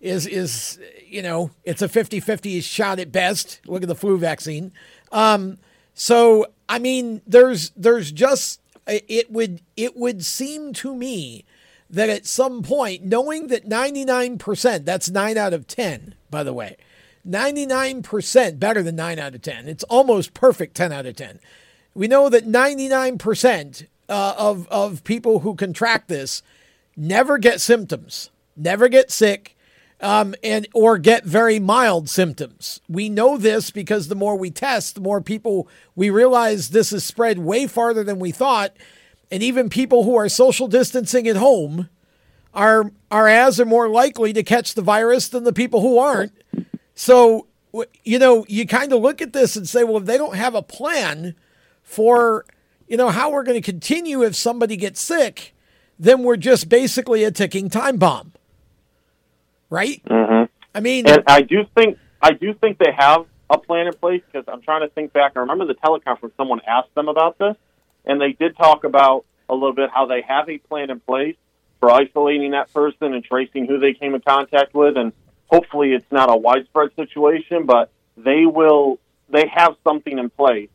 is 0.00 0.26
is 0.26 0.78
you 1.06 1.22
know 1.22 1.50
it's 1.64 1.82
a 1.82 1.88
50-50 1.88 2.62
shot 2.62 2.98
at 2.98 3.12
best 3.12 3.60
look 3.66 3.82
at 3.82 3.88
the 3.88 3.94
flu 3.94 4.18
vaccine 4.18 4.72
um 5.12 5.56
so 5.94 6.46
i 6.68 6.78
mean 6.78 7.22
there's 7.26 7.70
there's 7.70 8.12
just 8.12 8.60
it 8.86 9.30
would 9.30 9.62
it 9.76 9.96
would 9.96 10.24
seem 10.24 10.72
to 10.74 10.94
me 10.94 11.44
that 11.90 12.08
at 12.08 12.26
some 12.26 12.62
point, 12.62 13.04
knowing 13.04 13.48
that 13.48 13.68
99%, 13.68 14.84
that's 14.84 15.10
9 15.10 15.36
out 15.36 15.52
of 15.52 15.66
10, 15.66 16.14
by 16.30 16.42
the 16.42 16.52
way, 16.52 16.76
99% 17.26 18.58
better 18.58 18.82
than 18.82 18.96
9 18.96 19.18
out 19.18 19.34
of 19.34 19.42
10. 19.42 19.68
It's 19.68 19.84
almost 19.84 20.34
perfect 20.34 20.74
10 20.74 20.92
out 20.92 21.06
of 21.06 21.16
10. 21.16 21.40
We 21.94 22.08
know 22.08 22.28
that 22.28 22.46
99% 22.46 23.86
uh, 24.08 24.34
of, 24.36 24.68
of 24.68 25.04
people 25.04 25.40
who 25.40 25.54
contract 25.54 26.08
this 26.08 26.42
never 26.96 27.38
get 27.38 27.60
symptoms, 27.60 28.30
never 28.56 28.88
get 28.88 29.10
sick, 29.10 29.56
um, 30.00 30.34
and 30.42 30.68
or 30.74 30.98
get 30.98 31.24
very 31.24 31.58
mild 31.58 32.08
symptoms. 32.08 32.80
We 32.88 33.08
know 33.08 33.36
this 33.36 33.70
because 33.70 34.08
the 34.08 34.14
more 34.14 34.36
we 34.36 34.50
test, 34.50 34.94
the 34.94 35.00
more 35.00 35.20
people 35.20 35.68
we 35.94 36.10
realize 36.10 36.70
this 36.70 36.92
is 36.92 37.04
spread 37.04 37.38
way 37.38 37.66
farther 37.66 38.04
than 38.04 38.18
we 38.18 38.30
thought, 38.30 38.76
and 39.30 39.42
even 39.42 39.68
people 39.68 40.04
who 40.04 40.14
are 40.16 40.28
social 40.28 40.68
distancing 40.68 41.26
at 41.26 41.36
home 41.36 41.88
are 42.52 42.92
are 43.10 43.28
as 43.28 43.58
or 43.58 43.64
more 43.64 43.88
likely 43.88 44.32
to 44.32 44.42
catch 44.42 44.74
the 44.74 44.82
virus 44.82 45.28
than 45.28 45.44
the 45.44 45.52
people 45.52 45.80
who 45.80 45.98
aren't. 45.98 46.32
So 46.94 47.46
you 48.04 48.18
know, 48.18 48.44
you 48.48 48.66
kind 48.66 48.92
of 48.92 49.00
look 49.00 49.20
at 49.20 49.32
this 49.32 49.56
and 49.56 49.68
say, 49.68 49.82
well, 49.82 49.96
if 49.96 50.04
they 50.04 50.18
don't 50.18 50.36
have 50.36 50.54
a 50.54 50.62
plan 50.62 51.34
for 51.82 52.44
you 52.88 52.96
know 52.96 53.08
how 53.08 53.30
we're 53.30 53.42
going 53.42 53.60
to 53.60 53.64
continue 53.64 54.22
if 54.22 54.34
somebody 54.36 54.76
gets 54.76 55.00
sick, 55.00 55.54
then 55.98 56.22
we're 56.22 56.36
just 56.36 56.68
basically 56.68 57.24
a 57.24 57.30
ticking 57.30 57.70
time 57.70 57.96
bomb, 57.96 58.32
right? 59.70 60.02
Mm-hmm. 60.04 60.44
I 60.74 60.80
mean, 60.80 61.06
and 61.06 61.22
I 61.26 61.42
do 61.42 61.64
think 61.74 61.98
I 62.20 62.32
do 62.32 62.54
think 62.54 62.78
they 62.78 62.92
have 62.96 63.26
a 63.50 63.58
plan 63.58 63.86
in 63.86 63.92
place 63.94 64.22
because 64.30 64.46
I'm 64.48 64.62
trying 64.62 64.82
to 64.82 64.88
think 64.88 65.12
back. 65.12 65.32
I 65.36 65.40
remember 65.40 65.66
the 65.66 65.74
teleconference. 65.74 66.32
Someone 66.36 66.60
asked 66.66 66.94
them 66.94 67.08
about 67.08 67.38
this, 67.38 67.56
and 68.04 68.20
they 68.20 68.32
did 68.32 68.56
talk 68.56 68.84
about 68.84 69.24
a 69.48 69.54
little 69.54 69.74
bit 69.74 69.90
how 69.92 70.06
they 70.06 70.22
have 70.22 70.48
a 70.48 70.58
plan 70.58 70.90
in 70.90 71.00
place 71.00 71.36
for 71.80 71.90
isolating 71.90 72.52
that 72.52 72.72
person 72.72 73.14
and 73.14 73.22
tracing 73.24 73.66
who 73.66 73.78
they 73.78 73.92
came 73.92 74.14
in 74.14 74.20
contact 74.20 74.74
with, 74.74 74.96
and 74.96 75.12
hopefully 75.46 75.92
it's 75.92 76.10
not 76.10 76.30
a 76.30 76.36
widespread 76.36 76.90
situation, 76.96 77.66
but 77.66 77.90
they 78.16 78.46
will. 78.46 78.98
They 79.28 79.46
have 79.54 79.76
something 79.84 80.18
in 80.18 80.30
place 80.30 80.68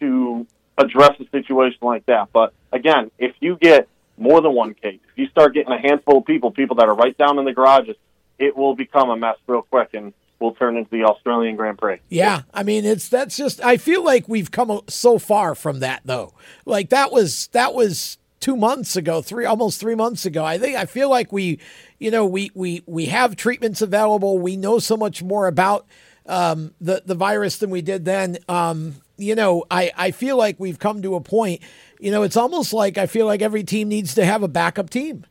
to 0.00 0.46
address 0.78 1.12
a 1.20 1.28
situation 1.30 1.78
like 1.82 2.06
that. 2.06 2.28
But 2.32 2.52
again, 2.72 3.10
if 3.18 3.34
you 3.40 3.56
get 3.56 3.88
more 4.16 4.40
than 4.40 4.52
one 4.54 4.74
case, 4.74 5.00
if 5.10 5.18
you 5.18 5.28
start 5.28 5.54
getting 5.54 5.72
a 5.72 5.80
handful 5.80 6.18
of 6.18 6.26
people, 6.26 6.50
people 6.50 6.76
that 6.76 6.88
are 6.88 6.94
right 6.94 7.16
down 7.16 7.38
in 7.38 7.44
the 7.44 7.52
garages, 7.52 7.96
it 8.38 8.56
will 8.56 8.74
become 8.74 9.10
a 9.10 9.16
mess 9.16 9.36
real 9.46 9.62
quick, 9.62 9.90
and 9.94 10.12
will 10.40 10.54
turn 10.54 10.76
into 10.76 10.90
the 10.90 11.04
Australian 11.04 11.56
Grand 11.56 11.78
Prix. 11.78 11.98
Yeah, 12.08 12.42
I 12.52 12.62
mean 12.62 12.84
it's 12.84 13.08
that's 13.08 13.36
just 13.36 13.62
I 13.62 13.76
feel 13.76 14.04
like 14.04 14.28
we've 14.28 14.50
come 14.50 14.80
so 14.88 15.18
far 15.18 15.54
from 15.54 15.80
that 15.80 16.02
though. 16.04 16.34
Like 16.64 16.88
that 16.90 17.12
was 17.12 17.48
that 17.52 17.74
was 17.74 18.18
2 18.40 18.56
months 18.56 18.96
ago, 18.96 19.22
3 19.22 19.44
almost 19.44 19.78
3 19.80 19.94
months 19.94 20.26
ago. 20.26 20.44
I 20.44 20.58
think 20.58 20.76
I 20.76 20.86
feel 20.86 21.08
like 21.08 21.30
we 21.30 21.60
you 22.02 22.10
know, 22.10 22.26
we 22.26 22.50
we 22.54 22.82
we 22.84 23.06
have 23.06 23.36
treatments 23.36 23.80
available. 23.80 24.36
We 24.36 24.56
know 24.56 24.80
so 24.80 24.96
much 24.96 25.22
more 25.22 25.46
about 25.46 25.86
um, 26.26 26.74
the 26.80 27.00
the 27.06 27.14
virus 27.14 27.58
than 27.58 27.70
we 27.70 27.80
did 27.80 28.04
then. 28.04 28.38
Um, 28.48 28.96
you 29.22 29.34
know, 29.34 29.64
I 29.70 29.90
I 29.96 30.10
feel 30.10 30.36
like 30.36 30.58
we've 30.58 30.78
come 30.78 31.02
to 31.02 31.14
a 31.14 31.20
point, 31.20 31.60
you 32.00 32.10
know, 32.10 32.22
it's 32.22 32.36
almost 32.36 32.72
like 32.72 32.98
I 32.98 33.06
feel 33.06 33.26
like 33.26 33.42
every 33.42 33.62
team 33.64 33.88
needs 33.88 34.14
to 34.14 34.24
have 34.24 34.42
a 34.42 34.48
backup 34.48 34.90
team. 34.90 35.24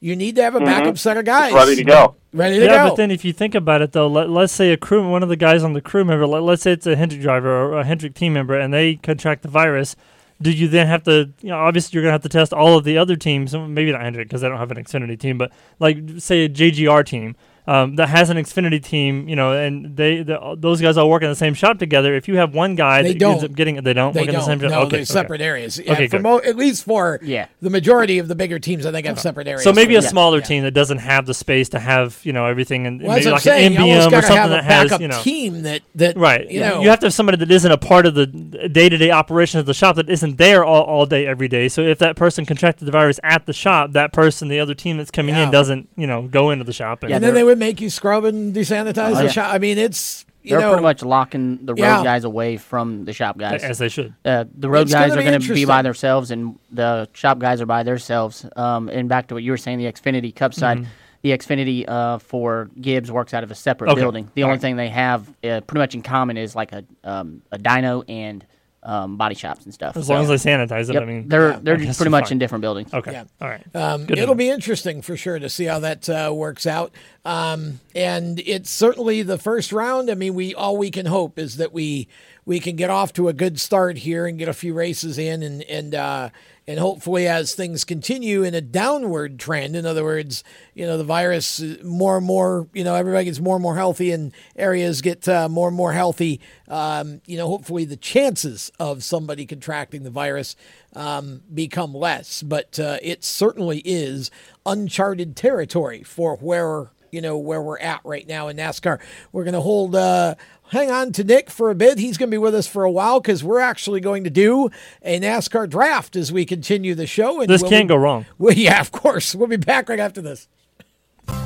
You 0.00 0.16
need 0.16 0.36
to 0.36 0.42
have 0.42 0.54
a 0.54 0.60
Mhm. 0.60 0.66
backup 0.66 0.98
set 0.98 1.16
of 1.16 1.24
guys 1.24 1.52
Ready 1.54 1.76
to 1.76 1.84
go. 1.84 2.14
Ready 2.34 2.58
to 2.58 2.64
yeah, 2.66 2.82
go. 2.84 2.88
but 2.90 2.96
then 2.96 3.10
if 3.10 3.24
you 3.24 3.32
think 3.32 3.54
about 3.54 3.80
it, 3.80 3.92
though, 3.92 4.06
let, 4.06 4.28
let's 4.28 4.52
say 4.52 4.70
a 4.70 4.76
crew, 4.76 5.08
one 5.08 5.22
of 5.22 5.28
the 5.30 5.36
guys 5.36 5.62
on 5.64 5.72
the 5.72 5.80
crew 5.80 6.04
member, 6.04 6.26
let, 6.26 6.42
let's 6.42 6.62
say 6.62 6.72
it's 6.72 6.86
a 6.86 6.94
Hendrick 6.94 7.22
driver 7.22 7.48
or 7.50 7.78
a 7.80 7.84
Hendrick 7.84 8.12
team 8.14 8.34
member, 8.34 8.58
and 8.58 8.74
they 8.74 8.96
contract 8.96 9.42
the 9.42 9.48
virus. 9.48 9.96
Do 10.42 10.50
you 10.50 10.68
then 10.68 10.88
have 10.88 11.04
to, 11.04 11.30
you 11.40 11.48
know, 11.48 11.56
obviously 11.58 11.94
you're 11.96 12.02
going 12.02 12.10
to 12.10 12.14
have 12.14 12.22
to 12.22 12.28
test 12.28 12.52
all 12.52 12.76
of 12.76 12.84
the 12.84 12.98
other 12.98 13.16
teams, 13.16 13.54
maybe 13.54 13.92
not 13.92 14.02
Hendrick 14.02 14.28
because 14.28 14.42
they 14.42 14.48
don't 14.48 14.58
have 14.58 14.70
an 14.72 14.76
Xfinity 14.84 15.18
team, 15.18 15.38
but 15.38 15.52
like 15.78 15.96
say 16.18 16.44
a 16.44 16.48
JGR 16.50 17.02
team 17.06 17.34
um, 17.66 17.96
that 17.96 18.08
has 18.10 18.28
an 18.30 18.36
Xfinity 18.36 18.82
team, 18.82 19.26
you 19.28 19.36
know, 19.36 19.52
and 19.52 19.96
they 19.96 20.22
the, 20.22 20.54
those 20.58 20.80
guys 20.82 20.96
all 20.98 21.08
work 21.08 21.22
in 21.22 21.30
the 21.30 21.34
same 21.34 21.54
shop 21.54 21.78
together. 21.78 22.14
If 22.14 22.28
you 22.28 22.36
have 22.36 22.54
one 22.54 22.74
guy 22.74 23.02
They 23.02 23.14
that 23.14 23.22
ends 23.22 23.40
don't. 23.42 23.50
up 23.52 23.56
getting, 23.56 23.76
they 23.76 23.92
don't 23.94 24.12
They 24.12 24.20
work 24.20 24.28
in 24.28 24.34
the 24.34 24.38
don't. 24.40 24.46
same 24.46 24.60
shop. 24.60 24.70
No, 24.70 24.80
okay, 24.80 24.88
they're 24.90 24.98
okay. 24.98 25.04
separate 25.04 25.40
areas. 25.40 25.78
Yeah, 25.82 25.92
Okay, 25.94 26.06
for 26.08 26.18
mo- 26.18 26.38
at 26.44 26.56
least 26.56 26.84
for 26.84 27.18
Yeah. 27.22 27.46
the 27.62 27.70
majority 27.70 28.18
of 28.18 28.28
the 28.28 28.34
bigger 28.34 28.58
teams, 28.58 28.84
I 28.84 28.92
think 28.92 29.06
have 29.06 29.18
separate 29.18 29.46
areas. 29.48 29.62
So 29.64 29.72
maybe 29.72 29.94
a 29.96 30.00
that. 30.02 30.08
smaller 30.10 30.40
team 30.42 30.62
that 30.64 30.72
doesn't 30.72 30.98
have 30.98 31.24
the 31.24 31.32
space 31.34 31.70
to 31.70 31.78
have 31.78 32.20
you 32.22 32.32
know 32.34 32.44
everything, 32.46 32.86
and 32.86 33.00
Well, 33.02 33.16
maybe 33.16 33.26
what 33.26 33.32
like 33.32 33.40
I'm 33.40 33.40
saying. 33.44 33.66
an 33.66 33.72
You 33.86 33.92
almost 33.94 34.00
MBM 34.00 34.06
or 34.08 34.10
gotta 34.10 34.26
something 34.26 34.36
have 34.42 34.50
a 34.50 34.54
that 34.54 34.64
has 34.64 34.84
backup 34.90 35.00
you 35.00 35.08
know 35.08 35.22
team 35.22 35.62
that 35.62 35.80
that 35.94 36.16
right. 36.18 36.50
You 36.50 36.60
yeah. 36.60 36.68
know, 36.70 36.82
you 36.82 36.90
have 36.90 37.00
to 37.00 37.06
have 37.06 37.14
somebody 37.14 37.38
that 37.38 37.50
isn't 37.50 37.72
a 37.72 37.78
part 37.78 38.04
of 38.04 38.14
the 38.14 38.26
day 38.26 38.88
to 38.90 38.96
day 38.98 39.10
operations 39.10 39.60
of 39.60 39.66
the 39.66 39.72
shop 39.74 39.96
that 39.96 40.10
isn't 40.10 40.36
there 40.36 40.64
all, 40.64 40.82
all 40.82 41.06
day 41.06 41.26
every 41.26 41.48
day. 41.48 41.68
So 41.68 41.80
if 41.80 41.98
that 42.00 42.14
person 42.16 42.44
contracted 42.44 42.86
the 42.86 42.92
virus 42.92 43.18
at 43.22 43.46
the 43.46 43.52
shop, 43.54 43.92
that 43.92 44.12
person, 44.12 44.48
the 44.48 44.60
other 44.60 44.74
team 44.74 44.98
that's 44.98 45.10
coming 45.10 45.34
Yeah. 45.34 45.44
in, 45.44 45.50
doesn't 45.50 45.88
you 45.96 46.06
know 46.06 46.22
go 46.28 46.50
into 46.50 46.64
the 46.64 46.72
shop. 46.74 47.02
and 47.04 47.24
then 47.24 47.32
they 47.34 47.42
would 47.42 47.53
make 47.56 47.80
you 47.80 47.90
scrub 47.90 48.24
and 48.24 48.54
desanitize 48.54 49.12
Oh, 49.12 49.14
the 49.16 49.24
yeah. 49.24 49.30
shop. 49.30 49.54
I 49.54 49.58
mean, 49.58 49.78
it's 49.78 50.24
you 50.42 50.50
They're 50.50 50.60
know 50.60 50.70
pretty 50.72 50.82
much 50.82 51.02
locking 51.02 51.64
the 51.64 51.72
road 51.74 51.80
Yeah. 51.80 52.02
guys 52.04 52.24
away 52.24 52.56
from 52.58 53.04
the 53.06 53.12
shop 53.14 53.38
guys, 53.38 53.62
As 53.64 53.78
they 53.78 53.88
should. 53.88 54.14
Uh, 54.24 54.44
the 54.56 54.68
road 54.68 54.82
It's 54.82 54.92
guys 54.92 55.10
gonna 55.10 55.20
are 55.22 55.24
going 55.24 55.40
to 55.40 55.54
be 55.54 55.64
by 55.64 55.80
themselves, 55.82 56.30
and 56.30 56.58
the 56.70 57.08
shop 57.14 57.38
guys 57.38 57.60
are 57.62 57.66
by 57.66 57.82
themselves. 57.82 58.44
Um, 58.56 58.88
and 58.90 59.08
back 59.08 59.28
to 59.28 59.34
what 59.34 59.42
you 59.42 59.50
were 59.52 59.56
saying, 59.56 59.78
the 59.78 59.90
Xfinity 59.90 60.34
Cup 60.34 60.52
side, 60.52 60.78
Mhm. 60.80 60.86
the 61.22 61.30
Xfinity 61.30 61.88
uh, 61.88 62.18
for 62.18 62.68
Gibbs 62.78 63.10
works 63.10 63.32
out 63.32 63.42
of 63.42 63.50
a 63.50 63.54
separate 63.54 63.90
Okay. 63.92 64.00
building. 64.02 64.30
The 64.34 64.42
All 64.42 64.48
only 64.48 64.56
right. 64.56 64.60
thing 64.60 64.76
they 64.76 64.90
have 64.90 65.22
uh, 65.42 65.62
pretty 65.62 65.78
much 65.78 65.94
in 65.94 66.02
common 66.02 66.36
is 66.36 66.54
like 66.54 66.72
a 66.72 66.84
um, 67.04 67.40
a 67.50 67.58
dyno 67.58 68.04
and 68.06 68.44
um, 68.84 69.16
body 69.16 69.34
shops 69.34 69.64
and 69.64 69.72
stuff. 69.74 69.96
As 69.96 70.08
long 70.08 70.22
as 70.22 70.28
they 70.28 70.50
sanitize 70.50 70.88
it, 70.90 70.94
Yep. 70.94 71.02
I 71.02 71.06
mean, 71.06 71.28
they're 71.28 71.50
yeah, 71.52 71.58
they're 71.62 71.74
I 71.76 71.92
pretty 71.92 72.10
much 72.10 72.24
fine. 72.24 72.32
in 72.32 72.38
different 72.38 72.62
buildings. 72.62 72.92
Okay, 72.92 73.12
Yeah. 73.12 73.24
all 73.40 73.48
right. 73.48 73.64
Um, 73.74 74.06
it'll 74.08 74.28
know. 74.28 74.34
be 74.34 74.50
interesting 74.50 75.02
for 75.02 75.16
sure 75.16 75.38
to 75.38 75.48
see 75.48 75.64
how 75.64 75.78
that 75.80 76.08
uh, 76.08 76.32
works 76.34 76.66
out. 76.66 76.92
Um, 77.24 77.80
and 77.94 78.40
it's 78.44 78.70
certainly 78.70 79.22
the 79.22 79.38
first 79.38 79.72
round. 79.72 80.10
I 80.10 80.14
mean, 80.14 80.34
we 80.34 80.54
all 80.54 80.76
we 80.76 80.90
can 80.90 81.06
hope 81.06 81.38
is 81.38 81.56
that 81.56 81.72
we 81.72 82.08
we 82.46 82.60
can 82.60 82.76
get 82.76 82.90
off 82.90 83.12
to 83.14 83.28
a 83.28 83.32
good 83.32 83.58
start 83.58 83.98
here 83.98 84.26
and 84.26 84.38
get 84.38 84.48
a 84.48 84.52
few 84.52 84.74
races 84.74 85.18
in, 85.18 85.42
and 85.42 85.62
and 85.62 85.94
uh, 85.94 86.30
and 86.66 86.78
hopefully 86.78 87.26
as 87.26 87.54
things 87.54 87.84
continue 87.84 88.42
in 88.42 88.54
a 88.54 88.60
downward 88.60 89.38
trend. 89.38 89.76
In 89.76 89.86
other 89.86 90.04
words, 90.04 90.44
you 90.74 90.86
know, 90.86 90.96
the 90.98 91.04
virus 91.04 91.62
uh, 91.62 91.76
more 91.82 92.16
and 92.16 92.26
more, 92.26 92.68
you 92.72 92.84
know, 92.84 92.94
everybody 92.94 93.26
gets 93.26 93.40
more 93.40 93.56
and 93.56 93.62
more 93.62 93.76
healthy, 93.76 94.12
and 94.12 94.32
areas 94.56 95.00
get 95.00 95.28
uh, 95.28 95.48
more 95.48 95.68
and 95.68 95.76
more 95.76 95.92
healthy. 95.92 96.40
Um, 96.68 97.20
you 97.26 97.36
know, 97.36 97.48
hopefully 97.48 97.84
the 97.84 97.96
chances 97.96 98.70
of 98.78 99.04
somebody 99.04 99.46
contracting 99.46 100.02
the 100.02 100.10
virus 100.10 100.56
um, 100.94 101.42
become 101.52 101.94
less. 101.94 102.42
But 102.42 102.78
uh, 102.78 102.98
it 103.02 103.24
certainly 103.24 103.78
is 103.84 104.30
uncharted 104.66 105.36
territory 105.36 106.02
for 106.02 106.36
where 106.36 106.90
you 107.14 107.20
know 107.20 107.38
where 107.38 107.62
we're 107.62 107.78
at 107.78 108.00
right 108.04 108.26
now 108.26 108.48
in 108.48 108.56
NASCAR. 108.56 109.00
We're 109.32 109.44
going 109.44 109.54
to 109.54 109.60
hold. 109.60 109.94
Uh, 109.94 110.34
hang 110.70 110.90
on 110.90 111.12
to 111.12 111.24
Nick 111.24 111.50
for 111.50 111.70
a 111.70 111.74
bit. 111.74 111.98
He's 111.98 112.18
going 112.18 112.28
to 112.28 112.34
be 112.34 112.38
with 112.38 112.54
us 112.54 112.66
for 112.66 112.84
a 112.84 112.90
while 112.90 113.20
because 113.20 113.44
we're 113.44 113.60
actually 113.60 114.00
going 114.00 114.24
to 114.24 114.30
do 114.30 114.70
a 115.02 115.20
NASCAR 115.20 115.68
draft 115.70 116.16
as 116.16 116.32
we 116.32 116.44
continue 116.44 116.94
the 116.94 117.06
show. 117.06 117.40
And 117.40 117.48
This 117.48 117.62
we'll 117.62 117.70
can't 117.70 117.88
go 117.88 117.96
wrong. 117.96 118.26
Well, 118.38 118.54
yeah, 118.54 118.80
of 118.80 118.90
course. 118.92 119.34
We'll 119.34 119.48
be 119.48 119.56
back 119.56 119.88
right 119.88 120.00
after 120.00 120.20
this. 120.20 120.48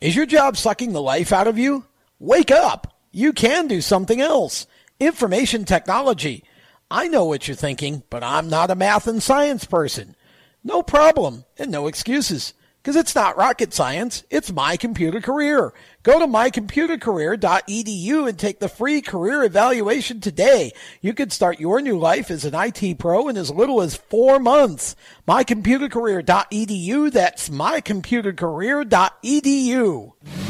Is 0.00 0.16
your 0.16 0.24
job 0.24 0.56
sucking 0.56 0.94
the 0.94 1.02
life 1.02 1.30
out 1.30 1.46
of 1.46 1.58
you? 1.58 1.84
Wake 2.18 2.50
up! 2.50 2.96
You 3.12 3.34
can 3.34 3.68
do 3.68 3.82
something 3.82 4.18
else. 4.18 4.66
Information 4.98 5.66
technology. 5.66 6.42
I 6.90 7.08
know 7.08 7.26
what 7.26 7.46
you're 7.46 7.54
thinking, 7.54 8.02
but 8.08 8.24
I'm 8.24 8.48
not 8.48 8.70
a 8.70 8.74
math 8.74 9.06
and 9.06 9.22
science 9.22 9.66
person. 9.66 10.16
No 10.64 10.82
problem 10.82 11.44
and 11.58 11.70
no 11.70 11.86
excuses. 11.86 12.54
Because 12.82 12.96
it's 12.96 13.14
not 13.14 13.36
rocket 13.36 13.74
science, 13.74 14.24
it's 14.30 14.50
My 14.50 14.78
Computer 14.78 15.20
Career. 15.20 15.74
Go 16.02 16.18
to 16.18 16.26
mycomputercareer.edu 16.26 18.26
and 18.26 18.38
take 18.38 18.58
the 18.58 18.70
free 18.70 19.02
career 19.02 19.44
evaluation 19.44 20.20
today. 20.20 20.72
You 21.02 21.12
can 21.12 21.28
start 21.28 21.60
your 21.60 21.82
new 21.82 21.98
life 21.98 22.30
as 22.30 22.46
an 22.46 22.54
IT 22.54 22.98
pro 22.98 23.28
in 23.28 23.36
as 23.36 23.50
little 23.50 23.82
as 23.82 23.96
four 23.96 24.38
months. 24.38 24.96
mycomputercareer.edu. 25.28 27.12
That's 27.12 27.50
mycomputercareer.edu. 27.50 30.49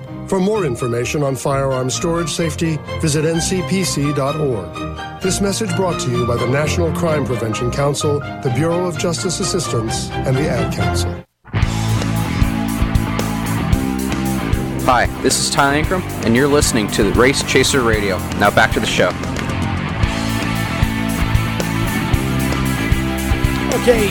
For 0.31 0.39
more 0.39 0.63
information 0.63 1.23
on 1.23 1.35
firearm 1.35 1.89
storage 1.89 2.29
safety, 2.29 2.77
visit 3.01 3.25
ncpc.org. 3.25 5.21
This 5.21 5.41
message 5.41 5.75
brought 5.75 5.99
to 5.99 6.09
you 6.09 6.25
by 6.25 6.37
the 6.37 6.47
National 6.47 6.89
Crime 6.93 7.25
Prevention 7.25 7.69
Council, 7.69 8.19
the 8.19 8.49
Bureau 8.55 8.85
of 8.85 8.97
Justice 8.97 9.41
Assistance, 9.41 10.09
and 10.11 10.33
the 10.37 10.47
Ad 10.47 10.73
Council. 10.73 11.11
Hi, 14.85 15.07
this 15.21 15.37
is 15.37 15.49
Tyler 15.49 15.83
Ankrum, 15.83 16.01
and 16.25 16.33
you're 16.33 16.47
listening 16.47 16.87
to 16.91 17.03
the 17.03 17.11
Race 17.11 17.43
Chaser 17.43 17.81
Radio. 17.81 18.17
Now 18.39 18.51
back 18.51 18.71
to 18.71 18.79
the 18.79 18.85
show. 18.85 19.09
Okay, 23.81 24.07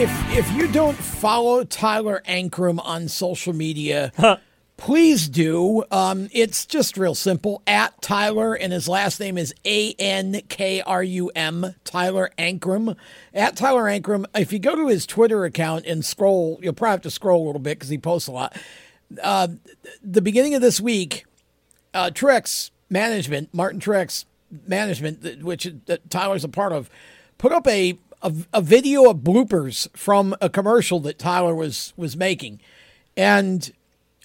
if 0.00 0.38
if 0.38 0.48
you 0.52 0.68
don't 0.68 0.96
follow 0.96 1.64
Tyler 1.64 2.22
Ankrum 2.28 2.78
on 2.84 3.08
social 3.08 3.52
media, 3.52 4.12
please 4.80 5.28
do. 5.28 5.84
Um, 5.90 6.28
it's 6.32 6.64
just 6.64 6.96
real 6.96 7.14
simple. 7.14 7.62
At 7.66 8.00
Tyler, 8.00 8.54
and 8.54 8.72
his 8.72 8.88
last 8.88 9.20
name 9.20 9.36
is 9.36 9.54
A 9.64 9.92
N 9.98 10.40
K 10.48 10.80
R 10.80 11.02
U 11.02 11.30
M. 11.36 11.74
Tyler 11.84 12.30
Ankrum. 12.38 12.96
At 13.34 13.56
Tyler 13.56 13.84
Ankrum. 13.84 14.24
If 14.34 14.52
you 14.52 14.58
go 14.58 14.74
to 14.74 14.88
his 14.88 15.06
Twitter 15.06 15.44
account 15.44 15.84
and 15.84 16.04
scroll, 16.04 16.58
you'll 16.62 16.72
probably 16.72 16.92
have 16.92 17.02
to 17.02 17.10
scroll 17.10 17.44
a 17.44 17.46
little 17.46 17.60
bit 17.60 17.78
because 17.78 17.90
he 17.90 17.98
posts 17.98 18.26
a 18.26 18.32
lot. 18.32 18.56
Uh, 19.22 19.48
the 20.02 20.22
beginning 20.22 20.54
of 20.54 20.62
this 20.62 20.80
week, 20.80 21.26
uh, 21.92 22.10
Truex 22.12 22.70
Management, 22.88 23.52
Martin 23.52 23.80
Truex 23.80 24.24
Management, 24.66 25.42
which 25.42 25.70
that 25.86 26.08
Tyler's 26.10 26.42
a 26.42 26.48
part 26.48 26.72
of, 26.72 26.88
put 27.38 27.52
up 27.52 27.68
a 27.68 27.98
a, 28.22 28.32
a 28.54 28.62
video 28.62 29.10
of 29.10 29.18
bloopers 29.18 29.94
from 29.96 30.34
a 30.40 30.48
commercial 30.48 31.00
that 31.00 31.18
Tyler 31.18 31.54
was 31.54 31.92
was 31.98 32.16
making, 32.16 32.60
and 33.14 33.72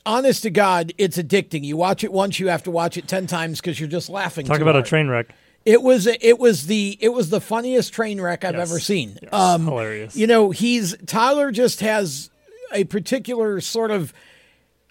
honest 0.06 0.44
to 0.44 0.50
God, 0.50 0.94
it's 0.98 1.18
addicting. 1.18 1.64
You 1.64 1.78
watch 1.78 2.04
it 2.04 2.12
once, 2.12 2.40
you 2.40 2.48
have 2.50 2.64
to 2.64 2.72
watch 2.72 2.98
it 2.98 3.08
ten 3.08 3.28
times 3.28 3.60
because 3.62 3.80
you're 3.80 3.90
just 3.90 4.10
laughing. 4.10 4.46
Talk 4.46 4.60
about 4.62 4.76
hard. 4.76 4.86
a 4.86 4.88
train 4.88 5.08
wreck. 5.08 5.34
It 5.66 5.82
was 5.82 6.06
it 6.08 6.38
was 6.40 6.68
the 6.68 6.98
it 7.02 7.10
was 7.10 7.30
the 7.32 7.42
funniest 7.42 7.92
train 7.94 8.22
wreck 8.22 8.44
I've 8.44 8.56
Yes. 8.56 8.70
ever 8.70 8.80
seen. 8.80 9.18
Yes. 9.22 9.34
Um, 9.34 9.66
Hilarious. 9.66 10.16
You 10.16 10.28
know, 10.28 10.52
he's 10.52 10.96
Tyler 11.08 11.52
just 11.52 11.80
has 11.82 12.30
a 12.72 12.84
particular 12.84 13.60
sort 13.62 13.90
of 13.92 14.14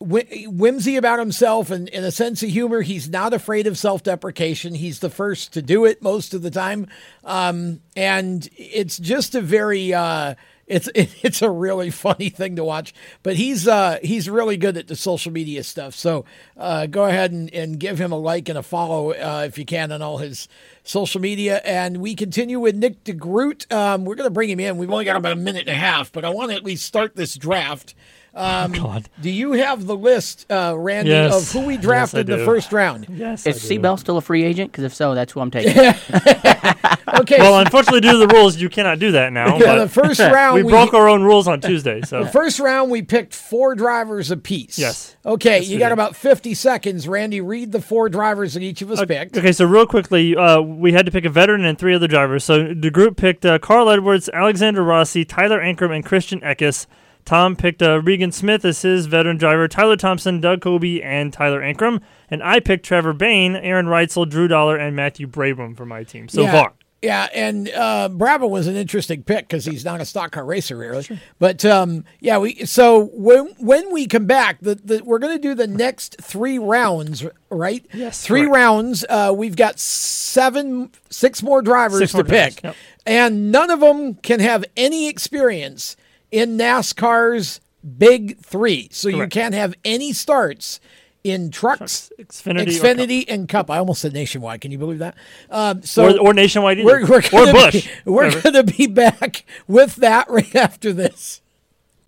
whimsy 0.01 0.97
about 0.97 1.19
himself 1.19 1.71
and, 1.71 1.89
and 1.91 2.05
a 2.05 2.11
sense 2.11 2.43
of 2.43 2.51
humor. 2.51 2.83
He's 2.83 3.09
not 3.09 3.33
afraid 3.33 3.67
of 3.67 3.79
self 3.79 4.03
deprecation. 4.03 4.75
He's 4.75 4.99
the 4.99 5.11
first 5.11 5.53
to 5.55 5.63
do 5.63 5.85
it 5.85 6.03
most 6.03 6.35
of 6.35 6.43
the 6.43 6.51
time. 6.51 6.89
Um, 7.23 7.81
and 7.97 8.49
it's 8.57 8.99
just 8.99 9.35
a 9.35 9.41
very, 9.41 9.95
uh, 9.95 10.35
it's 10.67 10.89
it's 10.95 11.43
a 11.43 11.51
really 11.51 11.91
funny 11.91 12.29
thing 12.29 12.57
to 12.57 12.65
watch, 12.65 12.95
but 13.23 13.37
he's 13.37 13.67
uh, 13.69 13.99
he's 14.03 14.29
really 14.29 14.57
good 14.57 14.77
at 14.77 14.89
the 14.89 14.97
social 14.97 15.33
media 15.33 15.63
stuff. 15.63 15.95
So 15.95 16.25
uh, 16.57 16.87
go 16.87 17.05
ahead 17.05 17.33
and, 17.33 17.53
and 17.53 17.79
give 17.79 17.99
him 17.99 18.13
a 18.13 18.19
like 18.19 18.49
and 18.49 18.59
a 18.59 18.63
follow 18.63 19.13
uh, 19.13 19.45
if 19.47 19.59
you 19.59 19.65
can 19.65 19.93
on 19.93 20.03
all 20.03 20.19
his 20.19 20.49
social 20.83 21.21
media. 21.21 21.61
And 21.65 21.99
we 21.99 22.15
continue 22.15 22.61
with 22.61 22.77
Nick 22.77 23.05
DeGroot. 23.05 23.73
Um, 23.73 24.05
we're 24.05 24.15
going 24.15 24.27
to 24.29 24.35
bring 24.35 24.51
him 24.51 24.61
in. 24.61 24.77
We've 24.77 24.91
only 24.91 25.05
got 25.05 25.17
about 25.17 25.33
a 25.33 25.37
minute 25.37 25.63
and 25.69 25.71
a 25.77 25.81
half, 25.81 26.13
but 26.13 26.25
I 26.25 26.31
want 26.31 26.51
to 26.51 26.57
at 26.57 26.65
least 26.65 26.85
start 26.85 27.17
this 27.17 27.35
draft. 27.35 27.95
Um, 28.35 28.73
God. 28.73 29.09
Do 29.21 29.31
you 29.31 29.53
have 29.53 29.87
the 29.87 29.97
list, 29.97 30.51
uh, 30.51 30.75
Randy, 30.77 31.11
Yes. 31.11 31.35
of 31.35 31.53
who 31.53 31.67
we 31.67 31.77
drafted 31.77 32.29
I 32.29 32.35
in 32.35 32.39
the 32.41 32.45
first 32.45 32.73
round? 32.73 33.07
Yes. 33.09 33.47
Is 33.47 33.59
Seabell 33.63 33.99
still 33.99 34.17
a 34.17 34.21
free 34.21 34.43
agent? 34.45 34.73
Because 34.73 34.85
if 34.85 34.95
so, 34.95 35.15
that's 35.15 35.33
who 35.33 35.41
I'm 35.41 35.51
taking. 35.51 35.75
okay. 37.25 37.39
Well, 37.39 37.59
unfortunately, 37.59 38.01
due 38.01 38.13
to 38.13 38.19
the 38.19 38.29
rules, 38.29 38.57
you 38.57 38.69
cannot 38.69 38.99
do 38.99 39.13
that 39.13 39.33
now. 39.33 39.59
Yeah, 39.65 39.77
the 39.77 39.89
first 39.89 40.21
round 40.21 40.55
we, 40.57 40.63
we- 40.63 40.71
broke 40.71 40.95
our 40.95 41.09
own 41.09 41.23
rules 41.23 41.49
on 41.49 41.61
Tuesday. 41.61 42.01
So 42.03 42.25
The 42.25 42.31
first 42.31 42.61
round, 42.61 42.91
we 42.91 43.03
picked 43.03 43.35
four 43.35 43.75
drivers 43.75 44.31
apiece. 44.31 44.79
Yes. 44.79 45.17
Okay, 45.25 45.59
Yes, 45.59 45.69
you 45.69 45.79
got 45.79 45.89
did. 45.89 45.95
about 45.95 46.17
50 46.17 46.55
seconds. 46.55 47.09
Randy, 47.09 47.41
read 47.41 47.73
the 47.73 47.81
four 47.81 48.09
drivers 48.09 48.55
that 48.55 48.63
each 48.63 48.83
of 48.83 48.91
us 48.91 49.05
picked. 49.05 49.37
Okay, 49.37 49.53
so 49.53 49.65
real 49.65 49.87
quickly, 49.87 50.37
uh, 50.37 50.61
we 50.61 50.93
had 50.93 51.07
to 51.07 51.13
pick 51.13 51.25
a 51.25 51.31
veteran 51.31 51.65
and 51.65 51.79
three 51.79 51.95
other 51.95 52.09
drivers. 52.09 52.45
So 52.45 52.75
the 52.75 52.91
group 52.91 53.17
picked 53.17 53.45
uh, 53.47 53.59
Carl 53.59 53.91
Edwards, 53.91 54.29
Alexander 54.33 54.83
Rossi, 54.85 55.25
Tyler 55.25 55.61
Ankrum, 55.61 55.95
and 55.95 56.05
Christian 56.05 56.41
Eckes. 56.41 56.87
Tom 57.25 57.57
picked 57.57 57.83
uh, 57.83 58.03
Regan 58.03 58.33
Smith 58.33 58.67
as 58.67 58.83
his 58.83 59.07
veteran 59.07 59.39
driver, 59.39 59.67
Tyler 59.67 59.97
Thompson, 59.97 60.43
Doug 60.43 60.61
Coby, 60.61 61.03
and 61.03 61.33
Tyler 61.33 61.63
Ankrum. 61.63 62.03
And 62.31 62.43
I 62.43 62.61
picked 62.61 62.85
Trevor 62.85 63.15
Bayne, 63.15 63.57
Aaron 63.57 63.87
Reitzel, 63.87 64.29
Drew 64.29 64.47
Dollar, 64.47 64.77
and 64.77 64.95
Matthew 64.95 65.27
Brabham 65.27 65.75
for 65.75 65.87
my 65.87 66.05
team 66.05 66.29
so 66.29 66.43
yeah, 66.43 66.53
far. 66.53 66.73
Yeah, 67.05 67.29
and 67.35 67.69
uh, 67.69 68.09
Bravo 68.09 68.47
was 68.47 68.67
an 68.67 68.77
interesting 68.77 69.23
pick 69.23 69.47
because 69.47 69.67
he's 69.67 69.85
not 69.85 70.01
a 70.01 70.07
stock 70.07 70.33
car 70.33 70.45
racer, 70.45 70.77
really. 70.77 71.07
But 71.39 71.65
um, 71.65 72.05
yeah, 72.21 72.39
we 72.39 72.65
so 72.65 73.11
when 73.13 73.49
when 73.59 73.93
we 73.93 74.07
come 74.07 74.25
back, 74.25 74.59
the, 74.61 74.77
the 74.77 75.03
we're 75.05 75.19
going 75.19 75.37
to 75.37 75.43
do 75.43 75.55
the 75.55 75.67
next 75.67 76.17
three 76.23 76.59
rounds, 76.59 77.25
right? 77.51 77.85
Yes, 77.93 78.25
three 78.25 78.43
correct. 78.43 78.55
rounds. 78.55 79.05
Uh, 79.09 79.35
we've 79.37 79.57
got 79.57 79.79
seven, 79.79 80.91
six 81.11 81.43
more 81.43 81.61
drivers 81.61 81.99
Six 82.01 82.13
to 82.13 82.19
more 82.19 82.23
drivers, 82.25 82.55
pick, 82.55 82.65
yep. 82.65 82.77
and 83.05 83.53
none 83.53 83.71
of 83.71 83.81
them 83.81 84.15
can 84.15 84.41
have 84.41 84.65
any 84.77 85.09
experience 85.09 85.97
in 86.31 86.57
NASCAR's 86.57 87.61
Big 87.99 88.39
Three. 88.39 88.89
So 88.93 89.09
you 89.09 89.27
can't 89.29 89.55
have 89.55 89.75
any 89.85 90.13
starts. 90.15 90.81
In 91.25 91.51
trucks, 91.51 92.13
Xfinity 92.21 92.61
or 92.61 92.65
Xfinity 92.67 93.25
and 93.29 93.49
Cup. 93.49 93.71
I 93.71 93.79
almost 93.79 94.03
said 94.03 94.13
nationwide. 94.13 94.61
Can 94.61 94.71
you 94.71 94.77
believe 94.79 94.99
that? 94.99 95.15
Um, 95.51 95.83
so 95.83 96.15
Or- 96.19 96.29
or 96.29 96.35
nationwide 96.35 96.79
either. 96.79 96.87
We're, 96.87 97.07
we're 97.07 97.17
Or 97.19 97.23
gonna 97.23 97.53
Busch. 97.53 97.73
Be, 97.87 97.91
we're 98.11 98.43
going 98.43 98.53
to 98.55 98.63
be 98.63 98.87
back 98.87 99.47
with 99.67 99.97
that 99.97 100.29
right 100.29 100.55
after 100.55 100.93
this. 100.93 101.41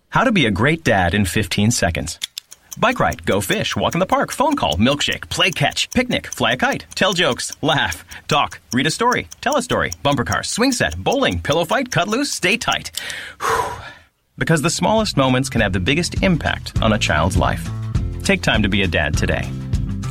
How 0.09 0.23
to 0.23 0.31
be 0.31 0.45
a 0.45 0.51
great 0.51 0.83
dad 0.83 1.15
in 1.15 1.25
15 1.25 1.71
seconds. 1.71 2.19
Bike 2.79 2.99
ride, 2.99 3.25
go 3.25 3.41
fish, 3.41 3.75
walk 3.75 3.95
in 3.95 3.99
the 3.99 4.05
park, 4.05 4.31
phone 4.31 4.55
call, 4.55 4.75
milkshake, 4.75 5.27
play 5.29 5.49
catch, 5.49 5.89
picnic, 5.95 6.27
fly 6.27 6.51
a 6.51 6.57
kite, 6.57 6.85
tell 6.93 7.13
jokes, 7.13 7.51
laugh, 7.63 8.05
talk, 8.27 8.59
read 8.71 8.85
a 8.85 8.91
story, 8.91 9.27
tell 9.41 9.57
a 9.57 9.63
story, 9.63 9.91
bumper 10.03 10.23
car, 10.23 10.43
swing 10.43 10.71
set, 10.71 10.95
bowling, 10.95 11.41
pillow 11.41 11.65
fight, 11.65 11.89
cut 11.89 12.07
loose, 12.07 12.31
stay 12.31 12.55
tight. 12.55 12.91
Whew. 13.41 13.71
Because 14.37 14.61
the 14.61 14.69
smallest 14.69 15.17
moments 15.17 15.49
can 15.49 15.61
have 15.61 15.73
the 15.73 15.79
biggest 15.79 16.21
impact 16.21 16.79
on 16.83 16.93
a 16.93 16.99
child's 16.99 17.35
life. 17.35 17.67
Take 18.27 18.41
time 18.41 18.61
to 18.61 18.67
be 18.67 18.81
a 18.81 18.87
dad 18.87 19.17
today. 19.17 19.43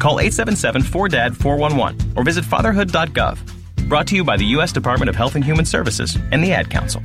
Call 0.00 0.20
877 0.20 0.80
4DAD 0.84 1.36
411 1.36 2.14
or 2.16 2.24
visit 2.24 2.46
fatherhood.gov. 2.46 3.88
Brought 3.90 4.06
to 4.06 4.16
you 4.16 4.24
by 4.24 4.38
the 4.38 4.46
U.S. 4.56 4.72
Department 4.72 5.10
of 5.10 5.14
Health 5.14 5.34
and 5.34 5.44
Human 5.44 5.66
Services 5.66 6.16
and 6.32 6.42
the 6.42 6.50
Ad 6.54 6.70
Council. 6.70 7.02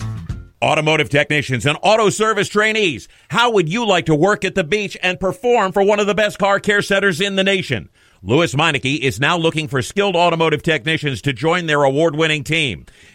Automotive 0.62 1.09
technicians 1.09 1.66
and 1.66 1.78
auto 1.82 2.09
service 2.09 2.47
trainees, 2.47 3.09
how 3.30 3.51
would 3.51 3.68
you 3.68 3.86
like 3.86 4.05
to 4.05 4.16
work 4.16 4.45
at 4.45 4.55
the 4.55 4.64
beach 4.64 4.95
and 5.03 5.20
perform 5.20 5.74
for 5.74 5.84
one 5.84 5.99
of 5.99 6.07
the 6.07 6.16
best 6.16 6.39
car 6.39 6.62
care 6.62 6.82
centers 6.82 7.20
in 7.20 7.36
the 7.36 7.43
nation? 7.43 7.89
Lewes 8.24 8.55
Meineke 8.55 8.99
is 8.99 9.20
now 9.20 9.36
looking 9.36 9.68
for 9.68 9.82
skilled 9.82 10.16
automotive 10.16 10.64
technicians 10.64 11.22
to 11.24 11.34
join 11.34 11.66
their 11.66 11.84
award 11.84 12.16
winning 12.16 12.45
team. 12.45 12.86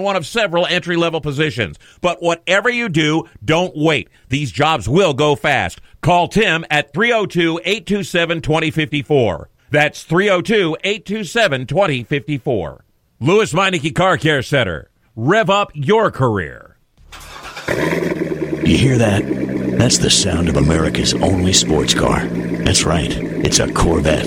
in 0.00 0.04
one 0.04 0.16
of 0.16 0.26
several 0.26 0.66
entry 0.66 0.96
level 0.96 1.20
positions. 1.20 1.78
But 2.00 2.22
whatever 2.22 2.68
you 2.68 2.88
do, 2.88 3.28
don't 3.44 3.76
wait. 3.76 4.08
These 4.28 4.50
jobs 4.50 4.88
will 4.88 5.14
go 5.14 5.36
fast. 5.36 5.80
Call 6.00 6.28
Tim 6.28 6.64
at 6.70 6.92
302 6.92 7.60
827 7.64 8.40
2054. 8.40 9.50
That's 9.70 10.02
302 10.02 10.76
827 10.82 11.66
2054. 11.66 12.84
Lewes 13.20 13.52
Meineke 13.52 13.94
Car 13.94 14.16
Care 14.16 14.42
Center. 14.42 14.90
Rev 15.14 15.50
up 15.50 15.70
your 15.74 16.10
career. 16.10 16.76
You 17.68 18.76
hear 18.78 18.98
that? 18.98 19.22
That's 19.78 19.98
the 19.98 20.10
sound 20.10 20.48
of 20.48 20.56
America's 20.56 21.14
only 21.14 21.52
sports 21.52 21.94
car. 21.94 22.26
That's 22.26 22.84
right, 22.84 23.10
it's 23.12 23.58
a 23.58 23.72
Corvette. 23.72 24.26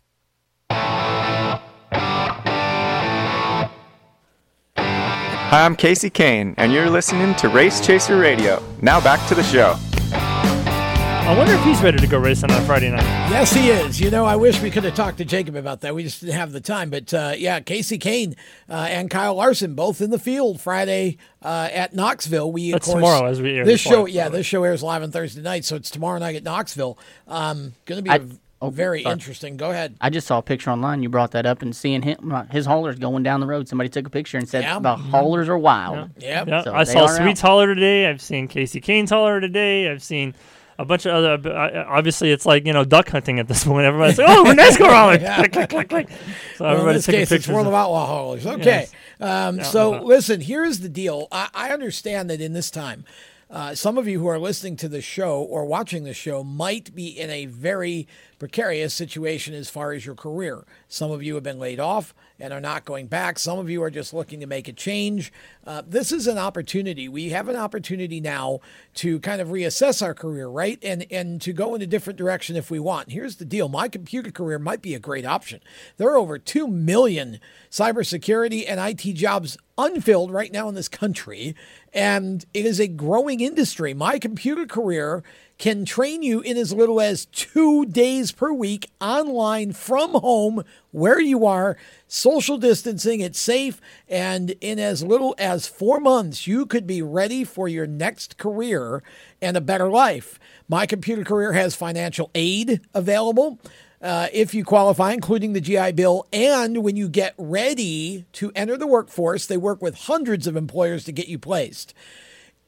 Hi, 5.51 5.65
I'm 5.65 5.75
Kasey 5.75 6.09
Kahne, 6.09 6.53
and 6.55 6.71
you're 6.71 6.89
listening 6.89 7.35
to 7.35 7.49
Race 7.49 7.85
Chaser 7.85 8.17
Radio. 8.17 8.63
Now 8.81 9.01
back 9.01 9.27
to 9.27 9.35
the 9.35 9.43
show. 9.43 9.75
I 10.13 11.35
wonder 11.37 11.53
if 11.53 11.61
he's 11.65 11.81
ready 11.83 11.97
to 11.97 12.07
go 12.07 12.17
racing 12.19 12.51
on 12.51 12.63
Friday 12.63 12.89
night. 12.89 13.01
Yes, 13.29 13.51
he 13.51 13.69
is. 13.69 13.99
You 13.99 14.09
know, 14.11 14.23
I 14.23 14.37
wish 14.37 14.61
we 14.61 14.71
could 14.71 14.85
have 14.85 14.95
talked 14.95 15.17
to 15.17 15.25
Jacob 15.25 15.57
about 15.57 15.81
that. 15.81 15.93
We 15.93 16.03
just 16.03 16.21
didn't 16.21 16.35
have 16.35 16.53
the 16.53 16.61
time. 16.61 16.89
But 16.89 17.13
uh, 17.13 17.33
yeah, 17.37 17.59
Kasey 17.59 17.99
Kahne 17.99 18.37
uh, 18.69 18.87
and 18.89 19.09
Kyle 19.09 19.35
Larson 19.35 19.75
both 19.75 19.99
in 19.99 20.09
the 20.09 20.19
field 20.19 20.61
Friday 20.61 21.17
uh, 21.41 21.67
at 21.73 21.93
Knoxville. 21.93 22.49
We 22.49 22.71
That's 22.71 22.87
of 22.87 22.93
course 22.93 23.03
tomorrow 23.03 23.25
as 23.29 23.41
we 23.41 23.57
air 23.57 23.65
this 23.65 23.81
show. 23.81 24.03
pod. 24.03 24.11
Yeah, 24.11 24.29
this 24.29 24.45
show 24.45 24.63
airs 24.63 24.81
live 24.81 25.03
on 25.03 25.11
Thursday 25.11 25.41
night, 25.41 25.65
so 25.65 25.75
it's 25.75 25.91
tomorrow 25.91 26.17
night 26.19 26.37
at 26.37 26.43
Knoxville. 26.43 26.97
Um, 27.27 27.73
going 27.85 27.97
to 27.99 28.03
be 28.03 28.09
I- 28.09 28.15
a 28.15 28.21
oh, 28.61 28.69
very 28.69 29.03
sorry. 29.03 29.13
interesting. 29.13 29.57
Go 29.57 29.71
ahead. 29.71 29.95
I 30.01 30.09
just 30.09 30.27
saw 30.27 30.37
a 30.37 30.41
picture 30.41 30.69
online. 30.71 31.03
You 31.03 31.09
brought 31.09 31.31
that 31.31 31.45
up 31.45 31.61
and 31.61 31.75
seeing 31.75 32.01
him, 32.01 32.31
uh, 32.31 32.43
his 32.45 32.65
haulers 32.65 32.97
going 32.99 33.23
down 33.23 33.39
the 33.39 33.47
road. 33.47 33.67
Somebody 33.67 33.89
took 33.89 34.07
a 34.07 34.09
picture 34.09 34.37
and 34.37 34.47
said 34.47 34.63
Yeah. 34.63 34.79
the 34.79 34.95
haulers 34.95 35.49
are 35.49 35.57
wild. 35.57 36.09
Yeah. 36.17 36.43
Yeah, 36.47 36.63
So 36.63 36.73
I 36.73 36.83
saw 36.83 37.05
are 37.05 37.15
Sweet's 37.17 37.43
out. 37.43 37.47
hauler 37.49 37.73
today. 37.73 38.07
I've 38.07 38.21
seen 38.21 38.47
Kasey 38.47 38.81
Kahne's 38.81 39.09
hauler 39.09 39.41
today. 39.41 39.89
I've 39.89 40.03
seen 40.03 40.33
a 40.79 40.85
bunch 40.85 41.05
of 41.05 41.13
other. 41.13 41.49
uh, 41.53 41.85
Obviously, 41.87 42.31
it's 42.31 42.45
like 42.45 42.65
you 42.65 42.73
know 42.73 42.83
duck 42.83 43.09
hunting 43.09 43.39
at 43.39 43.47
this 43.47 43.63
point. 43.65 43.85
Everybody's 43.85 44.17
like, 44.17 44.27
"Oh, 44.29 44.43
NASCAR 44.45 44.89
hauler!" 44.89 45.13
Yeah. 45.21 45.35
click, 45.37 45.51
click, 45.53 45.69
click, 45.69 45.89
click. 45.89 46.09
So 46.57 46.63
Well, 46.65 46.69
in 46.73 46.77
everybody's 46.79 46.99
this 46.99 47.05
taking 47.05 47.19
case, 47.21 47.29
pictures. 47.29 47.45
it's 47.49 47.53
World 47.53 47.67
of- 47.67 47.73
of 47.73 47.79
Outlaw 47.79 48.05
haulers. 48.07 48.47
Okay. 48.47 48.63
Yes. 48.65 48.91
Um, 49.19 49.57
Yeah, 49.57 49.63
so 49.63 49.93
uh-huh. 49.95 50.03
listen, 50.03 50.41
here's 50.41 50.79
the 50.79 50.89
deal. 50.89 51.27
I, 51.31 51.49
I 51.53 51.69
understand 51.69 52.29
that 52.31 52.41
in 52.41 52.53
this 52.53 52.71
time, 52.71 53.05
uh, 53.51 53.75
some 53.75 53.97
of 53.97 54.07
you 54.07 54.19
who 54.19 54.27
are 54.27 54.39
listening 54.39 54.77
to 54.77 54.87
the 54.87 55.01
show 55.01 55.41
or 55.41 55.65
watching 55.65 56.05
the 56.05 56.13
show 56.13 56.41
might 56.41 56.95
be 56.95 57.07
in 57.07 57.29
a 57.29 57.47
very 57.47 58.07
precarious 58.39 58.93
situation 58.93 59.53
as 59.53 59.69
far 59.69 59.91
as 59.91 60.05
your 60.05 60.15
career. 60.15 60.65
Some 60.87 61.11
of 61.11 61.21
you 61.21 61.35
have 61.35 61.43
been 61.43 61.59
laid 61.59 61.79
off 61.79 62.13
and 62.41 62.51
are 62.51 62.59
not 62.59 62.83
going 62.83 63.07
back. 63.07 63.37
Some 63.37 63.59
of 63.59 63.69
you 63.69 63.83
are 63.83 63.91
just 63.91 64.13
looking 64.13 64.39
to 64.39 64.47
make 64.47 64.67
a 64.67 64.73
change. 64.73 65.31
Uh, 65.65 65.83
this 65.85 66.11
is 66.11 66.27
an 66.27 66.37
opportunity. 66.37 67.07
We 67.07 67.29
have 67.29 67.47
an 67.47 67.55
opportunity 67.55 68.19
now 68.19 68.59
to 68.95 69.19
kind 69.19 69.39
of 69.39 69.49
reassess 69.49 70.01
our 70.01 70.13
career, 70.13 70.47
right? 70.47 70.79
And 70.83 71.05
and 71.11 71.39
to 71.41 71.53
go 71.53 71.75
in 71.75 71.81
a 71.81 71.87
different 71.87 72.17
direction 72.17 72.55
if 72.55 72.71
we 72.71 72.79
want. 72.79 73.11
Here's 73.11 73.35
the 73.35 73.45
deal: 73.45 73.69
my 73.69 73.87
computer 73.87 74.31
career 74.31 74.59
might 74.59 74.81
be 74.81 74.95
a 74.95 74.99
great 74.99 75.25
option. 75.25 75.61
There 75.97 76.09
are 76.09 76.17
over 76.17 76.39
two 76.39 76.67
million 76.67 77.39
cybersecurity 77.69 78.65
and 78.67 78.79
IT 78.79 79.13
jobs 79.13 79.57
unfilled 79.77 80.31
right 80.31 80.51
now 80.51 80.67
in 80.67 80.75
this 80.75 80.89
country, 80.89 81.55
and 81.93 82.45
it 82.53 82.65
is 82.65 82.79
a 82.79 82.87
growing 82.87 83.39
industry. 83.39 83.93
My 83.93 84.19
computer 84.19 84.65
career 84.65 85.23
can 85.61 85.85
train 85.85 86.23
you 86.23 86.41
in 86.41 86.57
as 86.57 86.73
little 86.73 86.99
as 86.99 87.27
two 87.27 87.85
days 87.85 88.31
per 88.31 88.51
week 88.51 88.89
online 88.99 89.71
from 89.71 90.09
home 90.09 90.63
where 90.89 91.21
you 91.21 91.45
are, 91.45 91.77
social 92.07 92.57
distancing, 92.57 93.19
it's 93.19 93.39
safe, 93.39 93.79
and 94.09 94.55
in 94.59 94.79
as 94.79 95.03
little 95.03 95.35
as 95.37 95.67
four 95.67 95.99
months, 95.99 96.47
you 96.47 96.65
could 96.65 96.87
be 96.87 97.03
ready 97.03 97.43
for 97.43 97.67
your 97.67 97.85
next 97.85 98.39
career 98.39 99.03
and 99.39 99.55
a 99.55 99.61
better 99.61 99.87
life. 99.87 100.39
My 100.67 100.87
computer 100.87 101.23
career 101.23 101.53
has 101.53 101.75
financial 101.75 102.31
aid 102.33 102.81
available. 102.95 103.59
Uh, 104.01 104.29
if 104.33 104.55
you 104.55 104.65
qualify, 104.65 105.13
including 105.13 105.53
the 105.53 105.61
GI 105.61 105.91
Bill. 105.91 106.25
And 106.33 106.83
when 106.83 106.95
you 106.95 107.07
get 107.07 107.35
ready 107.37 108.25
to 108.31 108.51
enter 108.55 108.75
the 108.75 108.87
workforce, 108.87 109.45
they 109.45 109.57
work 109.57 109.79
with 109.79 109.93
hundreds 109.93 110.47
of 110.47 110.55
employers 110.55 111.03
to 111.03 111.11
get 111.11 111.27
you 111.27 111.37
placed. 111.37 111.93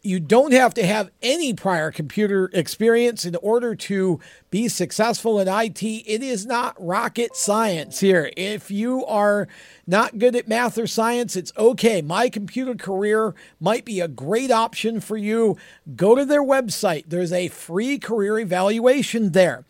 You 0.05 0.19
don't 0.19 0.51
have 0.51 0.73
to 0.73 0.85
have 0.85 1.11
any 1.21 1.53
prior 1.53 1.89
computer 1.89 2.49
experience 2.51 3.23
in 3.23 3.37
order 3.37 3.73
to 3.73 4.19
be 4.51 4.67
successful 4.67 5.39
in 5.39 5.47
IT. 5.47 5.81
It 5.81 6.21
is 6.21 6.45
not 6.45 6.75
rocket 6.77 7.37
science 7.37 8.01
here. 8.01 8.29
If 8.35 8.69
you 8.69 9.05
are 9.05 9.47
not 9.87 10.19
good 10.19 10.35
at 10.35 10.49
math 10.49 10.77
or 10.77 10.87
science, 10.87 11.37
it's 11.37 11.53
okay. 11.57 12.01
My 12.01 12.27
computer 12.27 12.75
career 12.75 13.33
might 13.61 13.85
be 13.85 14.01
a 14.01 14.09
great 14.09 14.51
option 14.51 14.99
for 14.99 15.15
you. 15.15 15.55
Go 15.95 16.15
to 16.15 16.25
their 16.25 16.43
website, 16.43 17.05
there's 17.07 17.31
a 17.31 17.47
free 17.47 17.97
career 17.97 18.37
evaluation 18.39 19.31
there 19.31 19.63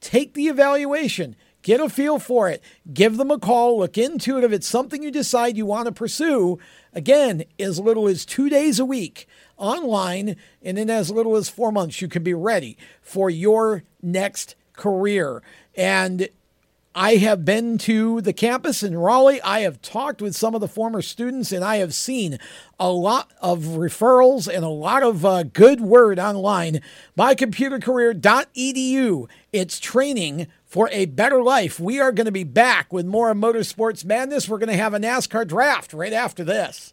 take 0.00 0.34
the 0.34 0.46
evaluation, 0.46 1.36
get 1.62 1.80
a 1.80 1.88
feel 1.88 2.18
for 2.18 2.48
it, 2.48 2.62
give 2.92 3.16
them 3.16 3.30
a 3.30 3.38
call, 3.38 3.78
look 3.78 3.98
into 3.98 4.38
it. 4.38 4.44
If 4.44 4.52
it's 4.52 4.66
something 4.66 5.02
you 5.02 5.10
decide 5.10 5.56
you 5.56 5.66
want 5.66 5.86
to 5.86 5.92
pursue, 5.92 6.58
again, 6.92 7.44
as 7.58 7.80
little 7.80 8.08
as 8.08 8.24
two 8.24 8.48
days 8.48 8.78
a 8.78 8.84
week 8.84 9.26
online, 9.58 10.36
and 10.62 10.78
in 10.78 10.88
as 10.88 11.10
little 11.10 11.36
as 11.36 11.48
four 11.48 11.70
months, 11.70 12.00
you 12.00 12.08
can 12.08 12.22
be 12.22 12.34
ready 12.34 12.78
for 13.02 13.28
your 13.28 13.82
next 14.00 14.54
career. 14.74 15.42
And 15.76 16.28
I 16.94 17.16
have 17.16 17.44
been 17.44 17.76
to 17.78 18.20
the 18.22 18.32
campus 18.32 18.82
in 18.82 18.98
Raleigh. 18.98 19.42
I 19.42 19.60
have 19.60 19.80
talked 19.80 20.20
with 20.20 20.34
some 20.34 20.56
of 20.56 20.60
the 20.60 20.66
former 20.66 21.00
students, 21.00 21.52
and 21.52 21.62
I 21.62 21.76
have 21.76 21.94
seen 21.94 22.40
a 22.80 22.90
lot 22.90 23.30
of 23.40 23.60
referrals 23.60 24.52
and 24.52 24.64
a 24.64 24.68
lot 24.68 25.04
of 25.04 25.24
uh, 25.24 25.44
good 25.44 25.80
word 25.80 26.18
online. 26.18 26.80
MyComputerCareer.edu. 27.16 29.28
It's 29.52 29.78
training 29.78 30.48
for 30.64 30.88
a 30.90 31.06
better 31.06 31.40
life. 31.40 31.78
We 31.78 32.00
are 32.00 32.10
going 32.10 32.26
to 32.26 32.32
be 32.32 32.42
back 32.42 32.92
with 32.92 33.06
more 33.06 33.32
Motorsports 33.32 34.04
Madness. 34.04 34.48
We're 34.48 34.58
going 34.58 34.68
to 34.68 34.76
have 34.76 34.94
a 34.94 34.98
NASCAR 34.98 35.46
draft 35.46 35.92
right 35.92 36.12
after 36.12 36.42
this. 36.42 36.92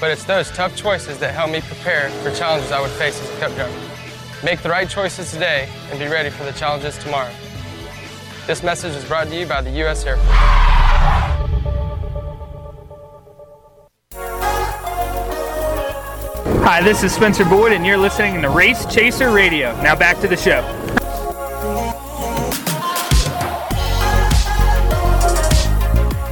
But 0.00 0.10
it's 0.10 0.24
those 0.24 0.50
tough 0.52 0.74
choices 0.74 1.18
that 1.18 1.34
help 1.34 1.50
me 1.50 1.60
prepare 1.60 2.08
for 2.22 2.34
challenges 2.34 2.72
I 2.72 2.80
would 2.80 2.90
face 2.92 3.20
as 3.20 3.28
a 3.36 3.38
cup 3.38 3.54
driver. 3.54 3.90
Make 4.42 4.62
the 4.62 4.70
right 4.70 4.88
choices 4.88 5.30
today 5.30 5.68
and 5.90 5.98
be 5.98 6.06
ready 6.06 6.30
for 6.30 6.44
the 6.44 6.52
challenges 6.52 6.96
tomorrow. 6.96 7.30
This 8.46 8.62
message 8.62 8.96
is 8.96 9.04
brought 9.04 9.28
to 9.28 9.38
you 9.38 9.44
by 9.44 9.60
the 9.60 9.70
U.S. 9.70 10.06
Air 10.06 10.16
Force. 10.16 10.28
Hi, 16.64 16.80
this 16.82 17.02
is 17.02 17.12
Spencer 17.12 17.44
Boyd, 17.44 17.72
and 17.72 17.84
you're 17.84 17.98
listening 17.98 18.40
to 18.40 18.48
Race 18.48 18.86
Chaser 18.86 19.30
Radio. 19.30 19.76
Now 19.82 19.94
back 19.94 20.18
to 20.20 20.28
the 20.28 20.36
show. 20.36 20.62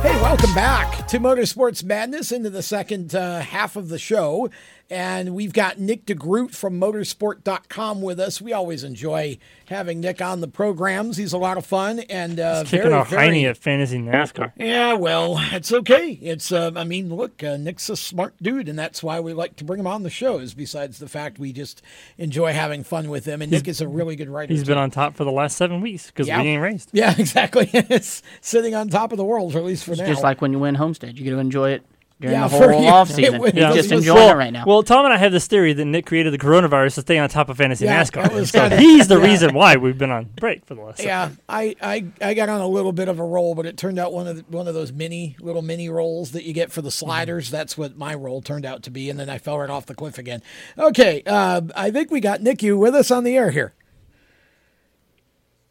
Hey, 0.01 0.23
welcome 0.23 0.55
back 0.55 0.98
to 1.09 1.19
Motorsports 1.19 1.83
Madness 1.83 2.31
into 2.33 2.51
the 2.51 2.63
second 2.63 3.15
uh, 3.15 3.41
half 3.41 3.77
of 3.77 3.89
the 3.89 3.99
show. 3.99 4.51
And 4.91 5.35
we've 5.35 5.53
got 5.53 5.79
Nick 5.79 6.07
DeGroot 6.07 6.55
from 6.55 6.81
motorsport.com 6.81 8.01
with 8.01 8.19
us. 8.19 8.41
We 8.41 8.55
always 8.55 8.85
enjoy 8.85 9.37
having 9.67 10.01
Nick 10.01 10.23
on 10.23 10.41
the 10.41 10.49
programs. 10.49 11.19
He's 11.19 11.35
a 11.35 11.39
lot 11.39 11.59
of 11.59 11.67
fun 11.67 11.99
and 12.01 12.41
uh, 12.41 12.61
He's 12.61 12.71
kicking 12.71 12.83
very, 12.85 12.95
our 12.95 13.05
very, 13.05 13.29
hiney 13.29 13.51
at 13.51 13.59
fantasy 13.59 13.99
NASCAR. 13.99 14.53
Yeah, 14.57 14.95
well, 14.95 15.37
it's 15.53 15.73
okay. 15.73 16.13
It's, 16.23 16.51
uh, 16.53 16.71
I 16.75 16.85
mean, 16.85 17.15
look, 17.15 17.45
uh, 17.45 17.59
Nick's 17.59 17.91
a 17.91 17.97
smart 17.97 18.35
dude, 18.43 18.67
and 18.69 18.79
that's 18.79 19.03
why 19.03 19.21
we 19.21 19.35
like 19.35 19.57
to 19.57 19.65
bring 19.65 19.79
him 19.81 19.87
on 19.87 20.05
the 20.05 20.11
shows. 20.11 20.55
Besides 20.55 20.99
the 20.99 21.09
fact 21.09 21.39
we 21.39 21.53
just 21.53 21.83
enjoy 22.17 22.55
having 22.55 22.83
fun 22.83 23.11
with 23.11 23.27
him, 23.27 23.43
and 23.43 23.51
Nick 23.53 23.69
is 23.69 23.83
a 23.83 23.89
really 23.89 24.17
good 24.17 24.31
writer. 24.31 24.53
He's 24.55 24.63
too. 24.63 24.69
been 24.69 24.79
on 24.79 24.91
top 24.91 25.17
for 25.17 25.25
the 25.25 25.33
last 25.33 25.57
seven 25.59 25.83
weeks 25.83 26.07
because 26.07 26.29
Yeah. 26.29 26.41
we 26.41 26.49
ain't 26.49 26.63
raced. 26.63 26.89
Yeah, 26.93 27.15
exactly. 27.19 27.69
it's 27.75 28.23
sitting 28.41 28.75
on 28.75 28.89
top 28.89 29.13
of 29.13 29.19
the 29.19 29.25
world, 29.25 29.55
or 29.55 29.59
at 29.59 29.65
least 29.65 29.85
for 29.85 29.93
It's 29.93 30.01
now. 30.01 30.07
just 30.07 30.23
like 30.23 30.41
when 30.41 30.53
you 30.53 30.59
win 30.59 30.77
Homestead. 30.77 31.19
You 31.19 31.25
get 31.25 31.31
to 31.33 31.39
enjoy 31.39 31.73
it 31.73 31.85
during 32.21 32.37
Yeah, 32.37 32.49
the 32.49 32.57
for 32.59 32.73
whole 32.73 32.83
you. 32.83 32.89
off 32.89 33.11
It 33.11 33.15
season. 33.15 33.41
was- 33.41 33.53
just 33.53 33.77
was- 33.77 33.93
enjoying 33.93 34.15
well, 34.17 34.31
it 34.31 34.35
right 34.35 34.53
now. 34.53 34.65
Well, 34.67 34.83
Tom 34.83 35.05
and 35.05 35.15
I 35.15 35.19
have 35.19 35.33
this 35.33 35.47
theory 35.47 35.73
that 35.73 35.85
Nick 35.85 36.07
created 36.07 36.33
the 36.33 36.39
coronavirus 36.39 36.97
to 36.97 37.01
stay 37.03 37.19
on 37.19 37.29
top 37.29 37.49
of 37.49 37.57
fantasy 37.59 37.85
Yeah, 37.85 38.03
NASCAR. 38.03 38.47
so 38.47 38.77
he's 38.77 39.09
the 39.09 39.19
reason 39.21 39.55
why 39.55 39.77
we've 39.77 39.97
been 39.99 40.11
on 40.11 40.25
break 40.37 40.65
for 40.67 40.75
the 40.75 40.81
last. 40.83 41.03
Yeah, 41.03 41.31
I, 41.49 41.77
I 41.81 42.07
I 42.21 42.35
got 42.35 42.49
on 42.49 42.61
a 42.61 42.67
little 42.69 42.93
bit 42.93 43.09
of 43.09 43.19
a 43.19 43.25
roll, 43.25 43.55
but 43.55 43.67
it 43.67 43.77
turned 43.77 43.99
out 43.99 44.13
one 44.13 44.27
of 44.27 44.37
the, 44.37 44.43
one 44.57 44.67
of 44.69 44.75
those 44.75 44.93
mini 44.93 45.37
little 45.41 45.63
mini 45.63 45.89
rolls 45.89 46.33
that 46.33 46.45
you 46.45 46.53
get 46.53 46.73
for 46.73 46.83
the 46.83 46.91
sliders. 46.91 47.51
That's 47.51 47.79
what 47.79 47.97
my 47.97 48.15
roll 48.15 48.43
turned 48.43 48.65
out 48.67 48.83
to 48.85 48.91
be, 48.91 49.09
and 49.11 49.19
then 49.19 49.29
I 49.31 49.39
fell 49.39 49.59
right 49.59 49.71
off 49.71 49.87
the 49.87 49.95
cliff 49.95 50.19
again. 50.19 50.43
Okay, 50.79 51.23
uh, 51.27 51.61
I 51.77 51.91
think 51.91 52.11
we 52.11 52.21
got 52.21 52.43
Nick 52.43 52.63
you 52.63 52.77
with 52.79 52.95
us 52.95 53.11
on 53.11 53.25
the 53.25 53.37
air 53.37 53.51
here. 53.51 53.75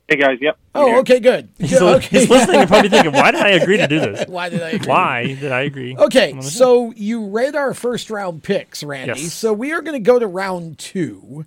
Hey 0.08 0.16
guys, 0.16 0.38
yep. 0.40 0.58
I'm 0.74 0.82
Oh, 0.84 0.88
here. 0.88 0.98
okay, 1.00 1.20
good. 1.20 1.50
He's, 1.58 1.72
Good, 1.72 1.82
li- 1.82 1.94
okay. 1.96 2.20
he's 2.20 2.30
listening 2.30 2.62
and 2.62 2.70
probably 2.70 2.90
thinking, 2.90 3.12
why 3.12 3.32
did 3.32 3.42
I 3.42 3.50
agree 3.50 3.76
to 3.78 3.88
do 3.88 4.00
this? 4.00 4.26
Why 4.30 4.48
did 4.48 4.62
I 4.64 4.70
agree? 4.70 4.88
Why 4.88 5.26
did 5.36 5.52
I 5.52 5.62
agree? 5.62 5.98
Okay, 5.98 6.30
I'm 6.30 6.38
on 6.40 6.46
the 6.46 6.50
show. 6.50 6.58
so 6.60 6.94
you 6.96 7.26
read 7.26 7.56
our 7.58 7.74
first 7.74 8.10
round 8.10 8.42
picks, 8.42 8.84
Randy. 8.86 9.20
Yes. 9.22 9.34
So 9.34 9.52
we 9.52 9.74
are 9.74 9.82
going 9.82 10.02
to 10.02 10.06
go 10.06 10.18
to 10.18 10.26
round 10.28 10.78
two. 10.78 11.46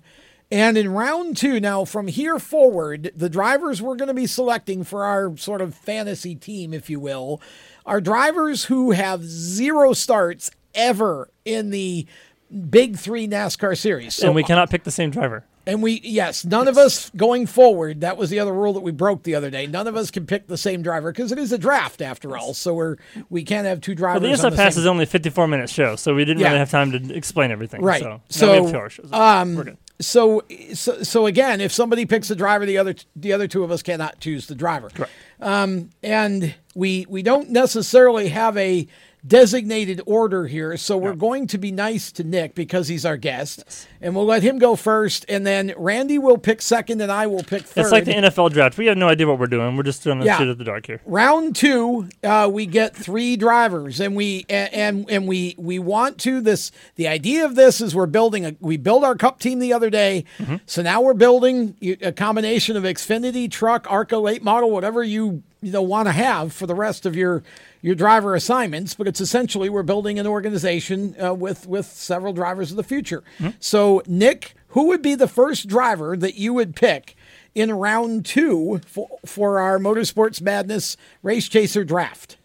And 0.51 0.77
in 0.77 0.89
round 0.93 1.37
two, 1.37 1.59
now 1.59 1.85
from 1.85 2.07
here 2.07 2.37
forward, 2.37 3.11
the 3.15 3.29
drivers 3.29 3.81
we're 3.81 3.95
going 3.95 4.09
to 4.09 4.13
be 4.13 4.27
selecting 4.27 4.83
for 4.83 5.05
our 5.05 5.35
sort 5.37 5.61
of 5.61 5.73
fantasy 5.73 6.35
team, 6.35 6.71
if 6.73 6.87
you 6.89 6.99
will, 6.99 7.41
are 7.85 7.99
drivers 8.01 8.65
who 8.65 8.91
have 8.91 9.23
zero 9.23 9.93
starts 9.93 10.51
ever 10.75 11.29
in 11.45 11.71
the 11.71 12.05
big 12.69 12.97
three 12.97 13.27
NASCAR 13.27 13.75
series. 13.77 14.13
So 14.13 14.27
and 14.27 14.35
we 14.35 14.43
cannot 14.43 14.69
pick 14.69 14.83
the 14.83 14.91
same 14.91 15.09
driver. 15.09 15.45
And 15.67 15.81
we, 15.83 16.01
yes, 16.03 16.43
none 16.45 16.67
of 16.67 16.77
us 16.77 17.09
going 17.15 17.45
forward. 17.45 18.01
That 18.01 18.17
was 18.17 18.29
the 18.29 18.39
other 18.39 18.53
rule 18.53 18.73
that 18.73 18.81
we 18.81 18.91
broke 18.91 19.23
the 19.23 19.35
other 19.35 19.49
day. 19.49 19.67
None 19.67 19.87
of 19.87 19.95
us 19.95 20.09
can 20.11 20.25
pick 20.25 20.47
the 20.47 20.57
same 20.57 20.81
driver 20.81 21.11
because 21.11 21.31
it 21.31 21.37
is 21.37 21.51
a 21.51 21.57
draft 21.57 22.01
after 22.01 22.35
all. 22.37 22.53
So 22.53 22.73
we're 22.73 22.97
we 23.29 23.43
can't 23.43 23.67
have 23.67 23.81
two 23.81 23.91
Well, 23.91 24.19
drivers. 24.19 24.41
the 24.41 24.47
on 24.47 24.55
Pass 24.55 24.73
same- 24.75 24.81
is 24.81 24.87
only 24.87 25.03
a 25.03 25.07
54 25.07 25.47
minute 25.47 25.69
show, 25.69 25.95
so 25.95 26.13
we 26.15 26.25
didn't 26.25 26.39
Yeah. 26.41 26.47
really 26.47 26.59
have 26.59 26.71
time 26.71 26.91
to 26.91 27.13
explain 27.15 27.51
everything. 27.51 27.81
Right. 27.81 28.01
So, 28.01 28.21
So, 28.29 28.63
have 28.63 28.71
two 28.71 28.77
hour 28.77 28.89
shows. 28.89 29.09
Um, 29.11 29.77
so, 29.99 30.41
so, 30.73 31.03
so 31.03 31.25
again, 31.27 31.61
if 31.61 31.71
somebody 31.71 32.05
picks 32.07 32.31
a 32.31 32.35
driver, 32.35 32.65
the 32.65 32.79
other, 32.79 32.95
the 33.15 33.33
other 33.33 33.47
two 33.47 33.63
of 33.63 33.69
us 33.71 33.83
cannot 33.83 34.19
choose 34.19 34.47
the 34.47 34.55
driver. 34.55 34.89
Correct. 34.89 35.11
Um, 35.39 35.89
and 36.01 36.55
we 36.75 37.05
we 37.09 37.21
don't 37.21 37.49
necessarily 37.49 38.29
have 38.29 38.55
a 38.57 38.87
designated 39.25 40.01
order 40.05 40.47
here. 40.47 40.75
So 40.77 40.97
we're 40.97 41.13
going 41.15 41.47
to 41.47 41.57
be 41.57 41.71
nice 41.71 42.11
to 42.13 42.23
Nick 42.23 42.55
because 42.55 42.87
he's 42.87 43.05
our 43.05 43.17
guest, 43.17 43.87
and 44.01 44.15
we'll 44.15 44.25
let 44.25 44.43
him 44.43 44.57
go 44.59 44.75
first, 44.75 45.25
and 45.29 45.45
then 45.45 45.73
Randy 45.77 46.17
will 46.17 46.37
pick 46.37 46.61
second, 46.61 47.01
and 47.01 47.11
I 47.11 47.27
will 47.27 47.43
pick 47.43 47.63
third. 47.63 47.81
It's 47.81 47.91
like 47.91 48.05
the 48.05 48.13
NFL 48.13 48.51
draft. 48.51 48.77
We 48.77 48.87
have 48.87 48.97
no 48.97 49.07
idea 49.07 49.27
what 49.27 49.39
we're 49.39 49.47
doing. 49.47 49.77
We're 49.77 49.83
just 49.83 50.03
doing 50.03 50.21
a 50.21 50.25
Yeah. 50.25 50.37
shoot 50.37 50.49
at 50.49 50.57
the 50.57 50.63
dark 50.63 50.87
here. 50.87 51.01
Round 51.05 51.55
two, 51.55 52.09
uh, 52.23 52.49
we 52.51 52.65
get 52.65 52.95
three 52.95 53.37
drivers, 53.37 53.99
and 53.99 54.15
we 54.15 54.45
and, 54.49 54.73
and 54.73 55.09
and 55.09 55.27
we 55.27 55.55
we 55.57 55.77
want 55.79 56.17
to 56.19 56.41
this. 56.41 56.71
The 56.95 57.07
idea 57.07 57.45
of 57.45 57.55
this 57.55 57.81
is 57.81 57.95
we're 57.95 58.05
building 58.07 58.45
a 58.45 58.55
we 58.59 58.77
built 58.77 59.03
our 59.03 59.15
cup 59.15 59.39
team 59.39 59.59
the 59.59 59.73
other 59.73 59.89
day, 59.89 60.25
so 60.65 60.81
now 60.81 61.01
we're 61.01 61.13
building 61.13 61.75
a 62.01 62.11
combination 62.11 62.75
of 62.75 62.83
Xfinity 62.83 63.49
truck, 63.51 63.85
Arca 63.89 64.17
late 64.17 64.43
model, 64.43 64.71
whatever 64.71 65.03
you 65.03 65.43
you 65.61 65.71
know 65.71 65.81
want 65.81 66.07
to 66.07 66.11
have 66.11 66.53
for 66.53 66.65
the 66.65 66.75
rest 66.75 67.05
of 67.05 67.15
your 67.15 67.43
your 67.81 67.95
driver 67.95 68.35
assignments. 68.35 68.93
But 68.93 69.07
it's 69.07 69.21
essentially 69.21 69.69
we're 69.69 69.83
building 69.83 70.19
an 70.19 70.27
organization 70.27 71.15
uh, 71.21 71.33
with 71.33 71.67
with 71.67 71.85
several 71.85 72.33
drivers 72.33 72.71
of 72.71 72.77
the 72.77 72.83
future. 72.83 73.23
So 73.59 74.01
Nick, 74.07 74.53
who 74.69 74.87
would 74.87 75.01
be 75.01 75.15
the 75.15 75.27
first 75.27 75.67
driver 75.67 76.15
that 76.17 76.35
you 76.35 76.53
would 76.53 76.75
pick? 76.75 77.15
in 77.53 77.71
round 77.71 78.25
two 78.25 78.79
for, 78.85 79.09
for 79.25 79.59
our 79.59 79.77
Motorsports 79.77 80.41
Madness 80.41 80.97
Race 81.21 81.47
Chaser 81.47 81.83
draft? 81.83 82.37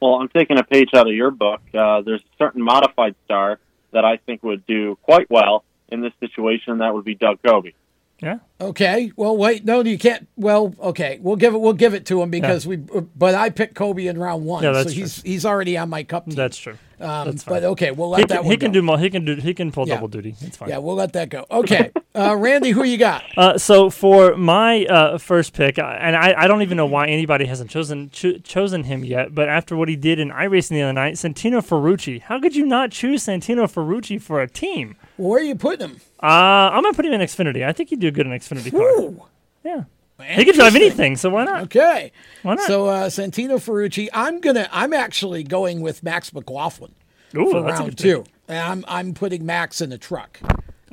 Well, 0.00 0.14
I'm 0.14 0.28
taking 0.28 0.58
a 0.58 0.64
page 0.64 0.90
out 0.94 1.06
of 1.06 1.14
your 1.14 1.30
book. 1.30 1.60
Uh, 1.72 2.00
there's 2.02 2.22
a 2.22 2.36
certain 2.36 2.62
modified 2.62 3.14
star 3.24 3.58
that 3.92 4.04
I 4.04 4.16
think 4.16 4.42
would 4.42 4.66
do 4.66 4.96
quite 5.02 5.30
well 5.30 5.64
in 5.88 6.00
this 6.00 6.12
situation. 6.18 6.78
That 6.78 6.94
would 6.94 7.04
be 7.04 7.14
Doug 7.14 7.40
Coby. 7.42 7.74
Yeah. 8.22 8.38
Okay. 8.60 9.12
Well, 9.16 9.36
wait. 9.36 9.64
No, 9.64 9.82
you 9.82 9.98
can't. 9.98 10.28
Well, 10.36 10.74
okay. 10.80 11.18
We'll 11.20 11.36
give 11.36 11.54
it. 11.54 11.60
We'll 11.60 11.72
give 11.72 11.92
it 11.92 12.06
to 12.06 12.22
him 12.22 12.30
because 12.30 12.66
we. 12.66 12.76
But 12.76 13.34
I 13.34 13.50
picked 13.50 13.74
Coby 13.74 14.08
in 14.08 14.16
round 14.18 14.44
one, 14.44 14.62
Yeah, 14.62 14.72
so 14.72 14.84
that's 14.84 14.92
he's 14.92 15.22
he's 15.22 15.44
already 15.44 15.76
on 15.76 15.90
my 15.90 16.04
cup 16.04 16.26
team. 16.26 16.34
That's 16.36 16.56
true. 16.56 16.78
Um, 17.02 17.36
but 17.46 17.64
okay, 17.64 17.90
we'll 17.90 18.10
let 18.10 18.18
he 18.20 18.24
that 18.26 18.34
can, 18.36 18.44
one 18.44 18.50
he 18.52 18.56
can 18.56 18.70
go. 18.70 18.74
do 18.74 18.82
mo- 18.82 18.96
he 18.96 19.10
can 19.10 19.24
do 19.24 19.34
he 19.36 19.52
can 19.54 19.72
pull 19.72 19.86
Yeah. 19.88 19.94
double 19.96 20.08
duty. 20.08 20.34
It's 20.40 20.56
fine. 20.56 20.68
Yeah, 20.68 20.78
we'll 20.78 20.94
let 20.94 21.12
that 21.14 21.28
go. 21.28 21.44
Okay, 21.50 21.90
uh, 22.14 22.36
Randy, 22.36 22.70
who 22.70 22.84
you 22.84 22.96
got? 22.98 23.24
Uh, 23.36 23.58
so 23.58 23.90
for 23.90 24.36
my 24.36 24.84
uh, 24.86 25.18
first 25.18 25.52
pick, 25.52 25.78
uh, 25.78 25.82
and 26.00 26.14
I, 26.16 26.34
I 26.44 26.46
don't 26.46 26.62
even 26.62 26.76
know 26.76 26.86
why 26.86 27.06
anybody 27.06 27.44
hasn't 27.46 27.70
chosen 27.70 28.10
cho- 28.10 28.38
chosen 28.38 28.84
him 28.84 29.04
yet, 29.04 29.34
but 29.34 29.48
after 29.48 29.76
what 29.76 29.88
he 29.88 29.96
did 29.96 30.18
in 30.18 30.30
iRacing 30.30 30.70
the 30.70 30.82
other 30.82 30.92
night, 30.92 31.14
Santino 31.14 31.58
Ferrucci. 31.60 32.20
How 32.22 32.40
could 32.40 32.54
you 32.56 32.64
not 32.66 32.90
choose 32.92 33.24
Santino 33.24 33.64
Ferrucci 33.70 34.20
for 34.20 34.40
a 34.40 34.48
team? 34.48 34.96
Well, 35.16 35.30
where 35.30 35.40
are 35.40 35.44
you 35.44 35.54
putting 35.54 35.88
him? 35.90 36.00
Uh, 36.22 36.26
I'm 36.72 36.82
gonna 36.82 36.94
put 36.94 37.04
him 37.04 37.12
in 37.12 37.20
Xfinity. 37.20 37.64
I 37.66 37.72
think 37.72 37.88
he'd 37.90 38.00
do 38.00 38.10
good 38.10 38.26
in 38.26 38.32
Xfinity 38.32 38.70
car. 38.70 39.26
Yeah, 39.64 39.84
he 40.22 40.44
could 40.44 40.54
drive 40.54 40.74
anything, 40.76 41.16
so 41.16 41.30
why 41.30 41.44
not? 41.44 41.62
Okay. 41.64 42.12
Why 42.42 42.54
not? 42.54 42.66
So 42.66 42.86
uh, 42.86 43.08
Santino 43.08 43.56
Ferrucci, 43.56 44.08
I'm 44.12 44.40
gonna. 44.40 44.68
I'm 44.72 44.92
actually 44.92 45.42
going 45.44 45.80
with 45.80 46.02
Max 46.02 46.32
McLaughlin 46.32 46.94
Ooh, 47.36 47.50
for 47.50 47.62
round 47.62 47.96
two. 47.98 48.24
I'm 48.48 48.84
I'm 48.88 49.14
putting 49.14 49.46
Max 49.46 49.80
in 49.80 49.90
the 49.90 49.98
truck. 49.98 50.40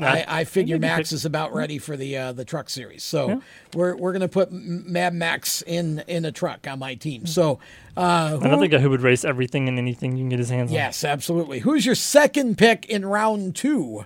I, 0.01 0.23
I 0.29 0.43
figure 0.45 0.77
That'd 0.77 0.81
be 0.81 0.87
a 0.87 0.89
good 0.89 0.97
Max 0.97 1.09
pick. 1.09 1.15
is 1.15 1.25
about 1.25 1.53
ready 1.53 1.77
for 1.77 1.97
the 1.97 2.15
uh, 2.17 2.31
the 2.31 2.45
truck 2.45 2.69
series, 2.69 3.03
so 3.03 3.27
Yeah. 3.27 3.39
we're 3.73 3.97
we're 3.97 4.13
gonna 4.13 4.29
put 4.29 4.49
Mad 4.49 5.13
Max 5.13 5.61
in 5.63 6.01
in 6.07 6.23
a 6.23 6.31
truck 6.31 6.67
on 6.69 6.79
my 6.79 6.95
team. 6.95 7.25
So 7.25 7.59
uh, 7.97 8.39
Another 8.41 8.67
guy 8.67 8.77
who 8.77 8.89
would 8.91 9.01
race 9.01 9.25
everything 9.25 9.67
and 9.67 9.77
anything 9.77 10.13
you 10.15 10.19
can 10.23 10.29
get 10.29 10.39
his 10.39 10.49
hands 10.49 10.71
on. 10.71 10.75
yes, 10.75 11.03
absolutely. 11.03 11.59
Who's 11.59 11.85
your 11.85 11.95
second 11.95 12.57
pick 12.57 12.85
in 12.85 13.05
round 13.05 13.57
two, 13.57 14.05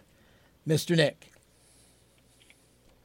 Mister 0.66 0.96
Nick? 0.96 1.30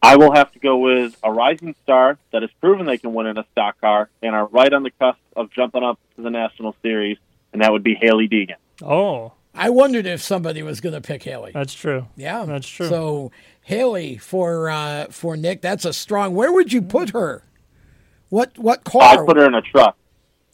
I 0.02 0.16
will 0.16 0.32
have 0.32 0.52
to 0.52 0.58
go 0.58 0.78
with 0.78 1.16
a 1.22 1.32
rising 1.32 1.74
star 1.82 2.18
that 2.32 2.42
has 2.42 2.50
proven 2.60 2.86
they 2.86 2.98
can 2.98 3.14
win 3.14 3.26
in 3.26 3.36
a 3.38 3.44
stock 3.52 3.80
car 3.80 4.08
and 4.22 4.34
are 4.34 4.46
right 4.46 4.72
on 4.72 4.82
the 4.82 4.90
cusp 4.92 5.18
of 5.34 5.50
jumping 5.50 5.82
up 5.82 5.98
to 6.16 6.22
the 6.22 6.30
National 6.30 6.74
Series, 6.82 7.18
and 7.52 7.62
that 7.62 7.72
would 7.72 7.82
be 7.82 7.94
Hailie 7.94 8.28
Deegan. 8.28 8.56
Oh, 8.82 9.32
I 9.54 9.70
wondered 9.70 10.06
if 10.06 10.22
somebody 10.22 10.62
was 10.62 10.80
going 10.80 10.94
to 10.94 11.00
pick 11.00 11.24
Hailie. 11.24 11.52
that's 11.52 11.74
true. 11.74 12.06
Yeah, 12.16 12.44
that's 12.44 12.68
true. 12.68 12.88
So 12.88 13.32
Hailie 13.62 14.16
for 14.18 14.70
uh, 14.70 15.06
for 15.10 15.36
Nick, 15.36 15.62
that's 15.62 15.84
a 15.84 15.92
strong. 15.92 16.34
Where 16.34 16.52
would 16.52 16.72
you 16.72 16.80
put 16.80 17.10
her? 17.10 17.42
What 18.28 18.56
what 18.58 18.84
car? 18.84 19.22
I 19.22 19.26
put 19.26 19.36
her 19.36 19.46
in 19.46 19.54
a 19.54 19.62
truck. 19.62 19.96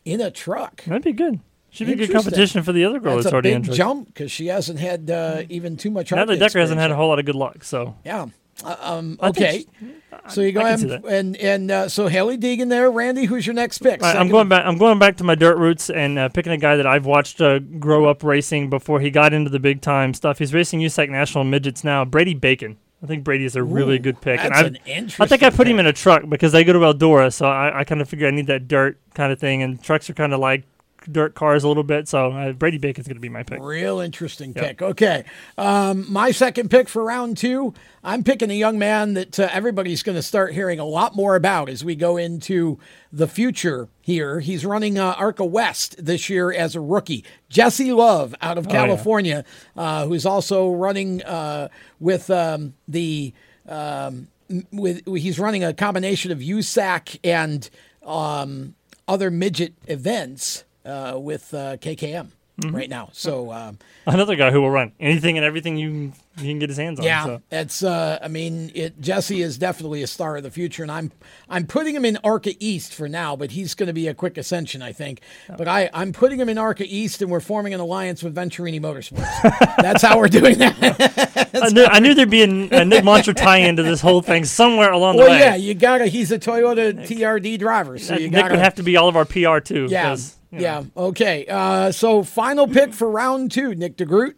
in 0.05 0.21
a 0.21 0.31
truck. 0.31 0.85
That'd 0.85 1.03
be 1.03 1.13
good. 1.13 1.41
Should 1.71 1.89
be 1.89 1.97
good 1.97 2.13
competition 2.13 2.63
for 2.63 2.73
the 2.73 2.85
other 2.85 3.01
girl 3.01 3.17
That's 3.17 3.25
that's, 3.25 3.33
a 3.33 3.35
already 3.35 3.51
big 3.51 3.69
in 3.69 3.75
jump 3.75 4.07
because 4.07 4.31
she 4.31 4.47
hasn't 4.47 4.79
had 4.79 5.11
uh, 5.11 5.43
even 5.49 5.77
too 5.77 5.91
much. 5.91 6.13
Natalie 6.13 6.37
Arca 6.37 6.47
Decker 6.47 6.61
hasn't 6.61 6.81
had 6.81 6.93
a 6.93 6.95
whole 6.95 7.09
lot 7.09 7.19
of 7.19 7.25
good 7.25 7.35
luck, 7.35 7.65
so. 7.65 7.97
Yeah. 8.05 8.27
Uh, 8.63 8.77
um, 8.81 9.19
I 9.21 9.33
think 9.33 9.69
okay. 9.73 9.95
So 10.29 10.41
you 10.41 10.53
go 10.53 10.61
ahead 10.61 10.81
and 10.81 11.05
and, 11.05 11.37
and 11.37 11.71
uh, 11.71 11.89
so 11.89 12.09
Hailie 12.09 12.39
Deegan 12.39 12.69
there, 12.69 12.91
Randy. 12.91 13.25
Who's 13.25 13.47
your 13.47 13.55
next 13.55 13.79
pick? 13.79 14.03
All 14.03 14.09
right, 14.09 14.17
I'm 14.19 14.29
going 14.29 14.49
back. 14.49 14.65
I'm 14.65 14.79
going 14.79 14.99
back 14.99 15.17
to 15.19 15.25
my 15.25 15.35
dirt 15.35 15.57
roots 15.59 15.91
and 15.91 16.19
uh, 16.19 16.29
picking 16.29 16.53
a 16.53 16.57
guy 16.57 16.77
that 16.77 16.87
I've 16.87 17.05
watched 17.07 17.41
uh, 17.41 17.59
grow 17.59 18.07
up 18.07 18.23
racing 18.23 18.71
before 18.71 19.01
he 19.01 19.11
got 19.11 19.33
into 19.33 19.51
the 19.51 19.59
big 19.59 19.81
time 19.81 20.15
stuff. 20.15 20.39
He's 20.39 20.55
racing 20.55 20.81
USAC 20.81 21.11
National 21.11 21.45
Midgets 21.45 21.85
now. 21.85 22.05
Brady 22.05 22.35
Bacon. 22.35 22.79
I 23.03 23.07
think 23.07 23.23
Brady 23.23 23.45
is 23.45 23.55
a 23.55 23.63
really 23.63 23.97
Ooh, 23.97 24.01
good 24.01 24.21
pick. 24.23 24.41
and 24.41 24.55
that's 24.55 24.61
I've, 24.61 24.77
an 24.87 25.11
I 25.21 25.27
think 25.27 25.43
I 25.43 25.51
put 25.51 25.69
him 25.69 25.79
in 25.79 25.87
a 25.87 25.93
truck 25.93 26.27
because 26.27 26.53
they 26.53 26.65
go 26.65 26.73
to 26.73 26.79
Eldora, 26.79 27.31
so 27.31 27.47
I, 27.47 27.81
I 27.81 27.85
kind 27.85 28.01
of 28.01 28.09
figure 28.09 28.27
I 28.27 28.31
need 28.31 28.47
that 28.47 28.67
dirt 28.67 28.99
kind 29.13 29.31
of 29.31 29.39
thing, 29.39 29.63
and 29.63 29.83
trucks 29.83 30.09
are 30.09 30.15
kind 30.15 30.33
of 30.33 30.41
like 30.41 30.65
dirt 31.11 31.35
cars 31.35 31.65
a 31.65 31.69
little 31.69 31.83
bit. 31.83 32.09
So 32.09 32.33
uh, 32.33 32.53
Brady 32.53 32.79
Bacon's 32.79 33.07
going 33.07 33.17
to 33.17 33.21
be 33.21 33.29
my 33.29 33.43
pick. 33.43 33.61
Real 33.61 34.01
interesting 34.01 34.53
Yep. 34.55 34.65
pick. 34.65 34.83
Okay. 34.83 35.25
Um, 35.59 36.11
my 36.13 36.31
second 36.31 36.71
pick 36.71 36.89
for 36.89 37.05
round 37.05 37.37
two, 37.37 37.75
I'm 38.03 38.23
picking 38.25 38.51
a 38.51 38.55
young 38.55 38.79
man 38.79 39.15
that 39.15 39.39
uh, 39.39 39.49
everybody's 39.53 40.03
going 40.03 40.17
to 40.17 40.23
start 40.23 40.53
hearing 40.53 40.79
a 40.79 40.85
lot 40.85 41.15
more 41.15 41.37
about 41.37 41.69
as 41.69 41.85
we 41.85 41.95
go 41.95 42.17
into 42.17 42.79
the 43.13 43.29
future 43.29 43.89
here. 44.01 44.41
He's 44.41 44.65
running 44.67 44.99
uh, 44.99 45.15
Arca 45.17 45.45
West 45.45 46.05
this 46.05 46.29
year 46.29 46.53
as 46.53 46.75
a 46.75 46.81
rookie. 46.81 47.25
Jesse 47.49 47.93
Love 47.93 48.35
out 48.43 48.59
of 48.59 48.67
Oh, 48.67 48.71
yeah. 48.71 48.75
California, 48.77 49.45
uh, 49.77 50.07
who's 50.07 50.27
also 50.27 50.71
running 50.73 51.23
uh, 51.23 51.69
with 52.01 52.31
um, 52.31 52.75
the. 52.89 53.33
Um, 53.69 54.29
with 54.71 55.07
he's 55.07 55.39
running 55.39 55.65
a 55.65 55.73
combination 55.73 56.31
of 56.31 56.39
USAC 56.41 57.19
and 57.25 57.69
um, 58.05 58.75
other 59.09 59.31
midget 59.31 59.73
events 59.87 60.65
uh, 60.85 61.19
with 61.19 61.53
uh, 61.55 61.77
KKM 61.79 62.29
Mm-hmm. 62.61 62.77
right 62.77 62.89
now. 62.89 63.09
So 63.13 63.51
um, 63.51 63.81
Another 64.07 64.37
guy 64.37 64.53
who 64.53 64.63
will 64.63 64.71
run 64.71 64.93
anything 65.01 65.37
and 65.37 65.45
everything 65.45 65.77
you 65.77 66.13
he 66.39 66.47
can 66.47 66.61
get 66.61 66.69
his 66.69 66.79
hands 66.79 67.01
on. 67.01 67.05
yeah, 67.05 67.25
so. 67.25 67.43
it's. 67.51 67.83
Uh, 67.83 68.17
I 68.23 68.29
mean, 68.29 68.71
it, 68.77 69.01
Jesse 69.01 69.43
is 69.43 69.59
definitely 69.59 70.05
a 70.05 70.07
star 70.07 70.37
of 70.37 70.45
the 70.45 70.53
future, 70.53 70.85
and 70.85 70.93
I'm 70.93 71.11
I'm 71.49 71.67
putting 71.67 71.97
him 71.97 72.05
in 72.05 72.17
Arca 72.23 72.53
East 72.61 72.95
for 72.95 73.09
now, 73.09 73.35
but 73.35 73.51
he's 73.51 73.75
going 73.75 73.89
to 73.89 73.93
be 73.93 74.07
a 74.07 74.15
quick 74.15 74.39
ascension, 74.39 74.83
I 74.83 74.93
think. 74.93 75.21
But 75.59 75.67
I 75.67 75.91
I'm 75.93 76.13
putting 76.13 76.39
him 76.39 76.49
in 76.49 76.57
Arca 76.57 76.85
East, 76.87 77.23
and 77.23 77.29
we're 77.31 77.41
forming 77.41 77.75
an 77.75 77.81
alliance 77.81 78.23
with 78.23 78.37
Venturini 78.37 78.81
Motorsports. 78.81 79.77
That's 79.83 80.03
how 80.03 80.17
we're 80.19 80.29
doing 80.29 80.57
that. 80.59 81.51
I 81.61 81.69
knew, 81.71 81.85
I 81.87 81.99
knew 81.99 82.15
there'd 82.15 82.31
be 82.31 82.43
a, 82.43 82.83
a 82.83 82.85
Nick 82.85 83.03
Monster 83.03 83.33
tie 83.35 83.59
into 83.59 83.83
this 83.83 84.01
whole 84.01 84.23
thing 84.23 84.45
somewhere 84.45 84.93
along 84.93 85.17
the 85.17 85.23
way. 85.23 85.29
well, 85.31 85.41
yeah, 85.41 85.57
you 85.57 85.75
gotta. 85.75 86.07
He's 86.07 86.31
a 86.31 86.39
Toyota 86.39 86.95
TRD 87.05 87.59
driver, 87.59 87.99
so 87.99 88.15
you 88.15 88.31
Nick 88.31 88.43
gotta 88.43 88.55
would 88.55 88.61
have 88.63 88.77
to 88.77 88.85
be 88.85 88.97
all 88.97 89.09
of 89.09 89.17
our 89.17 89.25
PR 89.25 89.59
too. 89.59 89.89
Yeah, 89.91 90.17
'cause, 90.55 90.63
know. 90.63 90.91
yeah. 90.97 91.03
Okay. 91.05 91.47
Uh, 91.49 91.93
so 91.93 92.23
final 92.23 92.67
pick 92.67 92.93
for 92.93 93.11
round 93.11 93.53
two, 93.53 93.75
Nick 93.75 93.97
DeGroot. 93.97 94.35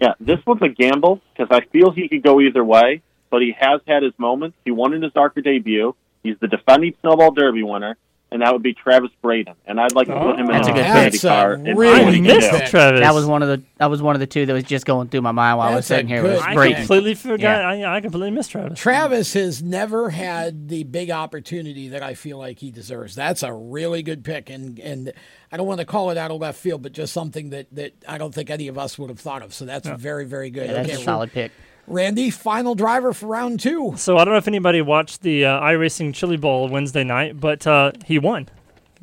Yeah, 0.00 0.14
this 0.18 0.38
was 0.46 0.58
a 0.62 0.68
gamble 0.68 1.20
because 1.32 1.48
I 1.50 1.64
feel 1.66 1.90
he 1.92 2.08
could 2.08 2.22
go 2.22 2.40
either 2.40 2.64
way, 2.64 3.02
but 3.30 3.40
he 3.42 3.54
has 3.58 3.80
had 3.86 4.02
his 4.02 4.12
moments. 4.18 4.56
He 4.64 4.70
won 4.70 4.94
in 4.94 5.02
his 5.02 5.12
ARCA 5.14 5.42
debut. 5.42 5.94
He's 6.22 6.36
the 6.40 6.48
defending 6.48 6.94
Snowball 7.00 7.32
Derby 7.32 7.62
winner, 7.62 7.96
and 8.32 8.42
that 8.42 8.52
would 8.52 8.62
be 8.62 8.74
Travis 8.74 9.10
Braden. 9.20 9.54
And 9.66 9.80
I'd 9.80 9.94
like 9.94 10.08
to 10.08 10.18
put 10.18 10.38
him 10.38 10.48
in 10.48 10.50
oh, 10.50 10.52
That's 10.52 10.68
an 10.68 10.72
a 10.72 10.76
good 10.76 11.12
pick. 11.12 11.20
car. 11.22 11.56
That's 11.56 11.66
a 11.66 11.70
and 11.70 11.78
really 11.78 11.98
see 11.98 12.04
what 12.04 12.14
he 12.14 12.20
can 12.20 12.26
good 12.28 12.40
do. 12.40 12.58
pick. 12.58 12.70
That 12.72 13.14
was 13.14 13.26
one 13.26 13.42
of 13.42 13.48
the 13.48 13.62
that 13.78 13.86
was 13.90 14.02
one 14.02 14.16
of 14.16 14.20
the 14.20 14.26
two 14.26 14.46
that 14.46 14.52
was 14.52 14.64
just 14.64 14.86
going 14.86 15.08
through 15.08 15.22
my 15.22 15.32
mind 15.32 15.58
while 15.58 15.68
I 15.72 15.74
was 15.76 15.86
That's 15.88 15.90
a 15.90 15.94
sitting 15.94 16.08
here. 16.08 16.22
good 16.22 16.32
Was 16.34 16.42
I 16.42 16.54
Brady. 16.54 16.74
completely 16.76 17.14
forgot. 17.14 17.78
Yeah. 17.78 17.90
I, 17.90 17.96
I 17.96 18.00
completely 18.00 18.30
missed 18.30 18.50
Travis. 18.50 18.78
Travis 18.78 19.32
has 19.34 19.62
never 19.62 20.10
had 20.10 20.68
the 20.68 20.84
big 20.84 21.10
opportunity 21.10 21.88
that 21.88 22.02
I 22.02 22.14
feel 22.14 22.38
like 22.38 22.58
he 22.60 22.70
deserves. 22.70 23.14
That's 23.14 23.42
a 23.42 23.52
really 23.52 24.02
good 24.02 24.24
pick, 24.24 24.50
and 24.50 24.78
and 24.78 25.12
I 25.50 25.56
don't 25.56 25.66
want 25.66 25.80
to 25.80 25.86
call 25.86 26.10
it 26.10 26.16
out 26.16 26.30
of 26.30 26.40
left 26.40 26.58
field, 26.58 26.82
but 26.82 26.92
just 26.92 27.12
something 27.12 27.50
that 27.50 27.66
that 27.72 27.92
I 28.08 28.18
don't 28.18 28.34
think 28.34 28.50
any 28.50 28.68
of 28.68 28.78
us 28.78 28.98
would 28.98 29.10
have 29.10 29.20
thought 29.20 29.42
of. 29.42 29.52
So 29.52 29.64
that's 29.64 29.88
very 29.88 30.24
very 30.24 30.50
good. 30.50 30.66
Yeah, 30.68 30.72
that's 30.74 30.88
Okay, 30.90 31.00
a 31.02 31.04
solid 31.04 31.32
pick. 31.32 31.52
Randy, 31.86 32.30
final 32.30 32.74
driver 32.74 33.12
for 33.12 33.26
round 33.26 33.60
two. 33.60 33.94
So 33.96 34.16
I 34.18 34.24
don't 34.24 34.32
know 34.32 34.38
if 34.38 34.48
anybody 34.48 34.80
watched 34.82 35.22
the 35.22 35.44
uh, 35.46 35.60
iRacing 35.60 36.14
Chili 36.14 36.36
Bowl 36.36 36.68
Wednesday 36.68 37.04
night, 37.04 37.38
but 37.40 37.66
uh, 37.66 37.92
he 38.06 38.18
won. 38.18 38.48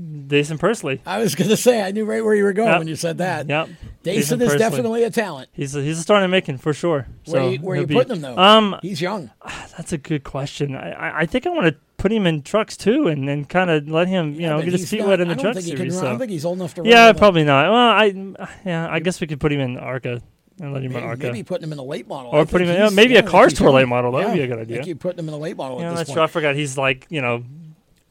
Daison 0.01 0.57
Pursley. 0.57 1.01
I 1.05 1.19
was 1.19 1.35
going 1.35 1.49
to 1.49 1.57
say 1.57 1.81
I 1.81 1.91
knew 1.91 2.05
right 2.05 2.23
where 2.23 2.33
you 2.33 2.45
were 2.45 2.53
going 2.53 2.69
Yep. 2.69 2.79
when 2.79 2.87
you 2.87 2.95
said 2.95 3.17
that. 3.17 3.49
Yep. 3.49 3.67
Daison 4.05 4.41
is 4.41 4.55
definitely 4.55 5.03
a 5.03 5.09
talent. 5.11 5.49
He's 5.51 5.75
a, 5.75 5.81
he's 5.83 5.99
a 5.99 6.01
starting 6.01 6.29
making 6.31 6.57
for 6.59 6.73
sure. 6.73 7.05
Where, 7.25 7.41
So 7.41 7.49
you, 7.49 7.57
where 7.59 7.75
he'll 7.75 7.81
you 7.83 7.87
be- 7.87 7.93
putting 7.95 8.15
him 8.15 8.21
though? 8.21 8.37
Um, 8.37 8.77
he's 8.81 9.01
young. 9.01 9.29
that's 9.75 9.91
a 9.91 9.97
good 9.97 10.23
question. 10.23 10.73
I, 10.73 11.19
I, 11.19 11.25
think 11.25 11.45
I 11.45 11.49
want 11.49 11.67
to 11.67 11.75
put 11.97 12.13
him 12.13 12.25
in 12.25 12.43
trucks 12.43 12.77
too, 12.77 13.07
and 13.07 13.27
then 13.27 13.43
kind 13.43 13.69
of 13.69 13.89
let 13.89 14.07
him, 14.07 14.35
you 14.35 14.41
Yeah, 14.43 14.49
know, 14.51 14.61
get 14.61 14.71
his 14.71 14.89
feet 14.89 15.01
not- 15.01 15.09
wet 15.09 15.19
in 15.19 15.27
the 15.27 15.35
truck 15.35 15.55
think 15.55 15.65
he 15.65 15.71
can 15.71 15.79
series. 15.79 15.95
run- 15.97 16.05
I 16.05 16.09
don't 16.11 16.19
think 16.19 16.31
he's 16.31 16.45
old 16.45 16.59
enough 16.59 16.73
to 16.75 16.81
run 16.81 16.89
Yeah, 16.89 17.11
probably 17.11 17.43
not. 17.43 17.65
Well, 17.69 17.75
I 17.75 18.47
yeah, 18.65 18.87
I 18.89 18.99
guess 19.01 19.19
we 19.19 19.27
could 19.27 19.41
put 19.41 19.51
him 19.51 19.59
in 19.59 19.77
Arca 19.77 20.21
and 20.59 20.73
let 20.73 20.83
him 20.83 20.91
run 20.93 21.01
Maybe, 21.01 21.07
Arca. 21.09 21.23
maybe 21.23 21.43
putting 21.43 21.63
him 21.63 21.73
in 21.73 21.79
a 21.79 21.83
late 21.83 22.07
model. 22.07 22.31
Or 22.31 22.45
putting 22.45 22.67
him 22.67 22.75
in- 22.75 22.81
yeah, 22.81 22.89
maybe 22.89 23.13
yeah, 23.13 23.19
a 23.21 23.23
Cars 23.27 23.53
Tour 23.53 23.71
late 23.71 23.87
model. 23.87 24.11
That 24.13 24.27
would 24.27 24.33
be 24.35 24.41
a 24.41 24.47
good 24.47 24.57
I 24.59 24.61
idea. 24.61 24.75
think 24.77 24.87
you 24.87 24.95
putting 24.95 25.19
him 25.19 25.27
in 25.29 25.33
a 25.33 25.37
late 25.37 25.57
model 25.57 25.79
Yeah, 25.79 25.87
at 25.87 25.89
this 25.91 25.99
that's 25.99 26.09
point. 26.09 26.15
true. 26.17 26.23
I 26.23 26.27
forgot 26.27 26.55
he's 26.55 26.77
like 26.77 27.05
you 27.09 27.21
know 27.21 27.43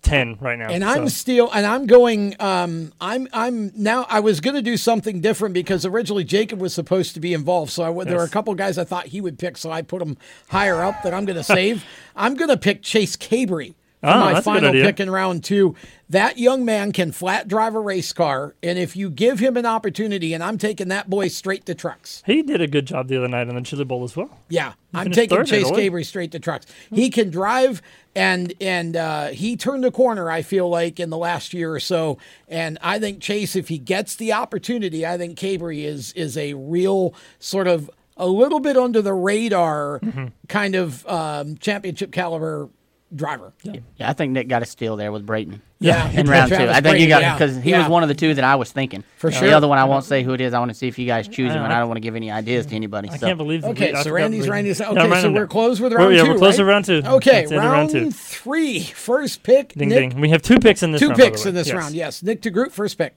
ten 0.00 0.36
right 0.40 0.56
now. 0.58 0.68
And 0.68 0.84
I'm 0.84 1.08
still, 1.08 1.50
and 1.52 1.66
I'm 1.66 1.86
going. 1.86 2.36
Um, 2.40 2.92
I'm, 3.00 3.26
I'm 3.32 3.72
now. 3.74 4.06
I 4.08 4.20
was 4.20 4.40
going 4.40 4.54
to 4.54 4.62
do 4.62 4.76
something 4.76 5.20
different 5.20 5.54
because 5.54 5.84
originally 5.84 6.24
Jacob 6.24 6.60
was 6.60 6.72
supposed 6.72 7.14
to 7.14 7.20
be 7.20 7.34
involved. 7.34 7.72
So 7.72 7.82
I, 7.82 7.88
w- 7.88 8.08
there 8.08 8.18
were 8.18 8.24
a 8.24 8.28
couple 8.28 8.54
guys 8.54 8.78
I 8.78 8.84
thought 8.84 9.06
he 9.06 9.20
would 9.20 9.38
pick, 9.38 9.56
so 9.56 9.70
I 9.72 9.82
put 9.82 10.00
him 10.00 10.16
higher 10.48 10.82
up. 10.84 11.02
That 11.02 11.14
I'm 11.14 11.24
going 11.24 11.36
to 11.36 11.42
save. 11.42 11.84
I'm 12.16 12.34
going 12.34 12.48
to 12.48 12.56
pick 12.56 12.82
Chase 12.82 13.16
Cabre 13.16 13.64
Oh, 14.02 14.20
my 14.20 14.38
a 14.38 14.42
final 14.42 14.70
pick 14.72 15.00
in 15.00 15.10
round 15.10 15.42
two. 15.42 15.74
That 16.10 16.38
young 16.38 16.64
man 16.64 16.92
can 16.92 17.10
flat 17.12 17.48
drive 17.48 17.74
a 17.74 17.80
race 17.80 18.12
car, 18.12 18.54
and 18.62 18.78
if 18.78 18.94
you 18.96 19.10
give 19.10 19.40
him 19.40 19.56
an 19.56 19.66
opportunity, 19.66 20.32
and 20.34 20.42
I'm 20.42 20.56
taking 20.56 20.88
that 20.88 21.10
boy 21.10 21.28
straight 21.28 21.66
to 21.66 21.74
trucks. 21.74 22.22
He 22.24 22.42
did 22.42 22.60
a 22.62 22.66
good 22.68 22.86
job 22.86 23.08
the 23.08 23.16
other 23.18 23.28
night 23.28 23.48
in 23.48 23.54
the 23.56 23.60
Chili 23.62 23.84
Bowl 23.84 24.04
as 24.04 24.16
well. 24.16 24.30
Yeah, 24.48 24.72
He 24.92 24.98
I'm 24.98 25.10
taking 25.10 25.44
Chase. 25.44 25.68
Cabre 25.70 26.02
straight 26.04 26.30
to 26.32 26.38
trucks. 26.38 26.66
He 26.92 27.10
can 27.10 27.28
drive, 27.30 27.82
and 28.14 28.54
and 28.60 28.96
uh, 28.96 29.26
he 29.28 29.56
turned 29.56 29.82
the 29.84 29.90
corner. 29.90 30.30
I 30.30 30.42
feel 30.42 30.68
like 30.68 30.98
in 31.00 31.10
the 31.10 31.18
last 31.18 31.52
year 31.52 31.74
or 31.74 31.80
so, 31.80 32.18
and 32.48 32.78
I 32.80 32.98
think 32.98 33.20
Chase, 33.20 33.56
if 33.56 33.68
he 33.68 33.78
gets 33.78 34.14
the 34.14 34.32
opportunity, 34.32 35.04
I 35.04 35.18
think 35.18 35.36
Cabre 35.36 35.72
is 35.72 36.12
is 36.12 36.36
a 36.38 36.54
real 36.54 37.14
sort 37.40 37.66
of 37.66 37.90
a 38.16 38.26
little 38.28 38.60
bit 38.60 38.76
under 38.76 39.02
the 39.02 39.12
radar 39.14 40.00
Mm-hmm. 40.00 40.26
kind 40.48 40.74
of 40.74 41.06
um, 41.06 41.56
championship 41.58 42.12
caliber 42.12 42.68
driver. 43.14 43.52
Yeah, 43.62 43.80
I 44.00 44.12
think 44.12 44.32
Nick 44.32 44.48
got 44.48 44.62
a 44.62 44.66
steal 44.66 44.96
there 44.96 45.10
with 45.12 45.24
Braden. 45.24 45.62
Yeah. 45.80 46.10
in 46.10 46.28
round 46.28 46.50
two. 46.50 46.56
Travis 46.56 46.76
I 46.76 46.80
think 46.80 46.98
you 46.98 47.06
Braden, 47.06 47.08
got 47.08 47.22
yeah. 47.22 47.34
because 47.38 47.56
he 47.62 47.70
Yeah. 47.70 47.78
was 47.80 47.88
one 47.88 48.02
of 48.02 48.08
the 48.08 48.14
two 48.14 48.34
that 48.34 48.44
I 48.44 48.56
was 48.56 48.70
thinking. 48.72 49.04
For 49.16 49.30
sure. 49.30 49.48
The 49.48 49.54
other 49.56 49.66
one 49.68 49.78
I 49.78 49.84
won't 49.84 50.04
say 50.04 50.22
who 50.22 50.34
it 50.34 50.40
is. 50.40 50.52
I 50.52 50.58
want 50.58 50.70
to 50.70 50.74
see 50.74 50.88
if 50.88 50.98
you 50.98 51.06
guys 51.06 51.26
choose 51.28 51.52
him, 51.52 51.62
and 51.62 51.72
I 51.72 51.78
don't 51.78 51.88
want 51.88 51.96
to 51.96 52.00
give 52.02 52.16
any 52.16 52.30
ideas 52.30 52.66
to 52.66 52.74
anybody. 52.76 53.08
I 53.08 53.16
so. 53.16 53.26
can't 53.26 53.38
believe. 53.38 53.64
Okay, 53.64 53.94
so 54.02 54.10
Randy's 54.10 54.48
Randy's 54.48 54.80
okay. 54.80 54.98
I'm 55.00 55.20
so 55.22 55.30
we're 55.30 55.38
down. 55.40 55.48
closed 55.48 55.80
with 55.80 55.92
We're- 55.92 56.04
round 56.04 56.16
yeah, 56.16 56.22
two. 56.24 56.30
we're 56.30 56.38
close 56.38 56.54
right? 56.54 56.56
to 56.58 56.64
round 56.64 56.84
two. 56.84 57.02
Okay, 57.04 57.30
That's 57.30 57.48
the 57.50 57.56
end 57.56 57.64
of 57.64 57.70
round, 57.70 57.92
round 57.94 58.06
two. 58.06 58.10
three, 58.10 58.80
first 58.80 59.42
pick. 59.42 59.72
Ding 59.74 59.88
Nick, 59.88 60.10
ding. 60.10 60.20
We 60.20 60.28
have 60.30 60.42
two 60.42 60.58
picks 60.58 60.82
in 60.82 60.92
this 60.92 61.00
two 61.00 61.08
round. 61.08 61.20
picks 61.20 61.46
in 61.46 61.54
this 61.54 61.68
Yes. 61.68 61.76
round. 61.76 61.94
Yes, 61.94 62.22
Nick 62.22 62.42
DeGroot, 62.42 62.72
first 62.72 62.98
pick. 62.98 63.14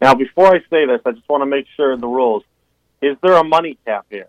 Now, 0.00 0.14
before 0.14 0.48
I 0.54 0.58
say 0.70 0.86
this, 0.86 1.00
I 1.06 1.12
just 1.12 1.28
want 1.28 1.42
to 1.42 1.46
make 1.46 1.66
sure 1.76 1.96
the 1.96 2.06
rules. 2.06 2.42
Is 3.02 3.16
there 3.22 3.34
a 3.34 3.44
money 3.44 3.78
cap 3.86 4.06
here? 4.10 4.26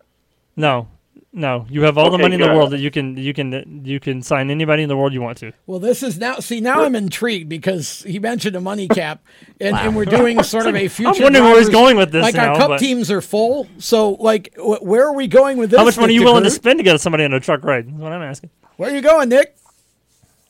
No, 0.56 0.88
no. 1.34 1.66
You 1.70 1.84
have 1.84 1.98
all 1.98 2.10
the 2.10 2.18
money 2.18 2.36
in 2.36 2.42
the 2.42 2.48
good. 2.48 2.56
world 2.56 2.72
that 2.72 2.80
you 2.80 2.90
can 2.90 3.16
you 3.18 3.34
can 3.34 3.82
you 3.86 4.00
can 4.00 4.22
sign 4.22 4.50
anybody 4.50 4.84
in 4.84 4.90
the 4.90 4.98
world 4.98 5.14
you 5.14 5.22
want 5.22 5.38
to. 5.40 5.52
Well, 5.66 5.80
this 5.80 6.02
is 6.04 6.18
now. 6.18 6.36
See, 6.40 6.62
now 6.62 6.84
I'm 6.84 6.96
intrigued 6.96 7.50
because 7.50 8.04
he 8.04 8.20
mentioned 8.20 8.56
a 8.56 8.62
money 8.62 8.88
cap, 8.88 9.24
and, 9.62 9.76
and 9.76 9.96
we're 9.96 10.06
doing 10.06 10.42
sort 10.44 10.68
of 10.68 10.76
a 10.76 10.88
future. 10.90 11.18
I'm 11.18 11.24
wondering 11.24 11.46
where 11.46 11.60
he's 11.60 11.70
going 11.70 11.98
with 11.98 12.12
this 12.12 12.24
Like 12.24 12.36
now, 12.36 12.54
our 12.54 12.58
cup 12.58 12.68
but- 12.70 12.80
teams 12.80 13.12
are 13.12 13.22
full, 13.22 13.68
so 13.78 14.12
like, 14.12 14.54
wh- 14.56 14.82
where 14.82 15.06
are 15.08 15.14
we 15.14 15.28
going 15.28 15.58
with 15.58 15.70
this? 15.72 15.78
How 15.80 15.86
much 15.86 15.98
money 15.98 16.14
are 16.14 16.20
you 16.20 16.24
willing 16.24 16.44
to 16.44 16.50
spend 16.52 16.80
to 16.80 16.84
get 16.84 17.00
somebody 17.02 17.24
on 17.26 17.34
a 17.34 17.40
truck 17.40 17.64
ride? 17.64 17.88
That's 17.88 18.02
what 18.02 18.12
I'm 18.12 18.22
asking. 18.22 18.50
Where 18.78 18.92
are 18.92 18.96
you 18.96 19.02
going, 19.02 19.30
Nick? 19.30 19.56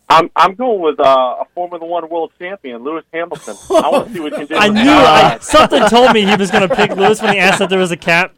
I'm 0.10 0.30
I'm 0.38 0.56
going 0.56 0.80
with 0.80 1.00
uh, 1.02 1.04
a 1.42 1.46
Formula 1.54 1.86
One 1.86 2.08
world 2.08 2.32
champion, 2.40 2.82
Lewis 2.84 3.04
Hamilton. 3.14 3.56
I 3.70 3.90
want 3.90 4.08
to 4.08 4.14
see 4.14 4.20
what 4.22 4.32
he 4.32 4.38
can 4.38 4.48
do. 4.48 4.56
I 4.58 4.70
knew 4.70 4.90
I, 4.90 5.38
something 5.42 5.84
told 5.90 6.14
me 6.14 6.26
he 6.26 6.36
was 6.38 6.50
going 6.50 6.68
to 6.68 6.74
pick 6.74 6.92
Lewis 6.96 7.22
when 7.22 7.34
he 7.34 7.40
asked 7.40 7.60
if 7.60 7.70
there 7.70 7.78
was 7.78 7.92
a 7.92 7.98
cap, 7.98 8.34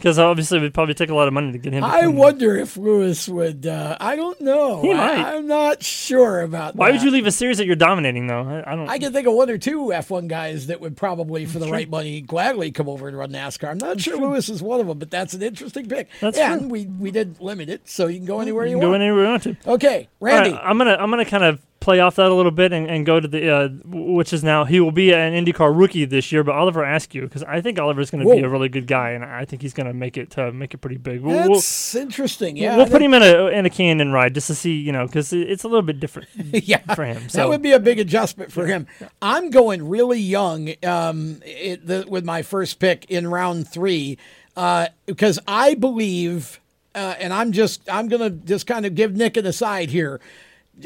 because 0.00 0.18
obviously 0.18 0.58
it 0.58 0.62
would 0.62 0.72
probably 0.72 0.94
take 0.94 1.10
a 1.10 1.14
lot 1.14 1.28
of 1.28 1.34
money 1.34 1.52
to 1.52 1.58
get 1.58 1.74
him. 1.74 1.82
to 1.82 1.86
I 1.86 2.06
wonder 2.06 2.56
if 2.56 2.78
Lewis 2.78 3.28
would. 3.28 3.66
Uh, 3.66 3.98
I 4.00 4.16
don't 4.16 4.40
know. 4.40 4.80
He 4.80 4.92
I, 4.92 4.94
might. 4.94 5.34
I'm 5.34 5.46
not 5.46 5.82
sure 5.82 6.40
about. 6.40 6.72
That. 6.72 6.78
Why 6.78 6.86
that. 6.86 6.94
would 6.94 7.02
you 7.02 7.10
leave 7.10 7.26
a 7.26 7.30
series 7.30 7.58
that 7.58 7.66
you're 7.66 7.76
dominating 7.76 8.26
though? 8.26 8.40
I, 8.40 8.72
I 8.72 8.76
don't. 8.76 8.88
I 8.88 8.98
can 8.98 9.12
think 9.12 9.26
of 9.26 9.34
one 9.34 9.50
or 9.50 9.58
two 9.58 9.88
F1 9.88 10.26
guys 10.28 10.68
that 10.68 10.80
would 10.80 10.96
probably, 10.96 11.44
for 11.44 11.58
the 11.58 11.68
right 11.68 11.88
money, 11.88 12.22
gladly 12.22 12.70
come 12.70 12.88
over 12.88 13.08
and 13.08 13.16
run 13.16 13.30
NASCAR. 13.30 13.70
I'm 13.70 13.78
not 13.78 14.00
sure 14.00 14.16
Lewis 14.16 14.48
is 14.48 14.62
one 14.62 14.80
of 14.80 14.86
them, 14.86 14.98
but 14.98 15.10
that's 15.10 15.34
an 15.34 15.42
interesting 15.42 15.86
pick. 15.86 16.08
That's 16.20 16.38
and 16.38 16.62
true. 16.62 16.68
we 16.68 16.86
we 16.86 17.10
did 17.10 17.38
limit 17.40 17.68
it, 17.68 17.86
so 17.86 18.06
you 18.06 18.16
can 18.16 18.26
go 18.26 18.40
anywhere 18.40 18.64
you, 18.64 18.72
you 18.72 18.76
can 18.76 18.86
go 18.86 18.90
want. 18.92 19.02
anywhere 19.02 19.24
you 19.24 19.30
want 19.30 19.42
to. 19.42 19.56
Okay, 19.66 20.08
All 20.20 20.28
right, 20.28 20.34
Randy. 20.40 20.54
I'm 20.54 20.78
gonna 20.78 20.96
I'm 20.98 21.10
gonna 21.10 21.26
kind 21.26 21.44
of 21.44 21.60
play 21.80 21.98
off 21.98 22.16
that 22.16 22.26
a 22.26 22.34
little 22.34 22.52
bit 22.52 22.72
and, 22.72 22.86
and 22.86 23.06
go 23.06 23.18
to 23.18 23.26
the 23.26 23.50
uh, 23.50 23.68
which 23.86 24.32
is 24.32 24.44
now 24.44 24.64
he 24.64 24.78
will 24.80 24.92
be 24.92 25.12
an 25.12 25.32
IndyCar 25.32 25.76
rookie 25.76 26.04
this 26.04 26.30
year. 26.30 26.44
But 26.44 26.54
Oliver 26.54 26.84
Askew 26.84 27.22
because 27.22 27.42
I 27.42 27.60
think 27.60 27.78
Oliver's 27.78 28.10
going 28.10 28.26
to 28.26 28.34
be 28.34 28.40
a 28.40 28.48
really 28.48 28.68
good 28.68 28.86
guy 28.86 29.10
and 29.10 29.24
I 29.24 29.44
think 29.44 29.62
he's 29.62 29.72
going 29.72 29.86
to 29.86 29.94
make 29.94 30.16
it 30.16 30.30
to 30.32 30.52
make 30.52 30.74
it 30.74 30.78
pretty 30.78 30.98
big. 30.98 31.20
We'll, 31.20 31.36
we'll- 31.48 31.54
That's 31.54 31.94
interesting. 31.94 32.56
Yeah, 32.56 32.76
we'll 32.76 32.86
I 32.86 32.90
put 32.90 33.02
him 33.02 33.14
in 33.14 33.22
a 33.22 33.46
in 33.48 33.66
a 33.66 33.70
Canyon 33.70 34.12
ride 34.12 34.34
just 34.34 34.46
to 34.48 34.54
see 34.54 34.74
you 34.74 34.92
know 34.92 35.06
because 35.06 35.32
it's 35.32 35.64
a 35.64 35.68
little 35.68 35.82
bit 35.82 35.98
different 36.00 36.28
yeah, 36.36 36.78
for 36.94 37.04
him. 37.04 37.28
So. 37.28 37.38
That 37.38 37.48
would 37.48 37.62
be 37.62 37.72
a 37.72 37.80
big 37.80 37.98
adjustment 37.98 38.52
for 38.52 38.66
him. 38.66 38.86
I'm 39.22 39.50
going 39.50 39.88
really 39.88 40.20
young 40.20 40.74
um, 40.84 41.40
it, 41.44 41.86
the, 41.86 42.04
with 42.08 42.24
my 42.24 42.42
first 42.42 42.78
pick 42.78 43.10
in 43.10 43.26
round 43.28 43.68
three 43.68 44.18
uh, 44.56 44.88
because 45.06 45.38
I 45.46 45.74
believe, 45.74 46.60
uh, 46.94 47.14
and 47.18 47.32
I'm 47.32 47.52
just 47.52 47.88
I'm 47.90 48.08
gonna 48.08 48.30
just 48.30 48.66
kind 48.66 48.84
of 48.84 48.94
give 48.94 49.16
Nick 49.16 49.36
an 49.36 49.46
aside 49.46 49.90
here. 49.90 50.20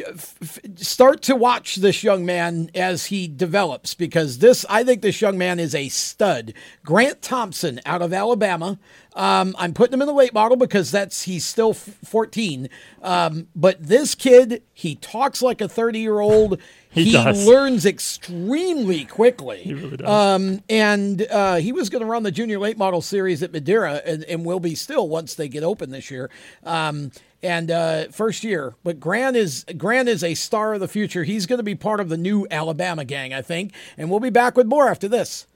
F- 0.01 0.59
Start 0.77 1.23
to 1.23 1.37
watch 1.37 1.77
this 1.77 2.03
young 2.03 2.25
man 2.25 2.71
as 2.75 3.07
he 3.07 3.29
develops 3.29 3.95
because 3.95 4.39
this 4.39 4.65
I 4.69 4.85
think 4.85 5.03
this 5.03 5.21
young 5.21 5.39
man 5.39 5.59
is 5.59 5.75
a 5.75 5.89
stud. 5.89 6.55
Grant 6.85 7.23
Thompson 7.23 7.81
out 7.87 8.03
of 8.03 8.12
Alabama. 8.12 8.79
Um, 9.16 9.55
I'm 9.59 9.75
putting 9.75 9.95
him 9.95 10.03
in 10.03 10.09
the 10.09 10.15
late 10.15 10.35
model 10.35 10.57
because 10.57 10.91
that's 10.91 11.23
he's 11.23 11.45
still 11.45 11.71
f- 11.71 11.99
14. 12.05 12.69
Um, 13.03 13.47
but 13.55 13.81
this 13.81 14.15
kid, 14.16 14.62
he 14.73 14.97
talks 14.97 15.41
like 15.41 15.61
a 15.61 15.69
30 15.69 15.99
year 16.01 16.21
old. 16.21 16.61
He 16.95 17.11
does. 17.11 17.45
learns 17.45 17.87
extremely 17.87 19.05
quickly. 19.05 19.59
He 19.59 19.75
really 19.75 19.97
does. 19.97 20.09
Um, 20.09 20.61
and 20.71 21.27
uh, 21.29 21.57
he 21.57 21.73
was 21.73 21.91
going 21.91 22.03
to 22.03 22.07
run 22.07 22.23
the 22.23 22.31
junior 22.31 22.61
late 22.61 22.79
model 22.79 23.03
series 23.03 23.43
at 23.43 23.53
Madera 23.53 24.01
and, 24.07 24.23
and 24.23 24.45
will 24.45 24.61
be 24.61 24.77
still 24.77 25.09
once 25.09 25.35
they 25.35 25.49
get 25.49 25.65
open 25.65 25.91
this 25.91 26.09
year. 26.09 26.31
Um, 26.62 27.11
and 27.45 27.71
uh, 27.71 28.07
first 28.09 28.43
year, 28.43 28.75
but 28.83 28.99
Grant 28.99 29.37
is 29.37 29.65
Grant 29.77 30.09
is 30.09 30.25
a 30.25 30.35
star 30.35 30.75
of 30.75 30.81
the 30.81 30.89
future. 30.89 31.25
He's 31.25 31.47
going 31.47 31.59
to 31.59 31.65
be 31.65 31.75
part 31.75 32.01
of 32.01 32.09
the 32.09 32.16
new 32.16 32.47
Alabama 32.51 33.05
gang, 33.05 33.33
I 33.33 33.43
think. 33.43 33.73
And 33.97 34.11
we'll 34.11 34.21
be 34.21 34.31
back 34.31 34.57
with 34.57 34.66
more 34.66 34.89
after 34.89 35.09
this. 35.09 35.47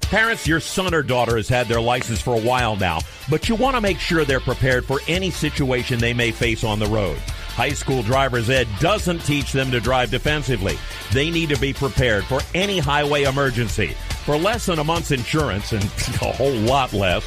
Parents, 0.00 0.46
your 0.46 0.60
son 0.60 0.94
or 0.94 1.02
daughter 1.02 1.36
has 1.36 1.48
had 1.48 1.66
their 1.66 1.80
license 1.80 2.20
for 2.20 2.34
a 2.34 2.40
while 2.40 2.76
now, 2.76 3.00
but 3.28 3.48
you 3.48 3.56
want 3.56 3.76
to 3.76 3.80
make 3.80 3.98
sure 3.98 4.24
they're 4.24 4.40
prepared 4.40 4.86
for 4.86 5.00
any 5.06 5.30
situation 5.30 5.98
they 5.98 6.14
may 6.14 6.30
face 6.30 6.64
on 6.64 6.78
the 6.78 6.86
road. 6.86 7.18
High 7.18 7.72
school 7.72 8.02
driver's 8.02 8.48
ed 8.48 8.68
doesn't 8.78 9.18
teach 9.26 9.52
them 9.52 9.70
to 9.72 9.80
drive 9.80 10.10
defensively. 10.10 10.78
They 11.12 11.28
need 11.28 11.48
to 11.48 11.58
be 11.58 11.72
prepared 11.72 12.24
for 12.24 12.40
any 12.54 12.78
highway 12.78 13.24
emergency. 13.24 13.88
For 14.24 14.36
less 14.38 14.66
than 14.66 14.78
a 14.78 14.84
month's 14.84 15.10
insurance 15.10 15.72
and 15.72 15.82
a 16.22 16.32
whole 16.32 16.52
lot 16.52 16.92
less, 16.92 17.26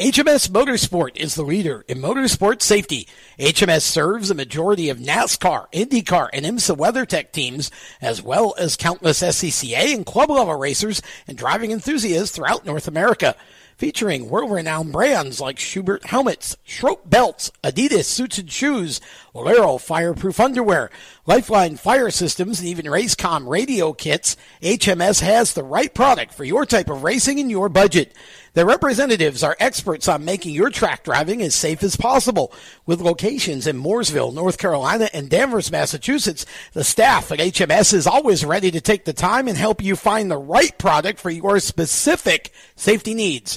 HMS 0.00 0.48
Motorsport 0.48 1.14
is 1.18 1.34
the 1.34 1.42
leader 1.42 1.84
in 1.86 1.98
motorsport 1.98 2.62
safety. 2.62 3.06
HMS 3.38 3.82
serves 3.82 4.30
a 4.30 4.34
majority 4.34 4.88
of 4.88 4.96
NASCAR, 4.96 5.70
IndyCar, 5.74 6.30
and 6.32 6.46
IMSA 6.46 6.74
WeatherTech 6.74 7.32
teams, 7.32 7.70
as 8.00 8.22
well 8.22 8.54
as 8.58 8.78
countless 8.78 9.20
SCCA 9.20 9.94
and 9.94 10.06
club 10.06 10.30
level 10.30 10.54
racers 10.54 11.02
and 11.28 11.36
driving 11.36 11.70
enthusiasts 11.70 12.34
throughout 12.34 12.64
North 12.64 12.88
America. 12.88 13.36
Featuring 13.76 14.30
world-renowned 14.30 14.90
brands 14.90 15.38
like 15.38 15.56
Schuberth 15.58 16.04
helmets, 16.04 16.56
Schroth 16.66 17.00
belts, 17.04 17.52
Adidas 17.62 18.04
suits 18.04 18.38
and 18.38 18.50
shoes, 18.50 19.02
Walero 19.34 19.80
fireproof 19.80 20.40
underwear, 20.40 20.90
Lifeline 21.24 21.76
fire 21.76 22.10
systems 22.10 22.58
and 22.58 22.68
even 22.68 22.86
Racecom 22.86 23.46
radio 23.46 23.92
kits, 23.92 24.36
HMS 24.62 25.20
has 25.20 25.52
the 25.52 25.62
right 25.62 25.94
product 25.94 26.34
for 26.34 26.42
your 26.42 26.66
type 26.66 26.90
of 26.90 27.04
racing 27.04 27.38
and 27.38 27.48
your 27.48 27.68
budget. 27.68 28.12
Their 28.54 28.66
representatives 28.66 29.44
are 29.44 29.56
experts 29.60 30.08
on 30.08 30.24
making 30.24 30.54
your 30.54 30.70
track 30.70 31.04
driving 31.04 31.40
as 31.42 31.54
safe 31.54 31.84
as 31.84 31.94
possible. 31.94 32.52
With 32.84 33.00
locations 33.00 33.68
in 33.68 33.80
Mooresville, 33.80 34.34
North 34.34 34.58
Carolina, 34.58 35.08
and 35.14 35.30
Danvers, 35.30 35.70
Massachusetts, 35.70 36.44
the 36.72 36.82
staff 36.82 37.30
at 37.30 37.38
HMS 37.38 37.94
is 37.94 38.08
always 38.08 38.44
ready 38.44 38.72
to 38.72 38.80
take 38.80 39.04
the 39.04 39.12
time 39.12 39.46
and 39.46 39.56
help 39.56 39.80
you 39.80 39.94
find 39.94 40.28
the 40.28 40.36
right 40.36 40.76
product 40.76 41.20
for 41.20 41.30
your 41.30 41.60
specific 41.60 42.52
safety 42.74 43.14
needs. 43.14 43.56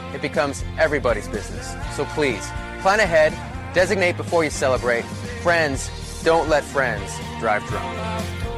it 0.13 0.21
becomes 0.21 0.63
everybody's 0.77 1.27
business. 1.27 1.75
So 1.95 2.05
please, 2.05 2.49
plan 2.81 2.99
ahead, 2.99 3.33
designate 3.73 4.17
before 4.17 4.43
you 4.43 4.49
celebrate. 4.49 5.03
Friends, 5.43 5.89
don't 6.23 6.49
let 6.49 6.63
friends 6.63 7.11
drive 7.39 7.63
drunk. 7.65 7.97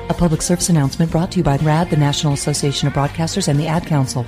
A 0.10 0.14
public 0.14 0.42
service 0.42 0.70
announcement 0.70 1.12
brought 1.12 1.32
to 1.32 1.38
you 1.38 1.44
by 1.44 1.58
RAD, 1.58 1.90
the 1.90 1.98
National 1.98 2.34
Association 2.34 2.88
of 2.88 2.94
Broadcasters, 2.94 3.48
and 3.48 3.60
the 3.60 3.68
Ad 3.68 3.86
Council. 3.86 4.26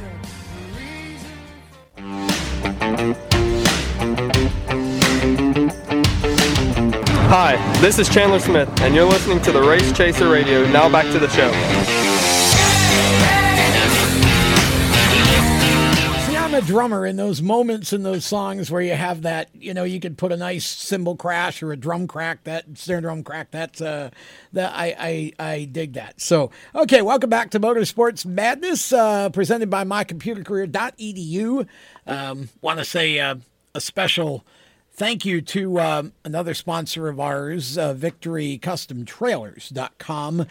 Hi, 7.27 7.57
this 7.81 7.99
is 7.99 8.07
Chandler 8.07 8.39
Smith, 8.39 8.69
and 8.81 8.95
you're 8.95 9.03
listening 9.03 9.41
to 9.41 9.51
the 9.51 9.61
Race 9.61 9.91
Chaser 9.91 10.29
Radio. 10.29 10.65
Now 10.71 10.89
back 10.89 11.11
to 11.11 11.19
the 11.19 11.27
show. 11.29 12.04
A 16.55 16.61
drummer 16.61 17.05
in 17.05 17.17
those 17.17 17.41
moments 17.41 17.91
in 17.91 18.03
those 18.03 18.23
songs 18.23 18.71
where 18.71 18.81
you 18.81 18.93
have 18.93 19.23
that, 19.23 19.49
you 19.53 19.73
know, 19.73 19.83
you 19.83 19.99
could 19.99 20.17
put 20.17 20.31
a 20.31 20.37
nice 20.37 20.65
cymbal 20.65 21.17
crash 21.17 21.61
or 21.61 21.73
a 21.73 21.77
drum 21.77 22.07
crack, 22.07 22.45
that 22.45 22.63
snare 22.75 23.01
drum 23.01 23.23
crack. 23.23 23.51
That's 23.51 23.81
uh, 23.81 24.09
that 24.53 24.71
I 24.73 24.95
I 24.97 25.33
I 25.37 25.65
dig 25.65 25.91
that. 25.93 26.21
So 26.21 26.51
okay, 26.73 27.01
welcome 27.01 27.29
back 27.29 27.51
to 27.51 27.59
Motorsports 27.59 28.25
Madness, 28.25 28.93
uh, 28.93 29.27
presented 29.31 29.69
by 29.69 29.83
mycomputercareer.edu. 29.83 31.67
Um, 32.07 32.47
Want 32.61 32.79
to 32.79 32.85
say 32.85 33.19
uh, 33.19 33.35
a 33.73 33.81
special 33.81 34.45
thank 34.93 35.25
you 35.25 35.41
to 35.41 35.81
um, 35.81 36.13
another 36.23 36.53
sponsor 36.53 37.09
of 37.09 37.19
ours, 37.19 37.77
uh, 37.77 37.93
VictoryCustomTrailers.com. 37.93 40.47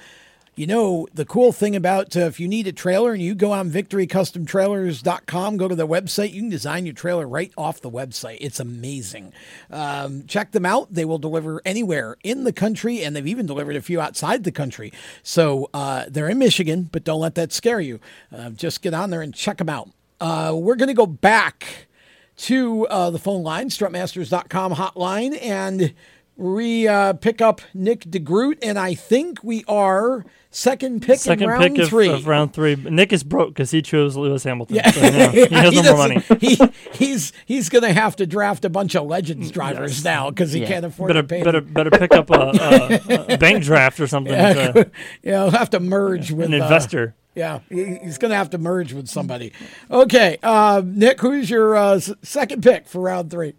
You 0.56 0.68
know, 0.68 1.08
the 1.12 1.24
cool 1.24 1.50
thing 1.50 1.74
about 1.74 2.16
uh, 2.16 2.20
if 2.20 2.38
you 2.38 2.46
need 2.46 2.68
a 2.68 2.72
trailer 2.72 3.12
and 3.12 3.20
you 3.20 3.34
go 3.34 3.50
on 3.50 3.72
victorycustomtrailers.com, 3.72 5.56
go 5.56 5.66
to 5.66 5.74
the 5.74 5.86
website, 5.86 6.32
you 6.32 6.42
can 6.42 6.48
design 6.48 6.86
your 6.86 6.94
trailer 6.94 7.26
right 7.26 7.52
off 7.58 7.80
the 7.80 7.90
website. 7.90 8.38
It's 8.40 8.60
amazing. 8.60 9.32
Um, 9.72 10.26
check 10.26 10.52
them 10.52 10.64
out. 10.64 10.94
They 10.94 11.04
will 11.04 11.18
deliver 11.18 11.60
anywhere 11.64 12.16
in 12.22 12.44
the 12.44 12.52
country, 12.52 13.02
and 13.02 13.16
they've 13.16 13.26
even 13.26 13.46
delivered 13.46 13.74
a 13.74 13.82
few 13.82 14.00
outside 14.00 14.44
the 14.44 14.52
country. 14.52 14.92
So 15.24 15.70
uh, 15.74 16.04
they're 16.08 16.28
in 16.28 16.38
Michigan, 16.38 16.88
but 16.92 17.02
don't 17.02 17.20
let 17.20 17.34
that 17.34 17.52
scare 17.52 17.80
you. 17.80 17.98
Uh, 18.32 18.50
just 18.50 18.80
get 18.80 18.94
on 18.94 19.10
there 19.10 19.22
and 19.22 19.34
check 19.34 19.58
them 19.58 19.68
out. 19.68 19.90
Uh, 20.20 20.54
we're 20.54 20.76
going 20.76 20.86
to 20.88 20.94
go 20.94 21.06
back 21.06 21.88
to 22.36 22.86
uh, 22.86 23.10
the 23.10 23.18
phone 23.18 23.42
line, 23.42 23.70
strutmasters.com 23.70 24.74
hotline, 24.74 25.36
and 25.42 25.94
we 26.36 26.88
uh, 26.88 27.12
pick 27.14 27.40
up 27.40 27.60
Nick 27.72 28.00
DeGroot, 28.06 28.58
and 28.62 28.78
I 28.78 28.94
think 28.94 29.42
we 29.44 29.64
are 29.68 30.24
second 30.50 31.02
pick 31.02 31.18
Second 31.18 31.44
in 31.44 31.48
round 31.50 31.62
pick 31.62 31.78
of, 31.84 31.88
three. 31.88 32.08
of 32.08 32.26
round 32.26 32.52
three. 32.52 32.74
Nick 32.76 33.12
is 33.12 33.22
broke 33.24 33.48
because 33.50 33.70
he 33.70 33.82
chose 33.82 34.16
Lewis 34.16 34.44
Hamilton. 34.44 34.76
Yeah. 34.76 34.90
So, 34.90 35.00
you 35.04 35.10
know, 35.12 35.28
he 35.30 35.54
has 35.54 35.74
no 35.82 35.82
more 35.82 35.96
money. 35.96 36.20
he, 36.40 36.58
he's 36.92 37.32
he's 37.46 37.68
going 37.68 37.82
to 37.82 37.92
have 37.92 38.16
to 38.16 38.26
draft 38.26 38.64
a 38.64 38.68
bunch 38.68 38.94
of 38.96 39.06
legends 39.06 39.50
drivers 39.50 40.04
now 40.04 40.30
because 40.30 40.52
he 40.52 40.64
can't 40.64 40.84
afford 40.84 41.08
better, 41.08 41.22
to 41.22 41.28
pay. 41.28 41.42
better, 41.42 41.60
them. 41.60 41.72
better 41.72 41.90
pick 41.90 42.12
up 42.14 42.30
a, 42.30 42.34
a, 42.34 43.34
a 43.34 43.38
bank 43.38 43.62
draft 43.64 44.00
or 44.00 44.06
something. 44.06 44.32
Yeah, 44.32 44.72
to- 44.72 44.90
yeah, 45.22 45.42
he'll 45.42 45.50
have 45.50 45.70
to 45.70 45.80
merge 45.80 46.30
with 46.32 46.46
an 46.46 46.54
uh, 46.60 46.64
investor. 46.64 47.14
yeah, 47.34 47.60
he's 47.68 48.18
going 48.18 48.30
to 48.30 48.36
have 48.36 48.50
to 48.50 48.58
merge 48.58 48.92
with 48.92 49.08
somebody. 49.08 49.52
Okay, 49.90 50.38
uh, 50.42 50.82
Nick, 50.84 51.20
who's 51.20 51.50
your 51.50 51.74
uh, 51.76 51.98
second 51.98 52.62
pick 52.62 52.86
for 52.86 53.00
round 53.00 53.30
three? 53.30 53.54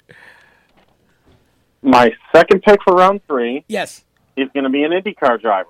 My 1.86 2.12
second 2.34 2.64
pick 2.64 2.82
for 2.84 2.96
round 2.96 3.22
three 3.28 3.64
Yes. 3.68 4.04
is 4.36 4.50
going 4.54 4.64
to 4.64 4.70
be 4.72 4.84
an 4.84 4.92
IndyCar 4.92 5.40
driver, 5.40 5.70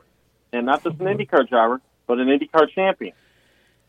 and 0.54 0.66
not 0.66 0.82
just 0.84 1.00
an 1.00 1.06
IndyCar 1.08 1.48
driver, 1.50 1.82
but 2.08 2.20
an 2.20 2.28
IndyCar 2.28 2.70
champion. 2.74 3.14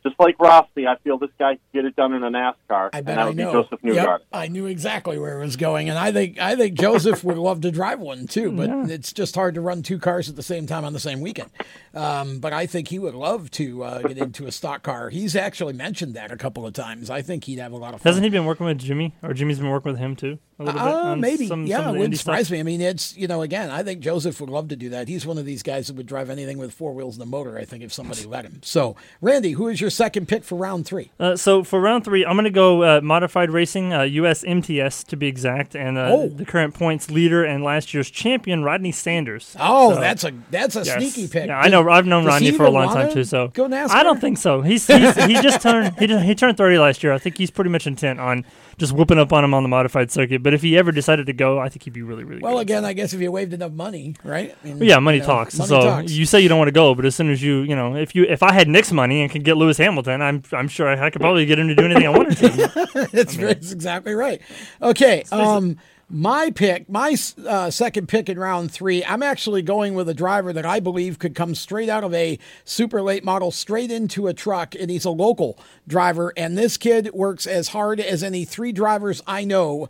Just 0.02 0.20
like 0.20 0.38
Rossi, 0.38 0.86
I 0.86 0.96
feel 1.02 1.18
this 1.18 1.30
guy 1.36 1.54
could 1.54 1.60
get 1.72 1.84
it 1.84 1.96
done 1.96 2.12
in 2.12 2.22
a 2.22 2.30
NASCAR, 2.30 2.90
I 2.92 2.98
and 2.98 3.06
bet 3.06 3.16
that 3.16 3.18
I 3.18 3.24
would 3.26 3.36
be 3.36 3.42
know. 3.42 3.52
Josef 3.52 3.80
Newgarden. 3.80 3.94
Yep, 3.94 4.22
I 4.32 4.46
knew 4.46 4.66
exactly 4.66 5.18
where 5.18 5.40
it 5.40 5.44
was 5.44 5.56
going, 5.56 5.88
and 5.88 5.98
I 5.98 6.12
think 6.12 6.38
I 6.40 6.54
think 6.54 6.78
Josef 6.78 7.24
would 7.24 7.38
love 7.38 7.60
to 7.62 7.72
drive 7.72 7.98
one 7.98 8.26
too. 8.28 8.52
But 8.52 8.70
it's 8.90 9.12
just 9.12 9.34
hard 9.34 9.54
to 9.56 9.60
run 9.60 9.82
two 9.82 9.98
cars 9.98 10.28
at 10.28 10.36
the 10.36 10.44
same 10.44 10.66
time 10.66 10.84
on 10.84 10.92
the 10.92 11.00
same 11.00 11.20
weekend. 11.20 11.50
Um, 11.92 12.38
but 12.38 12.52
I 12.52 12.66
think 12.66 12.86
he 12.88 13.00
would 13.00 13.14
love 13.16 13.50
to 13.52 13.82
uh, 13.82 14.02
get 14.02 14.18
into 14.18 14.46
a 14.46 14.52
stock 14.52 14.84
car. 14.84 15.10
He's 15.10 15.34
actually 15.34 15.72
mentioned 15.72 16.14
that 16.14 16.30
a 16.30 16.36
couple 16.36 16.64
of 16.66 16.72
times. 16.72 17.10
I 17.10 17.20
think 17.22 17.44
he'd 17.44 17.58
have 17.58 17.72
a 17.72 17.76
lot 17.76 17.92
of 17.94 18.00
fun. 18.00 18.10
Hasn't 18.10 18.22
he 18.24 18.30
been 18.30 18.44
working 18.46 18.66
with 18.66 18.78
Jimmy, 18.78 19.14
or 19.24 19.32
Jimmy's 19.34 19.58
been 19.58 19.70
working 19.70 19.90
with 19.92 20.00
him 20.00 20.14
too? 20.14 20.38
Uh, 20.58 21.14
maybe. 21.18 21.46
some- 21.46 21.66
yeah, 21.66 21.78
some 21.78 21.88
it 21.96 21.98
wouldn't 21.98 22.14
indie 22.14 22.16
stuff? 22.16 22.24
surprise 22.34 22.50
me. 22.50 22.60
I 22.60 22.62
mean, 22.62 22.80
it's, 22.80 23.14
you 23.16 23.28
know, 23.28 23.42
again, 23.42 23.70
I 23.70 23.82
think 23.82 24.00
Josef 24.00 24.40
would 24.40 24.48
love 24.48 24.68
to 24.68 24.76
do 24.76 24.88
that. 24.90 25.06
He's 25.06 25.26
one 25.26 25.36
of 25.36 25.44
these 25.44 25.62
guys 25.62 25.88
that 25.88 25.96
would 25.96 26.06
drive 26.06 26.30
anything 26.30 26.56
with 26.56 26.72
four 26.72 26.94
wheels 26.94 27.16
and 27.16 27.22
a 27.22 27.26
motor, 27.26 27.58
I 27.58 27.64
think, 27.66 27.82
if 27.82 27.92
somebody 27.92 28.24
let 28.24 28.44
him. 28.46 28.60
So, 28.62 28.96
Randy, 29.20 29.52
who 29.52 29.68
is 29.68 29.80
your 29.82 29.90
second 29.90 30.28
pick 30.28 30.44
for 30.44 30.54
round 30.56 30.86
three? 30.86 31.10
Uh, 31.20 31.36
so 31.36 31.62
for 31.62 31.78
round 31.80 32.04
three, 32.04 32.24
I'm 32.24 32.36
going 32.36 32.44
to 32.44 32.50
go 32.50 32.82
uh, 32.82 33.00
modified 33.02 33.50
racing, 33.50 33.92
uh, 33.92 34.02
US 34.02 34.44
MTS 34.44 35.04
to 35.04 35.16
be 35.16 35.26
exact, 35.26 35.76
and 35.76 35.98
uh, 35.98 36.08
Oh. 36.10 36.28
the 36.28 36.46
current 36.46 36.72
points 36.72 37.10
leader 37.10 37.44
and 37.44 37.62
last 37.62 37.92
year's 37.92 38.10
champion, 38.10 38.62
Rodney 38.64 38.92
Sanders. 38.92 39.54
Oh, 39.60 39.94
So- 39.94 40.00
that's 40.00 40.24
a 40.24 40.32
that's 40.50 40.76
a 40.76 40.84
Yes. 40.84 40.96
sneaky 41.12 41.28
pick. 41.28 41.48
Yeah, 41.48 41.58
I 41.58 41.68
know. 41.68 41.86
I've 41.90 42.06
known 42.06 42.24
Rodney 42.24 42.52
for 42.52 42.64
a 42.64 42.70
long 42.70 42.88
time 42.94 43.12
too. 43.12 43.24
So 43.24 43.48
go 43.48 43.66
NASCAR? 43.68 43.90
I 43.90 44.02
don't 44.02 44.20
think 44.20 44.38
so. 44.38 44.62
He's, 44.62 44.86
he's 44.86 45.14
he 45.24 45.34
just 45.42 45.60
turned 45.60 45.98
he, 45.98 46.06
just, 46.06 46.24
he 46.24 46.34
turned 46.34 46.56
30 46.56 46.78
last 46.78 47.02
year. 47.02 47.12
I 47.12 47.18
think 47.18 47.36
he's 47.36 47.50
pretty 47.50 47.70
much 47.70 47.86
intent 47.86 48.20
on 48.20 48.44
just 48.78 48.92
whooping 48.92 49.18
up 49.18 49.32
on 49.32 49.42
him 49.44 49.54
on 49.54 49.62
the 49.62 49.68
modified 49.68 50.10
circuit. 50.10 50.42
But 50.42 50.52
if 50.54 50.62
he 50.62 50.76
ever 50.76 50.92
decided 50.92 51.26
to 51.26 51.32
go, 51.32 51.58
I 51.58 51.68
think 51.68 51.82
he'd 51.84 51.92
be 51.92 52.02
really 52.02 52.24
really 52.24 52.40
Well, 52.42 52.54
good. 52.54 52.60
again, 52.60 52.84
I 52.84 52.92
guess 52.92 53.12
if 53.12 53.20
you 53.20 53.32
waved 53.32 53.52
enough 53.54 53.72
money, 53.72 54.14
right? 54.24 54.54
I 54.62 54.66
mean, 54.66 54.82
yeah, 54.82 54.98
money 54.98 55.16
you 55.18 55.22
know, 55.22 55.26
talks. 55.28 55.58
money 55.58 55.68
so 55.68 55.80
talks. 55.80 56.12
you 56.12 56.26
say 56.26 56.40
you 56.40 56.48
don't 56.48 56.58
want 56.58 56.68
to 56.68 56.72
go, 56.72 56.94
but 56.94 57.04
as 57.04 57.14
soon 57.14 57.30
as 57.30 57.42
you, 57.42 57.60
you 57.62 57.74
know, 57.74 57.96
if 57.96 58.14
you, 58.14 58.24
if 58.24 58.42
I 58.42 58.52
had 58.52 58.68
Nick's 58.68 58.92
money 58.92 59.22
and 59.22 59.30
could 59.30 59.44
get 59.44 59.56
Lewis 59.56 59.78
Hamilton, 59.78 60.20
I'm, 60.22 60.42
I'm 60.52 60.68
sure 60.68 60.88
I, 60.88 61.06
I 61.06 61.10
could 61.10 61.20
probably 61.20 61.46
get 61.46 61.58
him 61.58 61.68
to 61.68 61.74
do 61.74 61.84
anything 61.84 62.06
I 62.06 62.10
wanted 62.10 62.36
to. 62.38 63.08
that's, 63.12 63.36
that's 63.36 63.72
exactly 63.72 64.14
right. 64.14 64.40
Okay. 64.82 65.24
Um, 65.32 65.78
my 66.08 66.50
pick, 66.50 66.88
my 66.88 67.16
uh, 67.46 67.68
second 67.70 68.08
pick 68.08 68.28
in 68.28 68.38
round 68.38 68.70
three, 68.70 69.04
I'm 69.04 69.24
actually 69.24 69.62
going 69.62 69.94
with 69.94 70.08
a 70.08 70.14
driver 70.14 70.52
that 70.52 70.64
I 70.64 70.78
believe 70.78 71.18
could 71.18 71.34
come 71.34 71.54
straight 71.54 71.88
out 71.88 72.04
of 72.04 72.14
a 72.14 72.38
super 72.64 73.02
late 73.02 73.24
model, 73.24 73.50
straight 73.50 73.90
into 73.90 74.28
a 74.28 74.34
truck, 74.34 74.76
and 74.76 74.88
he's 74.88 75.04
a 75.04 75.10
local 75.10 75.58
driver. 75.88 76.32
And 76.36 76.56
this 76.56 76.76
kid 76.76 77.10
works 77.12 77.46
as 77.46 77.68
hard 77.68 77.98
as 77.98 78.22
any 78.22 78.44
three 78.44 78.70
drivers 78.70 79.20
I 79.26 79.44
know 79.44 79.88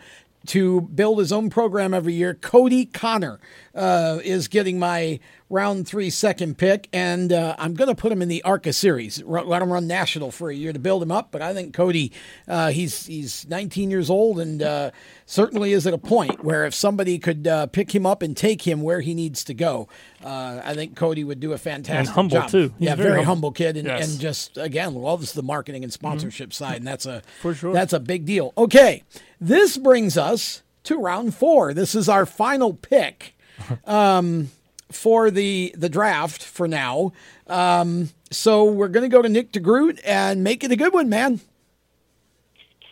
to 0.48 0.82
build 0.82 1.18
his 1.18 1.32
own 1.32 1.51
program 1.51 1.94
every 1.94 2.14
year. 2.14 2.35
Cody 2.35 2.86
Connor 2.86 3.39
uh, 3.74 4.20
is 4.24 4.48
getting 4.48 4.78
my 4.78 5.20
round 5.48 5.86
three 5.86 6.10
second 6.10 6.59
pick, 6.59 6.89
and 6.93 7.32
uh, 7.32 7.55
I'm 7.59 7.74
going 7.74 7.89
to 7.89 7.94
put 7.94 8.10
him 8.10 8.23
in 8.23 8.28
the 8.28 8.43
ARCA 8.43 8.73
series. 8.73 9.23
Let 9.23 9.62
him 9.62 9.73
run 9.73 9.86
national 9.86 10.31
for 10.31 10.51
a 10.51 10.55
year 10.55 10.73
to 10.73 10.78
build 10.78 11.02
him 11.02 11.12
up. 11.12 11.31
But 11.31 11.43
I 11.43 11.55
think 11.55 11.74
Cody, 11.74 12.12
uh, 12.48 12.70
he's 12.70 13.06
he's 13.06 13.47
19 13.48 13.90
years 13.90 14.10
old, 14.10 14.40
and 14.40 14.62
uh, 14.62 14.90
certainly 15.24 15.73
is 15.73 15.86
at 15.86 15.94
a 15.94 15.98
point 15.98 16.43
where 16.43 16.64
if 16.64 16.74
somebody 16.74 17.18
could 17.18 17.47
uh, 17.47 17.66
pick 17.66 17.94
him 17.94 18.06
up 18.06 18.23
and 18.23 18.36
take 18.36 18.62
him 18.66 18.82
where 18.82 19.01
he 19.01 19.14
needs 19.14 19.44
to 19.44 19.55
go, 19.55 19.89
uh, 20.27 20.61
I 20.65 20.74
think 20.74 20.97
Cody 20.97 21.23
would 21.24 21.39
do 21.40 21.53
a 21.53 21.59
fantastic 21.59 22.15
humble, 22.15 22.39
job. 22.39 22.51
too. 22.51 22.73
He's 22.78 22.89
yeah, 22.89 22.94
very 22.97 23.11
very, 23.11 23.19
humble. 23.24 23.51
humble 23.51 23.53
kid, 23.53 23.77
and, 23.77 23.86
Yes. 23.86 24.03
Mm-hmm. 24.03 24.12
and 24.12 24.20
just 24.20 24.59
again 24.59 24.94
loves 24.94 25.32
the 25.32 25.43
marketing 25.43 25.85
and 25.85 25.93
sponsorship 25.93 26.53
side, 26.53 26.77
and 26.78 26.86
that's 26.86 27.07
a 27.07 27.23
For 27.43 27.55
sure. 27.55 27.73
that's 27.73 27.93
a 27.93 28.01
big 28.01 28.24
deal. 28.27 28.53
Okay, 28.59 29.05
this 29.40 29.77
brings 29.78 30.19
us 30.19 30.62
to 30.85 30.97
round 30.98 31.35
four. 31.35 31.73
This 31.74 31.94
is 31.94 32.09
our 32.09 32.27
final 32.27 32.74
pick 32.74 33.36
um, 33.86 34.51
for 34.90 35.31
the 35.31 35.74
the 35.77 35.89
draft 35.89 36.43
for 36.43 36.66
now. 36.69 37.12
Um, 37.47 38.11
so 38.31 38.65
we're 38.65 38.89
going 38.89 39.09
to 39.09 39.15
go 39.15 39.23
to 39.23 39.28
Nick 39.28 39.53
DeGroot 39.53 40.01
and 40.05 40.43
make 40.43 40.65
it 40.65 40.73
a 40.73 40.77
good 40.77 40.93
one, 40.93 41.09
man. 41.09 41.40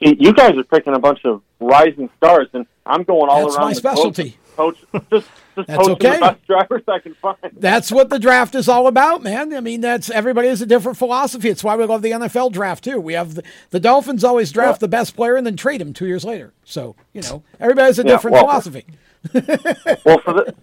You 0.00 0.32
guys 0.32 0.56
are 0.56 0.64
picking 0.64 0.94
a 0.94 0.98
bunch 0.98 1.24
of 1.24 1.40
rising 1.60 2.10
stars, 2.18 2.48
and 2.52 2.66
I'm 2.84 3.04
going 3.04 3.28
all 3.30 3.42
That's 3.44 3.56
around 3.56 3.64
my 3.66 3.70
the 3.70 3.74
specialty. 3.76 4.36
globe 4.56 4.76
coach. 4.92 5.02
Just 5.10 5.28
just 5.54 5.68
That's 5.68 5.88
okay. 5.88 6.12
the 6.14 6.18
best 6.20 6.46
drivers 6.46 6.82
I 6.88 6.98
can 6.98 7.14
find. 7.14 7.36
That's 7.54 7.90
what 7.92 8.10
the 8.10 8.18
draft 8.18 8.54
is 8.54 8.68
all 8.68 8.86
about, 8.86 9.22
man. 9.22 9.54
I 9.54 9.60
mean, 9.60 9.80
that's 9.80 10.10
everybody 10.10 10.48
has 10.48 10.60
a 10.62 10.66
different 10.66 10.98
philosophy. 10.98 11.48
It's 11.48 11.62
why 11.64 11.76
we 11.76 11.84
love 11.84 12.02
the 12.02 12.10
NFL 12.12 12.52
draft 12.52 12.84
too. 12.84 13.00
We 13.00 13.12
have 13.14 13.34
the, 13.36 13.42
the 13.70 13.80
Dolphins 13.80 14.24
always 14.24 14.52
draft 14.52 14.80
the 14.80 14.88
best 14.88 15.16
player 15.16 15.36
and 15.36 15.46
then 15.46 15.56
trade 15.56 15.80
him 15.80 15.92
two 15.92 16.06
years 16.06 16.24
later. 16.24 16.52
So 16.64 16.96
you 17.12 17.22
know, 17.22 17.42
everybody 17.60 17.86
has 17.86 17.98
a 17.98 18.02
Yeah, 18.02 18.08
different 18.12 18.34
well- 18.34 18.44
philosophy. 18.44 18.84
well, 20.04 20.18
for 20.18 20.32
the 20.34 20.54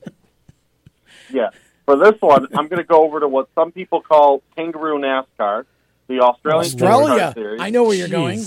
yeah, 1.31 1.49
for 1.85 1.97
this 1.97 2.19
one, 2.21 2.45
I'm 2.53 2.67
going 2.67 2.77
to 2.81 2.83
go 2.83 3.03
over 3.03 3.19
to 3.19 3.27
what 3.27 3.49
some 3.55 3.71
people 3.71 4.01
call 4.01 4.43
kangaroo 4.55 4.99
NASCAR, 4.99 5.65
the 6.07 6.19
Australian 6.19 6.65
Australia. 6.65 7.13
NASCAR 7.15 7.33
series. 7.33 7.61
I 7.61 7.69
know 7.69 7.83
where 7.83 7.95
you're 7.95 8.07
going. 8.07 8.43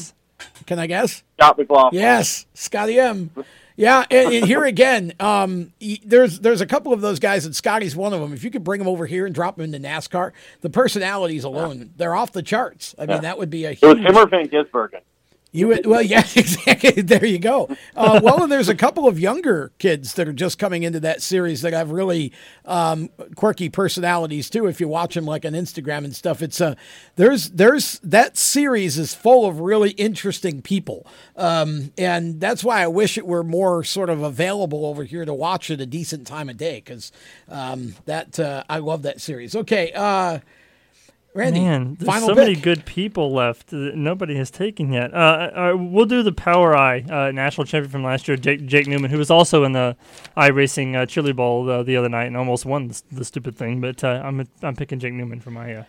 Can 0.67 0.79
I 0.79 0.87
guess? 0.87 1.23
Scott 1.39 1.59
McLaughlin. 1.59 2.01
Yes, 2.01 2.47
Scotty 2.55 2.99
M. 3.01 3.31
Yeah, 3.77 4.05
and, 4.09 4.33
and 4.33 4.45
here 4.47 4.65
again, 4.65 5.15
um, 5.19 5.73
there's 6.05 6.39
there's 6.41 6.61
a 6.61 6.67
couple 6.67 6.93
of 6.93 7.01
those 7.01 7.19
guys, 7.19 7.45
and 7.45 7.57
Scotty's 7.57 7.97
one 7.97 8.13
of 8.13 8.21
them. 8.21 8.33
If 8.33 8.45
you 8.45 8.51
could 8.51 8.63
bring 8.63 8.81
him 8.81 8.87
over 8.87 9.05
here 9.07 9.27
and 9.27 9.35
drop 9.35 9.59
him 9.59 9.65
into 9.75 9.87
NASCAR, 9.89 10.31
the 10.61 10.71
personalities 10.71 11.43
alone, 11.43 11.91
they're 11.97 12.15
off 12.15 12.31
the 12.33 12.43
charts. 12.43 12.95
I 12.99 13.03
mean, 13.03 13.17
Yeah. 13.17 13.21
that 13.23 13.39
would 13.39 13.51
be 13.51 13.65
a 13.65 13.71
It 13.73 13.83
was 13.83 13.99
huge. 13.99 14.07
him 14.09 14.17
or 14.17 14.27
Van 14.29 14.47
Gisbergen. 14.49 15.01
You 15.55 15.81
well, 15.85 16.03
yeah, 16.03 16.27
exactly. 16.35 17.01
There 17.01 17.25
you 17.25 17.39
go. 17.39 17.69
Uh, 17.95 18.21
well, 18.21 18.43
and 18.43 18.51
there's 18.51 18.69
a 18.69 18.75
couple 18.75 19.07
of 19.07 19.21
younger 19.21 19.71
kids 19.79 20.15
that 20.15 20.27
are 20.27 20.33
just 20.33 20.59
coming 20.59 20.83
into 20.83 20.99
that 20.99 21.23
series 21.23 21.63
that 21.63 21.73
have 21.73 21.93
really 21.93 22.33
um, 22.65 23.09
quirky 23.37 23.69
personalities 23.69 24.51
too. 24.51 24.67
If 24.67 24.81
you 24.81 24.89
watch 24.89 25.15
them 25.15 25.27
like 25.27 25.45
on 25.45 25.53
Instagram 25.53 25.99
and 25.99 26.15
stuff, 26.15 26.43
it's 26.43 26.61
uh, 26.61 26.75
there's 27.15 27.51
there's 27.51 28.01
that 28.01 28.37
series 28.37 28.99
is 28.99 29.15
full 29.15 29.47
of 29.47 29.61
really 29.61 29.91
interesting 29.91 30.61
people, 30.61 31.07
um, 31.37 31.93
and 31.97 32.41
that's 32.41 32.65
why 32.65 32.83
I 32.83 32.89
wish 32.89 33.17
it 33.17 33.25
were 33.25 33.45
more 33.45 33.85
sort 33.85 34.11
of 34.11 34.25
available 34.25 34.85
over 34.85 35.05
here 35.05 35.25
to 35.25 35.33
watch 35.33 35.71
at 35.71 35.81
a 35.81 35.87
decent 35.87 36.27
time 36.27 36.49
of 36.49 36.57
day 36.57 36.83
because 36.85 37.13
um, 37.49 37.95
that 38.07 38.41
uh, 38.41 38.65
I 38.69 38.79
love 38.79 39.03
that 39.03 39.21
series. 39.21 39.55
Okay. 39.55 39.93
Randy, 41.35 41.61
Man, 41.63 41.97
there's 41.99 42.07
final 42.07 42.29
so 42.29 42.35
pick. 42.35 42.45
many 42.45 42.55
good 42.55 42.85
people 42.87 43.33
left 43.33 43.67
that 43.69 43.97
nobody 43.97 44.37
has 44.37 44.53
taken 44.53 44.93
yet. 44.93 45.13
Uh, 45.13 45.17
uh, 45.17 45.77
we'll 45.77 46.07
do 46.07 46.23
the 46.23 46.31
Power 46.33 46.77
Eye 46.77 47.01
uh, 47.11 47.33
national 47.33 47.65
champion 47.67 47.91
from 47.91 48.05
last 48.05 48.29
year, 48.29 48.37
Jake, 48.37 48.65
Jake 48.67 48.87
Neuman, 48.87 49.11
who 49.11 49.19
was 49.19 49.31
also 49.33 49.65
in 49.65 49.73
the 49.73 49.97
iRacing 50.37 50.95
uh, 50.95 51.07
Chili 51.07 51.33
Bowl 51.33 51.69
uh, 51.69 51.83
the 51.83 51.97
other 51.97 52.09
night 52.09 52.27
and 52.27 52.37
almost 52.37 52.65
won 52.65 52.87
the, 52.87 53.03
the 53.11 53.25
stupid 53.25 53.57
thing. 53.57 53.81
But 53.81 54.05
uh, 54.05 54.23
I'm 54.25 54.49
I'm 54.63 54.77
picking 54.77 55.01
Jake 55.01 55.13
Neuman 55.13 55.43
for 55.43 55.51
my 55.51 55.75
uh, 55.75 55.85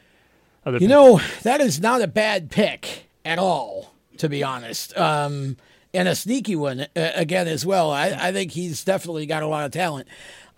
other. 0.65 0.77
You 0.77 0.87
pick. 0.87 0.89
know, 0.89 1.21
that 1.43 1.61
is 1.61 1.79
not 1.79 2.01
a 2.01 2.07
bad 2.07 2.49
pick 2.49 3.07
at 3.23 3.37
all, 3.37 3.93
to 4.17 4.27
be 4.27 4.41
honest. 4.43 4.97
Um, 4.97 5.57
and 5.93 6.07
a 6.07 6.15
sneaky 6.15 6.55
one 6.55 6.81
uh, 6.81 7.11
again 7.13 7.47
as 7.47 7.65
well. 7.65 7.91
I, 7.91 8.07
I 8.19 8.31
think 8.31 8.51
he's 8.51 8.83
definitely 8.83 9.27
got 9.27 9.43
a 9.43 9.47
lot 9.47 9.65
of 9.65 9.71
talent. 9.71 10.07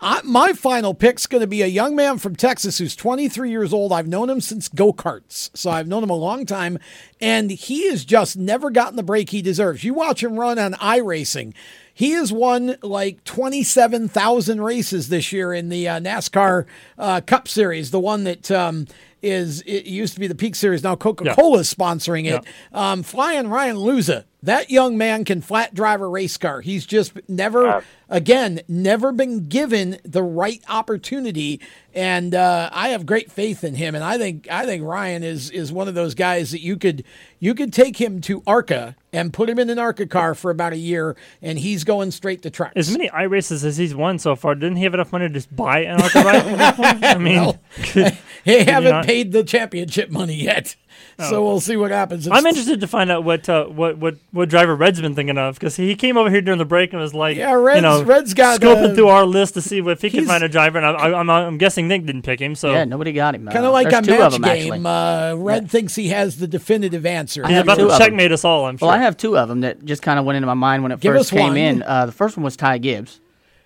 I, 0.00 0.20
my 0.22 0.52
final 0.52 0.94
pick's 0.94 1.26
going 1.26 1.40
to 1.40 1.46
be 1.46 1.62
a 1.62 1.66
young 1.66 1.96
man 1.96 2.18
from 2.18 2.36
Texas 2.36 2.78
who's 2.78 2.94
23 2.94 3.50
years 3.50 3.72
old. 3.72 3.92
I've 3.92 4.06
known 4.06 4.30
him 4.30 4.40
since 4.40 4.68
go 4.68 4.92
karts, 4.92 5.50
so 5.54 5.70
I've 5.70 5.88
known 5.88 6.04
him 6.04 6.10
a 6.10 6.16
long 6.16 6.46
time, 6.46 6.78
and 7.20 7.50
he 7.50 7.88
has 7.90 8.04
just 8.04 8.36
never 8.36 8.70
gotten 8.70 8.96
the 8.96 9.02
break 9.02 9.30
he 9.30 9.42
deserves. 9.42 9.82
You 9.82 9.94
watch 9.94 10.22
him 10.22 10.38
run 10.38 10.58
on 10.58 10.74
iRacing. 10.74 11.52
He 11.92 12.12
has 12.12 12.32
won 12.32 12.76
like 12.80 13.24
27,000 13.24 14.60
races 14.60 15.08
this 15.08 15.32
year 15.32 15.52
in 15.52 15.68
the 15.68 15.88
uh, 15.88 15.98
NASCAR 15.98 16.66
uh, 16.96 17.20
Cup 17.22 17.48
Series, 17.48 17.90
the 17.90 17.98
one 17.98 18.22
that 18.22 18.52
um, 18.52 18.86
is, 19.20 19.62
it 19.62 19.86
used 19.86 20.14
to 20.14 20.20
be 20.20 20.28
the 20.28 20.36
Peak 20.36 20.54
Series, 20.54 20.84
now 20.84 20.94
Coca 20.94 21.24
Cola 21.34 21.58
is 21.58 21.74
sponsoring 21.74 22.26
it. 22.26 22.44
Um, 22.72 23.02
flying 23.02 23.48
Ryan 23.48 23.76
Luza, 23.76 24.26
that 24.42 24.70
young 24.70 24.96
man 24.96 25.24
can 25.24 25.40
flat 25.40 25.74
drive 25.74 26.00
a 26.00 26.06
race 26.06 26.36
car. 26.36 26.60
He's 26.60 26.86
just 26.86 27.12
never, 27.28 27.82
again, 28.08 28.60
never 28.68 29.10
been 29.10 29.48
given 29.48 29.98
the 30.04 30.22
right 30.22 30.62
opportunity. 30.68 31.60
And 31.94 32.34
uh, 32.34 32.70
I 32.72 32.90
have 32.90 33.04
great 33.04 33.32
faith 33.32 33.64
in 33.64 33.74
him. 33.74 33.94
And 33.96 34.04
I 34.04 34.16
think 34.18 34.46
I 34.50 34.64
think 34.64 34.84
Ryan 34.84 35.24
is 35.24 35.50
is 35.50 35.72
one 35.72 35.88
of 35.88 35.94
those 35.94 36.14
guys 36.14 36.52
that 36.52 36.60
you 36.60 36.76
could 36.76 37.02
you 37.40 37.54
could 37.54 37.72
take 37.72 37.96
him 38.00 38.20
to 38.22 38.42
ARCA 38.46 38.94
and 39.12 39.32
put 39.32 39.48
him 39.50 39.58
in 39.58 39.70
an 39.70 39.78
ARCA 39.78 40.06
car 40.06 40.34
for 40.36 40.50
about 40.50 40.72
a 40.72 40.76
year, 40.76 41.16
and 41.42 41.58
he's 41.58 41.82
going 41.82 42.10
straight 42.12 42.42
to 42.42 42.50
trucks. 42.50 42.74
As 42.76 42.90
many 42.90 43.08
iRaces 43.08 43.64
as 43.64 43.76
he's 43.76 43.94
won 43.94 44.18
so 44.18 44.36
far, 44.36 44.54
didn't 44.54 44.76
he 44.76 44.84
have 44.84 44.94
enough 44.94 45.10
money 45.12 45.26
to 45.26 45.34
just 45.34 45.54
buy 45.56 45.80
an 45.80 46.00
Arca 46.00 46.20
ride? 46.22 46.36
at 46.36 46.58
this 46.58 46.76
point? 46.76 47.04
I 47.04 47.18
mean, 47.18 47.36
Well, 47.40 47.58
could- 47.82 48.18
they 48.44 48.58
could 48.58 48.66
you 48.66 48.72
haven't 48.72 48.90
not? 48.92 49.04
paid 49.06 49.32
the 49.32 49.42
championship 49.44 50.10
money 50.10 50.34
yet, 50.34 50.76
so 51.18 51.36
Oh. 51.36 51.44
we'll 51.44 51.60
see 51.60 51.76
what 51.76 51.90
happens. 51.90 52.28
I'm 52.28 52.46
interested 52.46 52.80
to 52.80 52.86
find 52.86 53.10
out 53.10 53.24
what 53.24 53.48
uh, 53.48 53.64
what 53.66 53.98
what 53.98 54.16
what 54.30 54.48
driver 54.48 54.76
Red's 54.76 55.00
been 55.00 55.14
thinking 55.14 55.36
of 55.36 55.54
because 55.54 55.74
he 55.76 55.94
came 55.96 56.16
over 56.16 56.30
here 56.30 56.40
during 56.40 56.58
the 56.58 56.64
break 56.64 56.92
and 56.92 57.02
was 57.02 57.12
like, 57.14 57.36
Yeah, 57.36 57.52
Red's- 57.54 57.76
you 57.76 57.82
know, 57.82 58.02
Red's 58.04 58.34
got, 58.34 58.60
scoping 58.60 58.92
uh, 58.92 58.94
through 58.94 59.08
our 59.08 59.24
list 59.26 59.54
to 59.54 59.60
see 59.62 59.78
if 59.78 60.00
he 60.02 60.10
can 60.10 60.26
find 60.26 60.44
a 60.44 60.48
driver, 60.48 60.78
and 60.78 60.86
I, 60.86 60.90
I, 60.92 61.18
I'm 61.18 61.28
I'm 61.28 61.58
guessing 61.58 61.88
Nick 61.88 62.06
didn't 62.06 62.22
pick 62.22 62.40
him. 62.40 62.54
So 62.54 62.70
Yeah, 62.70 62.84
nobody 62.84 63.12
got 63.12 63.34
him. 63.34 63.46
Kind 63.46 63.64
Uh, 63.64 63.68
of 63.68 63.72
like 63.72 63.90
there's 63.90 64.06
a 64.06 64.12
two 64.12 64.18
match 64.18 64.32
them, 64.32 64.42
game. 64.72 64.86
Uh, 64.86 65.34
Red 65.36 65.70
thinks 65.70 65.94
he 65.96 66.08
has 66.08 66.36
the 66.36 66.46
definitive 66.46 67.04
answer. 67.04 67.46
he's 67.46 67.58
about 67.58 67.76
two 67.78 67.82
to 67.82 67.86
of 67.88 67.92
'em. 67.94 67.98
checkmate 67.98 68.32
us 68.32 68.44
all. 68.44 68.66
I'm 68.66 68.76
sure. 68.78 68.86
Well, 68.88 68.94
I 68.96 69.00
have 69.02 69.16
two 69.16 69.36
of 69.36 69.48
them 69.48 69.62
that 69.62 69.84
just 69.84 70.02
kind 70.02 70.18
of 70.18 70.24
went 70.24 70.36
into 70.36 70.46
my 70.46 70.54
mind 70.54 70.82
when 70.82 70.92
it 70.92 71.00
Give 71.00 71.14
first 71.14 71.30
came 71.30 71.48
one. 71.48 71.56
in. 71.56 71.82
Uh, 71.82 72.06
the 72.06 72.12
first 72.12 72.36
one 72.36 72.44
was 72.44 72.56
Ty 72.56 72.78
Gibbs. 72.78 73.20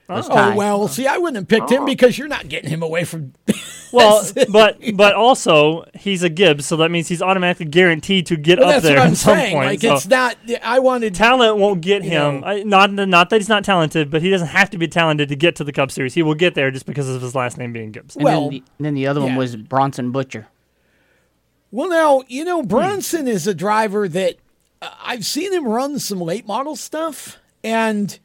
Was 0.09 0.29
Oh 0.31 0.55
well, 0.57 0.89
see, 0.89 1.07
I 1.07 1.17
wouldn't 1.17 1.37
have 1.37 1.49
picked 1.49 1.71
him 1.71 1.85
because 1.87 2.19
you're 2.19 2.29
not 2.29 2.49
getting 2.49 2.69
him 2.69 2.83
away 2.83 3.05
from. 3.05 3.33
well, 3.93 4.27
but 4.51 4.79
but 4.95 5.15
also 5.15 5.85
he's 5.95 6.23
a 6.23 6.29
Gibbs, 6.29 6.67
so 6.67 6.77
that 6.79 6.91
means 6.91 7.09
he's 7.09 7.23
automatically 7.23 7.67
guaranteed 7.67 8.27
to 8.27 8.37
get 8.37 8.59
Well, 8.59 8.69
up 8.69 8.75
that's 8.75 8.85
there 8.85 8.97
what 8.97 9.07
I'm 9.07 9.13
at 9.13 9.17
some 9.17 9.37
saying. 9.37 9.55
point. 9.55 9.67
Like 9.67 9.81
so 9.81 9.95
it's 9.95 10.09
not. 10.09 10.37
I 10.63 10.81
wanted 10.81 11.15
talent 11.15 11.57
won't 11.57 11.81
get 11.81 12.03
you 12.05 12.11
him. 12.11 12.41
know. 12.41 12.47
I, 12.47 12.63
not 12.65 12.91
not 12.93 13.31
that 13.31 13.37
he's 13.41 13.49
not 13.49 13.65
talented, 13.65 14.11
but 14.11 14.21
he 14.23 14.29
doesn't 14.29 14.49
have 14.49 14.69
to 14.71 14.79
be 14.79 14.87
talented 14.89 15.29
to 15.31 15.37
get 15.37 15.57
to 15.57 15.65
the 15.65 15.73
Cup 15.73 15.91
Series. 15.91 16.13
He 16.15 16.23
will 16.23 16.35
get 16.35 16.55
there 16.55 16.71
just 16.71 16.85
because 16.85 17.09
of 17.09 17.23
his 17.23 17.35
last 17.35 17.57
name 17.57 17.73
being 17.73 17.93
Gibbs. 17.93 18.17
And 18.17 18.27
then 18.27 18.49
the, 18.51 18.57
and 18.79 18.85
then 18.85 18.95
the 18.95 19.07
other 19.07 19.21
yeah. 19.21 19.27
one 19.27 19.37
was 19.37 19.57
Bronson 19.57 20.11
Butcher. 20.11 20.49
Well, 21.71 21.89
now 21.89 22.23
you 22.29 22.43
Hmm. 22.43 22.49
know 22.49 22.63
Bronson 22.63 23.27
is 23.29 23.47
a 23.47 23.55
driver 23.55 24.09
that 24.09 24.37
uh, 24.83 24.91
I've 25.03 25.25
seen 25.25 25.53
him 25.55 25.67
run 25.67 25.99
some 26.01 26.21
late 26.21 26.47
model 26.47 26.77
stuff, 26.77 27.39
and 27.65 28.19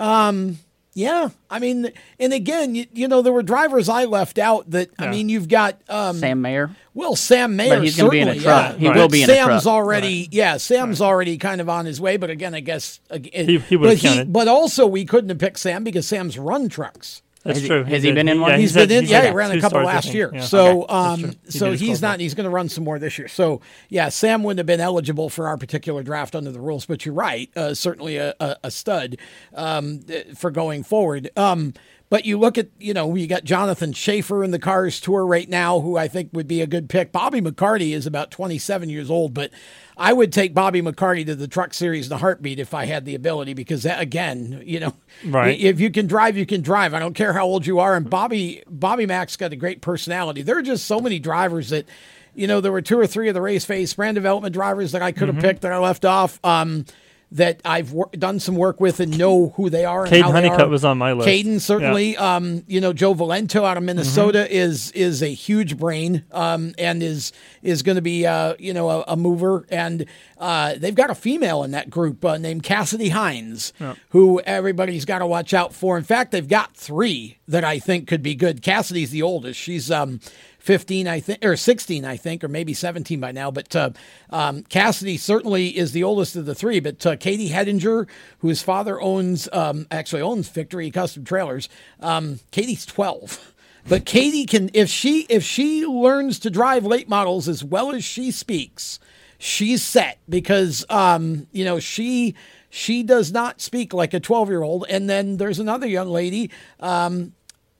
um, 0.00 0.58
yeah, 0.98 1.28
I 1.48 1.60
mean, 1.60 1.92
and 2.18 2.32
again, 2.32 2.74
you, 2.74 2.86
you 2.92 3.06
know, 3.06 3.22
there 3.22 3.32
were 3.32 3.44
drivers 3.44 3.88
I 3.88 4.06
left 4.06 4.36
out 4.36 4.68
that 4.72 4.90
I 4.98 5.08
mean, 5.08 5.28
you've 5.28 5.46
got 5.46 5.80
um, 5.88 6.16
Sam 6.18 6.42
Mayer. 6.42 6.70
Well, 6.92 7.14
Sam 7.14 7.54
Mayer, 7.54 7.80
he's 7.80 7.96
gonna 7.96 8.10
be 8.10 8.18
in 8.18 8.26
a 8.26 8.34
truck. 8.34 8.72
yeah. 8.72 8.76
He 8.78 8.86
But 8.88 8.96
will 8.96 9.08
be 9.08 9.22
in 9.22 9.30
a 9.30 9.32
truck. 9.34 9.46
Sam's 9.48 9.62
truck. 9.62 9.72
already, 9.74 10.28
yeah, 10.32 10.56
Sam's 10.56 11.00
already 11.00 11.38
kind 11.38 11.60
of 11.60 11.68
on 11.68 11.86
his 11.86 12.00
way. 12.00 12.16
But 12.16 12.30
again, 12.30 12.52
I 12.52 12.58
guess 12.60 12.98
uh, 13.10 13.18
He- 13.22 13.58
he 13.58 13.76
would've 13.76 14.02
but 14.02 14.10
he, 14.10 14.24
but 14.24 14.48
also 14.48 14.88
we 14.88 15.04
couldn't 15.04 15.28
have 15.30 15.38
picked 15.38 15.60
Sam 15.60 15.84
because 15.84 16.08
Sam's 16.08 16.36
run 16.36 16.68
trucks. 16.68 17.22
That's 17.44 17.58
Has 17.58 17.62
he- 17.62 17.68
true. 17.68 17.84
has 17.84 18.02
he 18.02 18.08
did. 18.10 18.14
been 18.16 18.28
in 18.28 18.40
one? 18.40 18.50
Yeah, 18.50 18.56
he's 18.58 18.74
had- 18.74 18.88
been 18.88 18.98
in, 18.98 19.04
he's 19.04 19.10
yeah, 19.12 19.26
he 19.26 19.32
ran 19.32 19.50
a 19.56 19.60
couple 19.60 19.80
last 19.82 20.12
year. 20.12 20.30
Yeah. 20.34 20.40
So, 20.40 20.82
Okay, 20.82 20.92
um. 20.92 21.20
He 21.44 21.50
so 21.50 21.72
he's 21.72 22.02
not. 22.02 22.18
He's 22.20 22.34
going 22.34 22.44
to 22.44 22.50
run 22.50 22.68
some 22.68 22.84
more 22.84 22.98
this 22.98 23.16
year. 23.16 23.28
So, 23.28 23.60
yeah, 23.88 24.08
Sam 24.08 24.42
wouldn't 24.42 24.58
have 24.58 24.66
been 24.66 24.80
eligible 24.80 25.28
for 25.30 25.46
our 25.46 25.56
particular 25.56 26.02
draft 26.02 26.34
under 26.34 26.50
the 26.50 26.60
rules. 26.60 26.84
But 26.84 27.06
you're 27.06 27.14
right, 27.14 27.48
uh, 27.56 27.74
certainly 27.74 28.16
a, 28.16 28.34
a, 28.40 28.56
a 28.64 28.70
stud 28.70 29.16
um, 29.54 30.00
for 30.36 30.50
going 30.50 30.82
forward. 30.82 31.30
Um, 31.36 31.74
but 32.10 32.24
you 32.24 32.38
look 32.38 32.56
at, 32.58 32.68
you 32.78 32.94
know, 32.94 33.14
you 33.14 33.26
got 33.26 33.44
Jonathan 33.44 33.92
Schaefer 33.92 34.42
in 34.42 34.50
the 34.50 34.58
Cars 34.58 35.00
Tour 35.00 35.26
right 35.26 35.48
now, 35.48 35.80
who 35.80 35.96
I 35.96 36.08
think 36.08 36.30
would 36.32 36.48
be 36.48 36.62
a 36.62 36.66
good 36.66 36.88
pick. 36.88 37.12
Bobby 37.12 37.40
McCarty 37.40 37.92
is 37.94 38.06
about 38.06 38.30
27 38.30 38.88
years 38.88 39.10
old, 39.10 39.34
but 39.34 39.50
I 39.96 40.12
would 40.12 40.32
take 40.32 40.54
Bobby 40.54 40.80
McCarty 40.80 41.26
to 41.26 41.34
the 41.34 41.48
Truck 41.48 41.74
Series 41.74 42.06
in 42.06 42.12
a 42.12 42.18
heartbeat 42.18 42.58
if 42.58 42.72
I 42.72 42.86
had 42.86 43.04
the 43.04 43.14
ability, 43.14 43.52
because 43.54 43.82
that, 43.82 44.00
again, 44.00 44.62
you 44.64 44.80
know, 44.80 44.94
Right. 45.26 45.58
if 45.60 45.80
you 45.80 45.90
can 45.90 46.06
drive, 46.06 46.36
you 46.36 46.46
can 46.46 46.62
drive. 46.62 46.94
I 46.94 46.98
don't 46.98 47.14
care 47.14 47.32
how 47.34 47.44
old 47.44 47.66
you 47.66 47.78
are. 47.78 47.94
And 47.96 48.08
Bobby 48.08 48.62
Bobby 48.68 49.06
Mack's 49.06 49.36
got 49.36 49.52
a 49.52 49.56
great 49.56 49.80
personality. 49.82 50.42
There 50.42 50.56
are 50.56 50.62
just 50.62 50.86
so 50.86 51.00
many 51.00 51.18
drivers 51.18 51.70
that, 51.70 51.86
you 52.34 52.46
know, 52.46 52.60
there 52.60 52.72
were 52.72 52.80
two 52.82 52.98
or 52.98 53.06
three 53.06 53.28
of 53.28 53.34
the 53.34 53.42
race 53.42 53.64
phase 53.64 53.92
brand 53.94 54.14
development 54.14 54.54
drivers 54.54 54.92
that 54.92 55.02
I 55.02 55.12
could 55.12 55.28
have 55.28 55.36
Mhm. 55.38 55.42
picked 55.42 55.60
that 55.62 55.72
I 55.72 55.78
left 55.78 56.04
off. 56.04 56.38
Um, 56.44 56.84
that 57.30 57.60
I've 57.64 57.92
wor- 57.92 58.08
done 58.12 58.40
some 58.40 58.56
work 58.56 58.80
with 58.80 59.00
and 59.00 59.18
know 59.18 59.50
who 59.56 59.68
they 59.68 59.84
are. 59.84 60.04
And 60.04 60.12
Caden 60.12 60.32
Honeycutt 60.32 60.60
are. 60.62 60.68
was 60.68 60.84
on 60.84 60.96
my 60.98 61.12
list. 61.12 61.28
Caden 61.28 61.60
certainly. 61.60 62.16
Um, 62.16 62.64
you 62.66 62.80
know, 62.80 62.92
Joe 62.92 63.14
Valento 63.14 63.64
out 63.64 63.76
of 63.76 63.82
Minnesota 63.82 64.38
Mm-hmm. 64.38 64.52
is 64.54 64.90
is 64.92 65.22
a 65.22 65.28
huge 65.28 65.76
brain. 65.76 66.24
Um, 66.32 66.74
and 66.78 67.02
is 67.02 67.32
is 67.62 67.82
going 67.82 67.96
to 67.96 68.02
be 68.02 68.26
uh, 68.26 68.54
you 68.58 68.72
know 68.72 68.88
a, 68.88 69.04
a 69.08 69.16
mover. 69.16 69.66
And 69.70 70.06
uh, 70.38 70.74
they've 70.78 70.94
got 70.94 71.10
a 71.10 71.14
female 71.14 71.62
in 71.64 71.72
that 71.72 71.90
group 71.90 72.24
uh, 72.24 72.38
named 72.38 72.62
Cassidy 72.62 73.10
Hines, 73.10 73.72
Yeah. 73.80 73.94
who 74.10 74.40
everybody's 74.40 75.04
got 75.04 75.18
to 75.18 75.26
watch 75.26 75.52
out 75.52 75.74
for. 75.74 75.98
In 75.98 76.04
fact, 76.04 76.32
they've 76.32 76.48
got 76.48 76.74
three 76.76 77.38
that 77.46 77.64
I 77.64 77.78
think 77.78 78.06
could 78.08 78.22
be 78.22 78.34
good. 78.34 78.62
Cassidy's 78.62 79.10
the 79.10 79.22
oldest. 79.22 79.58
She's 79.60 79.90
um, 79.90 80.20
15, 80.68 81.08
I 81.08 81.20
think, 81.20 81.42
or 81.42 81.56
16, 81.56 82.04
I 82.04 82.18
think, 82.18 82.44
or 82.44 82.48
maybe 82.48 82.74
17 82.74 83.18
by 83.18 83.32
now. 83.32 83.50
But 83.50 83.74
uh, 83.74 83.88
um, 84.28 84.64
Cassidy 84.64 85.16
certainly 85.16 85.68
is 85.68 85.92
the 85.92 86.04
oldest 86.04 86.36
of 86.36 86.44
the 86.44 86.54
three. 86.54 86.78
But 86.78 87.06
uh, 87.06 87.16
Katie 87.16 87.48
Hedinger, 87.48 88.06
whose 88.40 88.60
father 88.60 89.00
owns, 89.00 89.48
um, 89.54 89.86
actually 89.90 90.20
owns 90.20 90.50
Victory 90.50 90.90
Custom 90.90 91.24
Trailers, 91.24 91.70
um, 92.00 92.40
Katie's 92.50 92.84
12. 92.84 93.54
But 93.88 94.04
Katie 94.04 94.44
can, 94.44 94.68
if 94.74 94.90
she 94.90 95.20
if 95.30 95.42
she 95.42 95.86
learns 95.86 96.38
to 96.40 96.50
drive 96.50 96.84
late 96.84 97.08
models 97.08 97.48
as 97.48 97.64
well 97.64 97.94
as 97.94 98.04
she 98.04 98.30
speaks, 98.30 98.98
she's 99.38 99.82
set 99.82 100.18
because 100.28 100.84
um, 100.90 101.46
you 101.50 101.64
know 101.64 101.78
she 101.78 102.34
she 102.68 103.02
does 103.02 103.32
not 103.32 103.62
speak 103.62 103.94
like 103.94 104.12
a 104.12 104.20
12 104.20 104.50
year 104.50 104.62
old. 104.62 104.84
And 104.90 105.08
then 105.08 105.38
there's 105.38 105.58
another 105.58 105.86
young 105.86 106.08
lady 106.08 106.50
um, 106.80 107.32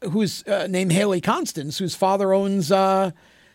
who's 0.02 0.46
uh, 0.46 0.66
named 0.68 0.92
Haley 0.92 1.20
Constance, 1.20 1.78
whose 1.78 1.94
father 1.94 2.32
owns 2.32 2.70
uh, 2.72 3.10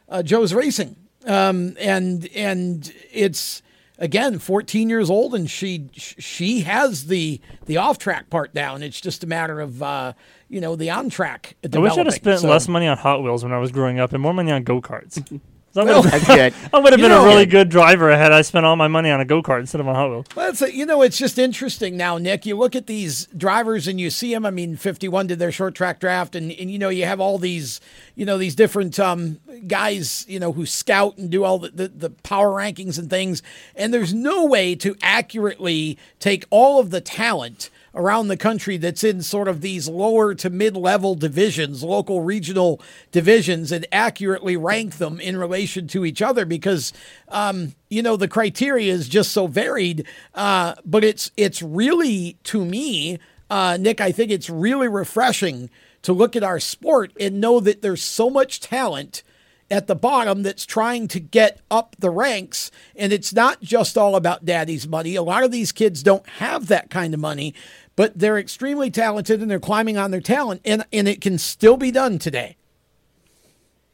uh, 0.09 0.23
Joe's 0.23 0.53
Racing. 0.53 0.95
Um, 1.25 1.77
and 1.79 2.27
and 2.35 2.93
it's 3.11 3.61
again 3.97 4.39
14 4.39 4.89
years 4.89 5.09
old 5.09 5.33
and 5.35 5.49
she 5.49 5.89
she 5.95 6.61
has 6.61 7.05
the 7.05 7.39
the 7.65 7.77
off 7.77 7.97
track 7.97 8.29
part 8.29 8.53
down 8.53 8.81
it's 8.81 8.99
just 8.99 9.23
a 9.23 9.27
matter 9.27 9.61
of 9.61 9.83
uh 9.83 10.13
you 10.49 10.59
know 10.59 10.75
the 10.75 10.89
on 10.89 11.09
track 11.09 11.55
I 11.63 11.77
wish 11.77 11.93
I'd 11.93 12.07
have 12.07 12.15
spent 12.15 12.39
so. 12.41 12.49
less 12.49 12.67
money 12.67 12.87
on 12.87 12.97
Hot 12.97 13.23
Wheels 13.23 13.43
when 13.43 13.53
I 13.53 13.59
was 13.59 13.71
growing 13.71 13.99
up 13.99 14.11
and 14.11 14.21
more 14.21 14.33
money 14.33 14.51
on 14.51 14.63
go 14.63 14.81
karts. 14.81 15.39
I 15.75 15.83
Well, 15.83 16.01
would 16.03 16.11
have 16.11 16.25
that's 16.25 16.35
good. 16.35 16.69
I 16.73 16.79
would 16.81 16.93
have 16.93 16.99
You 16.99 17.07
been 17.07 17.17
a 17.17 17.23
really 17.23 17.45
good 17.47 17.69
driver 17.69 18.15
had 18.15 18.31
I 18.31 18.43
spent 18.43 18.65
all 18.65 18.75
my 18.75 18.87
money 18.87 19.09
on 19.09 19.19
a 19.19 19.25
go 19.25 19.41
kart 19.41 19.59
instead 19.59 19.81
of 19.81 19.87
a 19.87 19.93
Hot 19.93 20.09
Wheels. 20.09 20.25
Well, 20.35 20.49
it's 20.49 20.61
a, 20.61 20.73
you 20.73 20.85
know, 20.85 21.01
it's 21.01 21.17
just 21.17 21.39
interesting 21.39 21.97
now, 21.97 22.17
Nick. 22.17 22.45
You 22.45 22.55
look 22.57 22.75
at 22.75 22.85
these 22.87 23.25
drivers 23.35 23.87
and 23.87 23.99
you 23.99 24.09
see 24.09 24.33
them. 24.33 24.45
I 24.45 24.51
mean, 24.51 24.75
51 24.75 25.27
did 25.27 25.39
their 25.39 25.51
short 25.51 25.73
track 25.73 25.99
draft, 25.99 26.35
and, 26.35 26.51
and 26.51 26.69
you 26.69 26.77
know, 26.77 26.89
you 26.89 27.05
have 27.05 27.19
all 27.19 27.37
these, 27.39 27.81
you 28.15 28.25
know, 28.25 28.37
these 28.37 28.53
different 28.55 28.99
um, 28.99 29.39
guys, 29.65 30.25
you 30.29 30.39
know, 30.39 30.51
who 30.51 30.65
scout 30.65 31.17
and 31.17 31.29
do 31.31 31.43
all 31.43 31.57
the, 31.59 31.69
the, 31.69 31.87
the 31.87 32.09
power 32.11 32.49
rankings 32.49 32.99
and 32.99 33.09
things. 33.09 33.41
And 33.75 33.93
there's 33.93 34.13
no 34.13 34.45
way 34.45 34.75
to 34.75 34.95
accurately 35.01 35.97
take 36.19 36.45
all 36.51 36.79
of 36.79 36.91
the 36.91 37.01
talent 37.01 37.69
around 37.95 38.27
the 38.27 38.37
country 38.37 38.77
that's 38.77 39.03
in 39.03 39.21
sort 39.21 39.47
of 39.47 39.61
these 39.61 39.87
lower 39.87 40.33
to 40.35 40.49
mid 40.49 40.75
level 40.75 41.15
divisions, 41.15 41.83
local 41.83 42.21
regional 42.21 42.81
divisions, 43.11 43.71
and 43.71 43.85
accurately 43.91 44.57
rank 44.57 44.97
them 44.97 45.19
in 45.19 45.37
relation 45.37 45.87
to 45.87 46.05
each 46.05 46.21
other 46.21 46.45
because, 46.45 46.93
um, 47.29 47.75
you 47.89 48.01
know, 48.01 48.15
the 48.15 48.27
criteria 48.27 48.91
is 48.91 49.07
just 49.07 49.31
so 49.31 49.47
varied. 49.47 50.05
Uh, 50.33 50.75
but 50.85 51.03
it's 51.03 51.31
it's 51.37 51.61
really 51.61 52.37
to 52.43 52.65
me, 52.65 53.19
uh, 53.49 53.77
Nick, 53.79 54.01
I 54.01 54.11
think 54.11 54.31
it's 54.31 54.49
really 54.49 54.87
refreshing 54.87 55.69
to 56.01 56.13
look 56.13 56.35
at 56.35 56.43
our 56.43 56.59
sport 56.59 57.13
and 57.19 57.39
know 57.39 57.59
that 57.59 57.81
there's 57.81 58.03
so 58.03 58.29
much 58.29 58.59
talent 58.59 59.23
at 59.71 59.87
the 59.87 59.95
bottom 59.95 60.43
that's 60.43 60.65
trying 60.65 61.07
to 61.07 61.19
get 61.19 61.59
up 61.71 61.95
the 61.97 62.11
ranks. 62.11 62.69
And 62.95 63.11
it's 63.11 63.33
not 63.33 63.61
just 63.61 63.97
all 63.97 64.15
about 64.15 64.45
daddy's 64.45 64.87
money. 64.87 65.15
A 65.15 65.23
lot 65.23 65.43
of 65.43 65.51
these 65.51 65.71
kids 65.71 66.03
don't 66.03 66.27
have 66.29 66.67
that 66.67 66.89
kind 66.91 67.13
of 67.13 67.19
money, 67.19 67.55
but 67.95 68.17
they're 68.17 68.37
extremely 68.37 68.89
talented 68.89 69.41
and 69.41 69.49
they're 69.49 69.59
climbing 69.59 69.97
on 69.97 70.11
their 70.11 70.21
talent. 70.21 70.61
And, 70.65 70.85
and 70.91 71.07
it 71.07 71.21
can 71.21 71.37
still 71.37 71.77
be 71.77 71.91
done 71.91 72.19
today. 72.19 72.57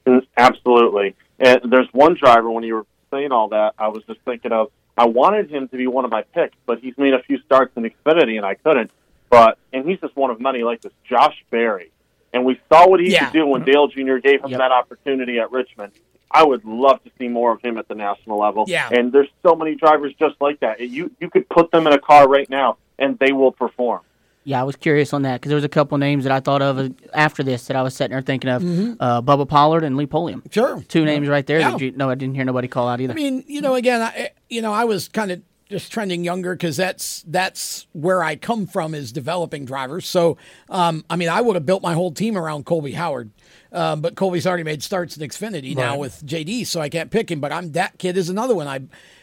Mm, 0.06 0.26
Absolutely. 0.38 1.16
And 1.40 1.62
there's 1.72 1.88
one 1.92 2.16
driver 2.16 2.50
when 2.50 2.64
you 2.64 2.76
were 2.76 2.86
saying 3.12 3.32
all 3.32 3.50
that, 3.50 3.74
I 3.78 3.88
was 3.88 4.04
just 4.06 4.20
thinking 4.22 4.52
of. 4.52 4.72
I 4.98 5.06
wanted 5.06 5.50
him 5.50 5.70
to 5.70 5.78
be 5.78 5.88
one 5.88 6.04
of 6.04 6.12
my 6.12 6.24
picks, 6.24 6.58
but 6.66 6.80
he's 6.80 6.98
made 6.98 7.14
a 7.14 7.24
few 7.24 7.40
starts 7.44 7.72
in 7.78 7.84
Xfinity, 7.84 8.36
and 8.36 8.46
I 8.46 8.56
couldn't. 8.56 8.92
But 9.30 9.58
and 9.72 9.88
he's 9.88 10.00
just 10.00 10.16
one 10.18 10.30
of 10.30 10.42
many 10.42 10.64
like 10.64 10.82
this. 10.82 10.92
Josh 11.06 11.36
Berry, 11.50 11.92
and 12.34 12.46
we 12.46 12.60
saw 12.72 12.88
what 12.88 13.00
he 13.00 13.12
Yeah. 13.12 13.26
could 13.26 13.34
do 13.40 13.48
when 13.48 13.64
Dale 13.64 13.88
Jr. 13.88 14.18
gave 14.18 14.44
him 14.44 14.52
that 14.52 14.72
opportunity 14.72 15.40
at 15.40 15.52
Richmond. 15.52 15.92
I 16.32 16.44
would 16.44 16.64
love 16.64 17.04
to 17.06 17.12
see 17.18 17.28
more 17.28 17.52
of 17.54 17.62
him 17.62 17.78
at 17.78 17.88
the 17.88 17.96
national 17.96 18.38
level. 18.40 18.66
Yeah. 18.68 18.88
And 18.92 19.12
there's 19.12 19.30
so 19.44 19.56
many 19.56 19.74
drivers 19.76 20.14
just 20.20 20.36
like 20.40 20.60
that. 20.60 20.80
You 20.80 21.12
you 21.20 21.30
could 21.30 21.50
put 21.50 21.72
them 21.72 21.88
in 21.88 21.94
a 21.94 22.00
car 22.00 22.28
right 22.28 22.50
now, 22.50 22.78
and 23.00 23.18
they 23.20 23.32
will 23.32 23.52
perform. 23.52 24.02
Yeah, 24.46 24.62
I 24.62 24.64
was 24.64 24.76
curious 24.78 25.12
on 25.14 25.24
that 25.24 25.42
because 25.42 25.50
there 25.50 25.56
was 25.58 25.64
a 25.66 25.70
couple 25.70 25.98
names 25.98 26.24
that 26.24 26.32
I 26.32 26.40
thought 26.40 26.62
of 26.62 26.78
uh, 26.80 26.90
after 27.14 27.44
this 27.44 27.68
that 27.68 27.76
I 27.76 27.82
was 27.84 27.94
sitting 27.96 28.12
there 28.14 28.22
thinking 28.22 28.50
of 28.50 28.62
Mhm. 28.64 28.96
uh, 29.00 29.22
Bubba 29.22 29.48
Pollard 29.48 29.84
and 29.84 29.98
Lee 29.98 30.06
Pulliam. 30.06 30.42
Sure, 30.50 30.82
two 30.88 31.04
names 31.04 31.28
right 31.28 31.46
there. 31.46 31.60
Yeah. 31.60 31.72
That 31.72 31.82
you, 31.82 31.92
no, 31.92 32.10
I 32.10 32.16
didn't 32.16 32.36
hear 32.36 32.46
nobody 32.46 32.68
call 32.68 32.88
out 32.88 33.02
either. 33.02 33.14
I 33.14 33.16
mean, 33.16 33.44
you 33.48 33.62
know, 33.62 33.76
again, 33.76 34.02
I, 34.02 34.30
you 34.50 34.62
know, 34.62 34.72
I 34.72 34.86
was 34.86 35.08
kind 35.10 35.32
of 35.32 35.42
just 35.70 35.92
trending 35.92 36.24
younger 36.24 36.56
because 36.56 36.76
that's 36.76 37.24
that's 37.28 37.86
where 37.94 38.24
I 38.24 38.36
come 38.36 38.66
from 38.66 38.96
is 38.96 39.12
developing 39.12 39.66
drivers. 39.66 40.08
So, 40.08 40.38
um, 40.70 41.06
I 41.10 41.16
mean, 41.16 41.30
I 41.30 41.42
would 41.42 41.56
have 41.56 41.66
built 41.66 41.84
my 41.84 41.94
whole 41.94 42.12
team 42.12 42.36
around 42.38 42.66
Colby 42.66 42.94
Howard, 42.94 43.30
um, 43.72 44.02
but 44.02 44.16
Colby's 44.16 44.48
already 44.48 44.64
made 44.64 44.82
starts 44.82 45.16
in 45.16 45.28
Xfinity 45.28 45.76
now 45.76 45.96
with 45.98 46.26
JD, 46.26 46.66
so 46.66 46.82
I 46.82 46.90
can't 46.90 47.12
pick 47.12 47.30
him. 47.30 47.40
But 47.40 47.52
I'm 47.52 47.74
that 47.74 48.00
kid 48.00 48.18
is 48.18 48.30
another 48.30 48.56
one. 48.56 48.68
I, 48.68 48.80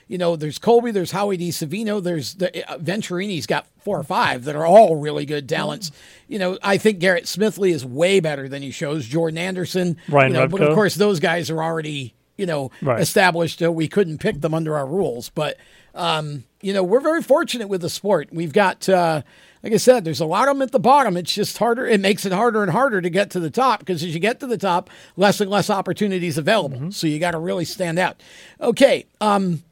you 0.07 0.19
know, 0.19 0.37
there's 0.37 0.61
Colby, 0.61 0.93
there's 0.93 1.11
Howie 1.11 1.37
DiSavino, 1.37 2.01
there's 2.01 2.35
the 2.35 2.71
uh, 2.73 2.79
Venturini's 2.79 3.47
got 3.47 3.67
four 3.81 3.99
or 3.99 4.05
five 4.05 4.45
that 4.45 4.55
are 4.55 4.65
all 4.65 4.95
really 4.95 5.27
good 5.27 5.49
talents. 5.49 5.91
You 6.29 6.39
know, 6.39 6.59
I 6.63 6.79
think 6.79 7.01
Garrett 7.01 7.25
Smithley 7.25 7.71
is 7.71 7.85
way 7.85 8.21
better 8.21 8.49
than 8.49 8.63
he 8.63 8.71
shows. 8.71 9.05
Jordan 9.07 9.39
Anderson, 9.39 9.97
Ryan 10.09 10.29
you 10.33 10.39
know, 10.39 10.47
but 10.49 10.61
of 10.63 10.75
course 10.77 10.95
those 10.95 11.19
guys 11.19 11.51
are 11.51 11.61
already 11.61 12.15
you 12.37 12.47
know 12.47 12.71
Right. 12.83 13.01
established. 13.01 13.61
Uh, 13.61 13.73
we 13.73 13.89
couldn't 13.89 14.19
pick 14.19 14.43
them 14.43 14.55
under 14.55 14.77
our 14.77 14.87
rules, 14.87 15.29
but 15.31 15.57
um, 15.97 16.45
you 16.61 16.73
know 16.73 16.83
we're 16.83 17.01
very 17.01 17.23
fortunate 17.23 17.69
with 17.69 17.81
the 17.81 17.91
sport. 17.91 18.29
We've 18.33 18.53
got. 18.53 18.89
Uh, 18.89 19.23
like 19.63 19.73
I 19.73 19.79
said, 19.79 20.05
there's 20.05 20.21
a 20.21 20.27
lot 20.27 20.47
of 20.47 20.55
them 20.55 20.63
at 20.63 20.71
the 20.71 20.79
bottom. 20.79 21.17
It's 21.17 21.35
just 21.35 21.59
harder. 21.59 21.85
It 21.87 22.01
makes 22.01 22.25
it 22.25 22.31
harder 22.31 22.63
and 22.63 22.71
harder 22.71 23.01
to 23.01 23.11
get 23.11 23.31
to 23.31 23.41
the 23.41 23.51
top 23.51 23.81
because 23.81 24.01
as 24.05 24.15
you 24.15 24.21
get 24.21 24.39
to 24.39 24.47
the 24.47 24.59
top, 24.59 24.91
less 25.17 25.41
and 25.41 25.51
less 25.51 25.71
opportunities 25.71 26.39
available. 26.39 26.93
So 26.93 27.09
you 27.09 27.19
got 27.19 27.33
to 27.33 27.41
really 27.41 27.65
stand 27.65 27.99
out. 27.99 28.23
Okay. 28.61 29.07
Um, 29.21 29.65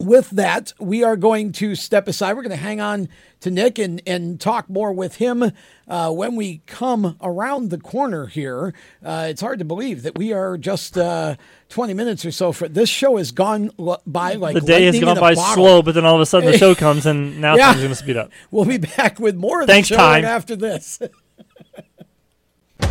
with 0.00 0.30
that, 0.30 0.72
we 0.78 1.02
are 1.02 1.16
going 1.16 1.50
to 1.52 1.74
step 1.74 2.06
aside. 2.06 2.34
We're 2.36 2.42
going 2.42 2.50
to 2.50 2.56
hang 2.56 2.80
on 2.80 3.08
to 3.40 3.50
Nick 3.50 3.78
and, 3.78 4.00
and 4.06 4.40
talk 4.40 4.68
more 4.70 4.92
with 4.92 5.16
him 5.16 5.52
uh, 5.88 6.10
when 6.12 6.36
we 6.36 6.62
come 6.66 7.16
around 7.20 7.70
the 7.70 7.78
corner 7.78 8.26
here. 8.26 8.72
Uh, 9.04 9.26
it's 9.28 9.40
hard 9.40 9.58
to 9.58 9.64
believe 9.64 10.02
that 10.02 10.16
we 10.16 10.32
are 10.32 10.56
just 10.56 10.96
uh, 10.96 11.34
20 11.70 11.94
minutes 11.94 12.24
or 12.24 12.30
so 12.30 12.52
for 12.52 12.68
this 12.68 12.88
show 12.88 13.16
has 13.16 13.32
gone 13.32 13.70
l- 13.78 14.00
by 14.06 14.34
like 14.34 14.54
the 14.54 14.60
day 14.60 14.84
has 14.84 14.98
gone 15.00 15.18
by 15.18 15.34
bottle. 15.34 15.54
slow, 15.64 15.82
but 15.82 15.94
then 15.94 16.04
all 16.04 16.14
of 16.14 16.20
a 16.20 16.26
sudden 16.26 16.50
the 16.50 16.58
show 16.58 16.74
comes 16.76 17.04
and 17.06 17.40
now 17.40 17.56
Yeah. 17.56 17.72
things 17.72 17.78
are 17.78 17.86
going 17.86 17.90
to 17.90 17.94
speed 17.96 18.16
up. 18.16 18.30
We'll 18.52 18.64
be 18.66 18.78
back 18.78 19.18
with 19.18 19.34
more 19.36 19.62
of 19.62 19.66
Thanks, 19.66 19.88
the 19.88 19.94
show 19.96 19.98
Ty. 19.98 20.12
right 20.12 20.24
after 20.24 20.54
this. 20.54 21.00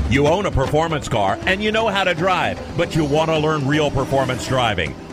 You 0.10 0.28
own 0.28 0.46
a 0.46 0.52
performance 0.52 1.08
car 1.10 1.38
and 1.46 1.62
you 1.64 1.72
know 1.72 1.88
how 1.88 2.04
to 2.06 2.14
drive, 2.14 2.60
but 2.78 2.96
you 2.96 3.04
want 3.06 3.30
to 3.30 3.38
learn 3.38 3.66
real 3.68 3.92
performance 3.92 4.46
driving. 4.48 4.94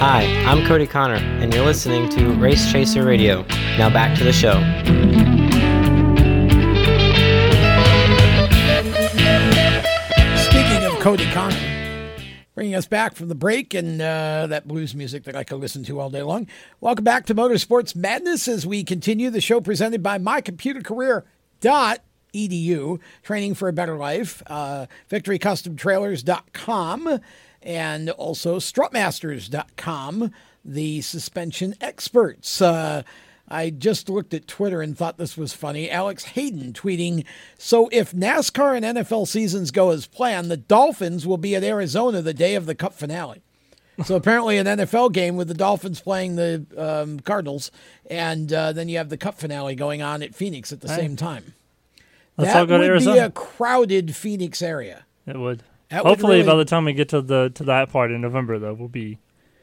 Hi, 0.00 0.22
I'm 0.46 0.64
Cody 0.64 0.86
Connor, 0.86 1.16
and 1.16 1.52
you're 1.52 1.64
listening 1.64 2.08
to 2.10 2.32
Race 2.34 2.70
Chaser 2.70 3.04
Radio. 3.04 3.42
Now 3.76 3.90
back 3.90 4.16
to 4.18 4.22
the 4.22 4.32
show. 4.32 4.52
Speaking 10.36 10.84
of 10.84 10.92
Cody 11.00 11.28
Connor, 11.32 11.58
bringing 12.54 12.76
us 12.76 12.86
back 12.86 13.16
from 13.16 13.26
the 13.26 13.34
break 13.34 13.74
and 13.74 14.00
uh, 14.00 14.46
that 14.46 14.68
blues 14.68 14.94
music 14.94 15.24
that 15.24 15.34
I 15.34 15.42
could 15.42 15.58
listen 15.58 15.82
to 15.82 15.98
all 15.98 16.10
day 16.10 16.22
long. 16.22 16.46
Welcome 16.80 17.02
back 17.02 17.26
to 17.26 17.34
Motorsports 17.34 17.96
Madness 17.96 18.46
as 18.46 18.64
we 18.64 18.84
continue 18.84 19.30
the 19.30 19.40
show 19.40 19.60
presented 19.60 20.00
by 20.00 20.20
mycomputercareer.edu, 20.20 23.00
training 23.24 23.54
for 23.54 23.66
a 23.66 23.72
better 23.72 23.96
life, 23.96 24.44
uh, 24.46 24.86
victorycustomtrailers.com, 25.10 27.20
and 27.62 28.10
also 28.10 28.58
strutmasters.com, 28.58 30.32
the 30.64 31.00
suspension 31.00 31.74
experts. 31.80 32.60
Uh, 32.60 33.02
I 33.50 33.70
just 33.70 34.10
looked 34.10 34.34
at 34.34 34.46
Twitter 34.46 34.82
and 34.82 34.96
thought 34.96 35.16
this 35.16 35.36
was 35.36 35.54
funny. 35.54 35.90
Alex 35.90 36.24
Hayden 36.24 36.72
tweeting 36.74 37.24
So, 37.56 37.88
if 37.92 38.12
NASCAR 38.12 38.76
and 38.76 38.98
NFL 38.98 39.26
seasons 39.26 39.70
go 39.70 39.90
as 39.90 40.06
planned, 40.06 40.50
the 40.50 40.56
Dolphins 40.58 41.26
will 41.26 41.38
be 41.38 41.54
at 41.56 41.64
Arizona 41.64 42.20
the 42.20 42.34
day 42.34 42.54
of 42.56 42.66
the 42.66 42.74
Cup 42.74 42.92
finale. 42.92 43.40
So, 44.04 44.16
apparently, 44.16 44.58
an 44.58 44.66
NFL 44.66 45.12
game 45.12 45.36
with 45.36 45.48
the 45.48 45.54
Dolphins 45.54 46.00
playing 46.00 46.36
the 46.36 46.66
um, 46.76 47.20
Cardinals, 47.20 47.70
and 48.10 48.52
uh, 48.52 48.72
then 48.72 48.88
you 48.90 48.98
have 48.98 49.08
the 49.08 49.16
Cup 49.16 49.38
finale 49.38 49.74
going 49.74 50.02
on 50.02 50.22
at 50.22 50.34
Phoenix 50.34 50.70
at 50.70 50.82
the 50.82 50.88
Hey. 50.88 50.96
same 51.00 51.16
time. 51.16 51.54
Let's 52.36 52.52
that 52.52 52.60
all 52.60 52.66
go 52.66 52.78
to 52.78 52.92
would 52.92 53.00
be 53.14 53.18
a 53.18 53.30
crowded 53.30 54.14
Phoenix 54.14 54.60
area. 54.62 55.04
It 55.26 55.38
would. 55.38 55.62
That 55.90 56.04
Hopefully, 56.04 56.42
by 56.42 56.54
the 56.56 56.64
time 56.64 56.84
we 56.84 56.92
get 56.92 57.10
to 57.10 57.22
the 57.22 57.50
to 57.54 57.64
that 57.64 57.90
part 57.90 58.10
in 58.10 58.20
November, 58.20 58.58
though, 58.58 58.74
we'll 58.74 58.88
be 58.88 59.18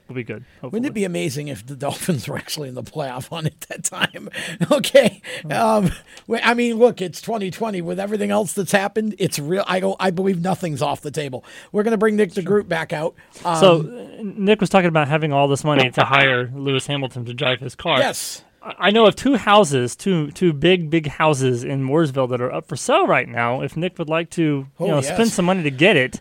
we'll 0.07 0.15
be 0.15 0.23
good. 0.23 0.43
Hopefully. 0.55 0.71
Wouldn't 0.71 0.87
it 0.87 0.93
be 0.93 1.03
amazing 1.03 1.49
if 1.49 1.65
the 1.65 1.75
Dolphins 1.75 2.27
were 2.27 2.37
actually 2.37 2.69
in 2.69 2.75
the 2.75 2.83
playoff 2.83 3.31
on 3.31 3.45
at 3.45 3.59
that 3.61 3.83
time? 3.83 4.29
okay, 4.71 5.21
um, 5.51 5.91
I 6.29 6.55
mean, 6.55 6.77
look, 6.77 6.99
it's 6.99 7.21
2020 7.21 7.81
with 7.81 7.99
everything 7.99 8.31
else 8.31 8.53
that's 8.53 8.71
happened. 8.71 9.15
It's 9.19 9.37
real. 9.37 9.63
I 9.67 9.79
go. 9.79 9.95
I 9.99 10.09
believe 10.09 10.41
nothing's 10.41 10.81
off 10.81 11.01
the 11.01 11.11
table. 11.11 11.45
We're 11.71 11.83
going 11.83 11.91
to 11.91 11.97
bring 11.97 12.15
Nick 12.15 12.31
DeGroot 12.31 12.67
back 12.67 12.91
out. 12.91 13.15
Um, 13.43 13.59
so 13.59 13.81
Nick 14.23 14.61
was 14.61 14.69
talking 14.71 14.89
about 14.89 15.07
having 15.07 15.31
all 15.31 15.47
this 15.47 15.63
money 15.63 15.91
to 15.91 16.03
hire 16.03 16.49
Lewis 16.55 16.87
Hamilton 16.87 17.25
to 17.25 17.33
drive 17.35 17.59
his 17.59 17.75
car. 17.75 17.99
Yes. 17.99 18.43
I 18.65 18.75
I 18.87 18.91
know 18.91 19.05
of 19.05 19.15
two 19.15 19.35
houses, 19.35 19.95
two 19.95 20.31
two 20.31 20.51
big 20.53 20.89
big 20.89 21.07
houses 21.07 21.63
in 21.63 21.85
Mooresville 21.87 22.29
that 22.29 22.41
are 22.41 22.51
up 22.51 22.65
for 22.67 22.75
sale 22.75 23.05
right 23.07 23.27
now. 23.29 23.61
If 23.61 23.77
Nick 23.77 23.97
would 23.99 24.09
like 24.09 24.29
to, 24.31 24.41
you 24.41 24.67
Oh, 24.79 24.87
know, 24.87 24.95
yes. 24.95 25.07
spend 25.07 25.29
some 25.31 25.45
money 25.45 25.63
to 25.63 25.71
get 25.71 25.95
it, 25.95 26.19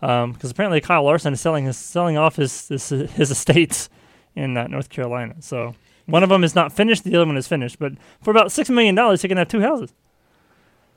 because 0.00 0.50
apparently 0.50 0.80
Kyle 0.80 1.04
Larson 1.04 1.32
is 1.32 1.40
selling 1.40 1.64
his 1.66 1.76
selling 1.76 2.16
off 2.16 2.36
his 2.36 2.68
his, 2.68 2.88
his 2.88 3.30
estates 3.30 3.88
in 4.34 4.56
uh, 4.56 4.66
North 4.66 4.88
Carolina. 4.90 5.36
So 5.40 5.74
one 6.06 6.22
of 6.22 6.28
them 6.28 6.44
is 6.44 6.54
not 6.54 6.72
finished, 6.72 7.04
the 7.04 7.16
other 7.16 7.26
one 7.26 7.36
is 7.36 7.46
finished. 7.48 7.78
But 7.78 7.92
for 8.20 8.30
about 8.30 8.52
six 8.52 8.68
million 8.68 8.94
dollars, 8.94 9.22
he 9.22 9.28
can 9.28 9.38
have 9.38 9.48
two 9.48 9.60
houses. 9.60 9.92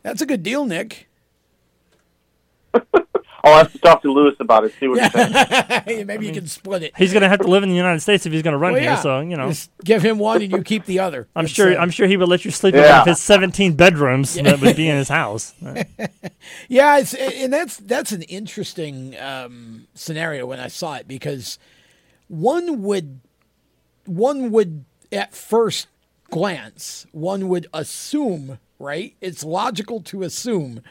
that's 0.03 0.22
a 0.22 0.26
good 0.26 0.44
deal, 0.44 0.66
Nick. 0.66 1.07
I'll 3.44 3.57
have 3.57 3.72
to 3.72 3.80
talk 3.80 4.02
to 4.02 4.11
Lewis 4.11 4.36
about 4.40 4.64
it. 4.66 4.74
See 4.80 4.88
what 4.88 5.02
he 5.02 5.10
thinks. 5.10 5.86
Maybe 6.07 6.28
you 6.28 6.34
can 6.34 6.48
split 6.48 6.84
it. 6.84 6.94
He's 6.98 7.14
going 7.14 7.22
to 7.24 7.30
have 7.30 7.40
to 7.40 7.48
live 7.48 7.64
in 7.64 7.70
the 7.70 7.76
United 7.76 7.99
States 8.02 8.26
if 8.26 8.34
he's 8.34 8.41
going 8.41 8.53
to 8.53 8.57
run 8.57 8.74
Well, 8.74 8.82
here. 8.82 8.98
So 8.98 9.20
you 9.22 9.38
know, 9.38 9.49
Just 9.49 9.72
give 9.84 10.02
him 10.03 10.20
one 10.20 10.41
and 10.41 10.52
you 10.52 10.61
keep 10.64 10.86
the 10.86 10.99
other. 10.99 11.28
I'm 11.36 11.45
It's, 11.45 11.53
sure. 11.53 11.78
I'm 11.78 11.90
sure 11.91 12.07
he 12.07 12.18
would 12.18 12.30
let 12.30 12.45
you 12.45 12.52
sleep 12.52 12.76
in 12.76 12.82
Yeah. 12.82 12.99
one 12.99 13.02
of 13.02 13.07
his 13.07 13.20
17 13.22 13.74
bedrooms 13.76 14.36
that 14.36 14.60
would 14.61 14.76
be 14.76 14.90
in 14.90 14.98
his 14.98 15.10
house. 15.10 15.53
yeah, 16.68 16.98
it's, 16.99 17.14
and 17.14 17.52
that's 17.52 17.78
that's 17.78 18.11
an 18.11 18.24
interesting 18.24 19.18
um, 19.20 19.88
scenario 19.94 20.45
when 20.45 20.60
I 20.60 20.68
saw 20.68 20.95
it 20.95 21.07
because 21.07 21.57
one 22.28 22.82
would 22.84 23.20
one 24.06 24.52
would 24.52 24.86
at 25.11 25.34
first 25.34 25.88
glance 26.30 27.07
one 27.11 27.48
would 27.49 27.66
assume 27.74 28.60
right 28.78 29.16
it's 29.20 29.44
logical 29.44 29.99
to 29.99 30.22
assume 30.22 30.82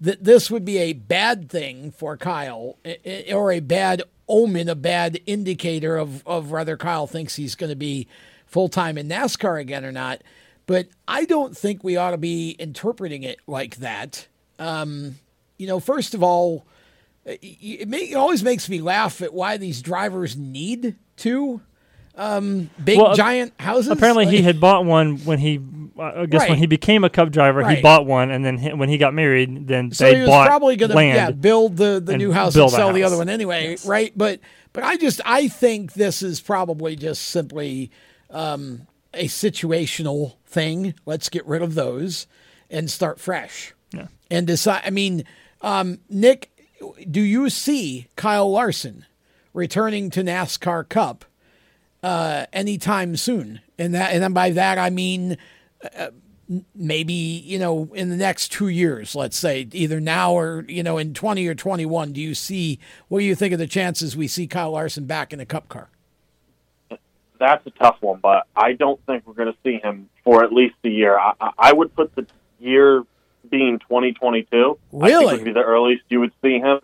that 0.00 0.24
this 0.24 0.50
would 0.50 0.64
be 0.64 0.78
a 0.78 0.92
bad 0.92 1.50
thing 1.50 1.90
for 1.92 2.16
Kyle 2.16 2.78
i- 2.84 2.98
i- 3.04 3.32
or 3.32 3.52
a 3.52 3.60
bad 3.60 4.02
omen 4.28 4.68
a 4.68 4.74
bad 4.74 5.20
indicator 5.26 5.96
of 5.96 6.26
of 6.26 6.50
whether 6.50 6.76
Kyle 6.76 7.06
thinks 7.06 7.36
he's 7.36 7.54
going 7.54 7.70
to 7.70 7.76
be 7.76 8.06
full 8.46 8.68
time 8.68 8.96
in 8.96 9.08
NASCAR 9.08 9.60
again 9.60 9.84
or 9.84 9.92
not. 9.92 10.22
But 10.66 10.88
I 11.08 11.24
don't 11.24 11.56
think 11.56 11.82
we 11.82 11.96
ought 11.96 12.12
to 12.12 12.18
be 12.18 12.50
interpreting 12.58 13.24
it 13.24 13.38
like 13.48 13.76
that. 13.76 14.28
Um, 14.58 15.16
you 15.58 15.66
know, 15.66 15.80
first 15.80 16.14
of 16.14 16.22
all, 16.22 16.64
eh, 17.26 17.36
it, 17.42 17.80
it, 17.82 17.88
may, 17.88 18.02
it 18.10 18.14
always 18.14 18.42
makes 18.44 18.68
me 18.68 18.80
laugh 18.80 19.20
at 19.20 19.34
why 19.34 19.56
these 19.56 19.82
drivers 19.82 20.36
need 20.36 20.96
to 21.16 21.60
um, 22.16 22.70
big 22.82 22.98
Well, 22.98 23.14
giant 23.14 23.52
houses. 23.58 23.90
Apparently, 23.90 24.26
he 24.26 24.42
had 24.42 24.60
bought 24.60 24.84
one 24.84 25.18
when 25.24 25.38
he, 25.38 25.60
I 25.98 26.26
guess, 26.26 26.40
Right. 26.40 26.50
when 26.50 26.58
he 26.58 26.66
became 26.66 27.04
a 27.04 27.10
Cup 27.10 27.30
driver, 27.30 27.66
he 27.68 27.80
bought 27.80 28.06
one, 28.06 28.30
and 28.30 28.44
then 28.44 28.58
he, 28.58 28.72
when 28.72 28.88
he 28.88 28.98
got 28.98 29.14
married, 29.14 29.66
then 29.68 29.92
So 29.92 30.04
they 30.04 30.14
he 30.16 30.20
was 30.22 30.28
bought 30.28 30.46
probably 30.46 30.76
going 30.76 30.90
to 30.90 30.96
land. 30.96 31.14
yeah 31.16 31.30
build 31.30 31.76
the, 31.76 32.00
the 32.04 32.16
new 32.16 32.32
house 32.32 32.54
and 32.56 32.70
sell 32.70 32.92
the 32.92 33.04
other 33.04 33.16
one 33.16 33.28
anyway, 33.28 33.76
right? 33.86 34.12
But 34.16 34.40
but 34.72 34.84
I 34.84 34.96
just 34.96 35.20
I 35.24 35.48
think 35.48 35.94
this 35.94 36.22
is 36.22 36.40
probably 36.40 36.96
just 36.96 37.22
simply 37.22 37.90
um, 38.30 38.86
a 39.14 39.26
situational 39.26 40.34
thing. 40.46 40.94
Let's 41.06 41.28
get 41.28 41.46
rid 41.46 41.62
of 41.62 41.74
those 41.74 42.26
and 42.68 42.90
start 42.90 43.18
fresh. 43.20 43.72
Yeah. 43.92 44.06
And 44.30 44.46
decide. 44.46 44.82
I 44.84 44.90
mean, 44.90 45.24
um, 45.62 45.98
Nick, 46.08 46.50
do 47.10 47.20
you 47.20 47.50
see 47.50 48.06
Kyle 48.16 48.50
Larson 48.50 49.06
returning 49.52 50.10
to 50.10 50.22
NASCAR 50.22 50.88
Cup 50.88 51.24
uh, 52.02 52.46
anytime 52.52 53.16
soon? 53.16 53.60
And 53.78 53.94
that 53.94 54.12
and 54.12 54.22
then 54.22 54.32
by 54.32 54.50
that 54.50 54.78
I 54.78 54.90
mean 54.90 55.36
uh, 55.96 56.08
maybe 56.74 57.14
you 57.14 57.58
know 57.58 57.90
in 57.94 58.10
the 58.10 58.16
next 58.16 58.48
two 58.52 58.68
years 58.68 59.14
let's 59.14 59.36
say 59.36 59.68
either 59.72 60.00
now 60.00 60.32
or 60.32 60.64
you 60.68 60.82
know 60.82 60.98
in 60.98 61.14
20 61.14 61.46
or 61.46 61.54
21 61.54 62.12
do 62.12 62.20
you 62.20 62.34
see 62.34 62.78
what 63.08 63.20
do 63.20 63.24
you 63.24 63.36
think 63.36 63.52
of 63.52 63.58
the 63.60 63.68
chances 63.68 64.16
we 64.16 64.26
see 64.26 64.48
kyle 64.48 64.72
larson 64.72 65.06
back 65.06 65.32
in 65.32 65.38
a 65.38 65.46
cup 65.46 65.68
car 65.68 65.88
That's 67.38 67.64
a 67.66 67.70
tough 67.70 67.96
one, 68.00 68.18
but 68.20 68.46
I 68.54 68.72
don't 68.74 69.00
think 69.06 69.26
we're 69.26 69.34
going 69.34 69.52
to 69.52 69.58
see 69.62 69.78
him 69.82 70.10
for 70.24 70.42
at 70.44 70.52
least 70.52 70.74
a 70.84 70.88
year. 70.90 71.18
I, 71.18 71.32
I- 71.40 71.52
I 71.56 71.72
would 71.72 71.94
put 71.94 72.14
the 72.14 72.26
year 72.58 73.04
being 73.48 73.78
2022. 73.78 74.78
I 74.92 75.06
Really? 75.06 75.26
think 75.26 75.38
would 75.38 75.44
be 75.44 75.52
the 75.52 75.62
earliest 75.64 76.02
you 76.10 76.20
would 76.20 76.32
see 76.42 76.58
him. 76.58 76.80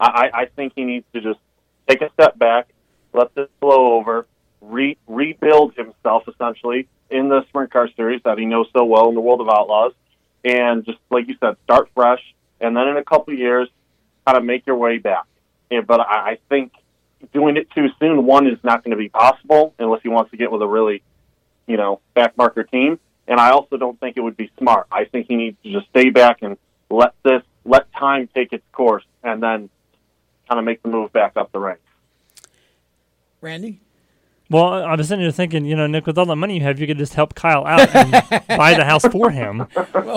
I, 0.00 0.06
I 0.32 0.40
I 0.42 0.44
think 0.46 0.72
he 0.76 0.84
needs 0.84 1.04
to 1.12 1.20
just 1.20 1.40
take 1.88 2.00
a 2.02 2.10
step 2.12 2.38
back, 2.38 2.68
let 3.12 3.34
this 3.34 3.48
blow 3.60 3.94
over, 3.98 4.26
re- 4.60 4.98
rebuild 5.06 5.74
himself 5.74 6.24
essentially 6.28 6.88
in 7.10 7.28
the 7.28 7.44
sprint 7.48 7.72
car 7.72 7.88
series 7.96 8.20
that 8.24 8.38
he 8.38 8.44
knows 8.44 8.66
so 8.72 8.84
well 8.84 9.08
in 9.08 9.14
the 9.14 9.20
world 9.20 9.40
of 9.40 9.48
outlaws, 9.48 9.92
and 10.44 10.84
just 10.84 10.98
like 11.10 11.28
you 11.28 11.36
said, 11.40 11.56
start 11.64 11.88
fresh, 11.94 12.22
and 12.60 12.76
then 12.76 12.88
in 12.88 12.96
a 12.96 13.04
couple 13.04 13.34
years, 13.34 13.68
kind 14.26 14.36
of 14.36 14.44
make 14.44 14.66
your 14.66 14.76
way 14.76 14.98
back. 14.98 15.24
Yeah, 15.70 15.80
but 15.80 16.00
I, 16.00 16.32
I 16.32 16.38
think 16.48 16.72
doing 17.32 17.56
it 17.56 17.70
too 17.70 17.88
soon, 17.98 18.26
one 18.26 18.46
is 18.46 18.58
not 18.62 18.84
going 18.84 18.92
to 18.92 18.96
be 18.96 19.08
possible 19.08 19.74
unless 19.78 20.02
he 20.02 20.08
wants 20.08 20.30
to 20.30 20.36
get 20.36 20.50
with 20.52 20.62
a 20.62 20.66
really, 20.66 21.02
you 21.66 21.76
know, 21.76 22.00
backmarker 22.16 22.68
team. 22.70 22.98
And 23.26 23.38
I 23.38 23.50
also 23.50 23.76
don't 23.76 23.98
think 24.00 24.16
it 24.16 24.20
would 24.20 24.36
be 24.36 24.50
smart. 24.58 24.86
I 24.90 25.04
think 25.04 25.26
he 25.28 25.36
needs 25.36 25.56
to 25.62 25.72
just 25.72 25.88
stay 25.88 26.10
back 26.10 26.38
and 26.42 26.56
let 26.90 27.14
this 27.22 27.42
let 27.64 27.92
time 27.92 28.28
take 28.34 28.52
its 28.52 28.64
course, 28.72 29.04
and 29.22 29.42
then 29.42 29.68
kind 30.48 30.58
of 30.58 30.64
make 30.64 30.82
the 30.82 30.88
move 30.88 31.12
back 31.12 31.36
up 31.36 31.52
the 31.52 31.58
ranks. 31.58 31.82
Randy? 33.40 33.80
Well, 34.50 34.64
I 34.64 34.94
was 34.94 35.08
sitting 35.08 35.22
here 35.22 35.30
thinking, 35.30 35.66
you 35.66 35.76
know, 35.76 35.86
Nick, 35.86 36.06
with 36.06 36.16
all 36.16 36.24
the 36.24 36.34
money 36.34 36.54
you 36.54 36.62
have, 36.62 36.80
you 36.80 36.86
could 36.86 36.96
just 36.96 37.12
help 37.12 37.34
Kyle 37.34 37.66
out 37.66 37.94
and 37.94 38.10
buy 38.48 38.74
the 38.74 38.84
house 38.84 39.04
for 39.04 39.30
him 39.30 39.66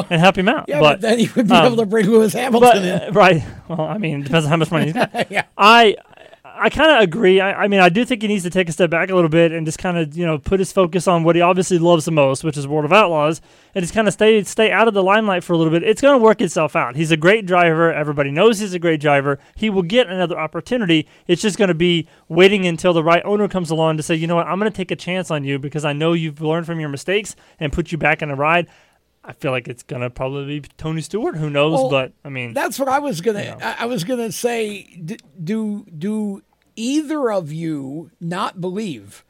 and 0.09 0.21
help 0.21 0.37
him 0.37 0.47
out. 0.47 0.69
Yeah, 0.69 0.79
but, 0.79 1.01
then 1.01 1.19
he 1.19 1.29
would 1.35 1.49
be 1.49 1.53
um, 1.53 1.65
able 1.65 1.75
to 1.77 1.85
bring 1.85 2.07
Lewis 2.07 2.31
Hamilton 2.31 2.69
but, 2.69 3.07
in. 3.07 3.13
right. 3.13 3.43
Well, 3.67 3.81
I 3.81 3.97
mean, 3.97 4.21
it 4.21 4.23
depends 4.23 4.45
on 4.45 4.49
how 4.49 4.57
much 4.57 4.71
money 4.71 4.85
he's 4.85 4.93
got. 4.93 5.11
yeah. 5.31 5.43
I 5.57 5.95
I 6.61 6.69
kind 6.69 6.91
of 6.91 7.01
agree. 7.01 7.41
I, 7.41 7.63
I 7.63 7.67
mean, 7.67 7.79
I 7.79 7.89
do 7.89 8.05
think 8.05 8.21
he 8.21 8.27
needs 8.27 8.43
to 8.43 8.51
take 8.51 8.69
a 8.69 8.71
step 8.71 8.91
back 8.91 9.09
a 9.09 9.15
little 9.15 9.31
bit 9.31 9.51
and 9.51 9.65
just 9.65 9.79
kind 9.79 9.97
of, 9.97 10.15
you 10.15 10.25
know, 10.25 10.37
put 10.37 10.59
his 10.59 10.71
focus 10.71 11.07
on 11.07 11.23
what 11.23 11.35
he 11.35 11.41
obviously 11.41 11.79
loves 11.79 12.05
the 12.05 12.11
most, 12.11 12.43
which 12.43 12.55
is 12.55 12.67
World 12.67 12.85
of 12.85 12.93
Outlaws, 12.93 13.41
and 13.73 13.81
just 13.81 13.95
kind 13.95 14.07
of 14.07 14.13
stay 14.13 14.43
stay 14.43 14.71
out 14.71 14.87
of 14.87 14.93
the 14.93 15.01
limelight 15.01 15.43
for 15.43 15.53
a 15.53 15.57
little 15.57 15.71
bit. 15.71 15.81
It's 15.81 16.01
going 16.01 16.19
to 16.19 16.23
work 16.23 16.39
itself 16.39 16.75
out. 16.75 16.95
He's 16.95 17.09
a 17.09 17.17
great 17.17 17.47
driver. 17.47 17.91
Everybody 17.91 18.29
knows 18.29 18.59
he's 18.59 18.75
a 18.75 18.79
great 18.79 19.01
driver. 19.01 19.39
He 19.55 19.71
will 19.71 19.81
get 19.81 20.07
another 20.07 20.39
opportunity. 20.39 21.07
It's 21.25 21.41
just 21.41 21.57
going 21.57 21.69
to 21.69 21.73
be 21.73 22.07
waiting 22.29 22.67
until 22.67 22.93
the 22.93 23.03
right 23.03 23.23
owner 23.25 23.47
comes 23.47 23.71
along 23.71 23.97
to 23.97 24.03
say, 24.03 24.13
you 24.13 24.27
know 24.27 24.35
what, 24.35 24.45
I'm 24.45 24.59
going 24.59 24.71
to 24.71 24.77
take 24.77 24.91
a 24.91 24.95
chance 24.95 25.31
on 25.31 25.43
you 25.43 25.57
because 25.57 25.83
I 25.83 25.93
know 25.93 26.13
you've 26.13 26.41
learned 26.41 26.67
from 26.67 26.79
your 26.79 26.89
mistakes 26.89 27.35
and 27.59 27.73
put 27.73 27.91
you 27.91 27.97
back 27.97 28.21
in 28.21 28.29
a 28.29 28.35
ride. 28.35 28.67
I 29.23 29.33
feel 29.33 29.51
like 29.51 29.67
it's 29.67 29.83
gonna 29.83 30.09
probably 30.09 30.59
be 30.61 30.67
Tony 30.77 31.01
Stewart. 31.01 31.35
Who 31.35 31.49
knows? 31.49 31.73
Well, 31.73 31.89
but 31.91 32.13
I 32.25 32.29
mean, 32.29 32.53
That's 32.53 32.79
what 32.79 32.87
I 32.87 32.97
was 32.97 33.21
gonna. 33.21 33.55
I, 33.61 33.83
I 33.83 33.85
was 33.85 34.03
gonna 34.03 34.31
say. 34.31 34.81
D- 34.83 35.19
do 35.43 35.85
do 35.95 36.41
either 36.75 37.31
of 37.31 37.51
you 37.51 38.11
not 38.19 38.61
believe 38.61 39.23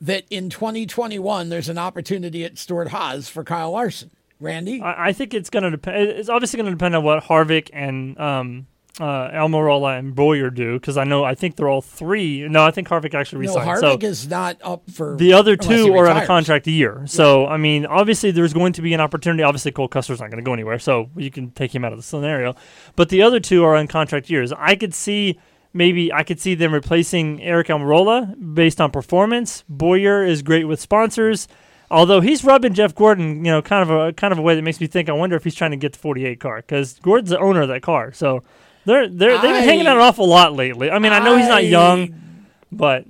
that 0.00 0.24
in 0.30 0.50
2021 0.50 1.48
there's 1.48 1.68
an 1.68 1.78
opportunity 1.78 2.44
at 2.44 2.58
Stewart-Haas 2.58 3.28
for 3.28 3.44
Kyle 3.44 3.72
Larson? 3.72 4.10
Randy, 4.40 4.82
I, 4.82 5.08
I 5.08 5.12
think 5.12 5.32
it's 5.32 5.48
going 5.48 5.62
to 5.62 5.70
depend. 5.70 5.96
It's 5.96 6.28
obviously 6.28 6.58
going 6.58 6.66
to 6.66 6.72
depend 6.72 6.94
on 6.96 7.04
what 7.04 7.24
Harvick 7.24 7.70
and 7.72 8.18
um, 8.18 8.66
uh, 9.00 9.30
Almirola 9.30 9.98
and 9.98 10.14
Bowyer 10.14 10.50
do, 10.50 10.74
because 10.78 10.96
I 10.96 11.04
know 11.04 11.24
I 11.24 11.34
think 11.34 11.56
they're 11.56 11.68
all 11.68 11.80
three. 11.80 12.46
No, 12.46 12.64
I 12.64 12.70
think 12.70 12.88
Harvick 12.88 13.14
actually 13.14 13.46
no. 13.46 13.56
Harvick 13.56 14.02
so 14.02 14.06
is 14.06 14.28
not 14.28 14.56
up 14.62 14.88
for 14.90 15.16
the 15.16 15.32
other 15.32 15.56
two 15.56 15.94
are 15.94 16.08
on 16.08 16.16
a 16.16 16.26
contract 16.26 16.66
a 16.66 16.70
year. 16.70 17.02
So 17.06 17.46
I 17.46 17.56
mean, 17.56 17.86
obviously 17.86 18.30
there's 18.30 18.52
going 18.52 18.72
to 18.74 18.82
be 18.82 18.94
an 18.94 19.00
opportunity. 19.00 19.42
Obviously 19.42 19.72
Cole 19.72 19.88
Custer's 19.88 20.20
not 20.20 20.30
going 20.30 20.42
to 20.42 20.46
go 20.46 20.52
anywhere, 20.52 20.78
so 20.78 21.10
you 21.16 21.30
can 21.30 21.50
take 21.52 21.74
him 21.74 21.84
out 21.84 21.92
of 21.92 21.98
the 21.98 22.04
scenario. 22.04 22.54
But 22.96 23.08
the 23.08 23.22
other 23.22 23.40
two 23.40 23.64
are 23.64 23.74
on 23.74 23.88
contract 23.88 24.30
years. 24.30 24.52
I 24.52 24.76
could 24.76 24.94
see. 24.94 25.38
Maybe 25.76 26.12
I 26.12 26.22
could 26.22 26.40
see 26.40 26.54
them 26.54 26.72
replacing 26.72 27.42
Eric 27.42 27.66
Almirola 27.66 28.54
based 28.54 28.80
on 28.80 28.92
performance. 28.92 29.64
Bowyer 29.68 30.24
is 30.24 30.40
great 30.40 30.64
with 30.64 30.80
sponsors. 30.80 31.48
Although 31.90 32.20
he's 32.20 32.44
rubbing 32.44 32.74
Jeff 32.74 32.94
Gordon, 32.94 33.44
you 33.44 33.50
know, 33.50 33.60
kind 33.60 33.82
of 33.82 33.90
a 33.90 34.12
kind 34.12 34.32
of 34.32 34.38
a 34.38 34.42
way 34.42 34.54
that 34.54 34.62
makes 34.62 34.80
me 34.80 34.86
think. 34.86 35.08
I 35.08 35.12
wonder 35.12 35.36
if 35.36 35.44
he's 35.44 35.54
trying 35.54 35.72
to 35.72 35.76
get 35.76 35.92
the 35.92 35.98
48 35.98 36.40
car 36.40 36.56
because 36.58 36.98
Gordon's 37.00 37.30
the 37.30 37.38
owner 37.38 37.62
of 37.62 37.68
that 37.68 37.82
car. 37.82 38.12
So 38.12 38.42
they're 38.84 39.08
they're 39.08 39.32
they've 39.32 39.42
been 39.42 39.64
hanging 39.64 39.86
out 39.86 39.96
an 39.96 40.02
awful 40.02 40.28
lot 40.28 40.54
lately. 40.54 40.90
I 40.90 40.98
mean, 40.98 41.12
I 41.12 41.18
know 41.18 41.36
he's 41.36 41.48
not 41.48 41.64
young, 41.64 42.46
but 42.70 43.04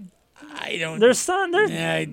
I 0.56 0.76
don't. 0.78 0.98
there's 0.98 1.18
some. 1.18 1.52
There's 1.52 1.70
I, 1.70 2.08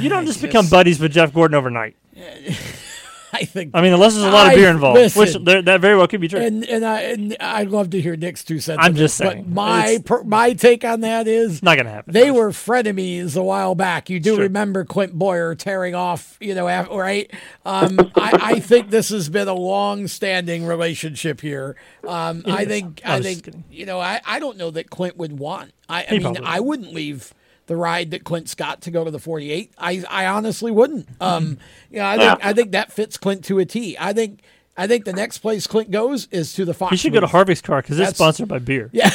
you 0.00 0.08
don't 0.08 0.26
just, 0.26 0.42
become 0.42 0.68
buddies 0.68 1.00
with 1.00 1.12
Jeff 1.12 1.32
Gordon 1.32 1.54
overnight. 1.54 1.96
I 3.32 3.44
think. 3.44 3.70
I 3.74 3.82
mean, 3.82 3.92
unless 3.92 4.14
there's 4.14 4.26
a 4.26 4.30
lot 4.30 4.48
of 4.48 4.54
beer 4.54 4.68
involved, 4.70 4.98
which 5.00 5.16
listen, 5.16 5.44
there, 5.44 5.62
that 5.62 5.80
very 5.80 5.96
well 5.96 6.08
could 6.08 6.20
be 6.20 6.28
true. 6.28 6.40
And 6.40 6.64
and 6.64 6.84
I 6.84 7.00
and 7.02 7.36
I'd 7.40 7.68
love 7.68 7.90
to 7.90 8.00
hear 8.00 8.16
Nick's 8.16 8.42
two 8.44 8.58
cents. 8.60 8.80
I'm 8.82 8.94
just 8.94 9.16
saying. 9.16 9.42
But 9.44 9.48
my 9.48 9.98
per, 10.04 10.22
my 10.24 10.52
take 10.54 10.84
on 10.84 11.00
that 11.02 11.26
is 11.28 11.62
not 11.62 11.76
gonna 11.76 11.90
happen. 11.90 12.12
They 12.12 12.30
were 12.30 12.50
frenemies 12.50 13.36
a 13.36 13.42
while 13.42 13.74
back. 13.74 14.10
You 14.10 14.18
do 14.20 14.34
Sure. 14.34 14.42
remember 14.44 14.84
Clint 14.84 15.12
Bowyer 15.12 15.54
tearing 15.54 15.94
off, 15.94 16.36
you 16.40 16.54
know, 16.54 16.66
af- 16.68 16.88
right? 16.90 17.30
Um, 17.64 17.98
I, 18.16 18.38
I 18.54 18.60
think 18.60 18.90
this 18.90 19.10
has 19.10 19.28
been 19.28 19.48
a 19.48 19.54
long-standing 19.54 20.64
relationship 20.66 21.40
here. 21.40 21.76
Um, 22.06 22.42
I 22.46 22.64
think 22.64 23.00
I 23.04 23.16
I 23.16 23.20
think 23.22 23.48
you 23.70 23.86
know 23.86 24.00
I, 24.00 24.20
I 24.24 24.40
don't 24.40 24.56
know 24.56 24.70
that 24.70 24.90
Clint 24.90 25.16
would 25.16 25.38
want. 25.38 25.72
I, 25.88 26.06
I 26.10 26.18
mean 26.18 26.36
I 26.44 26.60
wouldn't 26.60 26.92
leave 26.92 27.32
the 27.70 27.76
ride 27.76 28.10
that 28.10 28.24
Clint's 28.24 28.56
got 28.56 28.80
to 28.80 28.90
go 28.90 29.04
to 29.04 29.12
the 29.12 29.20
48. 29.20 29.72
I 29.78 30.02
I 30.10 30.26
honestly 30.26 30.72
wouldn't. 30.72 31.08
Um, 31.20 31.56
you 31.88 31.98
know, 31.98 32.04
I 32.04 32.18
think 32.18 32.44
I 32.44 32.52
think 32.52 32.72
that 32.72 32.90
fits 32.90 33.16
Clint 33.16 33.44
to 33.44 33.60
a 33.60 33.64
T. 33.64 33.96
I 33.98 34.12
think. 34.12 34.42
I 34.76 34.86
think 34.86 35.04
the 35.04 35.12
next 35.12 35.38
place 35.38 35.66
Clint 35.66 35.90
goes 35.90 36.26
is 36.32 36.54
to 36.54 36.64
the 36.64 36.74
Fox. 36.74 36.90
He 36.90 36.96
should 36.96 37.12
go 37.12 37.20
to 37.20 37.26
booth. 37.26 37.32
Harvick's 37.32 37.60
car 37.60 37.82
because 37.82 37.98
it's 38.00 38.16
sponsored 38.16 38.48
by 38.48 38.58
beer. 38.58 38.90
Yeah, 38.92 39.10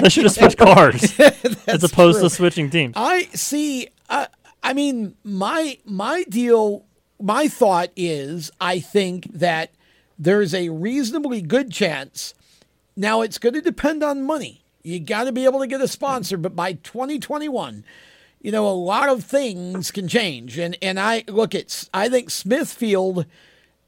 they 0.00 0.08
should 0.08 0.24
have 0.24 0.32
switched 0.32 0.56
cars 0.56 1.20
as 1.66 1.84
opposed 1.84 2.20
true. 2.20 2.28
to 2.28 2.30
switching 2.30 2.70
teams. 2.70 2.94
I 2.96 3.24
see. 3.34 3.88
Uh, 4.08 4.24
I 4.62 4.72
mean, 4.72 5.14
my 5.22 5.76
my 5.84 6.24
deal, 6.30 6.86
my 7.20 7.48
thought 7.48 7.90
is, 7.94 8.50
I 8.58 8.80
think 8.80 9.30
that 9.34 9.72
there's 10.18 10.54
a 10.54 10.70
reasonably 10.70 11.42
good 11.42 11.70
chance. 11.70 12.32
Now, 12.96 13.20
it's 13.20 13.36
going 13.36 13.54
to 13.54 13.60
depend 13.60 14.02
on 14.02 14.22
money. 14.22 14.63
You 14.84 15.00
got 15.00 15.24
to 15.24 15.32
be 15.32 15.44
able 15.44 15.60
to 15.60 15.66
get 15.66 15.80
a 15.80 15.88
sponsor, 15.88 16.36
but 16.36 16.54
by 16.54 16.74
2021, 16.74 17.84
you 18.42 18.52
know, 18.52 18.68
a 18.68 18.70
lot 18.70 19.08
of 19.08 19.24
things 19.24 19.90
can 19.90 20.06
change. 20.06 20.58
And 20.58 20.76
and 20.82 21.00
I 21.00 21.24
look 21.26 21.54
at, 21.54 21.88
I 21.94 22.10
think 22.10 22.28
Smithfield, 22.30 23.24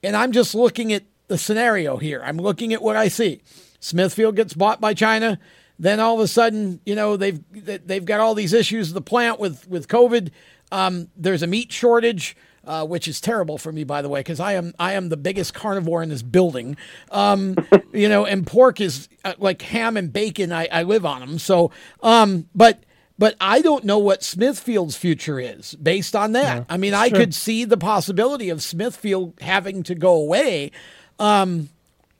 and 0.02 0.16
I'm 0.16 0.32
just 0.32 0.54
looking 0.54 0.94
at 0.94 1.04
the 1.28 1.36
scenario 1.36 1.98
here. 1.98 2.22
I'm 2.24 2.38
looking 2.38 2.72
at 2.72 2.80
what 2.80 2.96
I 2.96 3.08
see. 3.08 3.42
Smithfield 3.78 4.36
gets 4.36 4.54
bought 4.54 4.80
by 4.80 4.94
China. 4.94 5.38
Then 5.78 6.00
all 6.00 6.14
of 6.14 6.20
a 6.20 6.28
sudden, 6.28 6.80
you 6.86 6.94
know, 6.94 7.18
they've 7.18 7.40
they've 7.52 8.04
got 8.04 8.20
all 8.20 8.34
these 8.34 8.54
issues 8.54 8.94
the 8.94 9.02
plant 9.02 9.38
with 9.38 9.68
with 9.68 9.88
COVID. 9.88 10.30
Um, 10.72 11.08
there's 11.14 11.42
a 11.42 11.46
meat 11.46 11.70
shortage. 11.70 12.34
Uh, 12.66 12.84
which 12.84 13.06
is 13.06 13.20
terrible 13.20 13.58
for 13.58 13.70
me, 13.70 13.84
by 13.84 14.02
the 14.02 14.08
way, 14.08 14.18
because 14.18 14.40
I 14.40 14.54
am 14.54 14.74
I 14.78 14.94
am 14.94 15.08
the 15.08 15.16
biggest 15.16 15.54
carnivore 15.54 16.02
in 16.02 16.08
this 16.08 16.22
building. 16.22 16.76
Um, 17.12 17.54
you 17.92 18.08
know, 18.08 18.26
and 18.26 18.44
pork 18.44 18.80
is 18.80 19.08
uh, 19.24 19.34
like 19.38 19.62
ham 19.62 19.96
and 19.96 20.12
bacon. 20.12 20.50
I, 20.50 20.66
I 20.72 20.82
live 20.82 21.06
on 21.06 21.20
them. 21.20 21.38
So, 21.38 21.70
um, 22.02 22.48
but 22.56 22.82
but 23.18 23.36
I 23.40 23.62
don't 23.62 23.84
know 23.84 23.98
what 23.98 24.22
Smithfield's 24.24 24.96
future 24.96 25.38
is 25.38 25.74
based 25.76 26.16
on 26.16 26.32
that. 26.32 26.66
I 26.68 26.76
mean, 26.76 26.92
I 26.92 27.08
Sure. 27.08 27.18
could 27.18 27.34
see 27.34 27.64
the 27.64 27.76
possibility 27.76 28.50
of 28.50 28.62
Smithfield 28.62 29.34
having 29.40 29.82
to 29.84 29.94
go 29.94 30.14
away. 30.14 30.72
Um, 31.18 31.68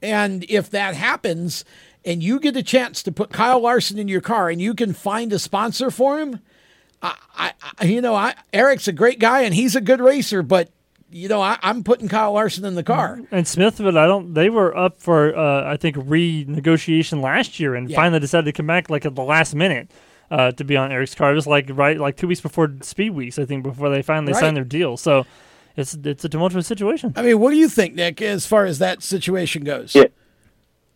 and 0.01 0.45
if 0.49 0.71
that 0.71 0.95
happens, 0.95 1.65
and 2.05 2.23
you 2.23 2.39
get 2.39 2.57
a 2.57 2.63
chance 2.63 3.03
to 3.03 3.13
put 3.13 3.31
Kyle 3.31 3.61
Larson 3.61 3.99
in 3.99 4.09
your 4.09 4.21
car, 4.21 4.49
and 4.49 4.61
you 4.61 4.75
can 4.75 4.93
find 4.93 5.33
a 5.33 5.39
sponsor 5.39 5.91
for 5.91 6.19
him, 6.21 6.41
I, 7.03 7.53
I 7.79 7.85
you 7.85 8.01
know, 8.01 8.15
I 8.15 8.35
Eric's 8.53 8.89
a 8.89 8.93
great 8.93 9.19
guy 9.19 9.43
and 9.43 9.55
he's 9.55 9.77
a 9.77 9.81
good 9.81 10.01
racer, 10.01 10.43
but 10.43 10.71
you 11.11 11.29
know, 11.29 11.41
I, 11.41 11.57
I'm 11.63 11.85
putting 11.85 12.09
Kyle 12.09 12.33
Larson 12.33 12.65
in 12.65 12.75
the 12.75 12.83
car. 12.83 13.21
And 13.31 13.47
Smithfield, 13.47 13.97
I 13.97 14.07
don't. 14.07 14.35
They 14.35 14.51
were 14.51 14.77
up 14.77 14.99
for, 15.01 15.37
uh, 15.37 15.71
I 15.73 15.77
think, 15.77 15.97
renegotiation 15.97 17.23
last 17.23 17.61
year, 17.61 17.75
and 17.75 17.89
Yeah. 17.89 17.97
finally 17.97 18.21
decided 18.21 18.47
to 18.47 18.53
come 18.53 18.67
back 18.67 18.91
like 18.91 19.07
at 19.07 19.15
the 19.15 19.23
last 19.23 19.55
minute 19.55 19.91
uh, 20.31 20.51
to 20.53 20.65
be 20.65 20.77
on 20.77 20.91
Eric's 20.91 21.15
car. 21.15 21.31
It 21.33 21.37
was 21.37 21.47
like 21.47 21.71
right, 21.73 21.99
like 21.99 22.17
two 22.17 22.27
weeks 22.27 22.41
before 22.41 22.73
Speed 22.83 23.11
Weeks, 23.11 23.39
I 23.39 23.45
think, 23.45 23.63
before 23.63 23.89
they 23.89 24.03
finally 24.03 24.33
Right. 24.33 24.41
signed 24.41 24.57
their 24.57 24.65
deal. 24.65 24.97
So 24.97 25.27
it's 25.77 25.95
it's 25.95 26.25
a 26.25 26.29
tumultuous 26.29 26.67
situation. 26.67 27.13
I 27.17 27.23
mean, 27.23 27.39
what 27.39 27.51
do 27.51 27.57
you 27.57 27.69
think, 27.69 27.95
Nick, 27.95 28.21
as 28.21 28.45
far 28.47 28.65
as 28.65 28.79
that 28.81 29.03
situation 29.03 29.63
goes? 29.65 29.95
Yeah. 29.95 30.07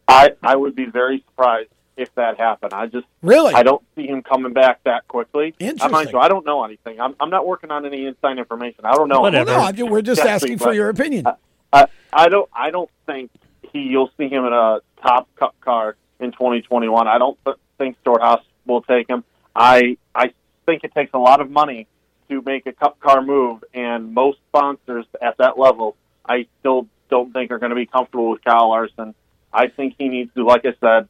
I 0.08 0.32
I 0.42 0.56
would 0.56 0.74
be 0.74 0.86
very 0.86 1.22
surprised 1.28 1.70
if 2.00 2.14
that 2.14 2.38
happened. 2.38 2.72
I 2.72 2.86
just 2.86 3.06
Really? 3.22 3.54
I 3.54 3.62
don't 3.62 3.82
see 3.94 4.06
him 4.06 4.22
coming 4.22 4.52
back 4.52 4.82
that 4.84 5.06
quickly. 5.08 5.54
I 5.60 5.64
mind 5.64 5.80
Interesting. 5.82 6.08
you, 6.14 6.18
I 6.18 6.28
don't 6.28 6.46
know 6.46 6.64
anything. 6.64 7.00
I'm 7.00 7.14
I'm 7.20 7.30
not 7.30 7.46
working 7.46 7.70
on 7.70 7.86
any 7.86 8.06
inside 8.06 8.38
information. 8.38 8.84
I 8.84 8.92
don't 8.92 9.08
know. 9.08 9.20
Well, 9.22 9.32
no, 9.32 9.44
I'm 9.44 9.76
we're 9.90 10.02
just 10.02 10.20
Exactly, 10.20 10.52
asking 10.52 10.58
for 10.58 10.72
your 10.72 10.88
opinion. 10.88 11.26
I, 11.72 11.86
I 12.12 12.28
don't 12.28 12.48
I 12.52 12.70
don't 12.70 12.90
think 13.06 13.30
he 13.72 13.80
you'll 13.80 14.10
see 14.16 14.28
him 14.28 14.44
in 14.44 14.52
a 14.52 14.80
top 15.02 15.28
cup 15.36 15.54
car 15.60 15.96
in 16.18 16.32
2021. 16.32 17.06
I 17.06 17.18
don't 17.18 17.38
think 17.78 17.96
Stewart-Haas 18.02 18.42
will 18.66 18.82
take 18.82 19.08
him. 19.08 19.24
I 19.54 19.96
I 20.14 20.32
think 20.66 20.84
it 20.84 20.94
takes 20.94 21.12
a 21.14 21.18
lot 21.18 21.40
of 21.40 21.50
money 21.50 21.86
to 22.28 22.42
make 22.42 22.66
a 22.66 22.72
cup 22.72 23.00
car 23.00 23.22
move, 23.22 23.64
and 23.74 24.14
most 24.14 24.38
sponsors 24.48 25.04
at 25.20 25.36
that 25.38 25.58
level, 25.58 25.96
I 26.24 26.46
still 26.60 26.86
don't 27.10 27.32
think 27.32 27.50
are 27.50 27.58
going 27.58 27.70
to 27.70 27.76
be 27.76 27.86
comfortable 27.86 28.30
with 28.30 28.44
Kyle 28.44 28.68
Larson. 28.70 29.14
I 29.52 29.66
think 29.66 29.96
he 29.98 30.08
needs 30.08 30.32
to, 30.34 30.44
like 30.44 30.64
I 30.64 30.74
said, 30.80 31.08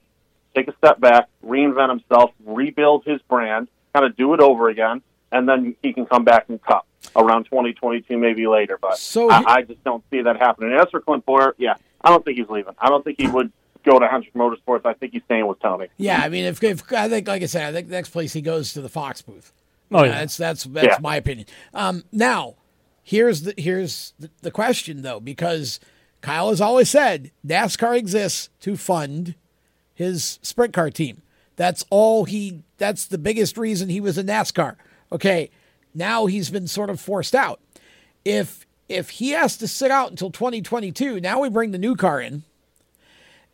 take 0.54 0.68
a 0.68 0.76
step 0.76 1.00
back, 1.00 1.28
reinvent 1.44 1.90
himself, 1.90 2.30
rebuild 2.44 3.04
his 3.04 3.20
brand, 3.28 3.68
kind 3.94 4.04
of 4.06 4.16
do 4.16 4.34
it 4.34 4.40
over 4.40 4.68
again, 4.68 5.02
and 5.32 5.48
then 5.48 5.76
he 5.82 5.92
can 5.92 6.06
come 6.06 6.24
back 6.24 6.46
and 6.48 6.60
cup 6.62 6.86
around 7.16 7.44
2022, 7.44 8.16
maybe 8.18 8.46
later. 8.46 8.78
But 8.80 8.98
So 8.98 9.30
I, 9.30 9.38
he- 9.40 9.44
I 9.46 9.62
just 9.62 9.82
don't 9.84 10.04
see 10.10 10.22
that 10.22 10.36
happening. 10.36 10.72
As 10.72 10.88
for 10.90 11.00
Clint 11.00 11.24
Bowyer, 11.24 11.54
yeah, 11.58 11.74
I 12.00 12.10
don't 12.10 12.24
think 12.24 12.38
he's 12.38 12.48
leaving. 12.48 12.74
I 12.78 12.88
don't 12.88 13.04
think 13.04 13.20
he 13.20 13.26
would 13.28 13.52
go 13.84 13.98
to 13.98 14.06
Hendrick 14.06 14.34
Motorsports. 14.34 14.84
I 14.84 14.92
think 14.94 15.12
he's 15.12 15.22
staying 15.24 15.46
with 15.46 15.60
Tony. 15.60 15.86
Yeah, 15.96 16.20
I 16.22 16.28
mean, 16.28 16.44
if, 16.44 16.62
if 16.62 16.92
I 16.92 17.08
think, 17.08 17.26
like 17.28 17.42
I 17.42 17.46
said, 17.46 17.66
I 17.68 17.72
think 17.72 17.88
the 17.88 17.94
next 17.94 18.10
place 18.10 18.32
he 18.32 18.42
goes 18.42 18.72
to 18.74 18.80
the 18.82 18.88
Fox 18.88 19.22
booth. 19.22 19.52
Oh, 19.92 20.04
yeah. 20.04 20.10
that's 20.12 20.36
that's 20.36 20.64
that's 20.64 20.86
Yeah. 20.86 20.98
my 21.00 21.16
opinion. 21.16 21.46
Um, 21.74 22.04
now, 22.12 22.54
here's 23.02 23.42
the 23.42 23.54
here's 23.56 24.12
the, 24.20 24.30
the 24.42 24.50
question 24.52 25.02
though, 25.02 25.18
because 25.18 25.80
Kyle 26.20 26.50
has 26.50 26.60
always 26.60 26.88
said 26.90 27.32
NASCAR 27.44 27.96
exists 27.96 28.50
to 28.60 28.76
fund 28.76 29.34
his 30.00 30.38
sprint 30.42 30.72
car 30.72 30.90
team. 30.90 31.20
That's 31.56 31.84
all 31.90 32.24
he. 32.24 32.62
That's 32.78 33.04
the 33.04 33.18
biggest 33.18 33.58
reason 33.58 33.90
he 33.90 34.00
was 34.00 34.16
in 34.16 34.26
NASCAR. 34.26 34.76
Okay, 35.12 35.50
now 35.94 36.24
he's 36.26 36.48
been 36.48 36.66
sort 36.66 36.88
of 36.88 36.98
forced 36.98 37.34
out. 37.34 37.60
If 38.24 38.66
if 38.88 39.10
he 39.10 39.30
has 39.30 39.58
to 39.58 39.68
sit 39.68 39.90
out 39.90 40.10
until 40.10 40.30
2022, 40.30 41.20
now 41.20 41.40
we 41.40 41.50
bring 41.50 41.70
the 41.70 41.78
new 41.78 41.96
car 41.96 42.20
in. 42.20 42.44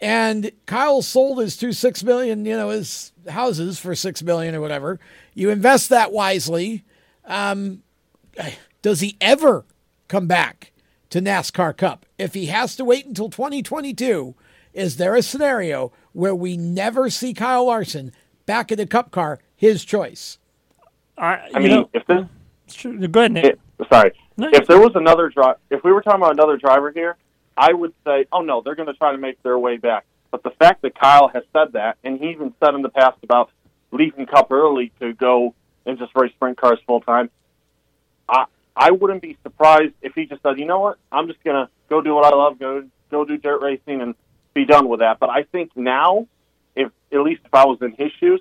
And 0.01 0.53
Kyle 0.67 1.03
sold 1.03 1.41
his 1.41 1.57
two 1.57 1.73
six 1.73 2.05
million, 2.05 2.45
you 2.45 2.57
know, 2.57 2.69
his 2.69 3.13
houses 3.29 3.81
for 3.81 3.97
six 3.97 4.23
million 4.23 4.55
or 4.55 4.61
whatever. 4.61 5.01
You 5.35 5.51
invest 5.51 5.89
that 5.89 6.13
wisely. 6.13 6.85
Um, 7.25 7.83
does 8.83 9.01
he 9.01 9.17
ever 9.21 9.65
come 10.07 10.29
back 10.29 10.71
to 11.11 11.21
NASCAR 11.21 11.77
Cup? 11.77 12.07
If 12.19 12.35
he 12.35 12.47
has 12.47 12.77
to 12.77 12.85
wait 12.85 13.05
until 13.05 13.31
2022, 13.31 14.37
is 14.77 14.97
there 14.97 15.17
a 15.17 15.23
scenario 15.23 15.91
where 16.17 16.35
we 16.35 16.57
never 16.57 17.11
see 17.11 17.35
Kyle 17.35 17.67
Larson 17.67 18.11
back 18.47 18.73
in 18.73 18.79
the 18.79 18.87
Cup 18.87 19.11
car? 19.11 19.39
His 19.55 19.85
choice. 19.85 20.39
I, 21.19 21.49
I 21.55 21.59
mean, 21.59 21.87
if 21.93 22.07
this, 22.07 22.25
go 23.11 23.21
ahead, 23.21 23.33
Nick. 23.33 23.45
it- 23.45 23.61
sorry, 23.91 24.13
if 24.39 24.67
there 24.67 24.81
was 24.81 24.93
another 24.95 25.29
driver, 25.29 25.59
if 25.71 25.85
we 25.85 25.93
were 25.93 26.01
talking 26.03 26.21
about 26.21 26.33
another 26.33 26.57
driver 26.57 26.91
here, 26.91 27.17
I 27.57 27.73
would 27.73 27.95
say, 28.07 28.27
oh 28.33 28.41
no, 28.41 28.61
they're 28.63 28.75
going 28.75 28.89
to 28.89 28.95
try 28.95 29.13
to 29.13 29.19
make 29.19 29.43
their 29.43 29.59
way 29.59 29.77
back. 29.77 30.05
But 30.31 30.43
the 30.43 30.51
fact 30.51 30.83
that 30.83 30.99
Kyle 30.99 31.29
has 31.29 31.43
said 31.53 31.73
that, 31.73 31.97
and 32.05 32.19
he 32.19 32.31
even 32.31 32.53
said 32.63 32.75
in 32.75 32.83
the 32.83 32.89
past 32.91 33.17
about 33.23 33.51
leaving 33.93 34.27
Cup 34.27 34.51
early 34.51 34.93
to 35.01 35.13
go 35.15 35.55
and 35.87 35.99
just 35.99 36.13
race 36.15 36.33
sprint 36.33 36.59
cars 36.59 36.79
full 36.87 37.01
time, 37.01 37.31
I 38.29 38.45
I 38.75 38.91
wouldn't 38.91 39.23
be 39.23 39.37
surprised 39.43 39.95
if 40.03 40.15
he 40.15 40.27
just 40.27 40.43
said, 40.43 40.59
you 40.59 40.67
know 40.67 40.81
what, 40.81 40.99
I'm 41.11 41.29
just 41.29 41.43
going 41.45 41.57
to 41.67 41.71
go 41.89 42.03
do 42.03 42.15
what 42.15 42.25
I 42.31 42.37
love, 42.37 42.59
go 42.59 42.85
go 43.11 43.25
do 43.25 43.37
dirt 43.39 43.63
racing, 43.63 44.01
and 44.03 44.15
be 44.57 44.65
done 44.65 44.89
with 44.89 45.01
that. 45.01 45.21
But 45.21 45.31
I 45.31 45.45
think 45.45 45.71
now, 45.77 46.27
if 46.75 46.91
at 47.13 47.21
least 47.21 47.43
if 47.45 47.55
I 47.55 47.67
was 47.67 47.79
in 47.81 47.93
his 47.93 48.11
shoes, 48.19 48.41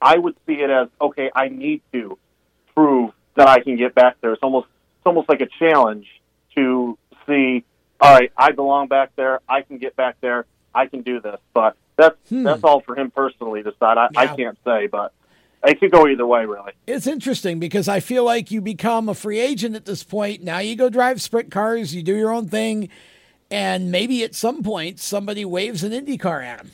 I 0.00 0.16
would 0.16 0.36
see 0.46 0.54
it 0.54 0.70
as 0.70 0.88
okay. 1.00 1.30
I 1.34 1.48
need 1.48 1.82
to 1.92 2.16
prove 2.76 3.10
that 3.34 3.48
I 3.48 3.60
can 3.60 3.76
get 3.76 3.94
back 3.94 4.20
there. 4.20 4.32
It's 4.32 4.42
almost 4.42 4.68
it's 4.98 5.06
almost 5.06 5.28
like 5.28 5.40
a 5.40 5.48
challenge 5.58 6.06
to 6.54 6.96
see. 7.26 7.64
All 8.00 8.14
right, 8.14 8.30
I 8.36 8.52
belong 8.52 8.86
back 8.86 9.16
there. 9.16 9.40
I 9.48 9.62
can 9.62 9.78
get 9.78 9.96
back 9.96 10.20
there. 10.20 10.46
I 10.72 10.86
can 10.86 11.02
do 11.02 11.20
this. 11.20 11.40
But 11.52 11.76
that's 11.96 12.16
hmm. 12.28 12.44
that's 12.44 12.62
all 12.62 12.80
for 12.80 12.96
him 12.96 13.10
personally 13.10 13.64
to 13.64 13.72
decide. 13.72 13.98
I, 13.98 14.08
I 14.14 14.26
can't 14.28 14.58
say, 14.64 14.86
but 14.86 15.12
it 15.64 15.80
could 15.80 15.90
go 15.90 16.06
either 16.06 16.26
way, 16.26 16.44
really. 16.44 16.72
It's 16.86 17.08
interesting 17.08 17.58
because 17.58 17.88
I 17.88 17.98
feel 17.98 18.24
like 18.24 18.52
you 18.52 18.60
become 18.60 19.08
a 19.08 19.14
free 19.14 19.40
agent 19.40 19.74
at 19.74 19.86
this 19.86 20.04
point. 20.04 20.42
Now 20.44 20.58
you 20.58 20.76
go 20.76 20.88
drive 20.88 21.20
sprint 21.20 21.50
cars, 21.50 21.94
you 21.94 22.02
do 22.02 22.14
your 22.14 22.32
own 22.32 22.48
thing, 22.48 22.90
and 23.50 23.90
maybe 23.90 24.22
at 24.24 24.34
some 24.34 24.62
point 24.62 25.00
somebody 25.00 25.44
waves 25.44 25.82
an 25.84 25.92
Indy 25.92 26.18
car 26.18 26.40
at 26.42 26.60
him. 26.60 26.70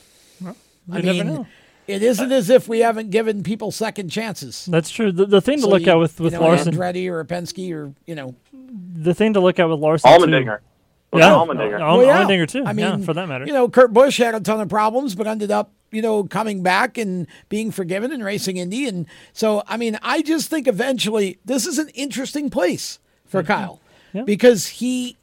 I 0.91 0.97
you 0.97 1.03
never 1.03 1.23
mean, 1.23 1.27
know. 1.33 1.47
it 1.87 2.03
isn't 2.03 2.31
as 2.31 2.49
if 2.49 2.67
we 2.67 2.79
haven't 2.79 3.09
given 3.09 3.41
people 3.43 3.71
second 3.71 4.09
chances. 4.09 4.65
That's 4.65 4.89
true. 4.91 5.11
The, 5.11 5.25
the 5.25 5.41
thing 5.41 5.57
to 5.57 5.63
So 5.63 5.69
look 5.69 5.81
you- 5.85 5.91
at 5.91 5.97
with 5.97 6.19
with 6.19 6.33
you 6.33 6.39
know, 6.39 6.45
Larson, 6.45 6.75
Andretti 6.75 7.09
or 7.09 7.19
a 7.21 7.25
Penske 7.25 7.71
or 7.73 7.93
you 8.05 8.13
know, 8.15 8.35
the 8.53 9.13
thing 9.15 9.33
to 9.33 9.39
look 9.39 9.57
at 9.59 9.67
with 9.69 9.79
Larson, 9.79 10.11
Allmendinger. 10.11 10.59
too. 10.59 11.17
Yeah, 11.19 11.29
Allmendinger. 11.29 11.79
Al- 11.79 11.97
Well, 11.97 12.05
yeah. 12.05 12.23
Allmendinger 12.23 12.47
too. 12.47 12.63
I 12.65 12.71
yeah, 12.73 12.95
mean, 12.97 13.03
for 13.05 13.13
that 13.13 13.27
matter. 13.27 13.45
You 13.45 13.53
know, 13.53 13.69
Kurt 13.69 13.93
Busch 13.93 14.17
had 14.17 14.35
a 14.35 14.39
ton 14.41 14.59
of 14.59 14.67
problems, 14.69 15.15
but 15.15 15.25
ended 15.27 15.49
up, 15.49 15.71
you 15.91 16.01
know, 16.01 16.25
coming 16.25 16.61
back 16.61 16.97
and 16.97 17.25
being 17.47 17.71
forgiven 17.71 18.11
and 18.11 18.23
racing 18.23 18.57
Indy. 18.57 18.85
And 18.87 19.05
so, 19.31 19.63
I 19.67 19.77
mean, 19.77 19.97
I 20.03 20.21
just 20.21 20.49
think 20.49 20.67
eventually 20.67 21.39
this 21.45 21.65
is 21.65 21.77
an 21.79 21.87
interesting 21.89 22.49
place 22.49 22.99
for 23.25 23.41
Kyle 23.43 23.79
because 24.25 24.67
he 24.67 25.15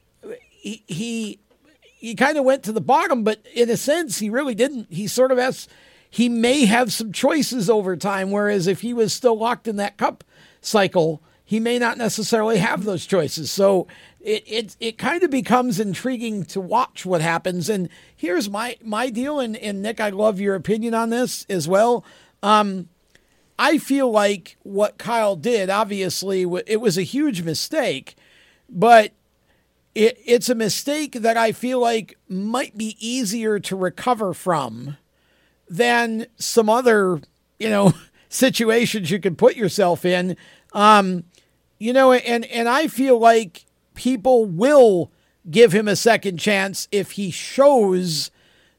he 0.49 0.81
he, 0.87 1.39
he 2.03 2.15
kind 2.15 2.37
of 2.37 2.43
went 2.43 2.63
to 2.63 2.73
the 2.73 2.81
bottom, 2.81 3.23
but 3.23 3.39
in 3.53 3.69
a 3.69 3.77
sense, 3.77 4.19
he 4.19 4.29
really 4.29 4.53
didn't. 4.53 4.91
He 4.91 5.07
sort 5.07 5.31
of 5.31 5.37
has. 5.37 5.69
He 6.09 6.27
may 6.27 6.65
have 6.65 6.91
some 6.91 7.13
choices 7.13 7.69
over 7.69 7.95
time, 7.95 8.29
whereas 8.29 8.67
if 8.67 8.81
he 8.81 8.93
was 8.93 9.13
still 9.13 9.37
locked 9.37 9.69
in 9.69 9.77
that 9.77 9.95
cup 9.95 10.25
cycle, 10.59 11.23
he 11.45 11.61
may 11.61 11.79
not 11.79 11.97
necessarily 11.97 12.57
have 12.57 12.83
those 12.83 13.05
choices. 13.05 13.49
So 13.53 13.87
it 14.19 14.43
it, 14.45 14.75
it 14.81 14.97
kind 14.97 15.23
of 15.23 15.31
becomes 15.31 15.79
intriguing 15.79 16.43
to 16.47 16.59
watch 16.59 17.05
what 17.05 17.21
happens. 17.21 17.69
And 17.69 17.87
here's 18.13 18.49
my 18.49 18.75
my 18.83 19.09
deal, 19.09 19.39
and, 19.39 19.55
and 19.55 19.81
Nick, 19.81 20.01
I 20.01 20.09
love 20.09 20.41
your 20.41 20.55
opinion 20.55 20.93
on 20.93 21.09
this 21.09 21.45
as 21.47 21.69
well. 21.69 22.03
Um, 22.43 22.89
I 23.57 23.77
feel 23.77 24.11
like 24.11 24.57
what 24.63 24.97
Kyle 24.97 25.37
did, 25.37 25.69
obviously, 25.69 26.41
it 26.67 26.81
was 26.81 26.97
a 26.97 27.03
huge 27.03 27.43
mistake, 27.43 28.15
but 28.67 29.13
it, 29.95 30.17
it's 30.25 30.49
a 30.49 30.55
mistake 30.55 31.13
that 31.13 31.37
I 31.37 31.51
feel 31.51 31.79
like 31.79 32.17
might 32.27 32.77
be 32.77 32.97
easier 32.99 33.59
to 33.59 33.75
recover 33.75 34.33
from 34.33 34.97
than 35.69 36.27
some 36.37 36.69
other, 36.69 37.21
you 37.59 37.69
know, 37.69 37.93
situations 38.29 39.11
you 39.11 39.19
could 39.19 39.37
put 39.37 39.55
yourself 39.55 40.05
in. 40.05 40.35
Um, 40.73 41.25
you 41.77 41.93
know, 41.93 42.11
and 42.11 42.45
and 42.45 42.67
I 42.67 42.87
feel 42.87 43.19
like 43.19 43.65
people 43.93 44.45
will 44.45 45.11
give 45.49 45.73
him 45.73 45.87
a 45.87 45.95
second 45.95 46.37
chance 46.37 46.87
if 46.91 47.11
he 47.11 47.29
shows 47.29 48.31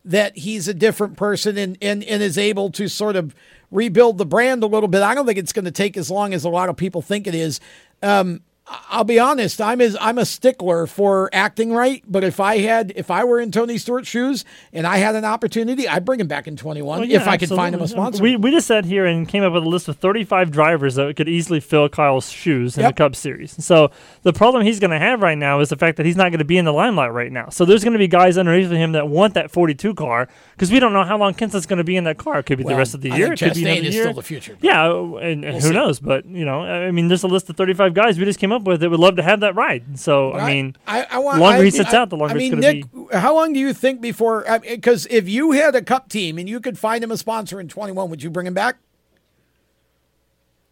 that 0.05 0.37
he's 0.39 0.69
a 0.69 0.75
different 0.75 1.17
person 1.17 1.57
and, 1.57 1.79
and, 1.81 2.05
and 2.05 2.23
is 2.23 2.37
able 2.37 2.71
to 2.71 2.89
sort 2.89 3.17
of 3.17 3.35
rebuild 3.71 4.19
the 4.19 4.27
brand 4.27 4.63
a 4.63 4.67
little 4.67 4.89
bit. 4.89 5.03
I 5.03 5.15
don't 5.15 5.27
think 5.27 5.39
it's 5.39 5.53
going 5.53 5.65
to 5.65 5.71
take 5.71 5.97
as 5.97 6.11
long 6.11 6.35
as 6.35 6.45
a 6.45 6.49
lot 6.49 6.69
of 6.69 6.77
people 6.77 7.01
think 7.01 7.27
it 7.27 7.35
is. 7.35 7.61
Um, 8.03 8.43
I'll 8.67 9.05
be 9.05 9.19
honest. 9.19 9.61
I'm 9.61 9.83
as 9.83 9.95
I'm 10.01 10.17
a 10.17 10.25
stickler 10.25 10.87
for 10.87 11.29
acting 11.35 11.71
right, 11.73 12.03
but 12.09 12.25
if 12.25 12.41
I 12.41 12.59
had 12.59 12.95
if 12.97 13.11
I 13.11 13.23
were 13.25 13.39
in 13.39 13.51
Tony 13.51 13.77
Stewart's 13.77 14.09
shoes 14.09 14.43
and 14.73 14.87
I 14.87 14.97
had 14.97 15.15
an 15.17 15.25
opportunity, 15.27 15.87
I'd 15.87 16.07
bring 16.07 16.19
him 16.19 16.29
back 16.29 16.47
in 16.47 16.57
21 16.57 17.01
Well, 17.01 17.07
yeah, 17.09 17.21
if 17.21 17.29
I 17.29 17.37
could 17.37 17.51
find 17.51 17.75
him 17.75 17.83
a 17.83 17.89
sponsor. 17.89 18.23
We, 18.23 18.37
we 18.37 18.51
just 18.51 18.67
sat 18.67 18.87
here 18.87 19.05
and 19.05 19.29
came 19.29 19.43
up 19.43 19.53
with 19.53 19.65
a 19.65 19.69
list 19.69 19.89
of 19.89 19.99
35 19.99 20.51
drivers 20.51 20.95
that 20.95 21.15
could 21.15 21.29
easily 21.29 21.61
fill 21.61 21.91
Kyle's 21.91 22.31
shoes 22.31 22.79
in 22.79 22.85
Yep. 22.85 22.97
the 22.97 23.03
Cup 23.05 23.17
Series. 23.17 23.63
So 23.63 23.91
the 24.23 24.33
problem 24.33 24.65
he's 24.65 24.81
going 24.81 24.93
to 24.93 24.99
have 24.99 25.21
right 25.21 25.37
now 25.37 25.61
is 25.61 25.69
the 25.69 25.77
fact 25.77 25.99
that 25.99 26.07
he's 26.07 26.17
not 26.17 26.31
going 26.31 26.39
to 26.39 26.45
be 26.47 26.57
in 26.57 26.65
the 26.65 26.73
limelight 26.73 27.13
right 27.13 27.31
now. 27.31 27.51
So 27.51 27.67
there's 27.67 27.85
going 27.85 27.93
to 27.93 27.99
be 27.99 28.09
guys 28.09 28.39
underneath 28.39 28.71
him 28.71 28.93
that 28.93 29.09
want 29.09 29.35
that 29.35 29.51
42 29.51 29.93
car 29.95 30.27
because 30.53 30.73
we 30.73 30.81
don't 30.81 30.95
know 30.95 31.05
how 31.05 31.19
long 31.19 31.35
Kenseth's 31.35 31.67
going 31.67 31.77
to 31.79 31.85
be 31.85 31.97
in 31.97 32.05
that 32.05 32.17
car. 32.17 32.39
It 32.39 32.45
could 32.47 32.57
be 32.57 32.65
Well, 32.65 32.75
the 32.77 32.79
rest 32.79 32.95
of 32.95 33.03
the 33.03 33.11
I 33.13 33.17
year. 33.19 33.33
It 33.35 33.39
could 33.41 33.53
be 33.53 33.65
another 33.67 33.81
year. 33.91 34.05
still 34.05 34.15
the 34.15 34.23
future, 34.23 34.57
Yeah, 34.63 34.91
and, 34.91 35.23
and 35.23 35.43
we'll 35.45 35.53
who 35.55 35.61
see. 35.61 35.71
knows? 35.75 36.01
But 36.01 36.25
you 36.25 36.47
know, 36.47 36.63
I 36.63 36.91
mean, 36.93 37.09
there's 37.09 37.25
a 37.25 37.29
list 37.29 37.51
of 37.51 37.57
35 37.59 37.93
guys 37.93 38.19
we 38.19 38.25
just 38.25 38.39
came 38.39 38.53
up 38.53 38.54
with 38.63 38.81
that 38.81 38.91
would 38.91 39.01
love 39.01 39.17
to 39.17 39.23
have 39.23 39.41
that 39.41 39.55
ride. 39.57 39.99
So 39.99 40.33
But 40.33 40.43
I 40.43 40.47
mean, 40.55 40.77
I, 40.87 41.07
I 41.11 41.19
want, 41.19 41.37
the 41.37 41.43
longer 41.43 41.61
I- 41.63 41.65
he 41.65 41.71
sits 41.71 41.93
I- 41.93 41.99
out, 41.99 42.11
the 42.11 42.17
longer 42.17 42.35
I 42.35 42.39
mean, 42.39 42.53
it's 42.59 42.63
going 42.65 42.83
to 42.83 43.09
be. 43.11 43.17
how 43.17 43.35
long 43.35 43.53
do 43.53 43.59
you 43.61 43.73
think 43.75 44.01
before? 44.01 44.45
Because 44.63 45.07
if 45.11 45.29
you 45.29 45.53
had 45.53 45.75
a 45.75 45.83
cup 45.83 46.09
team 46.09 46.39
and 46.39 46.49
you 46.49 46.61
could 46.61 46.79
find 46.79 47.03
him 47.03 47.11
a 47.11 47.17
sponsor 47.17 47.59
in 47.61 47.69
21, 47.69 48.09
would 48.11 48.23
you 48.23 48.31
bring 48.31 48.47
him 48.47 48.55
back? 48.55 48.77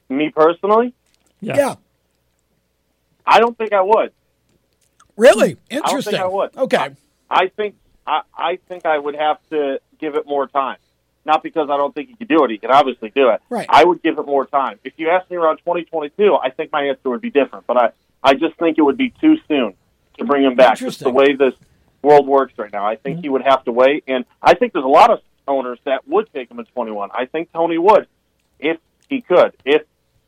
Me 0.08 0.30
personally, 0.30 0.92
Yeah. 1.40 1.56
yeah. 1.56 1.74
I 3.26 3.40
don't 3.40 3.56
think 3.56 3.72
I 3.72 3.80
would. 3.82 4.12
Really 5.16 5.52
I 5.70 5.74
don't 5.74 5.84
interesting. 5.84 6.12
think 6.12 6.22
I 6.22 6.26
would. 6.26 6.56
Okay. 6.56 6.88
I 7.30 7.48
think 7.48 7.76
I, 8.06 8.22
I 8.36 8.56
think 8.68 8.84
I 8.84 8.98
would 8.98 9.14
have 9.14 9.38
to 9.50 9.80
give 9.98 10.16
it 10.16 10.26
more 10.26 10.46
time. 10.48 10.76
Not 11.24 11.42
because 11.42 11.70
I 11.70 11.76
don't 11.76 11.94
think 11.94 12.08
he 12.08 12.14
could 12.14 12.28
do 12.28 12.44
it. 12.44 12.50
He 12.50 12.58
can 12.58 12.70
obviously 12.70 13.10
do 13.10 13.30
it. 13.30 13.40
Right. 13.48 13.66
I 13.68 13.84
would 13.84 14.02
give 14.02 14.18
it 14.18 14.26
more 14.26 14.44
time. 14.44 14.80
If 14.82 14.94
you 14.96 15.08
asked 15.08 15.30
me 15.30 15.36
around 15.36 15.58
2022, 15.58 16.34
I 16.34 16.50
think 16.50 16.72
my 16.72 16.84
answer 16.84 17.10
would 17.10 17.20
be 17.20 17.30
different. 17.30 17.66
But 17.66 17.76
I, 17.76 17.90
I 18.22 18.34
just 18.34 18.56
think 18.56 18.78
it 18.78 18.82
would 18.82 18.96
be 18.96 19.10
too 19.10 19.36
soon 19.46 19.74
to 20.18 20.24
bring 20.24 20.42
him 20.42 20.56
back. 20.56 20.78
Just 20.78 21.00
the 21.00 21.10
way 21.10 21.34
this 21.34 21.54
world 22.02 22.26
works 22.26 22.54
right 22.58 22.72
now, 22.72 22.86
I 22.86 22.96
think 22.96 23.16
mm-hmm. 23.16 23.22
he 23.22 23.28
would 23.28 23.42
have 23.42 23.64
to 23.64 23.72
wait. 23.72 24.04
And 24.08 24.24
I 24.42 24.54
think 24.54 24.72
there's 24.72 24.84
a 24.84 24.88
lot 24.88 25.10
of 25.10 25.20
owners 25.46 25.78
that 25.84 26.06
would 26.08 26.32
take 26.32 26.50
him 26.50 26.58
in 26.58 26.64
21. 26.66 27.10
I 27.14 27.26
think 27.26 27.52
Tony 27.52 27.78
would, 27.78 28.06
if 28.58 28.78
he 29.08 29.20
could, 29.20 29.54
if 29.64 29.82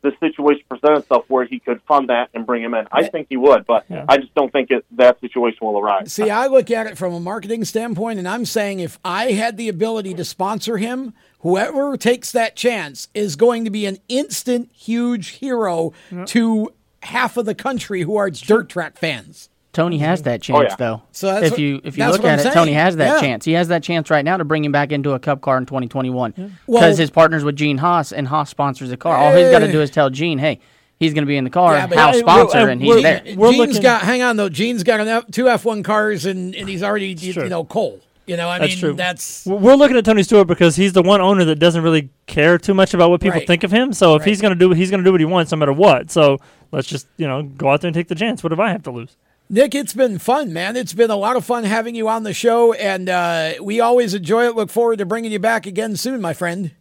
the 0.05 0.15
situation 0.19 0.63
presented 0.69 0.99
itself 0.99 1.25
where 1.27 1.45
he 1.45 1.59
could 1.59 1.81
fund 1.81 2.09
that 2.09 2.29
and 2.33 2.45
bring 2.45 2.63
him 2.63 2.73
in. 2.73 2.87
I 2.91 3.07
think 3.07 3.27
he 3.29 3.37
would, 3.37 3.65
but 3.65 3.85
I 4.07 4.17
just 4.17 4.33
don't 4.35 4.51
think 4.51 4.69
it, 4.71 4.85
that 4.91 5.19
situation 5.19 5.59
will 5.61 5.79
arise. 5.79 6.13
See, 6.13 6.29
I 6.29 6.47
look 6.47 6.69
at 6.71 6.87
it 6.87 6.97
from 6.97 7.13
a 7.13 7.19
marketing 7.19 7.65
standpoint, 7.65 8.19
and 8.19 8.27
I'm 8.27 8.45
saying 8.45 8.79
if 8.79 8.99
I 9.03 9.31
had 9.31 9.57
the 9.57 9.67
ability 9.67 10.13
to 10.13 10.23
sponsor 10.23 10.77
him, 10.77 11.13
whoever 11.39 11.97
takes 11.97 12.31
that 12.31 12.55
chance 12.55 13.07
is 13.13 13.35
going 13.35 13.65
to 13.65 13.71
be 13.71 13.85
an 13.85 13.97
instant 14.07 14.69
huge 14.73 15.29
hero 15.29 15.93
to 16.27 16.71
half 17.03 17.37
of 17.37 17.45
the 17.45 17.55
country 17.55 18.01
who 18.01 18.15
are 18.15 18.29
dirt 18.29 18.69
track 18.69 18.97
fans. 18.97 19.49
Tony 19.75 19.97
has 19.99 20.21
mm-hmm. 20.21 20.29
that 20.29 20.35
Oh, 20.49 20.59
chance 20.61 20.71
yeah. 20.71 20.75
though. 20.77 21.01
So 21.11 21.27
that's 21.27 21.45
if 21.45 21.51
what- 21.51 21.59
you 21.59 21.81
if 21.83 21.97
you 21.97 22.05
look 22.07 22.23
at 22.23 22.39
I'm 22.39 22.47
it, 22.47 22.53
Tony 22.53 22.71
has 22.73 22.95
that 22.95 23.15
Yeah. 23.15 23.21
chance. 23.21 23.45
He 23.45 23.51
has 23.53 23.67
that 23.67 23.83
chance 23.83 24.09
right 24.09 24.25
now 24.25 24.37
to 24.37 24.43
bring 24.45 24.65
him 24.65 24.71
back 24.71 24.91
into 24.91 25.11
a 25.11 25.19
Cup 25.19 25.41
car 25.41 25.57
in 25.57 25.65
2021 25.67 26.31
because 26.31 26.51
Well- 26.65 26.95
his 26.95 27.09
partners 27.11 27.43
with 27.43 27.55
Gene 27.55 27.77
Haas 27.77 28.11
and 28.11 28.27
Haas 28.29 28.49
sponsors 28.49 28.89
the 28.89 28.97
car. 28.97 29.15
All 29.17 29.35
he's 29.35 29.51
got 29.51 29.59
to 29.59 29.71
do 29.71 29.81
is 29.81 29.91
tell 29.91 30.09
Gene, 30.09 30.39
hey, 30.39 30.59
he's 30.99 31.13
going 31.13 31.23
to 31.23 31.27
be 31.27 31.37
in 31.37 31.43
the 31.43 31.49
car, 31.49 31.75
Yeah, 31.75 31.87
but- 31.87 31.97
Haas 31.97 32.17
sponsor, 32.19 32.57
we're- 32.59 32.71
and 32.71 32.81
we're- 32.81 32.93
he's 32.95 33.03
there. 33.03 33.21
Gene's 33.25 33.37
looking- 33.57 33.81
got. 33.81 34.01
Hang 34.01 34.21
on 34.23 34.37
though. 34.37 34.49
Gene's 34.49 34.83
got 34.83 34.99
an 35.01 35.07
F, 35.07 35.25
two 35.31 35.45
F1 35.49 35.83
cars, 35.83 36.25
and, 36.25 36.55
and 36.55 36.67
he's 36.69 36.81
already 36.81 37.07
you, 37.07 37.33
you 37.33 37.49
know 37.49 37.63
Cole. 37.63 37.99
You 38.27 38.37
know, 38.37 38.49
I 38.49 38.57
That's 38.57 38.71
mean, 38.71 38.79
true. 38.79 38.93
that's 38.93 39.45
We're 39.45 39.75
looking 39.75 39.97
at 39.97 40.03
Tony 40.03 40.23
Stewart 40.23 40.47
because 40.47 40.75
he's 40.77 40.93
the 40.93 41.03
one 41.03 41.21
owner 41.21 41.45
that 41.45 41.59
doesn't 41.59 41.83
really 41.83 42.09
care 42.25 42.57
too 42.57 42.73
much 42.73 42.95
about 42.95 43.11
what 43.11 43.21
people 43.21 43.37
Right. 43.37 43.45
think 43.45 43.63
of 43.63 43.69
him. 43.71 43.93
So 43.93 44.15
if 44.15 44.21
Right. 44.21 44.29
he's 44.29 44.41
going 44.41 44.51
to 44.51 44.57
do, 44.57 44.71
he's 44.71 44.89
going 44.89 45.03
to 45.03 45.05
do 45.07 45.11
what 45.11 45.21
he 45.21 45.25
wants 45.25 45.51
no 45.51 45.57
matter 45.59 45.71
what. 45.73 46.09
So 46.09 46.39
let's 46.71 46.87
just 46.87 47.05
you 47.17 47.27
know 47.27 47.43
go 47.43 47.69
out 47.69 47.81
there 47.81 47.89
and 47.89 47.93
take 47.93 48.07
the 48.07 48.15
chance. 48.15 48.43
What 48.43 48.51
do 48.51 48.59
I 48.59 48.71
have 48.71 48.81
to 48.83 48.89
lose? 48.91 49.15
Nick, 49.47 49.75
it's 49.75 49.93
been 49.93 50.17
fun, 50.17 50.53
man. 50.53 50.75
It's 50.75 50.93
been 50.93 51.11
a 51.11 51.15
lot 51.15 51.35
of 51.35 51.45
fun 51.45 51.65
having 51.65 51.93
you 51.93 52.07
on 52.09 52.23
the 52.23 52.33
show, 52.33 52.73
and 52.73 53.07
uh, 53.07 53.53
we 53.61 53.79
always 53.79 54.13
enjoy 54.15 54.47
it. 54.47 54.55
Look 54.55 54.71
forward 54.71 54.97
to 54.99 55.05
bringing 55.05 55.31
you 55.31 55.39
back 55.39 55.67
again 55.67 55.95
soon, 55.95 56.19
my 56.19 56.33
friend. 56.33 56.71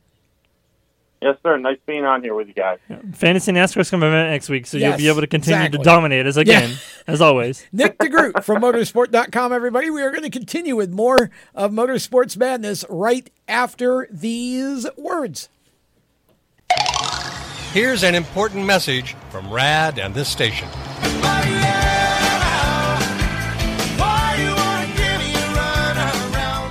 Yes, 1.20 1.36
sir. 1.42 1.56
Nice 1.58 1.78
being 1.86 2.04
on 2.04 2.22
here 2.22 2.34
with 2.34 2.48
you 2.48 2.54
guys. 2.54 2.78
Fantasy 3.12 3.52
NASCAR's 3.52 3.90
coming 3.90 4.10
out 4.10 4.28
next 4.28 4.48
week, 4.50 4.66
so 4.66 4.76
you'll 4.76 4.96
be 4.96 5.08
able 5.08 5.20
to 5.22 5.26
continue 5.26 5.58
exactly. 5.58 5.78
to 5.78 5.84
dominate 5.84 6.26
us 6.26 6.36
again, 6.36 6.70
Yeah. 6.70 6.76
as 7.06 7.20
always. 7.22 7.64
Nick 7.72 7.98
DeGroot 7.98 8.44
from 8.44 8.60
motorsport.com, 8.62 9.52
everybody. 9.52 9.88
We 9.88 10.02
are 10.02 10.10
going 10.10 10.24
to 10.24 10.30
continue 10.30 10.76
with 10.76 10.90
more 10.90 11.30
of 11.54 11.70
Motorsports 11.70 12.36
Madness 12.36 12.84
right 12.90 13.30
after 13.48 14.06
these 14.10 14.86
words. 14.98 15.48
Here's 17.72 18.02
an 18.04 18.14
important 18.14 18.66
message 18.66 19.16
from 19.30 19.50
RAD 19.50 19.98
and 19.98 20.14
this 20.14 20.28
station. 20.28 20.68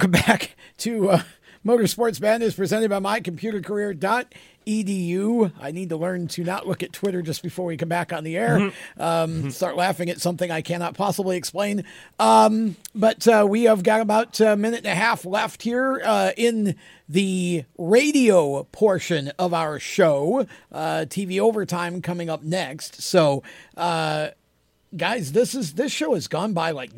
Welcome 0.00 0.12
back 0.12 0.56
to 0.78 1.10
uh, 1.10 1.22
Motorsports 1.62 2.22
Madness 2.22 2.54
presented 2.54 2.88
by 2.88 3.00
mycomputercareer.edu. 3.00 5.52
I 5.60 5.72
need 5.72 5.90
to 5.90 5.98
learn 5.98 6.26
to 6.28 6.42
not 6.42 6.66
look 6.66 6.82
at 6.82 6.94
Twitter 6.94 7.20
just 7.20 7.42
before 7.42 7.66
we 7.66 7.76
come 7.76 7.90
back 7.90 8.10
on 8.10 8.24
the 8.24 8.38
air. 8.38 8.60
Mm-hmm. 8.60 9.02
Um, 9.02 9.50
start 9.50 9.76
laughing 9.76 10.08
at 10.08 10.18
something 10.18 10.50
I 10.50 10.62
cannot 10.62 10.94
possibly 10.94 11.36
explain. 11.36 11.84
Um, 12.18 12.76
but 12.94 13.28
uh, 13.28 13.46
we 13.46 13.64
have 13.64 13.82
got 13.82 14.00
about 14.00 14.40
a 14.40 14.56
minute 14.56 14.78
and 14.78 14.86
a 14.86 14.94
half 14.94 15.26
left 15.26 15.64
here 15.64 16.00
uh, 16.02 16.30
in 16.34 16.76
the 17.06 17.66
radio 17.76 18.62
portion 18.72 19.32
of 19.38 19.52
our 19.52 19.78
show. 19.78 20.46
Uh, 20.72 21.04
TV 21.06 21.38
overtime 21.38 22.00
coming 22.00 22.30
up 22.30 22.42
next. 22.42 23.02
So, 23.02 23.42
uh, 23.76 24.28
guys, 24.96 25.32
this 25.32 25.54
is 25.54 25.74
this 25.74 25.92
show 25.92 26.14
has 26.14 26.26
gone 26.26 26.54
by 26.54 26.70
like 26.70 26.92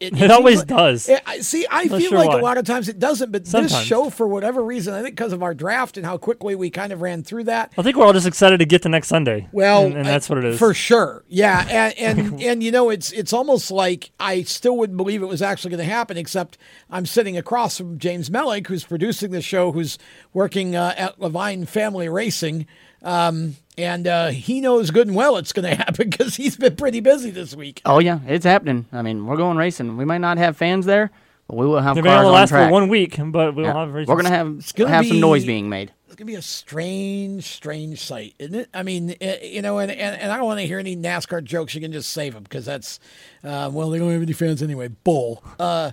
It 0.10 0.16
seems 0.16 0.30
always 0.32 0.58
like- 0.60 0.66
does. 0.68 1.08
It- 1.10 1.22
I- 1.26 1.40
see, 1.40 1.66
I 1.70 1.84
Not 1.84 2.00
feel 2.00 2.08
sure 2.10 2.18
like 2.18 2.28
why. 2.30 2.38
a 2.38 2.42
lot 2.42 2.56
of 2.56 2.64
times 2.64 2.88
it 2.88 2.98
doesn't, 2.98 3.30
but 3.32 3.44
this 3.44 3.78
show, 3.82 4.08
for 4.08 4.26
whatever 4.26 4.62
reason, 4.64 4.94
I 4.94 5.02
think 5.02 5.14
because 5.14 5.34
of 5.34 5.42
our 5.42 5.52
draft 5.52 5.96
and 5.98 6.06
how 6.06 6.16
quickly 6.16 6.54
we 6.54 6.70
kind 6.70 6.90
of 6.92 7.02
ran 7.02 7.22
through 7.22 7.44
that. 7.44 7.72
I 7.76 7.82
think 7.82 7.96
we're 7.96 8.06
all 8.06 8.14
just 8.14 8.26
excited 8.26 8.58
to 8.60 8.64
get 8.64 8.80
to 8.82 8.88
next 8.88 9.08
Sunday. 9.08 9.48
Well, 9.52 9.84
and, 9.84 9.96
and 9.98 10.06
that's 10.06 10.28
what 10.30 10.38
it 10.38 10.44
is. 10.46 10.58
for 10.58 10.72
sure. 10.72 11.22
Yeah, 11.28 11.66
and 11.98 12.18
and, 12.18 12.42
and 12.42 12.62
you 12.62 12.70
know, 12.70 12.88
it's 12.88 13.12
it's 13.12 13.32
almost 13.34 13.70
like 13.70 14.10
I 14.18 14.42
still 14.44 14.76
wouldn't 14.78 14.96
believe 14.96 15.22
it 15.22 15.26
was 15.26 15.42
actually 15.42 15.70
going 15.72 15.86
to 15.86 15.92
happen. 15.92 16.16
Except 16.16 16.56
I'm 16.90 17.04
sitting 17.04 17.36
across 17.36 17.76
from 17.76 17.98
James 17.98 18.30
Mellick, 18.30 18.66
who's 18.68 18.84
producing 18.84 19.30
the 19.32 19.42
show, 19.42 19.70
who's 19.72 19.98
working 20.32 20.76
uh, 20.76 20.94
at 20.96 21.18
Leavine 21.18 21.68
Family 21.68 22.08
Racing, 22.08 22.66
um, 23.02 23.56
and 23.82 24.06
uh, 24.06 24.28
he 24.28 24.60
knows 24.60 24.90
good 24.90 25.06
and 25.06 25.16
well 25.16 25.36
it's 25.36 25.52
going 25.52 25.68
to 25.70 25.74
happen 25.76 26.10
because 26.10 26.36
he's 26.36 26.56
been 26.56 26.76
pretty 26.76 27.00
busy 27.00 27.30
this 27.30 27.54
week. 27.54 27.80
Oh 27.84 27.98
yeah, 27.98 28.20
it's 28.26 28.44
happening. 28.44 28.86
I 28.92 29.02
mean, 29.02 29.26
we're 29.26 29.36
going 29.36 29.56
racing. 29.56 29.96
We 29.96 30.04
might 30.04 30.18
not 30.18 30.38
have 30.38 30.56
fans 30.56 30.86
there, 30.86 31.10
but 31.48 31.56
we 31.56 31.66
will 31.66 31.80
have 31.80 31.96
They 31.96 32.02
cars 32.02 32.10
may 32.10 32.16
only 32.16 32.28
on 32.28 32.34
last 32.34 32.48
track. 32.50 32.68
for 32.68 32.72
one 32.72 32.88
week, 32.88 33.16
but 33.18 33.54
we'll 33.54 33.66
Yeah. 33.66 33.74
have 33.74 33.92
races. 33.92 34.08
We're 34.08 34.16
gonna 34.16 34.28
have 34.30 34.74
gonna 34.74 34.90
have 34.90 35.06
some 35.06 35.20
noise 35.20 35.44
being 35.44 35.68
made. 35.68 35.92
It's 36.06 36.16
gonna 36.16 36.26
be 36.26 36.34
a 36.34 36.42
strange, 36.42 37.44
strange 37.44 38.00
sight, 38.00 38.34
isn't 38.38 38.54
it? 38.54 38.68
I 38.74 38.82
mean, 38.82 39.14
eh, 39.20 39.38
you 39.44 39.62
know, 39.62 39.78
and, 39.78 39.90
and, 39.92 40.20
and 40.20 40.32
I 40.32 40.36
don't 40.36 40.46
want 40.46 40.58
to 40.60 40.66
hear 40.66 40.78
any 40.80 40.96
NASCAR 40.96 41.42
jokes. 41.44 41.74
You 41.74 41.80
can 41.80 41.92
just 41.92 42.10
save 42.10 42.34
them 42.34 42.42
because 42.42 42.64
that's, 42.64 42.98
uh, 43.44 43.70
well, 43.72 43.90
they 43.90 43.98
don't 43.98 44.10
have 44.10 44.22
any 44.22 44.32
fans 44.32 44.60
anyway. 44.62 44.88
Bull. 44.88 45.42
Uh, 45.58 45.92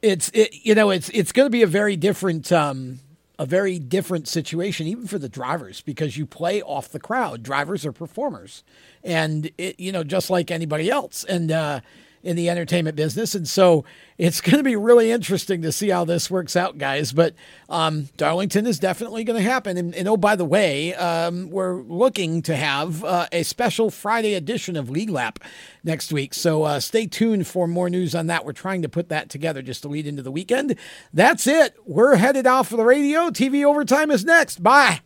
it's 0.00 0.30
it, 0.30 0.54
you 0.64 0.74
know, 0.74 0.90
it's 0.90 1.08
it's 1.10 1.32
going 1.32 1.46
to 1.46 1.50
be 1.50 1.62
a 1.62 1.66
very 1.66 1.96
different, 1.96 2.50
um, 2.50 3.00
a 3.38 3.46
very 3.46 3.78
different 3.78 4.26
situation, 4.28 4.86
even 4.86 5.06
for 5.06 5.18
the 5.18 5.28
drivers, 5.28 5.80
because 5.80 6.16
you 6.16 6.26
play 6.26 6.60
off 6.62 6.88
the 6.88 6.98
crowd. 6.98 7.42
Drivers 7.42 7.86
are 7.86 7.92
performers, 7.92 8.64
and 9.04 9.50
it, 9.58 9.78
you 9.78 9.92
know, 9.92 10.04
just 10.04 10.30
like 10.30 10.50
anybody 10.50 10.90
else, 10.90 11.24
and. 11.24 11.50
uh 11.50 11.80
in 12.22 12.36
the 12.36 12.50
entertainment 12.50 12.96
business. 12.96 13.34
And 13.34 13.48
so 13.48 13.84
it's 14.16 14.40
going 14.40 14.58
to 14.58 14.62
be 14.62 14.76
really 14.76 15.10
interesting 15.10 15.62
to 15.62 15.72
see 15.72 15.88
how 15.88 16.04
this 16.04 16.30
works 16.30 16.54
out, 16.56 16.78
guys. 16.78 17.12
But 17.12 17.34
um, 17.68 18.08
Darlington 18.16 18.66
is 18.66 18.78
definitely 18.78 19.24
going 19.24 19.42
to 19.42 19.48
happen. 19.48 19.76
And, 19.76 19.92
and, 19.94 20.08
oh, 20.08 20.16
by 20.16 20.36
the 20.36 20.44
way, 20.44 20.94
um, 20.94 21.50
we're 21.50 21.82
looking 21.82 22.42
to 22.42 22.54
have 22.56 23.04
uh, 23.04 23.26
a 23.32 23.42
special 23.42 23.90
Friday 23.90 24.34
edition 24.34 24.76
of 24.76 24.90
League 24.90 25.10
Lap 25.10 25.40
next 25.84 26.12
week. 26.12 26.34
So 26.34 26.64
uh, 26.64 26.80
stay 26.80 27.06
tuned 27.06 27.46
for 27.46 27.66
more 27.66 27.88
news 27.90 28.14
on 28.14 28.26
that. 28.28 28.44
We're 28.44 28.52
trying 28.52 28.82
to 28.82 28.88
put 28.88 29.08
that 29.08 29.30
together 29.30 29.62
just 29.62 29.82
to 29.82 29.88
lead 29.88 30.06
into 30.06 30.22
the 30.22 30.32
weekend. 30.32 30.76
That's 31.12 31.46
it. 31.46 31.76
We're 31.86 32.16
headed 32.16 32.46
off 32.46 32.68
for 32.68 32.76
the 32.76 32.84
radio. 32.84 33.30
TV 33.30 33.64
Overtime 33.64 34.10
is 34.10 34.24
next. 34.24 34.62
Bye. 34.62 35.00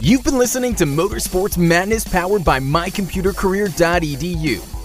You've 0.00 0.24
been 0.24 0.38
listening 0.38 0.74
to 0.76 0.84
Motorsports 0.84 1.56
Madness 1.56 2.04
powered 2.04 2.44
by 2.44 2.58
mycomputercareer.edu. 2.58 4.81